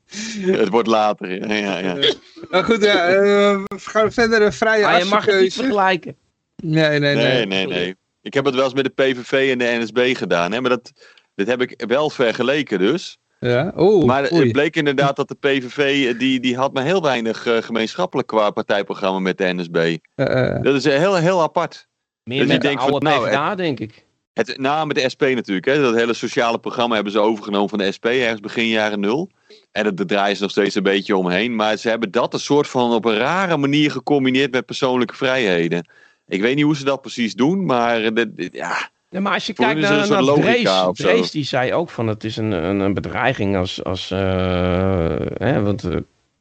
[0.63, 1.49] Het wordt later.
[1.49, 2.15] Ja, ja, ja.
[2.51, 5.55] Maar goed, ja, eh, we gaan verder een vrije Maar Ah, je mag het niet
[5.55, 6.17] vergelijken.
[6.57, 7.47] Nee, nee, Nee, nee.
[7.47, 7.97] nee, nee.
[8.23, 10.53] Ik heb het wel eens met de PVV en de NSB gedaan.
[10.53, 10.61] Hè?
[10.61, 10.93] Maar dat,
[11.35, 13.19] dit heb ik wel vergeleken dus.
[13.41, 13.73] Ja?
[13.77, 14.43] Oeh, Maar oei.
[14.43, 18.29] het bleek inderdaad dat de PVV, eh, die, die had maar heel weinig eh, gemeenschappelijk
[18.29, 19.97] qua partijprogramma met de NSB.
[20.15, 20.63] Eh, eh.
[20.63, 21.89] Dat is heel, heel apart.
[22.23, 24.07] Meer Dus je met de denkt van, oude nou, PvdA, denk ik.
[24.33, 25.67] Het, nou, met de SP natuurlijk.
[25.67, 25.81] Hè.
[25.81, 29.31] Dat hele sociale programma hebben ze overgenomen van de SP ergens begin jaren nul.
[29.79, 31.57] En dat- daar draaien ze nog steeds een beetje omheen.
[31.57, 35.89] Maar ze hebben dat een soort van op een rare manier gecombineerd met persoonlijke vrijheden.
[36.29, 39.53] Ik weet niet hoe ze dat precies doen, maar eh, ja, Ja, maar als je
[39.53, 42.95] kijkt is naar, een naar Drees, die zei ook van het is een, een, een
[42.95, 45.97] bedreiging als, als, eh, hè, want, eh,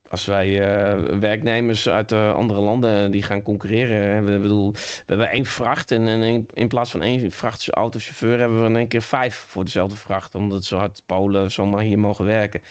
[0.09, 0.59] als wij
[1.19, 4.09] werknemers uit andere landen die gaan concurreren.
[4.15, 8.67] Hè, we, bedoel, we hebben één vracht en, in plaats van één vrachtautochauffeur hebben we
[8.69, 10.35] in één keer vijf voor dezelfde vracht.
[10.35, 12.61] Omdat zo hard Polen zomaar hier mogen werken.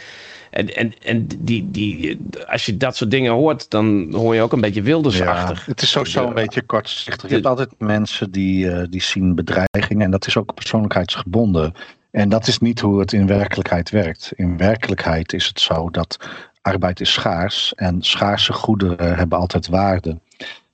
[0.56, 4.52] En, en, en die, die, als je dat soort dingen hoort, dan hoor je ook
[4.52, 5.66] een beetje wildersachtig.
[5.66, 7.28] het is sowieso een beetje kortzichtig.
[7.28, 11.74] Je hebt altijd mensen die, eh, die zien bedreigingen en dat is ook persoonlijkheidsgebonden.
[12.10, 14.32] En dat is niet hoe het in werkelijkheid werkt.
[14.36, 16.16] In werkelijkheid is het zo dat
[16.60, 20.18] arbeid is schaars en schaarse goederen hebben altijd waarde.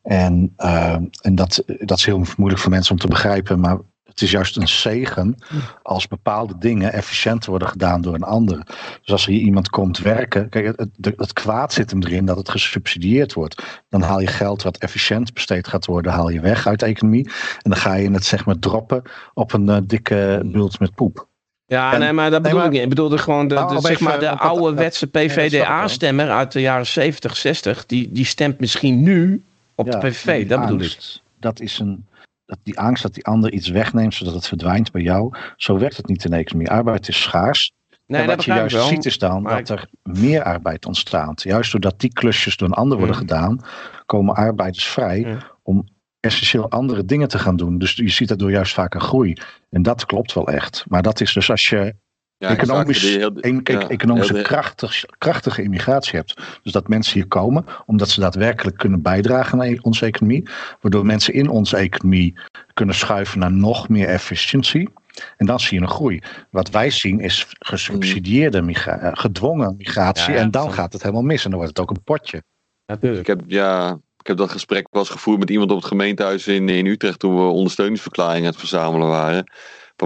[0.03, 3.79] En, eh, en dat, dat is heel moeilijk voor mensen om te begrijpen, maar
[4.13, 5.35] het is juist een zegen
[5.83, 8.67] als bepaalde dingen efficiënter worden gedaan door een ander.
[9.03, 12.25] Dus als er hier iemand komt werken, kijk, het, het, het kwaad zit hem erin
[12.25, 13.63] dat het gesubsidieerd wordt.
[13.89, 17.25] Dan haal je geld wat efficiënt besteed gaat worden, haal je weg uit de economie.
[17.63, 19.03] En dan ga je het zeg maar droppen
[19.35, 21.27] op een eh, dikke bult met poep.
[21.67, 22.83] Ja, En- nee, maar dat nee, bedoel maar- ik niet.
[22.83, 25.07] Ik bedoelde gewoon de, Nou, de, zeg maar de dat- ouderwetse.
[25.07, 27.87] PVDA-stemmer uit de jaren 70, 60.
[27.87, 29.43] Die, die stemt misschien nu
[29.75, 30.47] op Ja, de PVV.
[30.49, 30.99] Dat bedoel ik.
[31.41, 32.07] Dat is een,
[32.47, 35.37] dat die angst dat die ander iets wegneemt zodat het verdwijnt bij jou.
[35.57, 36.71] Zo werkt het niet in de economie.
[36.71, 37.73] Arbeid is schaars.
[38.07, 38.87] Nee, en wat je juist wel.
[38.87, 41.43] ziet is dan dat er meer arbeid ontstaat.
[41.43, 43.21] Juist doordat die klusjes door een ander worden Mm.
[43.23, 43.61] gedaan,
[44.07, 45.39] komen arbeiders vrij Ja.
[45.63, 45.85] om
[46.21, 47.79] essentieel andere dingen te gaan doen.
[47.79, 49.37] Dus je ziet daardoor juist vaak een groei.
[49.71, 50.85] En dat klopt wel echt.
[50.89, 51.95] Maar dat is dus als je
[52.43, 56.41] ja economisch, heel- kijk, ja, economische heel- krachtig, krachtige immigratie hebt.
[56.63, 60.49] Dus dat mensen hier komen omdat ze daadwerkelijk kunnen bijdragen aan onze economie.
[60.81, 62.35] Waardoor mensen in onze economie
[62.75, 64.89] kunnen schuiven naar nog meer efficiëntie.
[65.37, 66.23] En dan zie je een groei.
[66.51, 70.33] Wat wij zien is gesubsidieerde migra- eh, gedwongen migratie.
[70.33, 70.71] Ja, ja, en dan zo.
[70.71, 71.45] gaat het helemaal mis.
[71.45, 72.43] En dan wordt het ook een potje.
[72.87, 73.21] Natuurlijk.
[73.21, 76.47] Ik heb, ja, ik heb dat gesprek wel eens gevoerd met iemand op het gemeentehuis
[76.47, 79.53] in, in Utrecht toen we ondersteuningsverklaringen aan het verzamelen waren.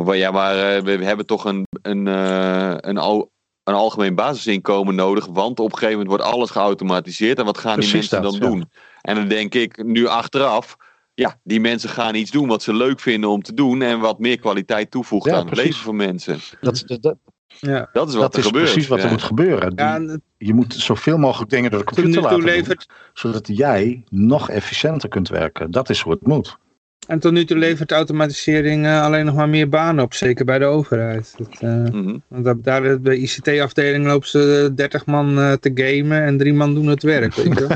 [0.05, 3.31] Ja, maar eh, we, hebben toch een, een, eh, een, al,
[3.64, 7.81] een algemeen basisinkomen nodig, want op een gegeven moment wordt alles geautomatiseerd en wat gaan
[7.81, 8.48] die mensen dat, dan ja.
[8.48, 8.70] doen?
[9.01, 10.77] En dan denk ik nu achteraf,
[11.14, 14.18] ja, die mensen gaan iets doen wat ze leuk vinden om te doen en wat
[14.18, 16.39] meer kwaliteit toevoegt Ja, aan het leven van mensen.
[16.60, 17.16] Dat, dat, dat,
[17.60, 17.89] Ja.
[17.93, 18.64] Dat is wat dat er is gebeurt.
[18.64, 19.77] precies wat er moet gebeuren.
[19.77, 22.77] Die- Ja, en je moet zoveel mogelijk dingen door de computer laten doen.
[23.14, 25.70] Zodat jij nog efficiënter kunt werken.
[25.70, 26.59] Dat is hoe het moet.
[27.07, 30.59] En tot nu toe levert automatisering eh, alleen nog maar meer banen op, zeker bij
[30.59, 31.35] de overheid.
[31.37, 32.16] Dat, eh, Mhm.
[32.28, 36.74] want daar, bij de ICT-afdeling lopen ze 30 man eh, te gamen en drie man
[36.74, 37.66] doen het werk, weet je.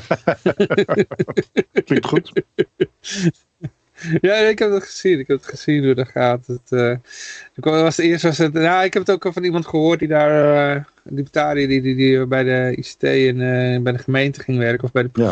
[1.84, 2.32] Klinkt goed.
[4.20, 5.18] Ja, ik heb het gezien.
[5.18, 6.46] Ik heb het gezien hoe dat gaat.
[6.46, 6.98] Het,
[7.54, 10.74] ik was eerst was het, nou, ik heb het ook van iemand gehoord die daar,
[10.76, 10.84] een
[11.14, 15.02] libertariër die, die, die bij de ICT en bij de gemeente ging werken of bij
[15.02, 15.30] de Ja.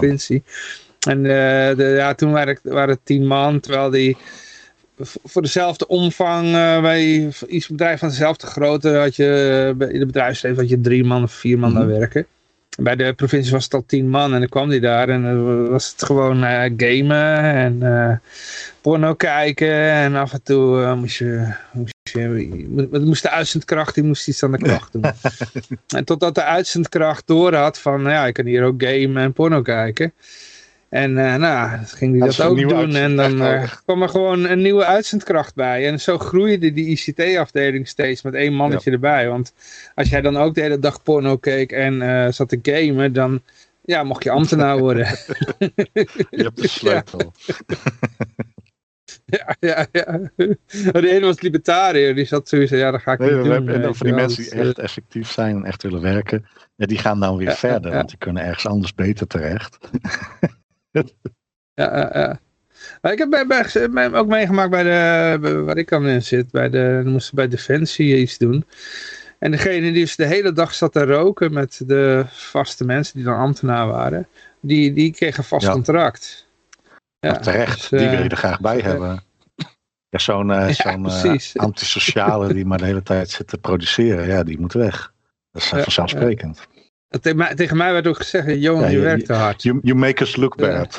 [1.07, 4.16] En eh, de, ja, toen waren, het- waren het tien man, terwijl die
[5.25, 10.07] voor dezelfde omvang eh, bij iets bedrijf van dezelfde grootte had je eh, in het
[10.07, 11.79] bedrijfsleven had je drie man of vier man Mhm.
[11.79, 12.27] daar werken.
[12.81, 15.69] Bij de provincie was het al tien man en dan kwam die daar en dan
[15.69, 16.43] was het gewoon
[16.77, 18.23] gamen en
[18.81, 24.05] porno kijken en af en toe moest je, moest je mo- moest de uitzendkracht die
[24.05, 25.05] moest iets aan de kracht doen.
[25.97, 29.62] en totdat de uitzendkracht door had van ja, ik kan hier ook gamen en porno
[29.62, 30.12] kijken.
[30.89, 34.44] En eh, nou, dan ging hij Dat ook doen en dan eh, kwam er gewoon
[34.44, 35.89] een nieuwe uitzendkracht bij.
[35.89, 39.28] En zo groeide die ICT-afdeling steeds met één mannetje erbij.
[39.28, 39.52] Want
[39.94, 43.43] als jij dan ook de hele dag porno keek en eh, zat te gamen, dan
[43.85, 45.06] Ja, mocht je ambtenaar worden.
[46.31, 47.32] Je hebt de sleutel.
[49.27, 50.20] ja, ja, ja.
[50.93, 53.51] De ene was libertariër, die zat sowieso, ja, dat ga ik Nee, niet doen.
[53.52, 54.24] hebben, en weet voor die wel.
[54.24, 56.47] mensen die Dus, echt effectief zijn en echt willen werken,
[56.77, 57.97] ja, die gaan dan weer Ja, verder, ja.
[57.97, 59.78] want die kunnen ergens anders beter terecht.
[60.90, 62.40] Ja, ja.
[63.02, 66.51] Maar ik heb bij, bij, ook meegemaakt bij de, bij- waar ik dan in zit,
[66.51, 68.65] bij de, dan moesten bij Defensie iets doen.
[69.39, 73.24] En degene die dus de hele dag zat te roken met de vaste mensen die
[73.24, 74.28] dan ambtenaar waren,
[74.60, 75.73] die, die kreeg een vast Ja.
[75.73, 76.47] contract.
[77.20, 79.23] Ja, Maar terecht, dus, die eh, wil je er graag bij hebben.
[80.09, 84.43] Ja, zo'n eh, zo'n eh, antisociale die maar de hele tijd zit te produceren, ja,
[84.43, 85.12] die moet weg.
[85.51, 86.66] Dat is vanzelfsprekend.
[87.09, 89.63] Tegen, mij, tegen mij werd ook gezegd, Johan, Ja, je, je- werkt te hard.
[89.63, 90.99] You, you make us look bad.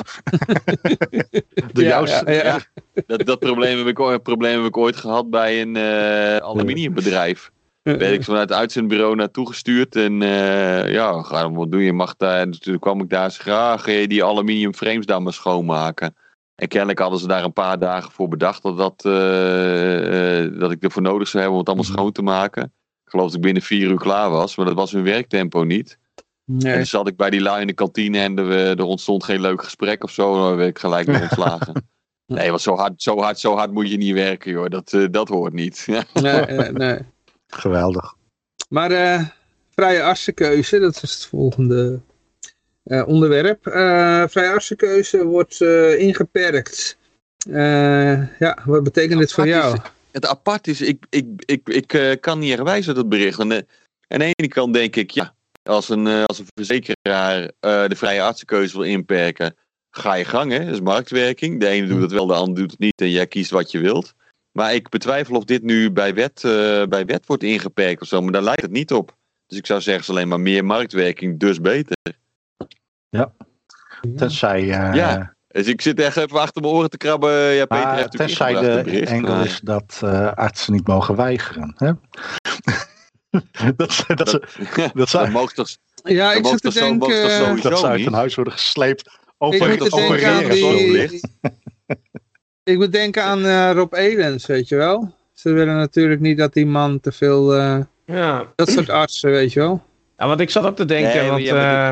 [1.72, 2.58] De Ja, jouwste- ja, ja.
[2.94, 6.36] Ja, dat, dat probleem, heb ik, ooit- probleem heb ik ooit gehad bij een eh,
[6.36, 7.50] aluminiumbedrijf.
[7.82, 9.96] Werd ik vanuit het uitzendbureau naartoe gestuurd.
[9.96, 11.92] En eh, ja, ga, wat doe je?
[11.92, 13.30] Mag daar, en toen kwam ik daar.
[13.30, 16.16] Graag ga je die aluminium frames daar maar schoonmaken.
[16.54, 20.70] En kennelijk hadden ze daar een paar dagen voor bedacht dat, dat, eh, eh, dat
[20.72, 21.98] ik ervoor nodig zou hebben om het allemaal Mhm.
[21.98, 22.72] schoon te maken.
[23.10, 25.98] Ik geloof dat ik binnen vier uur klaar was, maar dat was hun werktempo niet.
[26.46, 26.74] En Nee.
[26.74, 29.40] toen zat ik bij die lui in de kantine en er, eh, er ontstond geen
[29.40, 30.34] leuk gesprek of zo.
[30.34, 31.74] Dan werd ik gelijk weer ontslagen.
[32.26, 34.68] Nee, want zo hard, zo, hard, zo hard moet je niet werken, joh.
[34.68, 35.86] Dat, eh, dat hoort niet.
[36.12, 36.98] Nee, nee, nee.
[37.46, 38.14] Geweldig.
[38.68, 39.20] Maar eh,
[39.74, 42.00] vrije artsenkeuze, dat is het volgende
[42.84, 43.66] eh, onderwerp.
[43.66, 46.98] Eh, vrije artsenkeuze wordt eh, ingeperkt.
[47.50, 49.78] Eh, ja, wat betekent dit voor jou?
[50.12, 53.38] Het apart is, ik, ik, ik, ik eh, kan niet echt wijzen dat bericht.
[53.38, 53.58] En, eh,
[54.08, 57.96] aan de ene kant denk ik, ja, als een, eh, als een verzekeraar eh, de
[57.96, 59.56] vrije artsenkeuze wil inperken,
[59.90, 60.64] ga je gang, hè?
[60.64, 61.60] Dat is marktwerking.
[61.60, 63.78] De ene doet het wel, de ander doet het niet en jij kiest wat je
[63.78, 64.14] wilt.
[64.52, 68.22] Maar ik betwijfel of dit nu bij wet, eh, bij wet wordt ingeperkt of zo,
[68.22, 69.16] maar daar lijkt het niet op.
[69.46, 71.96] Dus ik zou zeggen, is alleen maar meer marktwerking, dus beter.
[74.16, 77.30] Tenzij, eh, Ja, Dus ik zit echt even achter mijn oren te krabben.
[77.52, 79.10] Ja, Peter maar heeft natuurlijk tenzij de een bericht.
[79.10, 81.74] engel maar- is dat eh, artsen niet mogen weigeren.
[81.76, 81.92] Hè?
[83.76, 84.42] dat, ze- dat, ze,
[84.76, 85.68] dat, Dat zou, toch
[86.02, 87.62] Ja, Dat ik zit te denken...
[87.62, 89.06] dat ze uit hun huis worden gesleept.
[89.06, 90.76] Ik Over, moet te over denken aan regels.
[91.08, 91.20] die...
[92.62, 95.14] Ik moet denken aan eh, Rob Elens, weet je wel.
[95.32, 97.54] Ze willen natuurlijk niet dat die man te veel...
[97.54, 98.46] eh, Ja.
[98.54, 99.82] dat soort artsen, weet je wel.
[100.18, 101.90] ja, want ik zat ook te denken, Nee, want eh,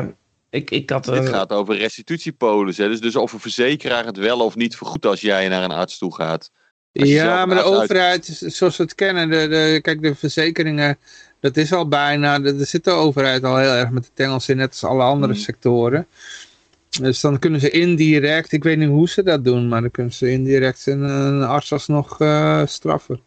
[0.49, 1.05] ik, ik had...
[1.05, 2.77] Dit gaat over restitutiepolis.
[2.77, 2.87] Hè?
[2.87, 5.97] Dus, dus of een verzekeraar het wel of niet vergoedt als jij naar een arts
[5.97, 6.51] toe gaat.
[6.91, 10.97] Ja, maar de uit- overheid, zoals we het kennen, de, de, kijk, de verzekeringen,
[11.39, 14.57] dat is al bijna, er zit de overheid al heel erg met de tengels in,
[14.57, 15.41] net als alle andere Mhm.
[15.41, 16.07] sectoren.
[17.01, 20.13] Dus dan kunnen ze indirect, ik weet niet hoe ze dat doen, maar dan kunnen
[20.13, 23.19] ze indirect een, een arts alsnog eh straffen.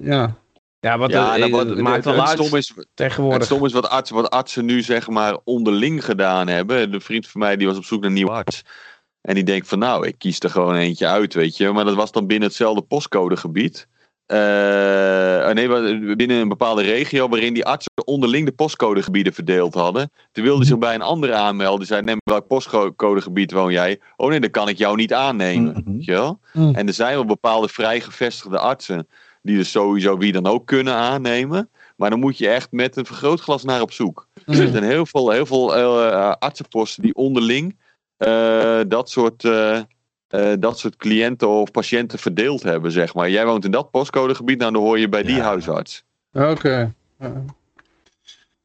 [0.00, 0.36] Ja,
[0.82, 3.44] ja, wat ja, het het- maakt wel het uit stom is, het tegenwoordig.
[3.44, 6.92] stom is wat, artsen, wat artsen nu zeg maar onderling gedaan hebben.
[6.92, 8.62] Een vriend van mij die was op zoek naar een nieuwe arts.
[9.20, 11.72] En die denkt van nou, ik kies er gewoon eentje uit, weet je.
[11.72, 13.86] Maar dat was dan binnen hetzelfde postcodegebied.
[14.26, 15.68] Eh, nee,
[16.16, 20.10] binnen een bepaalde regio waarin die artsen onderling de postcodegebieden verdeeld hadden.
[20.32, 21.78] Toen wilde zich bij een andere aanmelden.
[21.78, 24.00] Die zei, neem welk postcodegebied woon jij?
[24.16, 25.72] Oh nee, dan kan ik jou niet aannemen.
[25.72, 25.92] Mhm.
[25.92, 26.40] Weet je wel?
[26.52, 26.74] Mm.
[26.74, 29.08] En er zijn wel bepaalde vrijgevestigde artsen
[29.42, 31.70] die dus sowieso wie dan ook kunnen aannemen.
[31.96, 34.28] Maar dan moet je echt met een vergrootglas naar op zoek.
[34.46, 37.76] Er zijn heel veel, heel veel eh, artsenposten die onderling
[38.16, 39.78] eh, dat, soort, eh,
[40.28, 43.30] eh, dat soort cliënten of patiënten verdeeld hebben, zeg maar.
[43.30, 45.42] Jij woont in dat postcodegebied, nou dan hoor je bij die Ja.
[45.42, 46.04] huisarts.
[46.32, 46.94] oké.
[47.18, 47.44] Ja.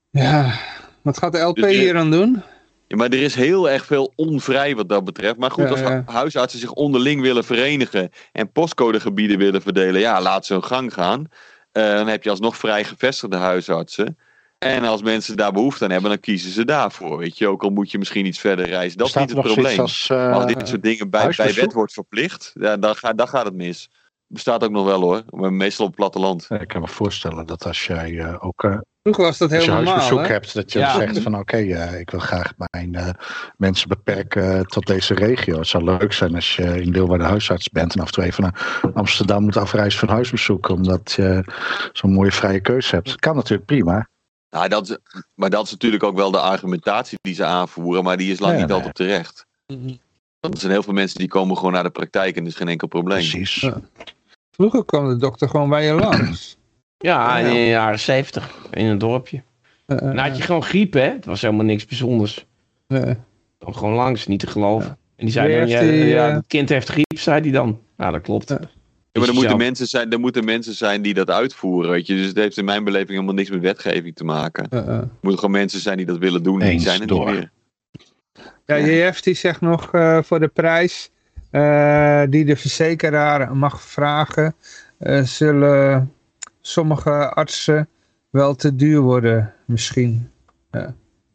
[0.09, 0.59] Ja,
[1.01, 2.43] wat gaat de LP Dus hier aan doen?
[2.87, 5.37] Ja, maar er is heel erg veel onvrij wat dat betreft.
[5.37, 6.03] Maar goed, Ja, als ja.
[6.05, 11.27] huisartsen zich onderling willen verenigen en postcodegebieden willen verdelen, ja, laat ze hun gang gaan.
[11.71, 14.17] Eh, dan heb je alsnog vrij gevestigde huisartsen.
[14.57, 17.17] En als mensen daar behoefte aan hebben, dan kiezen ze daarvoor.
[17.17, 18.97] Weet je, ook al moet je misschien iets verder reizen.
[18.97, 19.79] Dat is niet het probleem.
[19.79, 20.09] als...
[20.09, 23.55] Eh, als dit soort dingen bij, bij wet wordt verplicht, dan, gaat, dan gaat het
[23.55, 23.89] mis.
[24.27, 26.47] Bestaat ook nog wel hoor, maar meestal op het platteland.
[26.49, 29.65] ik kan me voorstellen dat als jij eh, ook eh, Vroeger was dat heel als
[29.67, 30.27] je huisbezoek hè?
[30.27, 30.95] hebt, dat je Ja.
[30.95, 33.09] zegt van oké, eh, ik wil graag mijn eh,
[33.57, 35.57] mensen beperken tot deze regio.
[35.57, 38.43] Het zou leuk zijn als je in Leeuwarden huisarts bent en af en toe even
[38.43, 41.43] naar Amsterdam moet afreizen voor een huisbezoek, omdat je
[41.93, 43.07] zo'n mooie vrije keuze hebt.
[43.07, 44.07] Dat kan natuurlijk prima.
[44.49, 44.97] Nou, dat is,
[45.35, 48.53] maar dat is natuurlijk ook wel de argumentatie die ze aanvoeren, maar die is lang
[48.53, 48.75] Ja, niet nee.
[48.77, 49.45] altijd terecht.
[49.67, 49.93] Mhm.
[50.39, 52.57] Want er zijn heel veel mensen die komen gewoon naar de praktijk en dat is
[52.57, 53.17] geen enkel probleem.
[53.29, 53.55] Precies.
[53.55, 53.81] Ja.
[54.57, 56.57] Vroeger kwam de dokter gewoon bij je langs.
[56.97, 59.43] Ja, in de jaren zeventig in een dorpje.
[59.85, 61.01] Eh, eh, Dan had je gewoon griep, hè?
[61.01, 62.45] Het was helemaal niks bijzonders.
[62.87, 63.01] eh,
[63.59, 64.89] Dan gewoon langs, niet te geloven.
[65.15, 67.51] En die zei dan, heeft ja, die, ja, eh, het kind heeft griep, zei die
[67.51, 67.79] dan.
[67.97, 68.49] Nou, dat klopt.
[68.49, 68.59] Ja.
[69.11, 72.15] Ja, maar er moeten, mensen zijn, er moeten mensen zijn die dat uitvoeren, weet je.
[72.15, 74.69] Dus het heeft in mijn beleving helemaal niks met wetgeving te maken.
[74.69, 74.87] eh, eh.
[74.87, 77.25] Er moeten gewoon mensen zijn die dat willen doen en die Eens, zijn er door.
[77.25, 77.51] niet meer.
[78.65, 81.16] Ja, JF die zegt nog eh, voor de prijs eh,
[82.29, 84.55] die de verzekeraar mag vragen,
[84.97, 86.13] eh, zullen
[86.61, 87.89] sommige artsen
[88.29, 90.31] wel te duur worden misschien.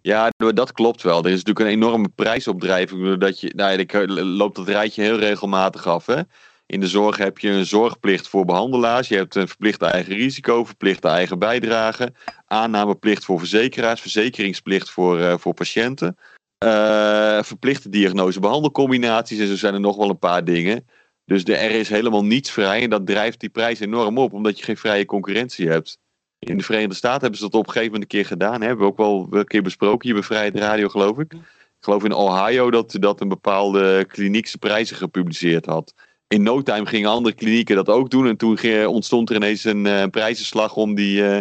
[0.01, 1.19] Ja, dat klopt wel.
[1.25, 3.19] Er is natuurlijk een enorme prijsopdrijving.
[3.19, 6.07] Dat je, nou, ik loop dat rijtje heel regelmatig af.
[6.07, 6.21] Hè?
[6.67, 9.09] In de zorg heb je een zorgplicht voor behandelaars.
[9.09, 12.13] Je hebt een verplichte eigen risico, verplichte eigen bijdrage.
[12.47, 16.17] Aannameplicht voor verzekeraars, verzekeringsplicht voor, uh, voor patiënten.
[16.63, 19.39] Uh, verplichte diagnose-behandelcombinaties.
[19.39, 20.87] En zo zijn er nog wel een paar dingen.
[21.25, 22.83] Dus er is helemaal niets vrij.
[22.83, 25.99] En dat drijft die prijs enorm op, omdat je geen vrije concurrentie hebt.
[26.39, 28.61] In de Verenigde Staten hebben ze dat op een gegeven moment een keer gedaan.
[28.61, 31.33] Hebben we ook wel een keer besproken hier bij Vrijheid Radio, geloof ik.
[31.33, 31.41] Ik
[31.89, 35.95] geloof in Ohio dat, dat een bepaalde kliniek zijn prijzen gepubliceerd had.
[36.29, 38.27] In no time gingen andere klinieken dat ook doen.
[38.27, 41.41] En toen ontstond er ineens een uh, prijzenslag om die, uh,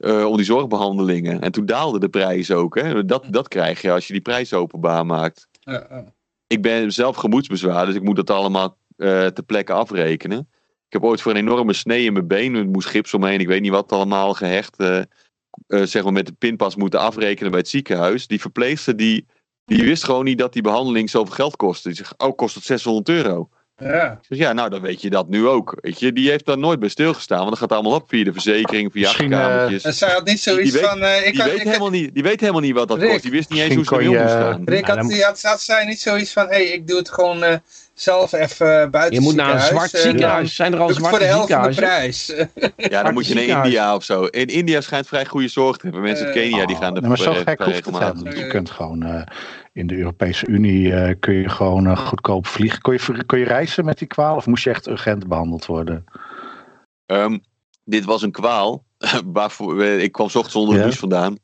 [0.00, 1.40] uh, om die zorgbehandelingen.
[1.40, 2.74] En toen daalde de prijs ook.
[2.74, 3.04] Hè?
[3.04, 5.48] Dat, dat krijg je als je die prijs openbaar maakt.
[6.46, 10.48] Ik ben zelf gemoedsbezwaar, dus ik moet dat allemaal ter plekke afrekenen.
[10.90, 13.46] Ik heb ooit voor een enorme snee in mijn been, er moest gips omheen, ik
[13.46, 15.00] weet niet wat allemaal gehecht, uh,
[15.68, 18.26] uh, zeg maar met de pinpas moeten afrekenen bij het ziekenhuis.
[18.26, 19.26] Die verpleegster die,
[19.64, 21.88] die wist gewoon niet dat die behandeling zoveel geld kostte.
[21.88, 23.48] Die zegt, oh, kost het 600 euro.
[23.80, 24.20] Ja.
[24.28, 25.78] Dus ja, nou dan weet je dat nu ook.
[25.80, 28.32] Weet je, die heeft daar nooit bij stilgestaan, want dat gaat allemaal op via de
[28.32, 29.84] verzekering, via achterkamertjes.
[29.84, 31.02] Uh, zij had niet zoiets die weet, van...
[31.02, 33.10] Uh, ik die, had, weet ik, helemaal niet, die weet helemaal niet wat dat Rick,
[33.10, 33.22] kost.
[33.22, 34.62] Die wist niet eens hoe ze kon om moest gaan.
[34.64, 36.46] Rick, Ja, had, die had, had zij niet zoiets van...
[36.46, 37.54] Hé, hey, ik doe het gewoon eh,
[37.94, 40.54] zelf even buiten Je moet naar een ziekenhuis, zwart eh, ziekenhuis.
[40.54, 42.50] Zijn er al Doe ik het voor zwarte de helft van de ziekenhuizen?
[42.54, 42.72] prijs.
[42.94, 43.64] Ja, dan moet je naar.
[43.64, 44.24] India of zo.
[44.24, 46.02] In India schijnt vrij goede zorg te hebben.
[46.02, 48.38] Mensen uit Eh, Kenia die gaan er maar zo eh, gek hoeft het.
[48.38, 49.22] Je kunt gewoon eh,
[49.72, 52.80] in de Europese Unie eh, kun je gewoon eh, goedkoop vliegen.
[52.80, 56.04] Kon je, kon je reizen met die kwaal of moest je echt urgent behandeld worden?
[57.06, 57.38] Ehm,
[57.84, 58.84] dit was een kwaal.
[59.32, 61.36] Waarvoor, eh, ik kwam 's ochtends onder de vandaan.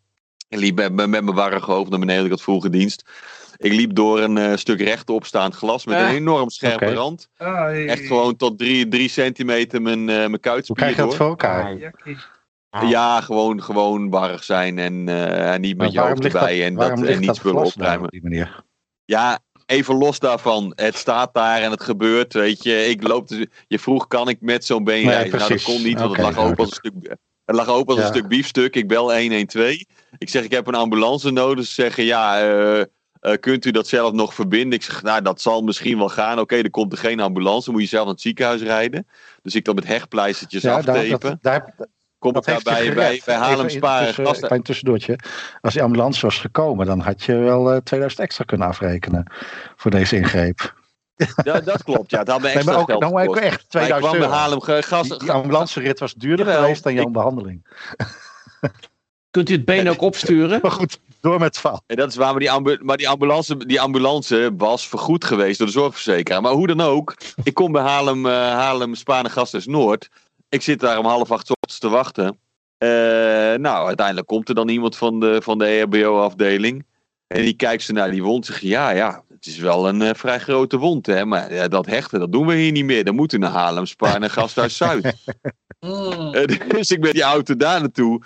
[0.49, 2.25] Ik liep met, met, met mijn warrige hoofd naar beneden.
[2.25, 3.11] Ik had vroege dienst.
[3.57, 6.09] Ik liep door een eh, stuk rechtopstaand glas met Ah.
[6.09, 7.29] een enorm scherpe rand.
[7.37, 7.91] Ah.
[7.91, 11.17] Echt gewoon tot drie, drie centimeter mijn, eh mijn Hoe kuitspier krijg je dat door.
[11.19, 11.93] voor elkaar?
[12.77, 12.91] Jakkie.
[12.91, 17.09] Ja, gewoon, gewoon warrig zijn en, eh, niet met je hoofd erbij dat, en, dat,
[17.09, 18.05] en niet spullen daar opruimen.
[18.05, 18.65] op die manier?
[19.05, 20.73] Ja, even los daarvan.
[20.75, 22.33] Het staat daar en het gebeurt.
[22.33, 23.27] Weet je, ik loop.
[23.27, 25.39] te- je vroeg, kan ik met zo'n been Nee, reizen?
[25.39, 27.17] Nou, dat kon niet, want het lag open als een stuk.
[27.45, 28.75] Het lag open als een stuk biefstuk.
[28.77, 29.83] Ik bel 112.
[30.19, 31.65] Ik zeg, ik heb een ambulance nodig.
[31.67, 32.87] Ze zeggen, ja, eh, eh,
[33.41, 34.73] kunt u dat zelf nog verbinden?
[34.79, 36.39] Ik zeg, nou, dat zal misschien wel gaan.
[36.39, 37.65] Oké, er komt er geen ambulance.
[37.65, 39.07] Dan moet je zelf naar het ziekenhuis rijden.
[39.43, 41.31] Dus ik dan met hechtpleistertjes Ja, daar, aftapen.
[41.31, 41.75] dat, daar,
[42.33, 45.19] Kom dat ik daarbij bij, bij Haarlem Even Sparen tussen- tussendoortje.
[45.61, 49.33] Als die ambulance was gekomen, dan had je wel eh 2000 extra kunnen afrekenen
[49.77, 50.75] voor deze ingreep.
[51.45, 52.11] Ja, dat klopt.
[52.11, 54.11] Ja, het had me Nee, extra maar ook, geld dan echt Maar ik 2000 kwam
[54.13, 54.33] bij euro.
[54.33, 57.67] Haarlem ge- gas, Die, die ambulancerit was duurder Jawel, geweest dan jouw ik- behandeling.
[59.31, 60.59] Kunt u het been ook opsturen?
[60.63, 61.83] Maar goed, door met het verhaal.
[61.87, 65.59] Ja, dat is waar, maar die, ambu- maar die, ambulance, die ambulance was vergoed geweest
[65.59, 66.41] door de zorgverzekeraar.
[66.43, 70.09] Maar hoe dan ook, ik kom bij Haarlem, eh Haarlem Spanen Gasthuis Noord.
[70.49, 72.39] Ik zit daar om half acht te wachten.
[72.79, 72.89] Eh,
[73.55, 76.87] nou, uiteindelijk komt er dan iemand van de, van de EHBO-afdeling.
[77.27, 78.47] En die kijkt ze naar die wond.
[78.47, 81.25] Zegt, ja, ja, het is wel een eh, vrij grote wond, hè.
[81.25, 83.05] Maar ja, dat hechten, dat doen we hier niet meer.
[83.05, 85.15] Dan moeten we naar Haarlem Spanen Gasthuis Zuid.
[85.81, 86.35] Mm.
[86.35, 88.23] Eh, dus ik ben die auto daar naartoe.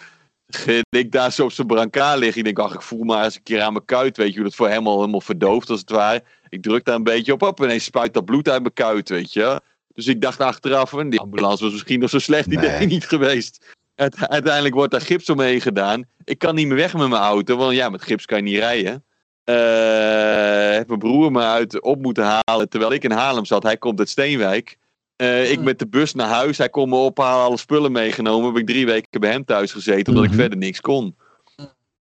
[0.67, 2.39] En ik daar zo op zijn brancard liggen.
[2.39, 4.17] Ik denk, ach, ik voel maar eens een keer aan mijn kuit.
[4.17, 6.23] Weet je hoe dat voor hem al helemaal verdoofd als het ware.
[6.49, 7.43] Ik druk daar een beetje op.
[7.43, 9.61] Op en ineens spuit dat bloed uit mijn kuit, weet je.
[10.05, 12.87] Dus ik dacht achteraf, die ambulance was misschien nog zo'n slecht idee Nee.
[12.95, 13.67] niet geweest.
[13.95, 16.05] Uite- Uiteindelijk wordt daar gips omheen gedaan.
[16.25, 18.59] Ik kan niet meer weg met mijn auto, want ja, met gips kan je niet
[18.59, 19.05] rijden.
[19.45, 23.63] Eh heeft mijn broer me uit op moeten halen terwijl ik in Haarlem zat.
[23.63, 24.77] Hij komt uit Steenwijk.
[25.17, 26.59] Eh, ik met de bus naar huis.
[26.59, 28.47] Hij kon me ophalen, alle spullen meegenomen.
[28.49, 30.33] Heb ik drie weken bij hem thuis gezeten, omdat Mhm.
[30.35, 31.17] ik verder niks kon.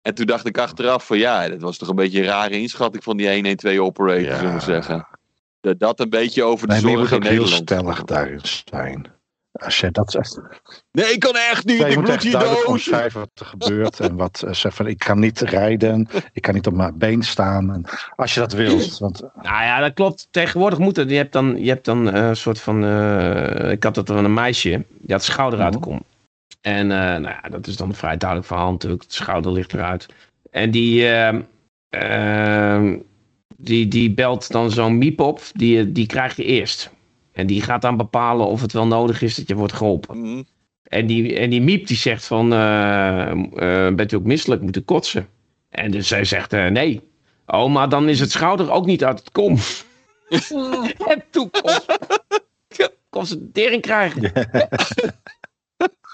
[0.01, 3.03] En toen dacht ik achteraf van ja, dat was toch een beetje een rare inschatting
[3.03, 4.38] van die 112-operator, Ja.
[4.38, 5.07] zullen we zeggen.
[5.62, 7.54] Dat, dat een beetje over de Nee, zorg moet in heel Nederland.
[7.70, 9.06] stellig daarin zijn.
[9.52, 10.42] Als je dat zegt.
[10.92, 11.82] Nee, ik kan echt niet.
[11.82, 12.70] Ik moet echt hier duidelijk dood.
[12.72, 14.00] omschrijven wat er gebeurt.
[14.00, 16.08] En wat eh, zeg van ik kan niet rijden.
[16.34, 17.74] Ik kan niet op mijn been staan.
[17.74, 17.86] En
[18.16, 18.98] als je dat wilt.
[18.98, 20.28] Want Nou ja, dat klopt.
[20.32, 21.10] Tegenwoordig moet het.
[21.10, 22.84] Je hebt dan, je hebt dan eh, een soort van...
[22.84, 24.86] eh, ik had dat van een meisje.
[25.00, 25.88] Die had schouder uit de Mhm.
[25.88, 26.04] kom.
[26.62, 29.02] En eh, nou ja, dat is dan een vrij duidelijk verhaal natuurlijk.
[29.08, 30.06] De schouder ligt eruit.
[30.52, 31.08] En die...
[33.62, 35.42] die, die belt dan zo'n miep op.
[35.54, 36.92] Die, die krijg je eerst.
[37.32, 40.20] En die gaat dan bepalen of het wel nodig is dat je wordt geholpen.
[40.20, 40.44] Mhm.
[40.84, 44.78] En die, en die miep die zegt van, eh, eh, bent u ook misselijk, moet
[44.78, 45.28] u kotsen?
[45.70, 47.02] En dus zij zegt, eh, nee.
[47.46, 49.58] Oh, maar dan is het schouder ook niet uit het kom.
[51.12, 51.72] en toen kon,
[53.10, 54.34] kon ze de tering krijgen.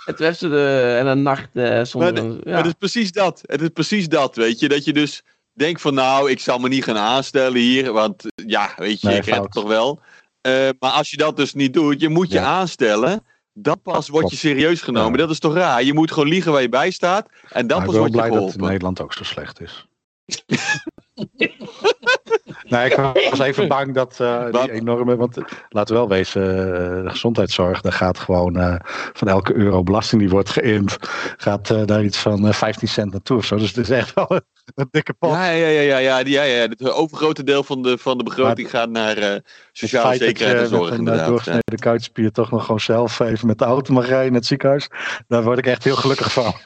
[0.06, 2.14] en toen heeft ze de, en een nacht eh, zonder...
[2.14, 2.52] Maar een- ja.
[2.52, 3.44] Maar het is precies dat.
[3.46, 4.68] Het is precies dat, weet je.
[4.68, 5.24] Dat je dus...
[5.58, 9.18] denkt van nou, ik zal me niet gaan aanstellen hier, want ja, weet je, Nee,
[9.18, 10.00] ik red het toch wel.
[10.42, 12.44] Eh, maar als je dat dus niet doet, je moet je Ja.
[12.46, 13.26] aanstellen.
[13.54, 15.12] Dan pas word je serieus genomen.
[15.12, 15.18] Ja.
[15.18, 15.84] Dat is toch raar?
[15.84, 17.30] Je moet gewoon liegen waar je bij staat.
[17.50, 18.62] En dan Maar ik pas ben word je blij dat geholpen.
[18.68, 19.88] Nederland ook zo slecht is.
[22.70, 24.52] nee, ik was even bang dat Wat?
[24.52, 28.82] die enorme, want eh, laten we wel wezen, eh, de gezondheidszorg, daar gaat gewoon
[29.14, 30.98] van elke euro belasting die wordt geïnd,
[31.38, 33.58] gaat daar iets van eh, 15 cent naartoe of zo.
[33.58, 34.42] Dus het is echt wel een,
[34.76, 35.32] een dikke pot.
[35.32, 36.68] Ja, ja, ja, ja, ja, ja, ja.
[36.68, 39.42] Het overgrote deel van de, van de begroting gaat naar
[39.72, 41.16] sociale zekerheid en je zorg, met een.
[41.16, 41.26] Ja.
[41.26, 44.90] doorgesneden kuitspier toch nog gewoon zelf even met de auto mag rijden naar het ziekenhuis,
[45.28, 46.54] daar word ik echt heel gelukkig van.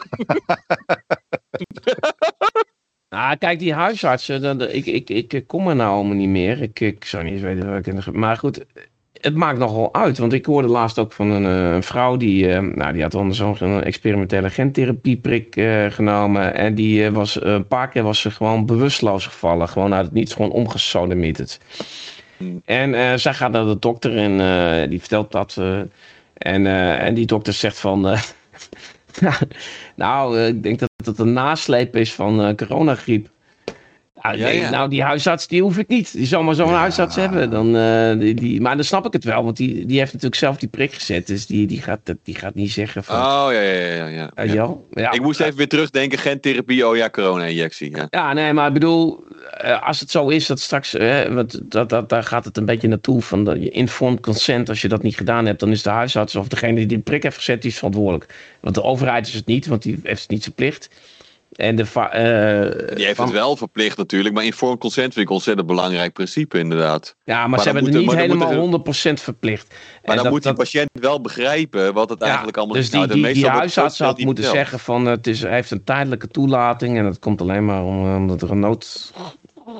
[3.11, 6.61] Nou, kijk, die huisartsen, dan, ik, ik, ik kom er nou allemaal niet meer.
[6.61, 8.01] Ik, zou niet eens weten waar ik in.
[8.13, 8.65] Maar goed,
[9.13, 10.17] het maakt nogal uit.
[10.17, 13.35] Want ik hoorde laatst ook van een, eh, vrouw die, eh, nou, die had onder
[13.35, 16.53] zo'n experimentele gentherapieprik eh genomen.
[16.53, 19.69] En die was, een paar keer was ze gewoon bewusteloos gevallen.
[19.69, 21.59] Gewoon uit het niets, gewoon omgesodemieterd.
[22.65, 25.57] En zij gaat naar de dokter en die vertelt dat.
[26.37, 26.65] en,
[26.99, 28.01] en die dokter zegt van...
[29.95, 33.29] nou, ik denk dat het een nasleep is van eh, coronagriep.
[34.21, 36.13] Nou, Ja, nou, die huisarts die hoef ik niet.
[36.13, 36.77] Die zal maar zo'n Ja.
[36.77, 37.49] huisarts hebben.
[37.49, 40.41] Dan, eh, die, die, maar dan snap ik het wel, want die, die heeft natuurlijk
[40.41, 41.27] zelf die prik gezet.
[41.27, 43.15] Dus die, die, gaat, die gaat niet zeggen van...
[43.15, 44.31] Oh, ja, ja, ja.
[44.35, 45.11] ja, ja.
[45.11, 47.95] Ik moest even weer terugdenken, gentherapie, oh ja, corona-injectie.
[47.95, 48.07] Ja.
[48.09, 49.23] Ja, nee, maar ik bedoel,
[49.57, 52.65] eh, als het zo is dat straks, eh, want dat, dat, daar gaat het een
[52.65, 55.83] beetje naartoe van dat je informed consent, als je dat niet gedaan hebt, dan is
[55.83, 58.33] de huisarts of degene die die prik heeft gezet, die is verantwoordelijk.
[58.61, 60.89] Want de overheid is het niet, want die heeft het niet verplicht.
[61.61, 65.29] En de, eh, Die heeft van- het wel verplicht natuurlijk, maar informed consent vind ik
[65.29, 67.15] een ontzettend belangrijk principe inderdaad.
[67.23, 69.67] Ja, maar, maar ze hebben het niet helemaal moet 100% verplicht.
[69.69, 72.75] Maar En dan dat- moet die dat- patiënt wel begrijpen wat het Ja, eigenlijk allemaal
[72.75, 73.13] dus die, inhoudt.
[73.13, 75.83] En die, die meestal wordt huisarts had moeten zeggen van het is, hij heeft een
[75.83, 79.11] tijdelijke toelating en dat komt alleen maar om- omdat er een nood,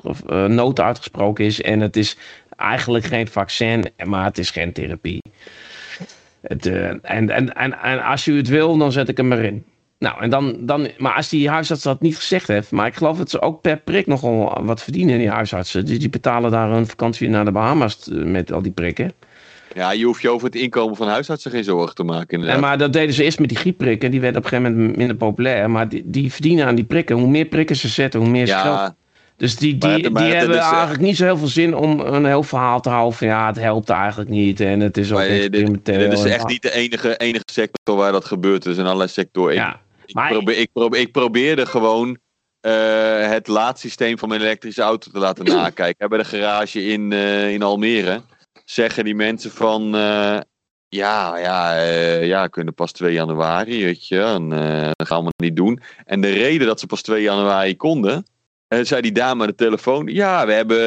[0.03, 1.61] of, eh, nood uitgesproken is.
[1.61, 2.17] En het is
[2.57, 5.21] eigenlijk geen vaccin, maar het is geen therapie.
[6.41, 9.65] Het, eh, en, en, en, en als u het wil, dan zet ik hem erin.
[10.01, 13.17] Nou, en dan, dan, maar als die huisarts dat niet gezegd heeft, maar ik geloof
[13.17, 15.85] dat ze ook per prik nogal wat verdienen, die huisartsen.
[15.85, 19.13] Die, die betalen daar een vakantie naar de Bahamas eh, met al die prikken.
[19.73, 22.55] Ja, je hoeft je over het inkomen van huisartsen geen zorgen te maken inderdaad.
[22.55, 24.11] En maar dat deden ze eerst met die griepprikken.
[24.11, 25.69] Die werden op een gegeven moment minder populair.
[25.69, 27.15] Maar die, die verdienen aan die prikken.
[27.15, 28.63] Hoe meer prikken ze zetten, hoe meer geld.
[28.63, 28.95] ja,
[29.37, 31.99] Dus die, die, maar die hebben is, eh, eigenlijk niet zo heel veel zin om
[31.99, 34.59] een heel verhaal te houden van ja, het helpt eigenlijk niet.
[34.59, 35.51] En het is ook maar dit,
[35.85, 38.65] dit is echt niet de enige, enige sector waar dat gebeurt.
[38.65, 39.53] Er zijn allerlei sectoren.
[39.53, 39.79] Ja,
[40.11, 42.17] ik, maar- probeer, ik, probeer, ik probeerde gewoon
[42.59, 46.09] eh, het laadsysteem van mijn elektrische auto te laten nakijken.
[46.09, 48.21] Bij de garage in, eh, in Almere
[48.65, 49.95] zeggen die mensen van...
[49.95, 50.39] eh,
[50.87, 51.81] ja, ja,
[52.21, 54.21] ja, kunnen pas 2 januari, weet je.
[54.21, 54.49] En,
[54.95, 55.81] dat gaan we niet doen.
[56.05, 58.25] En de reden dat ze pas 2 januari konden...
[58.71, 60.07] eh, zei die dame aan de telefoon...
[60.07, 60.77] Ja, we hebben,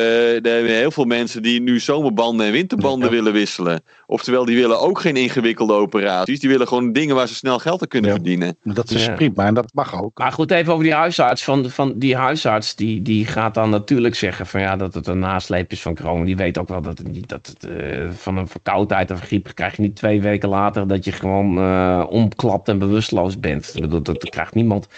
[0.45, 3.15] er hebben heel veel mensen die nu zomerbanden en winterbanden Ja.
[3.15, 3.83] willen wisselen.
[4.07, 6.41] Oftewel, die willen ook geen ingewikkelde operaties.
[6.41, 8.17] Die willen gewoon dingen waar ze snel geld aan kunnen Ja.
[8.17, 8.57] verdienen.
[8.63, 9.15] Dat is Ja.
[9.15, 10.19] prima en dat mag ook.
[10.19, 11.45] Maar goed, even over die huisarts.
[11.45, 15.19] Van, van die huisarts die, die gaat dan natuurlijk zeggen van ja, dat het een
[15.19, 16.25] nasleep is van corona.
[16.25, 19.51] Die weet ook wel dat het niet dat het eh, van een verkoudheid of griep
[19.55, 23.91] krijg je niet twee weken later dat je gewoon eh, omklapt en bewusteloos bent.
[23.91, 24.89] Dat, dat krijgt niemand.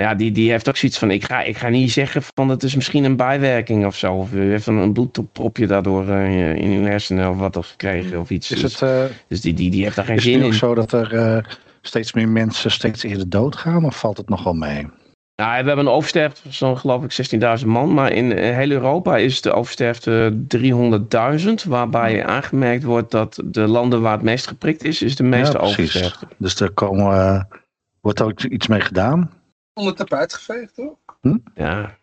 [0.00, 2.62] Ja, die, die heeft ook zoiets van: ik ga, ik ga niet zeggen van het
[2.62, 4.14] is misschien een bijwerking of zo.
[4.14, 8.20] Of u heeft een, een bloedpropje daardoor eh, in uw hersenen of wat of gekregen
[8.20, 8.50] of iets.
[8.50, 10.46] Is Dus, het, eh, dus die, die, die heeft daar geen is het zin nu
[10.46, 10.58] ook in.
[10.58, 11.44] zo dat er eh,
[11.80, 14.86] steeds meer mensen steeds eerder doodgaan of valt het nog wel mee?
[15.42, 17.94] Nou, we hebben een oversterfte van zo'n geloof ik 16.000 man.
[17.94, 21.68] Maar in eh, heel Europa is de oversterfte 300.000.
[21.68, 25.64] Waarbij aangemerkt wordt dat de landen waar het meest geprikt is, is de meeste Ja,
[25.64, 26.26] oversterfte.
[26.38, 27.42] Dus er komen, eh,
[28.00, 29.30] wordt ook iets mee gedaan?
[29.76, 30.94] Onder het tapijt geveegd, toch?
[31.54, 31.96] Ja,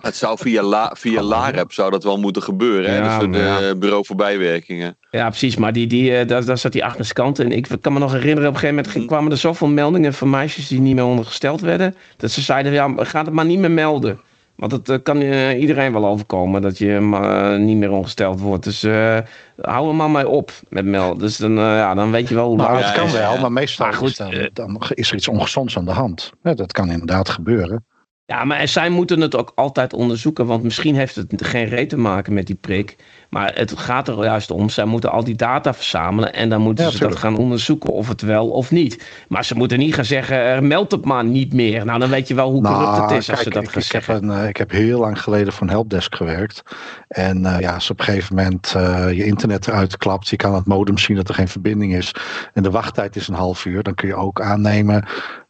[0.00, 2.90] Het zou via, la, via LAREP zou dat wel moeten gebeuren.
[2.94, 3.02] Hè?
[3.20, 3.74] Dus de ja.
[3.74, 4.98] bureau voor bijwerkingen.
[5.10, 5.56] ja precies.
[5.56, 7.38] Maar die, die, eh, daar, daar zat die Agnes Kant.
[7.38, 10.14] En ik kan me nog herinneren, op een gegeven moment ging- kwamen er zoveel meldingen
[10.14, 11.94] van meisjes die niet meer ondergesteld werden.
[12.16, 14.20] Dat ze zeiden, ja, ga het maar niet meer melden.
[14.58, 18.64] Want het eh, kan eh, iedereen wel overkomen dat je eh, niet meer ongesteld wordt.
[18.64, 19.18] Dus eh,
[19.60, 21.18] hou er maar mee op met melden.
[21.18, 23.94] Dus dan, ja, dan weet je wel hoe Nou, het kan wel, maar meestal Maar
[23.94, 26.32] goed, is, dan, dan is er iets ongezonds aan de hand.
[26.42, 27.84] Ja, dat kan inderdaad gebeuren.
[28.30, 31.96] Ja, maar zij moeten het ook altijd onderzoeken, want misschien heeft het geen reet te
[31.98, 32.96] maken met die prik.
[33.30, 36.84] Maar het gaat er juist om, zij moeten al die data verzamelen en dan moeten
[36.84, 39.24] Ja, ze dat gaan onderzoeken of het wel of niet.
[39.28, 41.84] Maar ze moeten niet gaan zeggen, meld het maar niet meer.
[41.84, 43.82] Nou, dan weet je wel hoe corrupt het is als ze dat Nou, ik, gaan
[43.82, 44.28] ik, heb zeggen.
[44.28, 46.62] een, eh, ik heb heel lang geleden voor een helpdesk gewerkt.
[47.08, 50.50] En eh, ja, als op een gegeven moment eh, je internet eruit klapt, je kan
[50.50, 52.12] aan het modem zien dat er geen verbinding is.
[52.52, 53.82] En de wachttijd is een half uur.
[53.82, 55.04] Dan kun je ook aannemen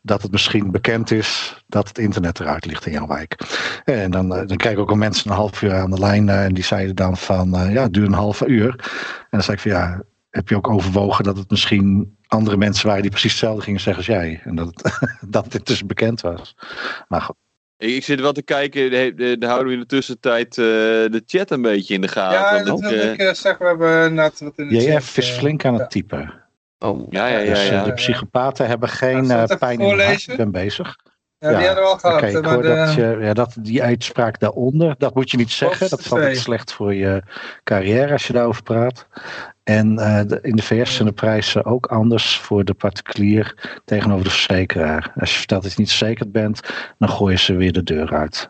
[0.08, 3.36] dat het misschien bekend is dat het internet eruit ligt in jouw wijk.
[3.84, 6.28] En dan, eh, dan krijg ik ook al mensen een half uur aan de lijn
[6.28, 8.70] en die zeiden dan van ja, het duurt een half uur.
[9.18, 12.86] En dan zei ik van ja, heb je ook overwogen dat het misschien andere mensen
[12.86, 14.40] waren die precies hetzelfde gingen zeggen als jij.
[14.44, 14.98] En dat, het,
[15.34, 16.56] dat dit dus bekend was.
[17.08, 17.36] Maar goed.
[17.78, 21.62] Ik zit wel te kijken, dan houden we in de tussentijd uh, de chat een
[21.62, 22.58] beetje in de gaten.
[22.58, 23.58] Ja, dat wil ik uh, zeggen.
[23.58, 26.34] We hebben net wat in de JF chat, is flink aan het typen.
[26.78, 27.54] Oh, ja, ja, ja.
[27.54, 30.28] Dus ja, de psychopaten hebben geen uh, pijn in de hart.
[30.28, 30.96] Ik ben bezig.
[31.38, 32.16] Ja, die hadden we al gehad.
[32.16, 32.68] Okay, de...
[32.68, 35.88] dat, je, ja, dat die uitspraak daaronder, dat moet je niet zeggen.
[35.90, 37.22] Dat is altijd slecht voor je
[37.64, 39.06] carrière als je daarover praat.
[39.64, 44.24] En uh, de, in de VS zijn de prijzen ook anders voor de particulier tegenover
[44.24, 45.12] de verzekeraar.
[45.20, 46.60] Als je vertelt dat je niet verzekerd bent,
[46.98, 48.48] dan gooien ze weer de deur uit.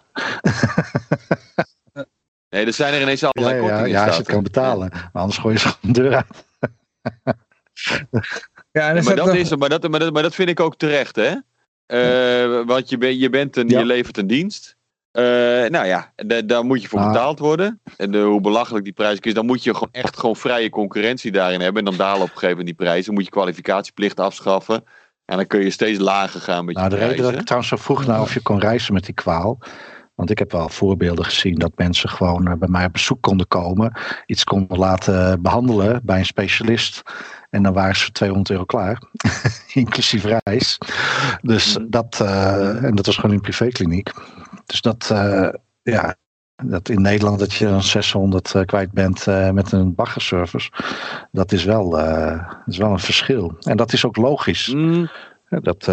[2.51, 3.91] nee, er zijn er ineens allerlei ja, kortingen.
[3.91, 4.91] Ja, ja als je het kan betalen.
[4.93, 6.47] Maar anders gooi je ze de deur uit.
[8.73, 11.35] ja, maar, dat is, maar, dat, maar, dat, maar dat vind ik ook terecht, hè?
[11.89, 13.79] Uh, want je, ben, je, bent een, ja.
[13.79, 14.77] je levert een dienst.
[15.13, 15.25] Uh,
[15.69, 16.13] nou ja,
[16.45, 17.07] daar moet je voor ah.
[17.07, 17.81] betaald worden.
[17.97, 21.33] En de, hoe belachelijk die prijs is, dan moet je gewoon echt gewoon vrije concurrentie
[21.33, 21.85] daarin hebben.
[21.85, 23.05] En dan dalen op een gegeven moment die prijzen.
[23.05, 24.85] Dan moet je kwalificatieplicht afschaffen.
[25.25, 27.71] En dan kun je steeds lager gaan met nou, je de reden dat ik trouwens
[27.71, 29.59] zo vroeg naar of je kon reizen met die kwaal.
[30.15, 33.99] Want ik heb wel voorbeelden gezien dat mensen gewoon bij mij op bezoek konden komen.
[34.27, 37.03] Iets konden laten behandelen bij een specialist.
[37.51, 39.03] En dan waren ze 200 euro klaar.
[39.73, 40.79] Inclusief reis.
[41.43, 44.11] Dus dat, uh, en dat was gewoon in een privékliniek.
[44.67, 45.49] Dus dat, uh,
[45.83, 46.17] ja,
[46.65, 50.71] dat in Nederland dat je dan 600 uh, kwijt bent met een baggerservice.
[51.33, 53.57] Dat is wel, dat is wel een verschil.
[53.61, 54.67] En dat is ook logisch.
[54.67, 55.09] Mm.
[55.49, 55.89] Dat,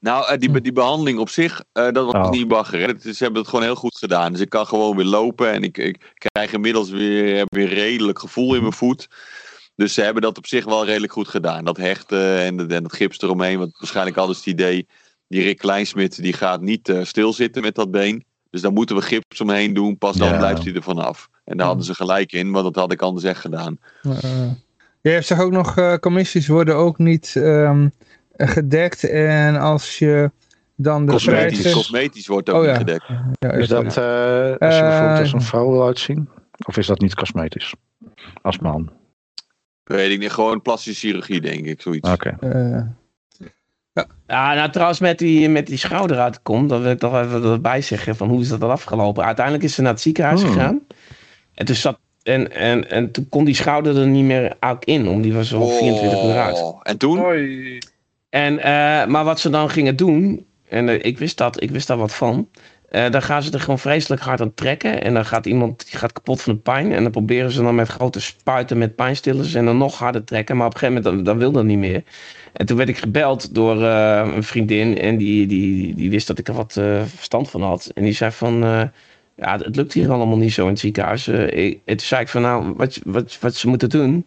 [0.00, 2.30] nou, die, die behandeling op zich, uh, dat was oh.
[2.30, 2.80] niet bagger.
[2.80, 3.12] Hè?
[3.12, 4.32] Ze hebben het gewoon heel goed gedaan.
[4.32, 8.54] Dus ik kan gewoon weer lopen en ik, ik krijg inmiddels weer, weer redelijk gevoel
[8.54, 9.08] in mijn voet.
[9.78, 11.64] Dus ze hebben dat op zich wel redelijk goed gedaan.
[11.64, 13.58] Dat hechten en, de, en dat gips eromheen.
[13.58, 14.86] Want waarschijnlijk hadden ze het idee,
[15.28, 18.24] die Rick Kleinsmit die gaat niet uh, stilzitten met dat been.
[18.50, 20.36] Dus daar moeten we gips omheen doen, pas dan ja.
[20.36, 21.28] blijft hij er vanaf.
[21.44, 23.78] En daar hadden ze gelijk in, want dat had ik anders echt gedaan.
[24.02, 24.12] Uh,
[25.00, 27.34] je hebt zeg ook nog, uh, commissies worden ook niet...
[27.36, 27.92] Um
[28.40, 29.04] gedekt.
[29.04, 30.30] En als je
[30.76, 31.74] dan de cosmetisch, prijs...
[31.74, 32.70] cosmetisch wordt ook oh, ja.
[32.70, 33.04] niet gedekt.
[33.38, 36.28] Ja, is dat uh, als je bijvoorbeeld als een vrouw wil uitzien?
[36.66, 37.74] Of is dat niet cosmetisch?
[38.42, 38.90] Als man?
[39.88, 40.32] Weet ik niet.
[40.32, 41.80] Gewoon plastische chirurgie, denk ik.
[41.80, 42.10] Zoiets.
[42.10, 42.36] Oké.
[42.40, 42.52] Okay.
[42.52, 42.82] Uh,
[43.92, 44.06] ja.
[44.26, 47.82] ja, nou trouwens met die, met die schouder uitkomt, dan wil ik toch even erbij
[47.82, 49.24] zeggen van hoe is dat dan afgelopen.
[49.24, 50.52] Uiteindelijk is ze naar het ziekenhuis Hmm.
[50.52, 50.80] gegaan.
[51.54, 55.08] En toen zat en, en, en toen kon die schouder er niet meer ook in,
[55.08, 56.62] om die was al 24 uur uit.
[56.62, 57.18] Oh, En toen?
[57.18, 57.78] Hoi.
[58.28, 58.62] En, uh,
[59.06, 62.14] maar wat ze dan gingen doen, en uh, ik, wist dat, ik wist daar wat
[62.14, 62.48] van.
[62.90, 65.02] Uh, dan gaan ze er gewoon vreselijk hard aan trekken.
[65.02, 66.92] En dan gaat iemand die gaat kapot van de pijn.
[66.92, 69.54] En dan proberen ze dan met grote spuiten met pijnstillers.
[69.54, 70.56] En dan nog harder trekken.
[70.56, 72.02] Maar op een gegeven moment, dan, wil dat niet meer.
[72.52, 74.98] En toen werd ik gebeld door een vriendin.
[74.98, 76.72] En die, die, die wist dat ik er wat
[77.04, 77.90] verstand van had.
[77.94, 78.58] En die zei van...
[79.36, 81.28] ja, het lukt hier allemaal niet zo in het ziekenhuis.
[81.28, 84.26] En toen zei ik van nou, wat, wat, wat ze moeten doen...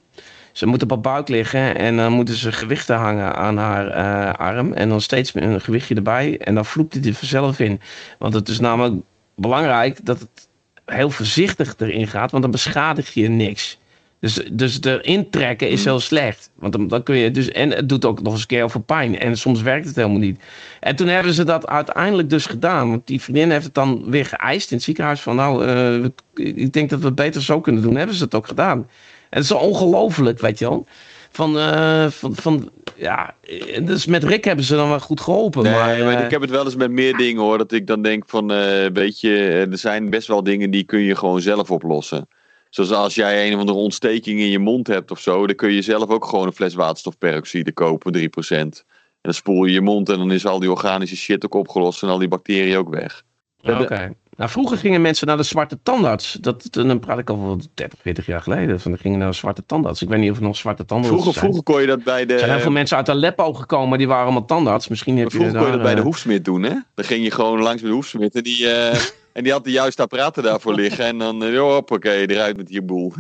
[0.52, 4.34] Ze moet op haar buik liggen en dan moeten ze gewichten hangen aan haar uh,
[4.34, 4.74] arm.
[4.74, 6.38] En dan steeds een gewichtje erbij.
[6.38, 7.82] En dan vloept hij er vanzelf in.
[8.20, 8.96] Want het is namelijk
[9.36, 10.50] belangrijk dat het
[10.86, 12.32] heel voorzichtig erin gaat.
[12.32, 13.80] Want dan beschadig je niks.
[14.22, 16.52] Dus, dus erin trekken is heel slecht.
[16.56, 17.52] Want dan, kun je dus.
[17.52, 19.20] En het doet ook nog eens een keer over pijn.
[19.20, 20.44] En soms werkt het helemaal niet.
[20.80, 22.90] En toen hebben ze dat uiteindelijk dus gedaan.
[22.90, 25.22] Want die vriendin heeft het dan weer geëist in het ziekenhuis.
[25.22, 27.96] Van nou, uh, ik denk dat we het beter zo kunnen doen.
[27.96, 28.88] Hebben ze het ook gedaan.
[29.32, 30.88] En het is ongelooflijk, weet je wel.
[31.32, 33.36] Van, uh, van, van, ja,
[33.84, 35.64] dus met Rick hebben ze dan wel goed geholpen.
[35.64, 37.58] Nee, maar, maar ik heb het wel eens met meer dingen hoor.
[37.58, 41.00] Dat ik dan denk van, uh, weet je, er zijn best wel dingen die kun
[41.00, 42.28] je gewoon zelf oplossen.
[42.70, 45.72] Zoals als jij een of andere ontsteking in je mond hebt of zo, dan kun
[45.72, 48.24] je zelf ook gewoon een fles waterstofperoxide kopen, 3%.
[48.50, 48.74] En
[49.22, 52.10] dan spoel je je mond en dan is al die organische shit ook opgelost en
[52.10, 53.24] al die bacteriën ook weg.
[53.62, 53.82] Oké.
[53.82, 54.16] Okay.
[54.42, 56.34] Nou, vroeger gingen mensen naar de zwarte tandarts.
[56.34, 58.80] Dat, dan praat ik al 30, 40 jaar geleden.
[58.80, 60.02] Van, gingen naar de zwarte tandarts.
[60.02, 61.46] Ik weet niet of er nog zwarte tandarts vroeger, zijn.
[61.46, 62.34] Vroeger kon je dat bij de...
[62.34, 63.98] Er zijn heel veel mensen uit Aleppo gekomen.
[63.98, 64.88] Die waren allemaal tandarts.
[64.88, 66.06] Misschien heb vroeger je kon je dat bij de uh...
[66.06, 66.76] hoefsmid doen, hè?
[66.96, 68.36] Dan ging je gewoon langs bij de hoefsmid.
[68.36, 68.94] En die, uh,
[69.34, 71.06] en die had de juiste apparaten daarvoor liggen.
[71.06, 73.14] En dan, uh, hoppakee, eruit met je boel.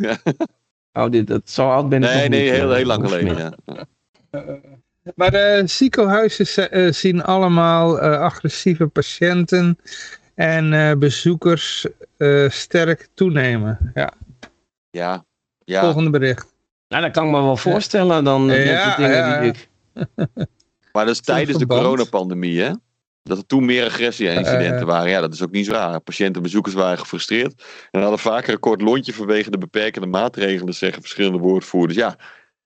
[0.93, 3.85] oh, dit, dat zo oud ben ik Nee, nee, niet, heel, heel lang geleden, ja.
[5.15, 9.77] Maar de ziekenhuizen zien allemaal agressieve patiënten
[10.35, 11.87] en uh, bezoekers
[12.17, 13.91] uh, sterk toenemen.
[13.93, 14.13] Ja.
[14.89, 15.25] Ja.
[15.63, 15.81] ja.
[15.81, 16.53] Volgende bericht.
[16.87, 19.39] Nou, dat kan ik me wel voorstellen dan ja, ja, dingen ja.
[19.39, 19.69] die ik...
[20.93, 22.71] maar dat is tijdens de coronapandemie, hè?
[23.23, 25.09] Dat er toen meer agressie-incidenten uh, waren.
[25.09, 25.99] Ja, dat is ook niet zo raar.
[25.99, 27.63] Patiënten en bezoekers waren gefrustreerd.
[27.91, 31.97] En hadden vaker een kort lontje vanwege de beperkende maatregelen, zeggen verschillende woordvoerders.
[31.97, 32.15] Ja,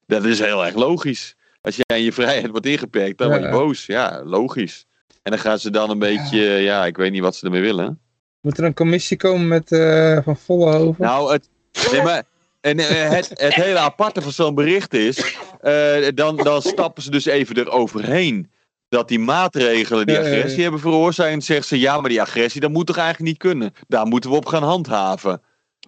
[0.05, 1.35] dat is heel erg logisch.
[1.61, 3.85] Als jij in je vrijheid wordt ingeperkt, dan word je boos.
[3.85, 4.85] Ja, logisch.
[5.25, 7.99] En dan gaan ze dan een beetje, ja, ik weet niet wat ze ermee willen.
[8.41, 11.03] Moet er een commissie komen met eh, Van Vollenhoven?
[11.05, 11.49] Nou, het,
[11.91, 12.23] nee, maar,
[12.61, 17.11] en, eh, het, het hele aparte van zo'n bericht is, eh, dan, dan stappen ze
[17.11, 18.51] dus even eroverheen.
[18.89, 21.31] Dat die maatregelen die agressie hebben veroorzaakt.
[21.31, 23.73] En zeggen ze, ja, maar die agressie, dat moet toch eigenlijk niet kunnen.
[23.87, 25.41] Daar moeten we op gaan handhaven.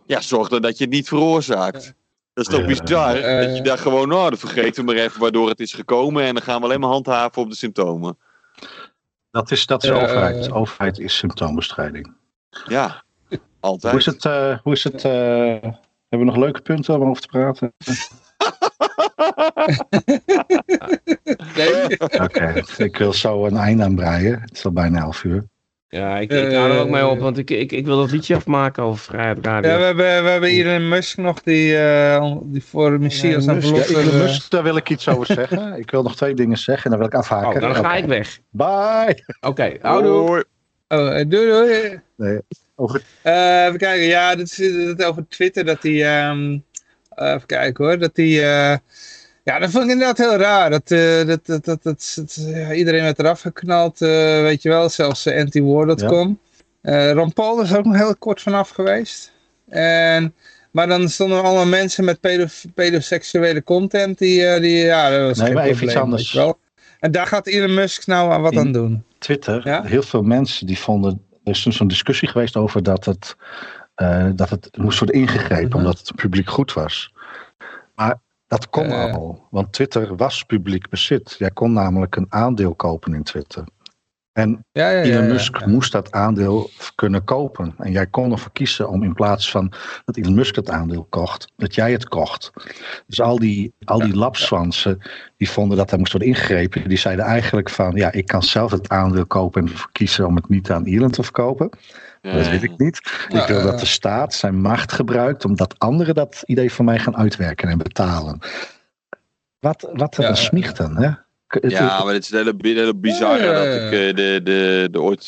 [0.06, 1.94] Ja, zorg dan dat je het niet veroorzaakt.
[2.34, 3.16] Dat is toch bizar?
[3.16, 3.46] Eh.
[3.46, 6.24] dat je daar gewoon, nou, dan vergeten we maar even waardoor het is gekomen.
[6.24, 8.18] En dan gaan we alleen maar handhaven op de symptomen.
[9.32, 10.44] Dat is, dat is Eh, overheid.
[10.44, 12.14] De overheid is symptoombestrijding.
[12.68, 13.04] Ja,
[13.60, 13.92] altijd.
[13.92, 14.26] Hoe is het?
[14.26, 15.72] eh, hoe is het eh, hebben
[16.10, 17.74] we nog leuke punten om over te praten?
[21.56, 22.00] Nee.
[22.00, 24.42] Oké, ik wil zo een einde aan breien.
[24.42, 25.46] Het is al bijna elf uur.
[25.90, 27.22] Ja, ik, ik hou er ook mee op, Eh.
[27.22, 29.70] want ik, ik, ik wil dat liedje afmaken over Vrijheid Radio.
[29.72, 33.58] Ja, we hebben, we hebben Elon Musk nog die, eh, die voor Messias Ja, aan
[33.58, 35.74] Musk, Ja, Musk, daar wil ik iets over zeggen.
[35.84, 37.48] Ik wil nog twee dingen zeggen en dan wil ik afhaken.
[37.56, 38.40] oh, dan ga ik weg.
[38.50, 39.24] Bye!
[39.40, 40.28] Oké, houdoe.
[40.28, 40.44] Hoi.
[40.88, 42.00] Oh, eh, doei doei.
[42.16, 42.40] Nee,
[42.76, 46.58] over, Eh, even kijken, ja, dit is dit over Twitter dat die, ehm,
[47.10, 48.76] eh, even kijken hoor, dat die, eh,
[49.48, 50.70] ja, dat vond ik inderdaad heel raar.
[50.70, 54.10] Dat, eh, dat, dat, dat, dat, ja, iedereen werd eraf geknald, eh,
[54.42, 56.40] weet je wel, zelfs eh, antiwar.com.
[56.82, 59.32] Eh Ron Paul is er ook nog heel kort vanaf geweest.
[59.68, 60.34] En,
[60.72, 65.22] maar dan stonden er allemaal mensen met pedof pedoseksuele content, die, eh, die ja, dat
[65.28, 66.56] was Nee, geen maar even probleem, iets anders.
[67.00, 69.04] En daar gaat Elon Musk nou aan wat In- aan doen.
[69.18, 69.84] Twitter, Ja?
[69.84, 71.22] heel veel mensen die vonden.
[71.44, 73.36] Er is toen zo'n discussie geweest over dat het,
[73.96, 75.78] eh, dat het moest worden ingegrepen Mhm.
[75.78, 77.14] omdat het publiek goed was.
[77.96, 78.16] Maar
[78.48, 79.14] dat kon Eh.
[79.14, 81.36] al, want Twitter was publiek bezit.
[81.38, 83.64] Jij kon namelijk een aandeel kopen in Twitter.
[84.32, 85.14] En Ja, ja, ja.
[85.14, 87.74] Elon Musk moest dat aandeel kunnen kopen.
[87.78, 89.72] En jij kon ervoor kiezen om in plaats van
[90.06, 92.52] dat Elon Musk het aandeel kocht, dat jij het kocht.
[93.08, 95.02] Dus al die, al die lapswansen
[95.38, 98.72] die vonden dat er moest worden ingegrepen, die zeiden eigenlijk van ja, ik kan zelf
[98.72, 101.70] het aandeel kopen en ervoor kiezen om het niet aan Elon te verkopen.
[102.22, 103.02] Dat wil ik niet.
[103.30, 107.00] Ja, ik wil dat de staat zijn macht gebruikt omdat anderen dat idee van mij
[107.00, 108.40] gaan uitwerken en betalen.
[109.60, 111.10] Wat, wat een smichten, hè?
[111.48, 115.02] Het- Ja, maar het is een hele, hele bizarre dat ik eh, de, de, de
[115.02, 115.26] ooit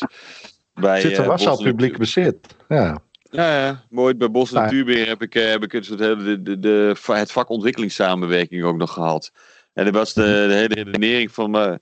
[0.74, 1.00] bij...
[1.00, 2.36] Twitter eh, was al publiek bezit.
[2.68, 2.98] Ja.
[3.22, 3.84] Ja, ja.
[3.90, 4.14] Mooi.
[4.14, 7.32] Bij Bos Natuurbeheer heb ik, eh, heb ik een soort hele, de, de, de, het
[7.32, 9.32] vak ontwikkelingssamenwerking ook nog gehad.
[9.72, 11.56] En dat was de, de hele redenering van...
[11.58, 11.74] eh,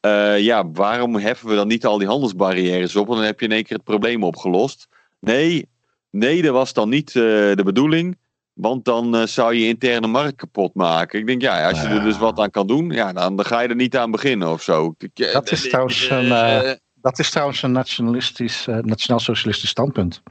[0.00, 3.06] eh, ja, waarom heffen we dan niet al die handelsbarrières op?
[3.06, 4.88] Dan heb je in één keer het probleem opgelost.
[5.18, 5.68] Nee,
[6.10, 8.18] nee dat was dan niet eh, de bedoeling.
[8.52, 11.18] Want dan eh, zou je interne markt kapot maken.
[11.18, 13.60] Ik denk, ja, als je er dus wat aan kan doen, ja, dan, dan ga
[13.60, 14.94] je er niet aan beginnen of zo.
[15.14, 20.22] Dat is trouwens een, Dat is trouwens een nationalistisch, nationaal-socialistisch standpunt.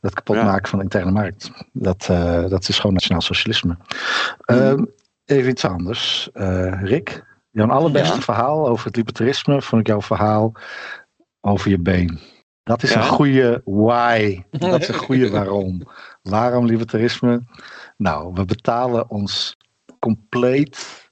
[0.00, 0.44] Dat kapot Ja.
[0.44, 1.50] maken van de interne markt.
[1.72, 2.06] Dat,
[2.48, 3.76] dat is gewoon nationaal socialisme.
[4.40, 4.84] Ehm,
[5.24, 6.28] even iets anders.
[6.82, 8.20] Rick, jouw allerbeste Ja.
[8.20, 10.52] verhaal over het libertarisme vond ik jouw verhaal
[11.40, 12.18] over je been.
[12.62, 13.00] Dat is Ja.
[13.00, 14.42] een goede why.
[14.50, 15.82] Dat is een goede waarom.
[16.22, 17.42] Waarom libertarisme?
[17.96, 19.56] Nou, we betalen ons
[19.98, 21.08] compleet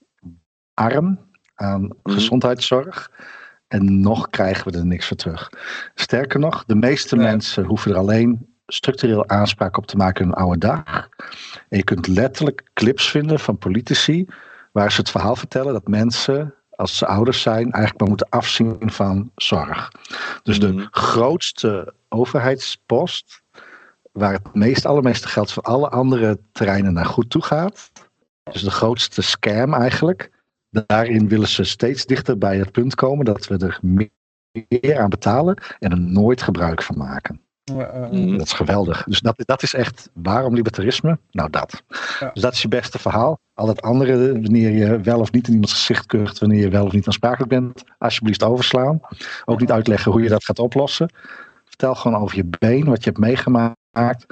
[0.73, 1.19] arm
[1.55, 1.91] aan Mhm.
[2.03, 3.11] gezondheidszorg.
[3.67, 5.49] En nog krijgen we er niks voor terug.
[5.95, 10.37] Sterker nog, de meeste mensen hoeven er alleen structureel aanspraak op te maken in hun
[10.37, 11.09] oude dag.
[11.69, 14.25] En je kunt letterlijk clips vinden van politici
[14.79, 18.77] waar ze het verhaal vertellen dat mensen, als ze ouders zijn, eigenlijk maar moeten afzien
[18.79, 19.91] van zorg.
[20.43, 20.87] Dus de Mhm.
[20.91, 23.41] grootste overheidspost,
[24.11, 27.91] waar het meest, allermeeste geld van alle andere terreinen naar goed toe gaat.
[28.43, 30.31] Dus de grootste scam eigenlijk.
[30.69, 35.61] Daarin willen ze steeds dichter bij het punt komen dat we er meer aan betalen
[35.79, 37.41] en er nooit gebruik van maken.
[37.69, 38.37] Eh, Mhm.
[38.37, 39.03] Dat is geweldig.
[39.03, 41.19] Dus dat, dat is echt waarom libertarisme?
[41.31, 41.83] Nou, dat.
[42.19, 42.29] Ja.
[42.33, 43.39] Dus dat is je beste verhaal.
[43.53, 46.85] Al het andere, wanneer je wel of niet in iemands gezicht kucht, wanneer je wel
[46.85, 48.99] of niet aansprakelijk bent, alsjeblieft overslaan.
[49.45, 51.13] Ook niet uitleggen hoe je dat gaat oplossen.
[51.65, 54.25] Vertel gewoon over je been, wat je hebt meegemaakt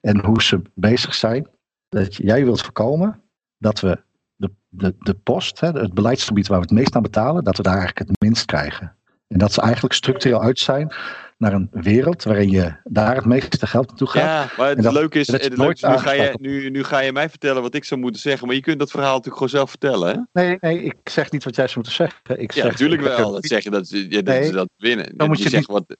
[0.00, 1.48] en hoe ze bezig zijn.
[1.88, 3.20] Dat jij wilt voorkomen
[3.58, 4.02] dat we
[4.36, 7.62] de, de, de post, hè, het beleidsgebied waar we het meest aan betalen, dat we
[7.62, 8.96] daar eigenlijk het minst krijgen.
[9.34, 10.92] En dat ze eigenlijk structureel uit zijn
[11.38, 14.22] naar een wereld waarin je daar het meeste geld naartoe gaat.
[14.22, 16.98] Ja, maar het dat- leuke is, het leuke is nu, ga je, nu, nu ga
[16.98, 19.48] je mij vertellen wat ik zou moeten zeggen, maar je kunt dat verhaal natuurlijk gewoon
[19.48, 20.42] zelf vertellen, hè?
[20.42, 22.42] Nee, nee, ik zeg niet wat jij zou moeten zeggen.
[22.42, 23.32] Ik Ja, zeg, natuurlijk wel.
[23.32, 25.16] Dat zeg je dat, je, dat, Nee, dat winnen.
[25.16, 25.96] dan moet je je zegt niet- wat,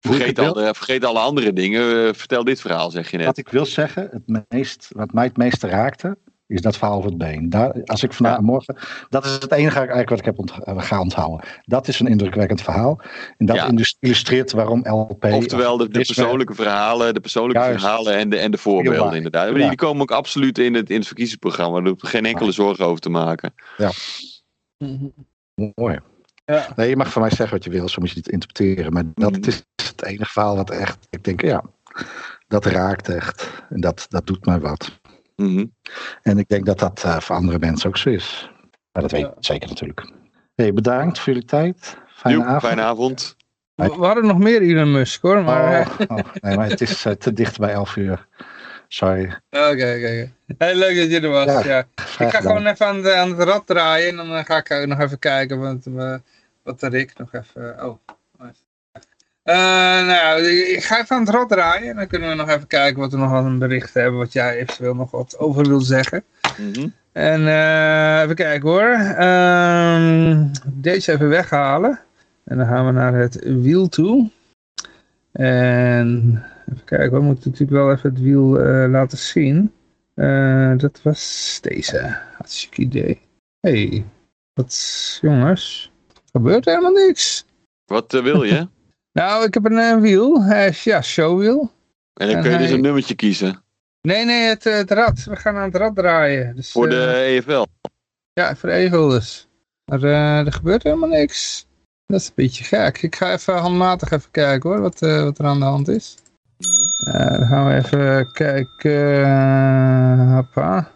[0.00, 0.54] vergeet, wil.
[0.54, 2.06] alle, vergeet alle andere dingen.
[2.06, 3.26] eh, vertel dit verhaal, zeg je net.
[3.26, 6.18] Wat ik wil zeggen, het meest, wat mij het meeste raakte,
[6.48, 7.48] is dat verhaal over het been.
[7.50, 8.76] Daar, als ik vandaag morgen,
[9.08, 11.48] dat is het enige eigenlijk wat ik heb ont, uh, ga onthouden.
[11.64, 13.00] Dat is een indrukwekkend verhaal.
[13.36, 13.70] En dat Ja.
[14.00, 15.24] illustreert waarom LP.
[15.24, 17.80] Oftewel de, persoonlijke verhalen, de persoonlijke Juist.
[17.80, 19.50] verhalen en de, en de voorbeelden inderdaad.
[19.50, 19.68] Maar Ja.
[19.68, 21.80] Die komen ook absoluut in het, in het verkiezingsprogramma.
[21.80, 23.54] Daar hoef geen enkele zorgen over te maken.
[25.74, 25.98] Mooi.
[26.44, 26.68] Ja.
[26.76, 28.92] Nee, je mag van mij zeggen wat je wil, zo moet je het interpreteren.
[28.92, 29.48] Maar dat Mhm.
[29.48, 31.62] is het enige verhaal wat echt, ik denk, ja,
[32.48, 33.62] dat raakt echt.
[33.70, 35.00] En dat, dat doet mij wat.
[35.42, 35.64] Mhm.
[36.22, 38.50] En ik denk dat dat eh, voor andere mensen ook zo is.
[38.92, 40.12] Maar dat weet ik zeker natuurlijk.
[40.54, 41.96] Hey, bedankt voor jullie tijd.
[42.08, 42.62] Fijne Joep, avond.
[42.62, 43.36] Fijne avond.
[43.74, 45.80] We, we hadden nog meer Elon Musk hoor, maar...
[45.80, 48.26] eh, Oh, oh, nee, maar het is eh, te dicht bij 11 uur.
[48.88, 49.24] Sorry.
[49.50, 50.32] Oké, oké.
[50.58, 53.48] Hey, leuk dat je er was, Ja, Ik ga gewoon even aan, de, aan het
[53.48, 55.88] rad draaien en dan ga ik ook nog even kijken wat,
[56.62, 57.84] wat de Rick nog even...
[57.84, 57.98] Oh,
[60.06, 63.00] nou, ik ga even aan het rad draaien en dan kunnen we nog even kijken
[63.00, 66.24] wat we nog aan een bericht hebben, wat jij eventueel nog wat over wil zeggen.
[66.58, 66.88] Mhm.
[67.12, 68.90] En eh, even kijken hoor.
[69.16, 72.00] Ehm, deze even weghalen.
[72.44, 74.30] En dan gaan we naar het wiel toe.
[75.32, 79.72] En even kijken, we moeten natuurlijk wel even het wiel eh, laten zien.
[80.14, 82.16] Eh, dat was deze.
[82.36, 83.20] Hartstikke idee.
[83.60, 84.04] hey,
[84.52, 85.92] wat jongens.
[86.14, 87.44] Er gebeurt helemaal niks.
[87.84, 88.68] Wat eh, wil je?
[89.12, 90.42] Nou, ik heb een eh, wiel.
[90.42, 91.70] Hij is, ja, showwiel.
[92.14, 93.62] En dan En kun je dus een nummertje kiezen.
[94.00, 95.24] Nee, nee, het, eh, het rad.
[95.24, 96.56] We gaan aan het rad draaien.
[96.56, 97.64] Dus, Voor eh, de EFL.
[98.32, 99.48] Ja, voor de Egel dus.
[99.84, 101.66] Maar eh, er gebeurt helemaal niks.
[102.06, 103.02] Dat is een beetje gek.
[103.02, 106.16] Ik ga even handmatig even kijken hoor, wat, eh, wat er aan de hand is.
[107.06, 109.22] Eh, dan gaan we even kijken.
[109.24, 110.90] eh, hoppa.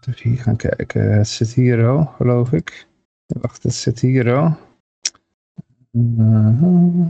[0.00, 1.12] Dus hier gaan kijken.
[1.12, 2.86] Het zit hier al, geloof ik.
[3.26, 4.56] Wacht, het zit hier al.
[5.90, 7.02] Mhm.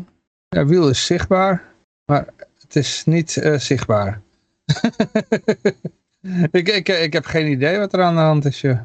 [0.49, 1.65] Ja, wiel is zichtbaar,
[2.05, 2.27] maar
[2.61, 4.21] het is niet eh, zichtbaar.
[6.51, 8.79] ik, ik, ik heb geen idee wat er aan de hand is, joh.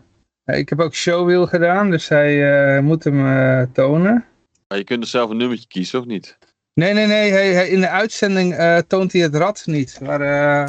[0.46, 2.34] Ik heb ook showwheel gedaan, dus hij
[2.76, 4.26] eh, moet hem eh, tonen.
[4.68, 6.38] Maar je kunt er zelf een nummertje kiezen, of niet?
[6.74, 7.32] Nee, nee, nee.
[7.32, 8.56] Hij, hij- in de uitzending
[8.88, 10.00] toont hij het rad niet.
[10.02, 10.20] Maar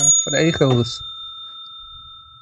[0.01, 1.01] voor de egel dus.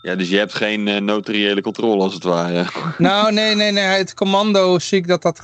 [0.02, 2.64] Ja, dus je hebt geen notariële controle als het ware.
[2.98, 3.84] Nou, nee, nee, nee.
[3.84, 5.40] Het commando zie ik dat dat...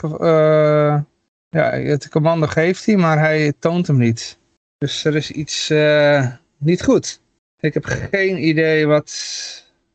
[1.51, 4.39] ja, het commando geeft hij, maar hij toont hem niet.
[4.79, 6.27] Dus er is iets eh,
[6.59, 7.21] niet goed.
[7.61, 9.13] Ik heb geen idee wat,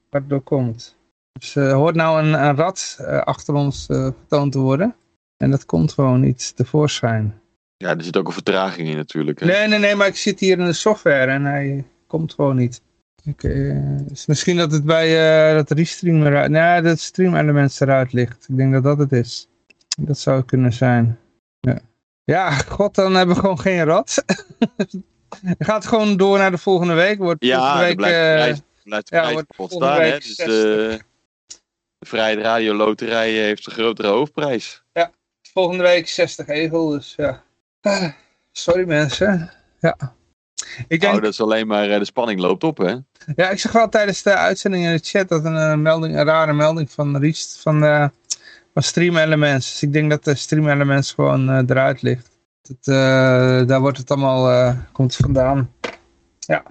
[0.10, 0.98] wat er door komt.
[1.40, 4.96] Dus er hoort nou een, een rad eh, achter ons vertoond te worden.
[5.38, 7.42] En dat komt gewoon niet tevoorschijn.
[7.78, 9.40] Ja, er zit ook een vertraging in natuurlijk.
[9.40, 9.46] Hè?
[9.46, 12.82] Nee, nee, nee, maar ik zit hier in de software en hij komt gewoon niet.
[13.24, 13.42] Ik,
[14.08, 16.52] dus misschien dat het bij dat restream eruit...
[16.52, 18.46] Nee, dat stream element eruit ligt.
[18.50, 19.48] Ik denk dat dat het is.
[20.00, 21.20] Dat zou kunnen zijn.
[21.66, 21.80] Ja,
[22.24, 24.16] ja god, dan hebben we gewoon geen rad.
[25.46, 27.18] Het gaat gewoon door naar de volgende week.
[27.18, 30.12] Wordt Ja, week, blijft de eh, prijs, blijft de ja, prijs wordt kapot volgende staan.
[30.12, 30.18] Hè?
[30.18, 30.46] Dus 60.
[30.46, 31.00] de,
[31.98, 34.84] de Vrijheid Radio Loterij heeft een grotere hoofdprijs.
[35.54, 37.44] volgende week 60 egel, dus ja.
[37.82, 38.12] Ah,
[38.52, 39.52] sorry mensen.
[39.80, 39.98] Ja.
[40.88, 42.96] Ik denk Nou, dat is alleen maar eh, de spanning loopt op, hè?
[43.36, 46.26] Ja, ik zag wel tijdens de uitzending in de chat dat een, eh, melding, een
[46.26, 48.08] rare melding van Reach van, eh
[48.76, 49.72] van Stream Elements.
[49.72, 52.30] Dus ik denk dat de Stream Elements gewoon eh, eruit ligt.
[52.62, 55.74] Dat, eh, daar wordt het allemaal, eh, komt vandaan.
[56.40, 56.64] Ja,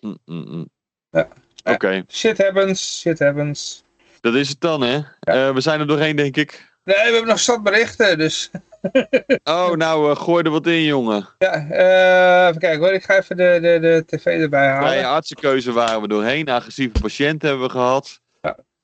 [0.00, 0.68] Mm, mm, mm.
[1.10, 1.28] Ja.
[1.64, 3.84] Oké, shit happens, shit happens.
[4.20, 5.00] dat is het dan, hè?
[5.20, 6.74] Eh, we zijn er doorheen, denk ik.
[6.84, 8.50] Nee, we hebben nog zat berichten, dus
[9.44, 11.28] Oh, nou, eh, gooi er wat in, jongen.
[11.38, 12.92] ja, eh, even kijken hoor.
[12.92, 14.88] Ik ga even de, de, de tv erbij halen.
[14.88, 16.48] Vrije artsenkeuze waren we doorheen.
[16.48, 18.20] Agressieve patiënten hebben we gehad.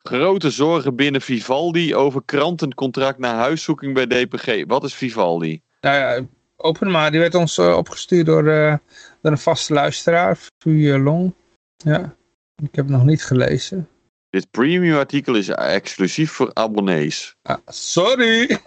[0.02, 0.16] Ja.
[0.16, 4.64] Grote zorgen binnen Vivaldi over krantencontract naar huiszoeking bij DPG.
[4.66, 5.62] Wat is Vivaldi?
[5.80, 7.10] Nou ja, open maar.
[7.10, 8.76] Die werd ons eh, opgestuurd door, eh,
[9.20, 11.34] door een vaste luisteraar, Vuur Long.
[11.76, 12.16] Ja,
[12.62, 13.88] ik heb het nog niet gelezen.
[14.30, 17.34] Dit premium artikel is exclusief voor abonnees.
[17.42, 18.58] Ah, sorry,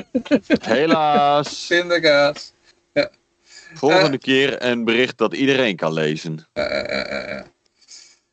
[0.60, 1.66] Helaas.
[1.68, 2.54] pindakaas.
[3.74, 6.46] Volgende keer een bericht dat iedereen kan lezen.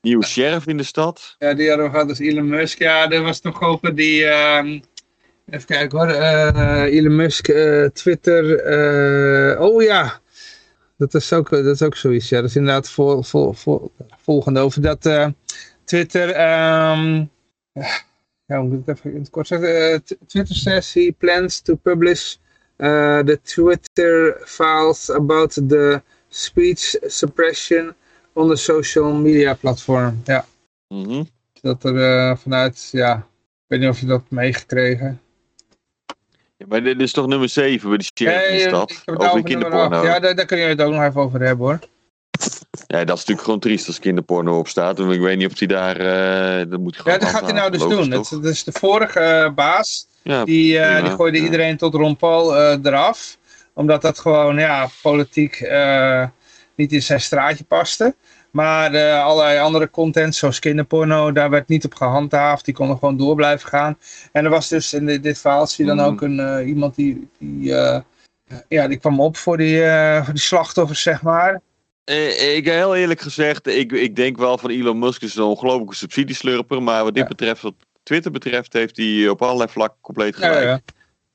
[0.03, 1.35] Nieuwe sheriff in de stad.
[1.39, 2.77] ja, die hadden we gehad als Elon Musk.
[2.79, 4.25] Ja, er was nog over die...
[4.25, 4.79] ehm,
[5.49, 6.07] even kijken hoor.
[6.07, 8.59] eh, Elon Musk, eh, Twitter.
[8.59, 10.19] eh, oh ja,
[10.97, 12.29] dat is, ook, dat is ook zoiets.
[12.29, 13.91] Ja, dat is inderdaad vol, vol, vol-
[14.21, 15.33] volgende over dat
[15.83, 16.29] Twitter...
[16.29, 17.23] ehm,
[18.45, 20.03] ja, moet ik het even in het kort zeggen?
[20.27, 22.35] Twitter says he plans to publish
[22.77, 27.95] the Twitter files about the speech suppression
[28.33, 30.21] on the social media platform.
[30.25, 30.45] Ja,
[30.87, 31.23] Mhm.
[31.61, 33.23] dat er eh, vanuit, ja, ik
[33.67, 35.21] weet niet of je dat meegekregen.
[36.57, 39.01] Ja, maar dit is toch nummer 7 bij de sheriff in de eh, stad?
[39.05, 40.03] Over de kinderporno.
[40.03, 41.79] Ja, daar, daar kun je het ook nog even over hebben hoor.
[42.87, 44.99] Ja, dat is natuurlijk gewoon triest als kinderporno op staat.
[44.99, 45.95] Ik weet niet of hij daar...
[45.97, 48.11] eh dat moet hij Ja, gewoon dat gaat hij nou dus doen.
[48.11, 50.07] het is de vorige baas?
[50.21, 51.01] Ja, die, prima.
[51.01, 53.37] die gooide iedereen tot Ron Paul eraf.
[53.73, 55.59] Omdat dat gewoon, ja, politiek
[56.75, 58.15] niet in zijn straatje paste.
[58.51, 62.65] Maar eh, allerlei andere content, zoals kinderporno, daar werd niet op gehandhaafd.
[62.65, 63.97] Die konden gewoon door blijven gaan.
[64.31, 66.13] En er was dus in dit, dit verhaal zie je dan Mhm.
[66.13, 67.99] ook een, eh, iemand die, die, eh,
[68.67, 69.77] ja, die kwam op voor die,
[70.23, 71.61] voor die slachtoffers, zeg maar.
[72.03, 75.95] Eh, ik heel eerlijk gezegd, ik, ik denk wel van Elon Musk is een ongelofelijke
[75.95, 76.83] subsidieslurper.
[76.83, 77.29] Maar wat dit Ja.
[77.29, 80.63] betreft, wat Twitter betreft, heeft hij op allerlei vlakken compleet gelijk.
[80.63, 80.79] ja.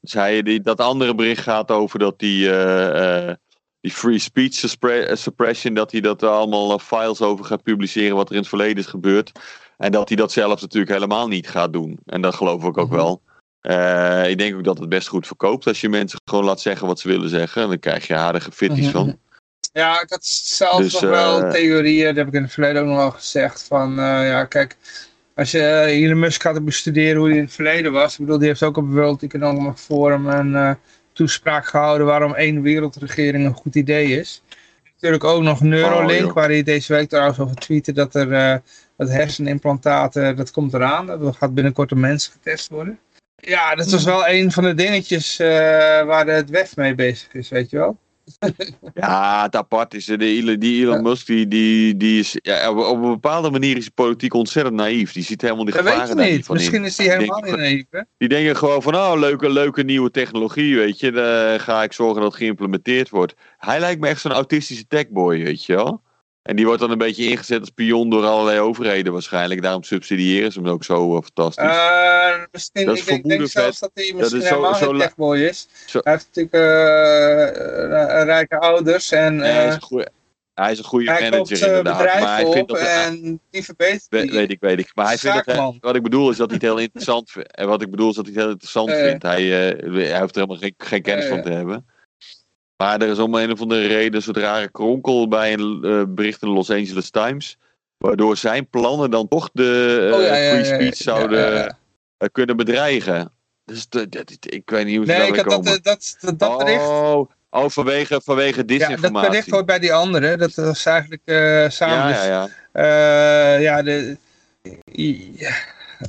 [0.00, 3.34] Dus hij, die, dat andere bericht gaat over dat die, eh,
[3.80, 8.16] die free speech eh, suppression, dat hij dat er allemaal eh, files over gaat publiceren
[8.16, 9.32] wat er in het verleden is gebeurd.
[9.76, 11.98] En dat hij dat zelf natuurlijk helemaal niet gaat doen.
[12.06, 12.96] En dat geloof ik ook Mhm.
[12.96, 13.22] wel.
[13.60, 16.86] Eh, ik denk ook dat het best goed verkoopt als je mensen gewoon laat zeggen
[16.86, 17.62] wat ze willen zeggen.
[17.62, 18.94] En dan krijg je aardige fitties Mhm.
[18.94, 19.18] van.
[19.72, 22.88] Ja, ik had zelf Dus, nog wel theorieën, dat heb ik in het verleden ook
[22.88, 24.76] nog wel gezegd, van eh, ja, kijk,
[25.34, 28.48] als je Elon Musk gaat bestuderen hoe hij in het verleden was, ik bedoel, die
[28.48, 30.74] heeft ook op World Economic Forum een eh,
[31.18, 34.42] toespraak gehouden waarom één wereldregering een goed idee is.
[34.94, 38.56] Natuurlijk ook nog Neuralink, Oh, waar hij deze week trouwens over tweette dat er eh
[38.98, 42.98] dat hersenimplantaten, dat komt eraan, dat gaat binnenkort op mensen getest worden.
[43.36, 45.48] Ja, dat was wel een van de dingetjes eh,
[46.04, 47.98] waar het WEF mee bezig is, weet je wel.
[48.94, 50.08] Ja, het apart is.
[50.08, 51.02] eh, de Elon- die Elon.
[51.02, 52.38] Musk, die, die, die is.
[52.42, 55.12] Ja, op een bepaalde manier is hij politiek ontzettend naïef.
[55.12, 56.44] Die ziet helemaal die Dat weet gevaren je niet.
[56.46, 56.60] van in.
[56.60, 58.00] Misschien is die Ik helemaal niet naïef, hè?
[58.18, 61.10] Die denken gewoon van, oh, leuke, leuke nieuwe technologie, weet je.
[61.12, 63.34] Dan ga ik zorgen dat het geïmplementeerd wordt.
[63.58, 66.02] Hij lijkt me echt zo'n autistische techboy, weet je wel.
[66.48, 69.62] En die wordt dan een beetje ingezet als pion door allerlei overheden waarschijnlijk.
[69.62, 71.64] Daarom subsidiëren ze hem ook zo eh, fantastisch.
[71.64, 75.32] Eh, misschien, Dat is ik denk, zelfs dat hij Dat misschien is zo- helemaal zo
[75.32, 75.68] is.
[75.86, 80.06] Zo- Hij heeft natuurlijk eh, rijke ouders en Nee, hij, is een goeie,
[80.54, 82.20] hij is een goede hij manager inderdaad.
[82.20, 82.78] Maar hij vindt dat...
[82.78, 84.90] en die verbetert weet ik, weet ik.
[84.94, 85.78] Maar hij vindt Zaakman.
[85.80, 87.56] wat ik bedoel is dat hij het heel interessant vindt.
[87.56, 89.22] En wat ik bedoel is dat hij het heel interessant vindt.
[89.22, 91.86] Hij, hij hoeft er helemaal geen, geen kennis van te hebben.
[92.82, 96.02] Maar er is om een of andere reden een soort rare kronkel bij een eh,
[96.08, 97.58] bericht in de Los Angeles Times.
[97.96, 102.56] Waardoor zijn plannen dan toch de eh, Oh, ja, ja, free speech zouden eh, kunnen
[102.56, 103.32] bedreigen.
[103.64, 105.66] Dus dat, dat- ik weet niet hoe ze Nee, ik dat, komen.
[105.66, 106.80] eh, dat, dat, dat bericht.
[106.88, 109.30] oh, oh, vanwege, vanwege Ja, dat disinformatie.
[109.30, 110.36] bericht hoort bij die andere.
[110.36, 111.22] Dat was eigenlijk
[111.72, 112.08] samen.
[112.14, 113.54] ja, ja, ja.
[113.58, 114.16] ja, de,
[115.36, 115.52] ja,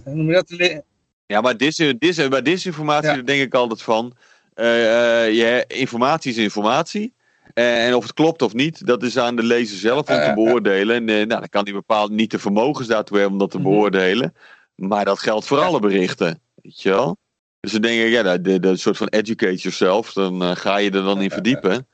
[0.06, 0.80] noem je dat?
[1.26, 3.16] Ja, maar, dis, dis, bij disinformatie Ja.
[3.16, 4.14] daar denk ik altijd van.
[4.60, 7.14] Eh, eh, je, informatie is informatie.
[7.54, 10.32] Eh, en of het klopt of niet, dat is aan de lezer zelf om te
[10.36, 10.96] beoordelen.
[10.96, 13.70] En nou, dan kan hij bepaald niet de vermogens daartoe hebben om dat te Mhm.
[13.70, 14.34] beoordelen.
[14.76, 16.42] Maar dat geldt voor alle berichten.
[16.56, 17.18] Weet je wel?
[17.60, 20.14] Dus dan denk ik, ja, dat, dat, soort van educate yourself.
[20.14, 21.88] Dan ga je er dan in verdiepen.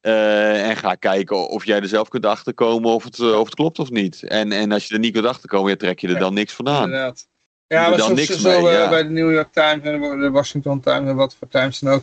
[0.00, 3.90] En ga kijken of jij er zelf kunt achterkomen of het, of het klopt of
[3.90, 4.22] niet.
[4.22, 6.84] En, en als je er niet kunt achterkomen, ja, trek je er dan niks vandaan.
[6.84, 7.27] Inderdaad.
[7.68, 8.88] Ja, maar zo, niks zo, mee, eh, ja.
[8.88, 12.02] bij de New York Times en de Washington Times en wat voor Times dan ook.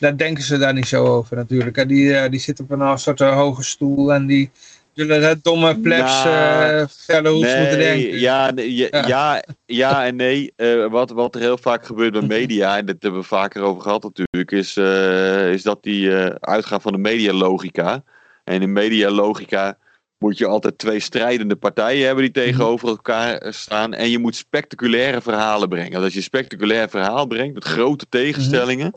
[0.00, 1.88] Daar denken ze daar niet zo over natuurlijk.
[1.88, 4.50] Die, eh, die zitten op een soort eh, hoge stoel en die
[4.96, 8.18] zullen het domme plebs Nou, eh, vertellen hoe ze moeten denken.
[8.18, 9.06] Ja, ja, Ja.
[9.06, 9.42] ja.
[9.66, 10.52] Ja, en nee.
[10.56, 13.82] Eh, wat, wat er heel vaak gebeurt bij media, en dat hebben we vaker over
[13.82, 18.02] gehad natuurlijk, is, eh, is dat die eh, uitgaan van de medialogica.
[18.44, 19.78] En in medialogica
[20.18, 23.94] moet je altijd twee strijdende partijen hebben die tegenover elkaar staan.
[23.94, 25.92] En je moet spectaculaire verhalen brengen.
[25.92, 28.94] Want als je een spectaculair verhaal brengt met grote tegenstellingen,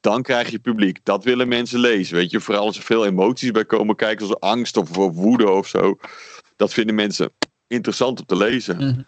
[0.00, 0.98] dan krijg je publiek.
[1.02, 2.16] Dat willen mensen lezen.
[2.16, 5.66] Weet je, vooral als er veel emoties bij komen kijken, zoals angst of, woede of
[5.66, 5.96] zo.
[6.56, 7.30] Dat vinden mensen
[7.66, 8.76] interessant om te lezen.
[8.76, 9.00] Mhm.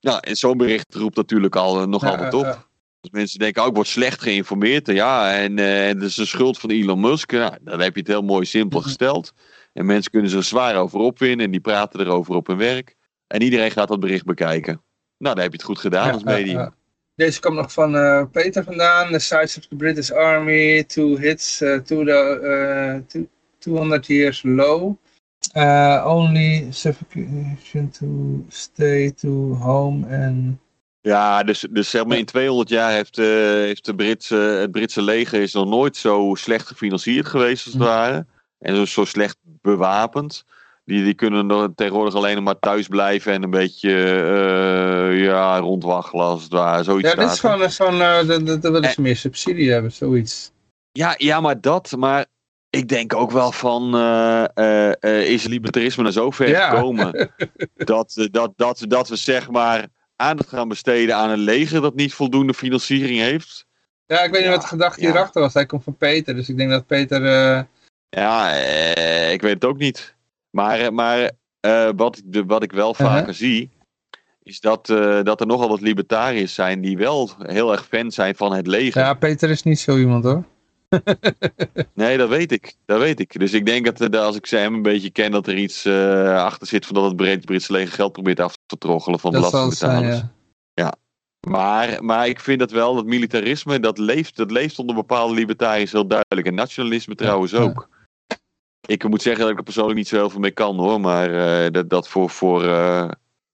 [0.00, 2.68] Nou, en zo'n bericht roept natuurlijk al eh, nogal Ja, wat op.
[3.00, 4.88] Dus mensen denken, oh, ik word slecht geïnformeerd.
[4.88, 7.32] En Ja, en eh, het is de schuld van Elon Musk.
[7.32, 8.88] Nou, dan heb je het heel mooi simpel Mhm.
[8.88, 9.32] gesteld.
[9.72, 11.44] En mensen kunnen zich zwaar over opwinnen.
[11.44, 12.96] En die praten erover op hun werk.
[13.26, 14.82] En iedereen gaat dat bericht bekijken.
[15.18, 16.74] Nou, dan heb je het goed gedaan Ja, als medium.
[17.14, 19.12] Deze komt nog van eh, Peter vandaan.
[19.12, 23.28] The size of the British Army, two hits, eh, to the, eh, two-
[23.58, 24.96] 200 years low.
[26.06, 28.06] Only suffocation to
[28.48, 30.56] stay to home and...
[31.00, 35.40] Ja, dus, dus zeg maar in 200 jaar heeft, heeft de Britse, het Britse leger
[35.42, 37.88] is nog nooit zo slecht gefinancierd geweest als het Hm.
[37.88, 38.26] ware.
[38.62, 40.44] En zo, zo slecht bewapend.
[40.84, 46.24] Die, die kunnen nog tegenwoordig alleen maar thuis blijven en een beetje eh, ja, rondwaggelen
[46.24, 46.82] als het ware.
[46.82, 50.50] Zoiets Ja, dit is gewoon zo'n, eh, dat- willen ze meer subsidie hebben, zoiets.
[50.92, 51.92] Ja, ja, maar dat.
[51.96, 52.26] Maar
[52.70, 53.94] ik denk ook wel van.
[53.96, 56.68] eh, eh, is libertarisme naar zover Ja.
[56.70, 57.30] gekomen.
[57.74, 62.14] dat, dat, dat, dat we zeg maar aandacht gaan besteden aan een leger dat niet
[62.14, 63.66] voldoende financiering heeft.
[64.06, 65.06] Ja, ik weet niet Ja, wat de gedachte ja.
[65.06, 65.54] hierachter was.
[65.54, 67.20] Hij komt van Peter, dus ik denk dat Peter...
[68.16, 70.14] Ja, eh, ik weet het ook niet.
[70.50, 73.06] Maar, eh, maar eh, wat, ik- de, wat ik wel Uh-huh.
[73.06, 73.70] vaker zie,
[74.42, 74.86] is dat,
[75.22, 79.00] dat er nogal wat libertariërs zijn die wel heel erg fan zijn van het leger.
[79.02, 80.44] Ja, Peter is niet zo iemand hoor.
[81.94, 82.74] Nee, dat weet ik.
[82.86, 83.38] Dat weet ik.
[83.38, 85.86] Dus ik denk dat als ik ze hem een beetje ken, dat er iets
[86.26, 90.22] achter zit van dat het Brit- Britse leger geld probeert af te troggelen van belastingbetalers.
[90.74, 90.92] ja.
[91.48, 95.92] Maar, maar ik vind dat wel, dat militarisme, dat leeft, dat leeft onder bepaalde libertariërs
[95.92, 96.46] heel duidelijk.
[96.46, 97.58] En nationalisme trouwens ja.
[97.58, 97.88] ook.
[98.86, 101.00] Ik moet zeggen dat ik er persoonlijk niet zo heel veel mee kan hoor.
[101.00, 102.60] Maar eh, dat, dat voor, voor,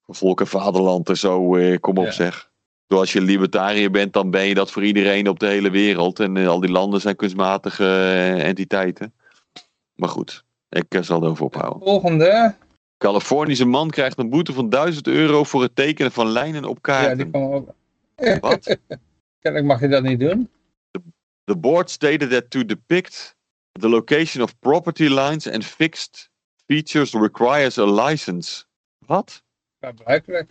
[0.03, 2.11] voor volk en vaderland en zo, eh, kom op Ja.
[2.11, 2.51] zeg.
[2.87, 6.21] Zoals je libertariër bent, dan ben je dat voor iedereen op de hele wereld.
[6.21, 7.87] En al die landen zijn kunstmatige
[8.39, 9.15] entiteiten.
[9.95, 11.83] Maar goed, ik zal erover ophouden.
[11.89, 12.55] Volgende.
[12.99, 16.81] Californische man krijgt een boete van 1000 euro voor het tekenen van lijnen op Ja,
[16.81, 17.17] kaarten.
[17.17, 17.75] die kan ook.
[18.41, 18.77] Wat?
[19.41, 20.49] Kennelijk mag je dat niet doen.
[21.45, 23.37] The board stated that to depict
[23.73, 26.31] the location of property lines and fixed
[26.67, 28.65] features requires a license.
[29.07, 29.43] Wat?
[29.79, 30.47] Ja, blijkbaar.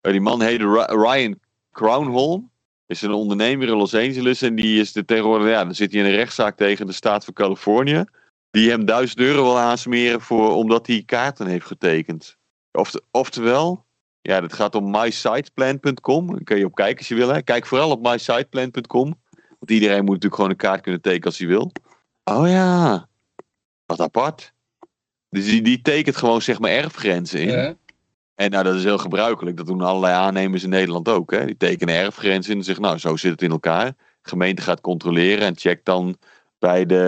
[0.00, 1.40] Eh, Die man heette Ry- Ryan
[1.72, 2.50] Crownholm.
[2.86, 4.42] Is een ondernemer in Los Angeles.
[4.42, 5.48] En die is de tegenwoordig.
[5.48, 8.04] Ja, dan zit hij in een rechtszaak tegen de staat van Californië.
[8.50, 12.36] Die hem 1000 euro wil aansmeren voor, omdat hij kaarten heeft getekend.
[12.72, 13.86] Of, oftewel,
[14.20, 16.26] ja, dit gaat om mysiteplan.com.
[16.30, 17.28] Daar kun je op kijken als je wil.
[17.28, 17.42] Hè.
[17.42, 19.20] Kijk vooral op mysiteplan.com.
[19.58, 21.72] Want iedereen moet natuurlijk gewoon een kaart kunnen tekenen als hij wil.
[22.28, 23.08] Oh ja,
[23.86, 24.52] wat apart.
[25.30, 27.48] Dus die, die tekent gewoon zeg maar erfgrenzen in.
[27.48, 27.74] Ja.
[28.34, 29.56] En nou, dat is heel gebruikelijk.
[29.56, 31.30] Dat doen allerlei aannemers in Nederland ook.
[31.30, 31.44] Hè?
[31.44, 33.86] Die tekenen erfgrenzen in en zeggen, nou, zo zit het in elkaar.
[34.22, 36.16] De gemeente gaat controleren en checkt dan
[36.58, 37.04] bij, de,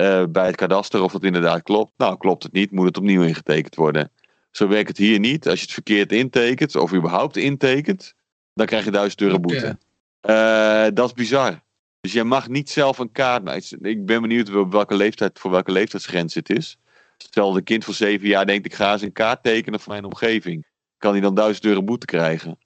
[0.00, 1.92] eh, bij het kadaster of het inderdaad klopt.
[1.96, 4.10] Nou, klopt het niet, moet het opnieuw ingetekend worden.
[4.50, 5.48] Zo werkt het hier niet.
[5.48, 8.14] Als je het verkeerd intekent, of überhaupt intekent,
[8.54, 9.78] dan krijg je 1000 euro boete.
[10.20, 11.62] Eh, dat is bizar.
[12.00, 13.42] Dus jij mag niet zelf een kaart.
[13.42, 16.78] Nou, ik ben benieuwd op welke leeftijd, voor welke leeftijdsgrens het is.
[17.16, 20.04] Stel een kind van 7 jaar denkt: ik ga eens een kaart tekenen voor mijn
[20.04, 20.66] omgeving.
[20.98, 22.58] Kan hij dan 1000 euro boete krijgen?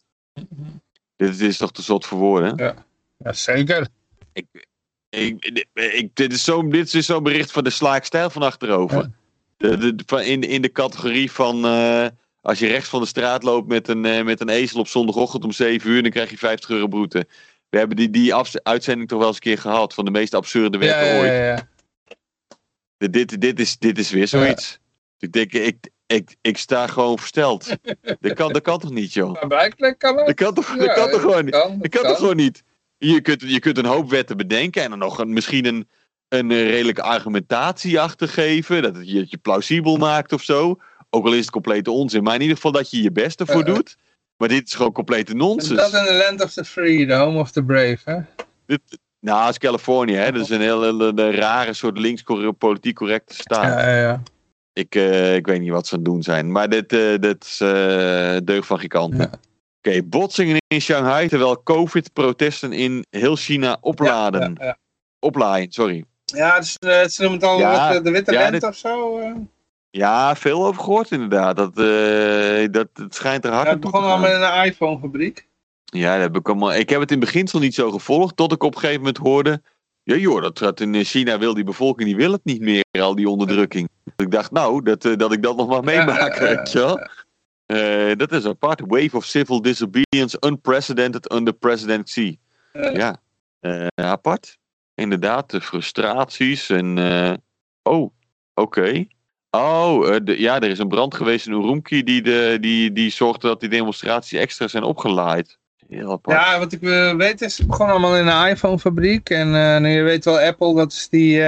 [1.16, 2.74] Dit is toch te zot voor woorden?
[3.18, 3.88] Ja, zeker.
[4.32, 4.46] Ik,
[5.08, 8.42] ik, ik, dit is zo'n dit is zo'n bericht van de sla ik stijl van
[8.42, 8.96] achterover.
[8.96, 9.10] Ja.
[9.56, 12.06] De, de, van in, in de categorie van eh,
[12.40, 15.44] als je rechts van de straat loopt met een, eh, met een ezel op zondagochtend
[15.44, 17.26] om 7 uur, dan krijg je 50 euro boete.
[17.74, 20.78] We hebben die, die uitzending toch wel eens een keer gehad van de meest absurde
[20.78, 21.28] Ja, wetten ja, ooit.
[21.28, 21.68] ja, ja.
[22.96, 24.78] Dit, dit, dit, is, dit is weer zoiets.
[25.18, 27.76] Ik denk, ik, ik, ik sta gewoon versteld.
[28.20, 29.46] dat, kan, dat kan toch niet, joh?
[29.48, 30.16] Blijkbaar kan.
[30.16, 31.52] Dat kan toch, dat kan toch gewoon niet?
[31.52, 32.62] Dat kan toch gewoon niet?
[32.96, 35.88] Je kunt, je kunt een hoop wetten bedenken en dan nog een, misschien een,
[36.28, 38.82] een redelijke argumentatie achter geven.
[38.82, 40.80] Dat het je, het je plausibel maakt of zo.
[41.10, 42.22] Ook al is het complete onzin.
[42.22, 43.74] Maar in ieder geval dat je je best ervoor Eh, eh.
[43.74, 43.96] doet.
[44.36, 45.80] Maar dit is gewoon complete nonsens.
[45.80, 48.18] Dat in the land of the free, the home of the brave, hè?
[48.66, 48.80] Dit,
[49.20, 50.32] nou, het is Californië, hè.
[50.32, 52.22] Dat is een hele, hele rare soort links
[52.58, 53.64] politiek correcte staat.
[53.64, 54.22] Ja, ja, ja.
[54.72, 56.52] Ik, eh, ik weet niet wat ze aan het doen zijn.
[56.52, 59.18] Maar dit, eh dit is eh deugd van giganten.
[59.18, 59.30] Ja.
[59.82, 64.56] Oké, botsingen in Shanghai terwijl COVID-protesten in heel China opladen.
[64.58, 64.78] Ja, ja.
[65.18, 66.04] Oplaaien, sorry.
[66.24, 69.20] Ja, dus, eh, ze noemen het al eh, de witte lente dit- of zo.
[69.97, 71.56] Ja, veel over gehoord inderdaad.
[71.56, 74.20] Dat, eh, dat, het schijnt er hard Ja, het aan toe te begon al gaan.
[74.20, 75.47] met een iPhone-fabriek.
[75.84, 78.36] Ja, dat heb ik, allemaal, ik heb het in het beginsel niet zo gevolgd.
[78.36, 79.62] Tot ik op een gegeven moment hoorde...
[80.02, 83.28] Ja joh, dat, in China wil die bevolking die wil het niet meer, al die
[83.28, 83.89] onderdrukking.
[84.16, 86.78] Ik dacht nou, dat, eh, dat ik dat nog mag meemaken, Ja, ja, weet je
[86.78, 87.08] wel.
[87.66, 88.81] Eh, dat is apart.
[88.86, 92.39] Wave of civil disobedience unprecedented under President Xi.
[92.73, 93.20] Ja.
[93.60, 94.58] Ja, apart.
[94.94, 96.98] Inderdaad, de frustraties en...
[97.82, 98.10] oh,
[98.55, 99.06] oké.
[99.55, 103.10] Oh, eh, de- ja, er is een brand geweest in Urumqi die, de, die, die
[103.10, 104.84] zorgde dat die demonstraties extra zijn
[106.10, 106.36] apart.
[106.36, 109.31] Ja, wat ik eh, weet is, het begon allemaal in een iPhone-fabriek.
[109.31, 111.41] En eh, nu, je weet wel, Apple, dat is die,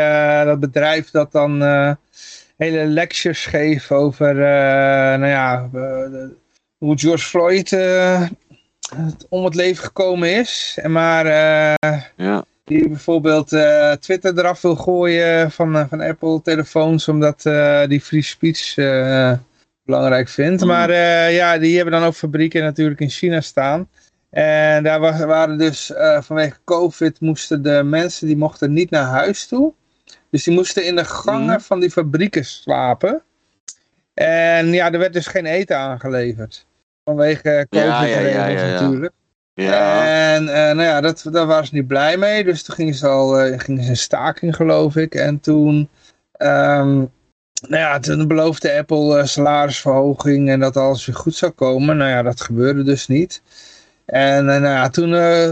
[0.45, 1.61] dat bedrijf dat dan
[2.57, 4.35] hele lectures geeft over,
[5.19, 5.69] nou ja,
[6.79, 7.73] hoe George Floyd
[9.29, 10.79] om het leven gekomen is.
[10.83, 11.27] En maar
[12.17, 12.45] Ja.
[12.67, 18.23] Die bijvoorbeeld eh, Twitter eraf wil gooien van, eh, van Apple-telefoons, omdat eh, die free
[18.23, 18.75] speech
[19.85, 20.63] belangrijk vindt.
[20.63, 20.69] Mm.
[20.69, 20.93] Maar
[21.33, 23.89] ja, die hebben dan ook fabrieken natuurlijk in China staan.
[24.31, 29.47] En daar wa- waren dus vanwege COVID moesten de mensen die mochten niet naar huis
[29.47, 29.73] toe.
[30.31, 31.61] Dus die moesten in de gangen Mhm.
[31.61, 33.23] van die fabrieken slapen.
[34.15, 36.67] En ja, er werd dus geen eten aangeleverd.
[37.05, 38.71] Vanwege COVID Ja, ja, ja, ja, ja.
[38.81, 39.13] natuurlijk.
[39.63, 40.07] Ja.
[40.35, 42.45] En eh, nou ja, dat, daar waren ze niet blij mee.
[42.45, 45.15] Dus toen gingen ze al eh, gingen ze in staking, geloof ik.
[45.15, 45.89] En toen,
[46.33, 47.09] ehm, nou
[47.69, 51.97] ja, toen beloofde Apple eh, salarisverhoging en dat alles weer goed zou komen.
[51.97, 53.43] Nou ja, dat gebeurde dus niet.
[54.07, 55.11] En nou ja, toen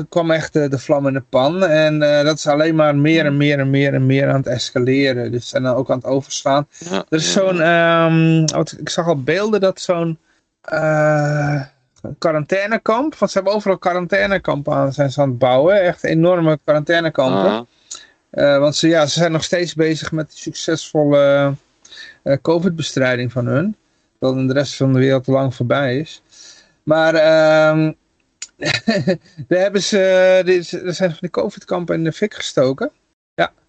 [0.08, 1.64] kwam echt de, de vlam in de pan.
[1.66, 5.32] En dat is alleen maar meer en meer en meer en meer aan het escaleren.
[5.32, 6.66] Dus en dan ook aan het overslaan.
[6.90, 7.58] Ja, Er is zo'n,
[8.46, 10.18] wat- ik zag al beelden dat zo'n
[10.60, 11.60] eh,
[12.18, 15.82] quarantainekamp, want ze hebben overal quarantainekampen aan, zijn ze aan het bouwen.
[15.82, 17.50] Echt enorme quarantainekampen.
[17.50, 17.62] Ah,
[18.30, 21.54] Eh, want ze, ja, ze zijn nog steeds bezig met die succesvolle
[22.22, 23.76] eh, COVID-bestrijding van hun.
[24.18, 26.22] Dat in de rest van de wereld lang voorbij is.
[26.82, 27.92] Maar ehm
[29.48, 29.98] daar hebben ze,
[30.84, 32.90] er zijn van die COVID-kampen in de fik gestoken.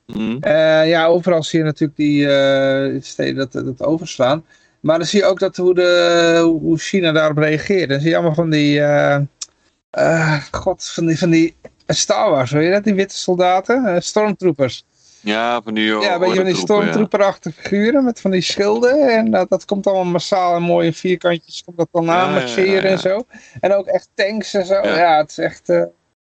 [0.05, 0.37] hm.
[0.39, 4.45] Eh, ja, overal zie je natuurlijk die steden dat, dat overslaan.
[4.85, 7.89] Maar dan zie je ook dat hoe, de, hoe China daarop reageert.
[7.89, 9.19] Dan zie je allemaal van die, eh,
[9.89, 11.55] eh, god, van die, van die
[11.87, 12.83] Star Wars, weet je dat?
[12.83, 14.85] Die witte soldaten, eh, stormtroopers.
[15.21, 16.59] Ja, van die ja, een beetje van die ja.
[16.59, 19.09] stormtrooperachtige figuren met van die schilden.
[19.09, 22.39] En dat, dat komt allemaal massaal en mooi in vierkantjes, komt dat dan aan ja,
[22.39, 22.89] marcheren ja, ja.
[22.89, 23.25] en zo.
[23.59, 24.73] En ook echt tanks en zo.
[24.73, 25.17] Ja, Ja.
[25.17, 25.67] het is echt...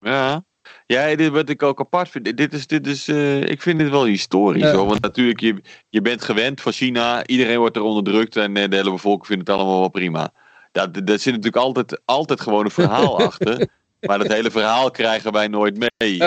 [0.01, 0.45] Ja.
[0.93, 2.37] Ja, dit wat ik ook apart vind.
[2.37, 4.73] Dit is, dit is, eh, ik vind dit wel historisch Ja.
[4.73, 4.87] hoor.
[4.87, 7.27] Want natuurlijk, je, je bent gewend van China.
[7.27, 10.33] Iedereen wordt er onderdrukt en eh, de hele bevolking vindt het allemaal wel prima.
[10.73, 13.69] Dat, dat zit natuurlijk altijd, altijd gewoon een verhaal achter.
[14.01, 16.19] Maar dat hele verhaal krijgen wij nooit mee.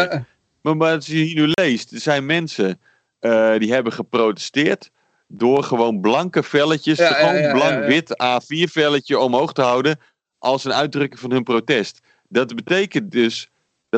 [0.61, 2.79] Maar, maar als je hier nu leest, er zijn mensen
[3.19, 4.89] eh, die hebben geprotesteerd
[5.27, 7.51] door gewoon blanke velletjes, Ja, gewoon ja.
[7.51, 9.99] blank-wit A4 velletje omhoog te houden
[10.37, 11.99] als een uitdrukking van hun protest.
[12.29, 13.49] Dat betekent dus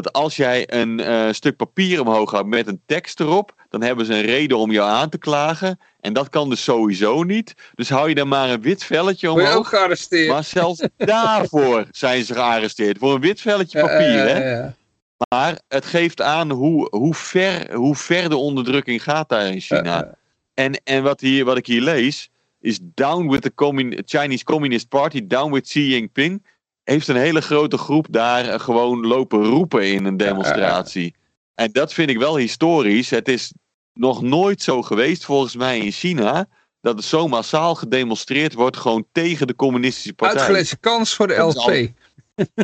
[0.03, 4.05] dat als jij een eh, stuk papier omhoog houdt met een tekst erop, dan hebben
[4.05, 5.79] ze een reden om jou aan te klagen.
[5.99, 7.53] En dat kan dus sowieso niet.
[7.75, 9.69] Dus hou je dan maar een wit velletje je ook omhoog.
[9.69, 10.29] gearresteerd.
[10.29, 12.97] Maar zelfs daarvoor zijn ze gearresteerd.
[12.97, 14.49] Voor een wit velletje papier, ja, hè?
[14.49, 14.75] ja, ja.
[15.29, 20.15] Maar het geeft aan hoe, hoe, ver, hoe ver de onderdrukking gaat daar in China.
[20.53, 22.29] En, en wat, hier, wat ik hier lees,
[22.61, 26.43] is down with the Chinese Communist Party, down with Xi Jinping.
[26.87, 31.15] Heeft een hele grote groep daar gewoon lopen roepen in een demonstratie.
[31.55, 33.09] En dat vind ik wel historisch.
[33.09, 33.53] Het is
[33.93, 36.47] nog nooit zo geweest, volgens mij, in China.
[36.81, 40.39] Dat het zo massaal gedemonstreerd wordt gewoon tegen de communistische partij.
[40.39, 41.89] Uitgelezen kans voor de Dat is LP.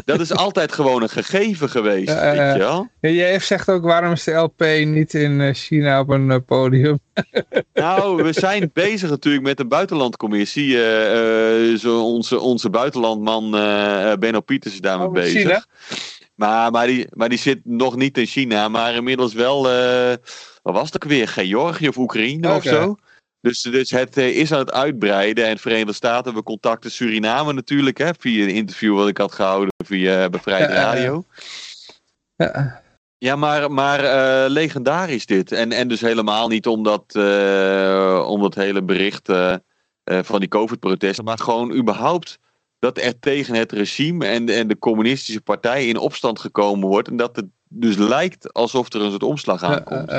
[0.06, 2.32] Dat is altijd gewoon een gegeven geweest, ja.
[2.32, 2.88] weet je wel?
[3.00, 7.00] Jij zegt ook waarom is de LP niet in eh, China op een eh, podium?
[7.74, 10.84] Nou, we zijn bezig natuurlijk met een buitenlandcommissie.
[10.84, 13.52] eh, zo onze, onze buitenlandman
[14.20, 15.42] Benno Pieters is daarmee Oh, bezig.
[15.42, 15.66] China?
[16.36, 19.64] Maar, maar, die, maar die zit nog niet in China, maar inmiddels wel,
[20.62, 22.96] wat was het ook weer, Georgië of Oekraïne of zo.
[23.44, 25.46] Dus, dus het eh, is aan het uitbreiden.
[25.46, 29.74] En Verenigde Staten hebben contacten Suriname natuurlijk, hè, via een interview wat ik had gehouden
[29.86, 30.82] via Bevrijd ja, ja.
[30.82, 31.26] Radio.
[32.36, 32.82] Ja.
[33.24, 35.52] Ja, maar, maar eh, legendarisch dit.
[35.52, 39.54] En, en dus helemaal niet omdat, eh om dat hele bericht eh,
[40.04, 42.40] eh, van die COVID-protesten, maar gewoon überhaupt
[42.80, 47.08] dat er tegen het regime en, en de communistische partij in opstand gekomen wordt.
[47.08, 50.12] En dat het dus lijkt alsof er een soort omslag aankomt.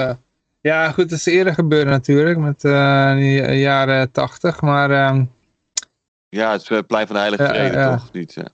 [0.65, 4.61] Eh, eh, ja, goed, dat is eerder gebeurd natuurlijk, met eh die eh, jaren tachtig.
[4.61, 5.25] Maar ehm,
[6.29, 7.97] Ja, het is het plein van de Heilige Vrede, ja.
[7.97, 8.13] toch?
[8.13, 8.49] Niet, ja.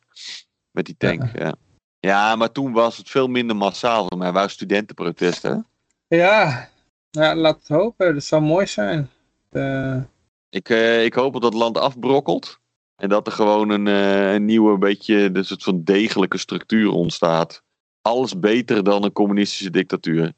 [0.70, 1.54] Met die tank, ja.
[2.00, 2.36] ja.
[2.36, 4.06] maar toen was het veel minder massaal.
[4.08, 5.66] Voor mij waren studentenprotesten.
[6.08, 6.68] ja,
[7.10, 8.14] ja, laat het hopen.
[8.14, 9.10] Dat zou mooi zijn.
[9.50, 9.96] Eh,
[10.50, 12.58] Ik, eh, ik hoop dat het land afbrokkelt.
[12.96, 17.62] En dat er gewoon een, eh, een nieuwe, beetje een soort van degelijke structuur ontstaat.
[18.02, 20.32] Alles beter dan een communistische dictatuur.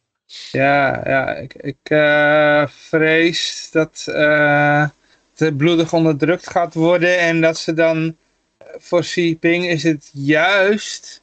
[0.51, 4.89] Ja, ja, ik, ik eh, vrees dat eh,
[5.37, 8.17] het bloedig onderdrukt gaat worden en dat ze dan
[8.59, 11.21] eh, voor Xi Jinping is het juist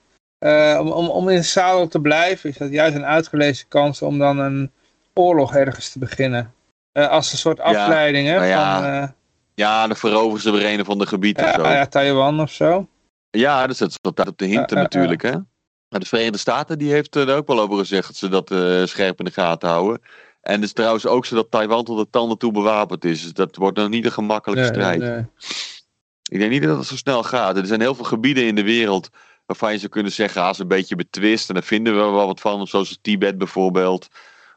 [0.79, 4.17] om, om, om in het zadel te blijven, is dat juist een uitgelezen kans om
[4.17, 4.71] dan een
[5.13, 6.53] oorlog ergens te beginnen.
[6.91, 9.13] Als een soort afleiding hè, nou ja, van
[9.55, 11.61] Ja, dan veroveren ze weer een van de gebieden of zo.
[11.61, 12.87] ja, ja, Taiwan of zo.
[13.29, 15.21] Ja, dus dat is op de hinten Ja, ja, natuurlijk.
[15.21, 15.35] Hè?
[15.89, 18.85] Maar de Verenigde Staten die heeft er ook wel over gezegd dat ze dat eh,
[18.85, 20.01] scherp in de gaten houden.
[20.41, 23.21] En het is trouwens ook zo dat Taiwan tot de tanden toe bewapend is.
[23.23, 24.99] Dus dat wordt nog niet een gemakkelijke Nee, strijd.
[24.99, 25.25] nee, nee.
[26.29, 27.57] Ik denk niet dat het zo snel gaat.
[27.57, 29.09] Er zijn heel veel gebieden in de wereld
[29.45, 31.47] waarvan je zou kunnen zeggen, ah, is een beetje betwist.
[31.47, 34.07] En daar vinden we wel wat van, zoals Tibet bijvoorbeeld.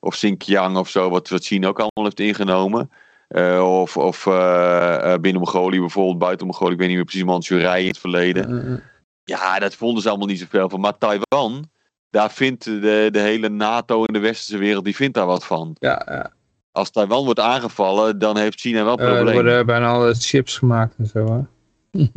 [0.00, 2.90] Of Xinjiang of zo, wat, wat China ook allemaal heeft ingenomen.
[3.28, 7.82] Eh, of of eh, binnen Mongolië bijvoorbeeld, buiten Mongolië, ik weet niet meer precies, Manchurije
[7.82, 8.82] in het verleden.
[9.24, 10.80] Ja, dat vonden ze allemaal niet zoveel van.
[10.80, 11.70] Maar Taiwan,
[12.10, 15.76] daar vindt de, de hele NATO in de westerse wereld, die vindt daar wat van.
[15.78, 16.32] Ja, ja.
[16.72, 19.34] Als Taiwan wordt aangevallen, dan heeft China wel Eh, er problemen.
[19.34, 21.46] worden bijna alle chips gemaakt en zo.
[21.92, 22.04] Hè?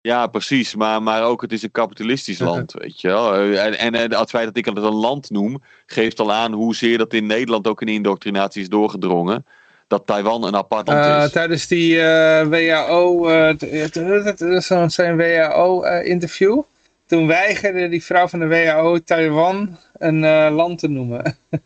[0.00, 0.74] Ja, precies.
[0.74, 3.34] Maar, maar ook het is een kapitalistisch land, weet je wel.
[3.34, 6.98] En, en eh, het feit dat ik het een land noem, geeft al aan hoezeer
[6.98, 9.46] dat in Nederland ook in indoctrinatie is doorgedrongen.
[9.86, 11.30] Dat Taiwan een apart land Eh, is.
[11.32, 13.92] tijdens die eh WHO, eh, t-
[14.36, 16.62] t- zo'n zijn WHO-interview,
[17.06, 21.22] toen weigerde die vrouw van de WHO Taiwan een eh, land te noemen.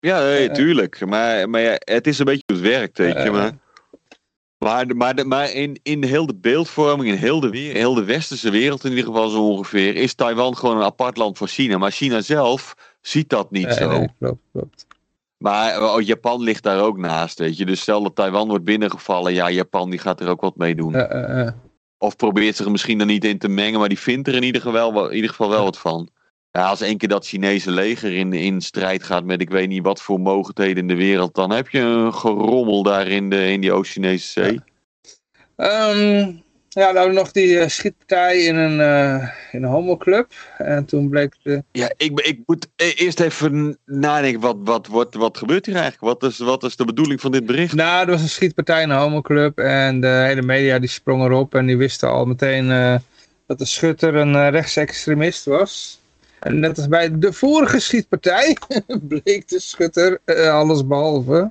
[0.00, 1.06] Ja, Eh, tuurlijk.
[1.06, 3.18] Maar, maar ja, het is een beetje hoe het werkt, weet je.
[3.18, 3.52] Eh, Maar,
[4.58, 8.84] maar, maar, maar in, in heel de beeldvorming, in heel de, heel de westerse wereld
[8.84, 11.78] in ieder geval zo ongeveer, is Taiwan gewoon een apart land van China.
[11.78, 13.88] Maar China zelf ziet dat niet zo.
[13.98, 14.86] nee, klopt, klopt.
[15.42, 17.64] Maar oh, Japan ligt daar ook naast, weet je.
[17.66, 20.94] Dus stel dat Taiwan wordt binnengevallen, ja, Japan die gaat er ook wat mee doen.
[20.94, 21.52] Eh, eh, eh.
[21.98, 24.42] Of probeert zich er misschien er niet in te mengen, maar die vindt er in
[24.42, 26.08] ieder geval wel, in ieder geval wel wat van.
[26.50, 29.82] Ja, als één keer dat Chinese leger in, in strijd gaat met ik weet niet
[29.82, 33.60] wat voor mogelijkheden in de wereld, dan heb je een gerommel daar in, de, in
[33.60, 34.60] die Oost-Chinese zee.
[35.56, 36.32] Ehm,
[36.74, 40.32] ja, dan nog die eh, schietpartij in een, eh, in een homoclub.
[40.58, 41.64] En toen bleek de...
[41.72, 46.20] Ja, ik, ik moet e- eerst even nadenken, wat, wat, wat, wat gebeurt hier eigenlijk?
[46.20, 47.74] Wat is, wat is de bedoeling van dit bericht?
[47.74, 49.58] Nou, er was een schietpartij in een homoclub.
[49.58, 51.54] En de hele media die sprong erop.
[51.54, 52.96] En die wisten al meteen eh,
[53.46, 56.00] dat de schutter een rechtsextremist was.
[56.40, 58.56] En net als bij de vorige schietpartij
[59.08, 60.20] bleek de schutter
[60.50, 61.50] alles behalve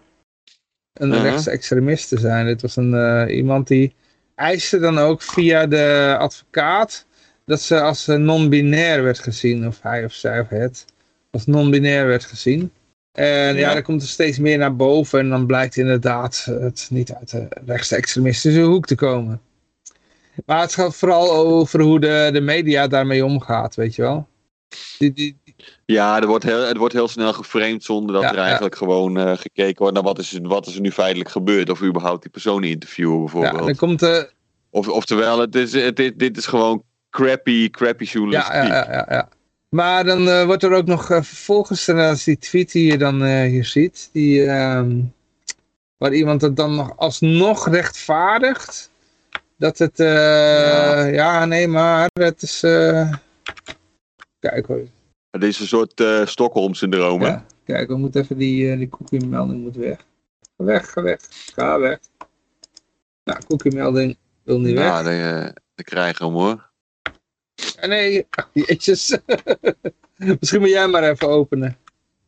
[0.94, 2.46] een rechtsextremist te zijn.
[2.46, 3.94] Dit was een, iemand die
[4.42, 7.06] eiste dan ook via de advocaat
[7.46, 9.68] dat ze als eh, non-binair werd gezien.
[9.68, 10.86] Of hij of zij of het
[11.32, 12.72] als non-binair werd gezien.
[13.12, 13.60] En ja.
[13.60, 13.74] Ja.
[13.74, 17.48] dan komt er steeds meer naar boven en dan blijkt inderdaad het niet uit de
[17.66, 19.42] rechtsextremistische hoek te komen.
[20.46, 24.28] Maar het gaat vooral over hoe de, de media daarmee omgaat, weet je wel.
[24.98, 25.38] Die, die,
[25.86, 28.44] Ja, er wordt heel, het wordt heel snel geframed zonder dat Ja, er ja.
[28.44, 31.70] eigenlijk gewoon eh, gekeken wordt naar wat is, er- wat is er nu feitelijk gebeurd.
[31.70, 33.66] Of überhaupt die persoon interviewen ja, bijvoorbeeld.
[33.66, 34.30] dan komt de,
[34.70, 38.54] Of, oftewel, het is, het, dit, dit is gewoon crappy, crappy journalistiek.
[38.54, 39.30] ja, ja, ja, ja, ja.
[39.70, 43.24] Maar dan eh, wordt er ook nog eh, vervolgens, is die tweet die je dan
[43.24, 45.00] eh, hier ziet, die, ehm,
[45.98, 48.92] waar iemand het dan nog alsnog rechtvaardigt,
[49.58, 51.06] dat het, eh, ja.
[51.08, 51.46] Ja.
[51.46, 53.12] nee, maar het is, eh,
[54.40, 54.82] kijk hoor,
[55.32, 59.26] Het is een soort eh Stockholm-syndroom, ja, kijk, we moeten even die, eh, die cookie
[59.26, 60.06] melding moet weg.
[60.58, 62.00] Ga weg, ga weg, ga weg.
[63.24, 64.88] Nou, cookie melding wil niet weg.
[64.88, 65.44] Nou, dan, eh,
[65.76, 66.70] dan krijgen we hem hoor.
[67.80, 69.18] Ah, nee, jeetjes.
[70.40, 71.78] Misschien moet jij maar even openen.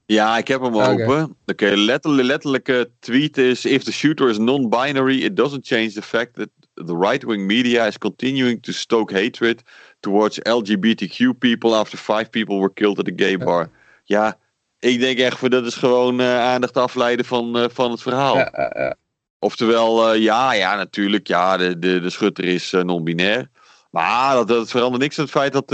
[0.06, 1.36] Ja, ik heb hem open.
[1.46, 6.34] Oké, letterlijk, letterlijke tweet is: If the shooter is non-binary, it doesn't change the fact
[6.34, 9.62] that the right-wing media is continuing to stoke hatred
[10.04, 13.70] towards LGBTQ people after five people were killed at a gay bar.
[14.04, 14.38] Ja,
[14.80, 18.38] ik denk echt voor dat is gewoon eh, aandacht afleiden van, eh, van het verhaal.
[18.38, 18.96] Ja.
[19.40, 23.50] Oftewel, eh, ja, ja, natuurlijk, ja, de, de, de schutter is non-binair.
[23.92, 25.68] Maar dat, dat verandert niks aan het feit dat,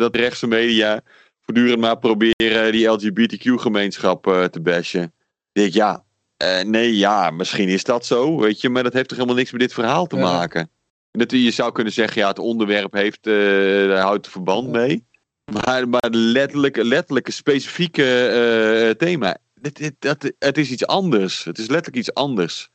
[0.00, 1.00] dat rechtse media
[1.44, 5.02] voortdurend maar proberen die LGBTQ-gemeenschap te bashen.
[5.02, 5.12] Ik
[5.52, 6.04] denk, ja,
[6.64, 9.60] nee, ja, misschien is dat zo, weet je, maar dat heeft toch helemaal niks met
[9.60, 10.70] dit verhaal te maken.
[11.12, 13.34] Dat, je zou kunnen zeggen, ja, het onderwerp heeft, eh,
[13.88, 15.08] daar houdt er verband mee.
[15.52, 21.44] Maar, maar het letterlijke, letterlijke specifieke eh, thema, dit, dat, het is iets anders.
[21.44, 22.70] Het is letterlijk iets anders.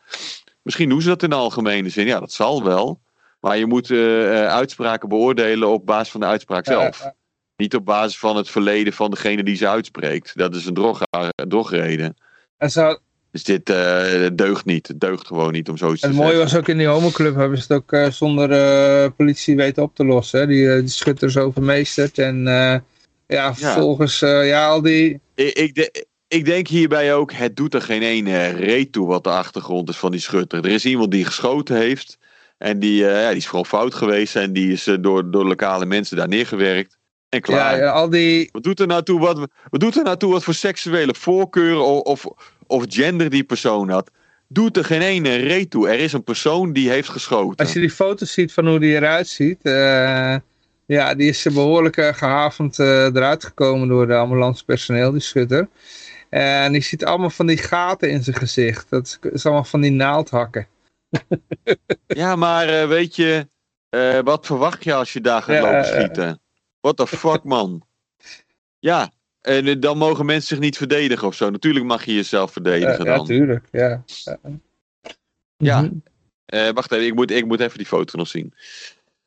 [0.61, 3.01] Misschien doen ze dat in de algemene zin, ja, dat zal wel.
[3.39, 6.99] Maar je moet eh, uitspraken beoordelen op basis van de uitspraak zelf.
[6.99, 7.15] Ja, ja,
[7.55, 10.37] Niet op basis van het verleden van degene die ze uitspreekt.
[10.37, 12.15] Dat is een drog, een drogreden.
[12.57, 12.97] En zo,
[13.35, 14.87] Dus dit eh, deugt niet.
[14.87, 16.45] Het deugt gewoon niet om zoiets het te mooie zeggen.
[16.45, 19.95] was ook in die homoclub hebben ze het ook eh, zonder eh, politie weten op
[19.95, 20.39] te lossen.
[20.39, 20.47] Hè?
[20.47, 22.43] Die, die schutters overmeesterd en
[23.27, 25.19] ja, vervolgens eh, ja, al die...
[25.35, 29.23] Ik, ik, de- ik denk hierbij ook, het doet er geen ene reet toe wat
[29.23, 30.65] de achtergrond is van die schutter.
[30.65, 32.17] Er is iemand die geschoten heeft.
[32.57, 34.35] En die, ja, die is gewoon fout geweest.
[34.35, 36.97] En die is door, door lokale mensen daar neergewerkt.
[37.29, 37.77] En Ja, klaar.
[37.77, 38.49] ja, al die...
[38.51, 39.37] Wat doet er nou toe wat,
[39.69, 43.89] wat doet er nou toe wat voor seksuele voorkeuren of, of, of gender die persoon
[43.89, 44.11] had?
[44.47, 45.89] Doet er geen ene reet toe.
[45.89, 47.65] Er is een persoon die heeft geschoten.
[47.65, 50.35] Als je die foto's ziet van hoe die eruit ziet, eh,
[50.85, 55.67] ja, die is behoorlijk eh, gehavend eh, eruit gekomen door de ambulancepersoneel, die schutter.
[56.29, 58.89] En die ziet allemaal van die gaten in zijn gezicht.
[58.89, 60.67] Dat is, is allemaal van die naaldhakken.
[62.07, 63.47] Ja, maar weet je,
[64.23, 66.41] wat verwacht je als je daar gaat Ja, lopen schieten?
[66.81, 67.85] What the fuck, man?
[68.79, 69.11] Ja,
[69.45, 71.49] en eh, dan mogen mensen zich niet verdedigen of zo.
[71.49, 73.25] Natuurlijk mag je jezelf verdedigen Ja, ja, dan.
[73.25, 73.67] tuurlijk.
[73.71, 74.03] Ja.
[74.23, 74.37] Ja.
[75.57, 75.81] Ja.
[75.81, 75.93] Mhm.
[76.45, 78.53] Eh, wacht even, ik moet, ik moet even die foto nog zien.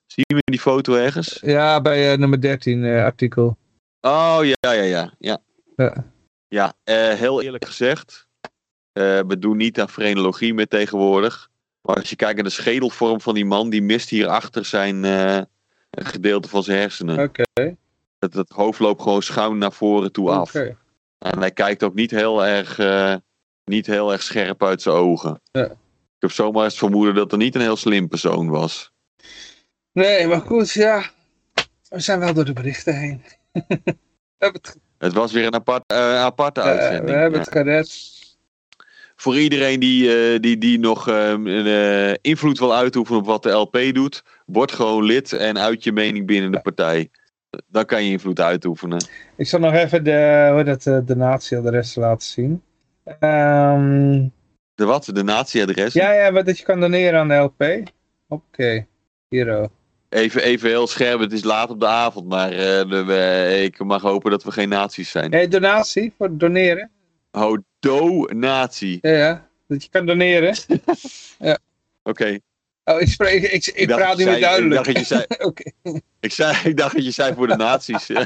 [0.06, 1.38] Zien we die foto ergens?
[1.40, 3.56] ja, bij eh, nummer 13 eh, artikel.
[4.00, 5.12] Oh, ja, ja, ja.
[5.18, 5.40] Ja,
[5.76, 6.04] Ja.
[6.48, 6.74] ja
[7.14, 8.26] heel eerlijk gezegd.
[8.92, 11.50] we doen niet aan frenologie meer tegenwoordig.
[11.80, 15.46] Maar als je kijkt naar de schedelvorm van die man, die mist hierachter zijn een
[15.90, 17.18] gedeelte van zijn hersenen.
[17.22, 17.76] Oké.
[18.18, 20.54] Het, het hoofd loopt gewoon schuin naar voren toe af.
[20.54, 23.14] En hij kijkt ook niet heel erg, eh,
[23.64, 25.40] niet heel erg scherp uit zijn ogen.
[25.52, 25.64] Ja.
[25.64, 28.92] Ik heb zomaar het vermoeden dat er niet een heel slim persoon was.
[29.92, 31.10] Nee, maar goed, ja.
[31.88, 33.22] We zijn wel door de berichten heen.
[33.52, 33.62] we
[34.38, 37.04] hebben het, Het was weer een apart, eh, aparte eh, uitzending.
[37.04, 37.72] we hebben Ja.
[37.72, 38.16] het.
[39.16, 43.78] Voor iedereen die, die, die nog ehm, eh, invloed wil uitoefenen op wat de LP
[43.92, 47.10] doet, word gewoon lid en uit je mening binnen de partij.
[47.66, 49.04] Dan kan je invloed uitoefenen.
[49.36, 52.62] Ik zal nog even de, hoe dat, eh, de natieadres laten zien.
[53.04, 54.26] Ehm,
[54.74, 55.04] De wat?
[55.12, 55.92] De natieadres?
[55.92, 57.90] ja, ja, wat dat je kan doneren aan de LP.
[58.28, 58.86] Oké,
[59.28, 59.70] hier ook.
[60.08, 64.02] Even, even heel scherp, het is laat op de avond, maar eh, de- ik mag
[64.02, 65.32] hopen dat we geen nazi's zijn.
[65.32, 66.90] Hey, donatie voor doneren.
[67.32, 68.98] Oh, donatie.
[69.00, 70.54] Ja, ja, dat je kan doneren.
[72.02, 72.38] Oké.
[72.88, 74.74] Oh, ik, spreek, ik, ik, praat niet meer zei- ik duidelijk.
[74.74, 75.14] dacht dat je
[75.82, 76.00] zei-.
[76.20, 78.08] Ik, zei, ik dacht dat je zei voor de nazi's.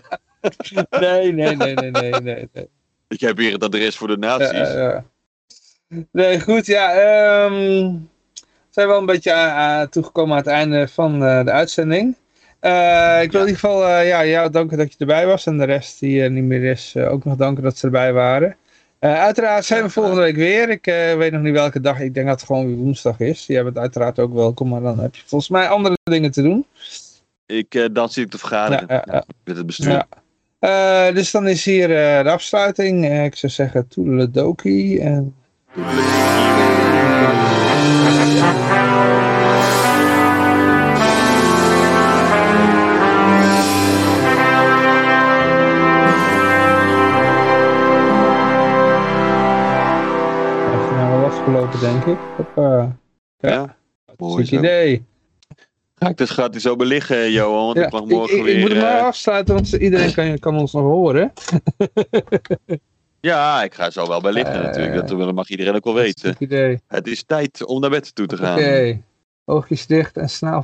[1.01, 2.69] Nee, nee, nee, nee, nee, nee.
[3.09, 4.51] ik heb hier het adres voor de nazi's.
[4.51, 5.05] ja,
[5.89, 6.05] ja.
[6.13, 6.93] Nee, goed, ja.
[6.93, 7.53] ehm,
[8.33, 12.17] we zijn wel een beetje aan toegekomen aan het einde van eh, de uitzending.
[13.23, 15.47] Ik wil in ieder geval ja, jou danken dat je erbij was.
[15.47, 18.57] En de rest die er niet meer is, ook nog danken dat ze erbij waren.
[19.03, 20.69] Eh, uiteraard zijn we volgende week weer.
[20.69, 22.01] Ik eh, weet nog niet welke dag.
[22.01, 23.47] Ik denk dat het gewoon weer woensdag is.
[23.47, 24.69] Je bent uiteraard ook welkom.
[24.69, 26.67] Maar dan heb je volgens mij andere dingen te doen.
[27.47, 29.25] Ik, eh, dan zit ik te vergaderen Ja, ja, ja.
[29.45, 30.05] met het bestuur.
[30.61, 31.11] Ja.
[31.13, 31.89] Dus dan is hier
[32.23, 33.25] de afsluiting.
[33.25, 35.01] Ik zou zeggen toedeledokie.
[35.01, 35.35] En...
[51.43, 52.19] afgelopen, denk ik.
[52.37, 52.97] Hoppa.
[53.39, 53.77] Ja,
[54.17, 54.59] mooi Ziek zo.
[54.59, 55.05] idee.
[55.95, 58.55] Ga ik dus gaat hij zo beliggen, Johan, want Ja, ik mag morgen ik, weer...
[58.55, 61.33] ik moet hem maar eh, afsluiten, want iedereen kan, kan ons nog horen.
[63.21, 66.37] ja, ik ga zo wel bij liggen Eh, natuurlijk, dat, mag iedereen ook wel weten.
[66.39, 66.81] Idee.
[66.87, 68.59] Het is tijd om naar bed toe te gaan.
[68.59, 69.03] Oké.
[69.45, 70.63] Oogjes dicht en snel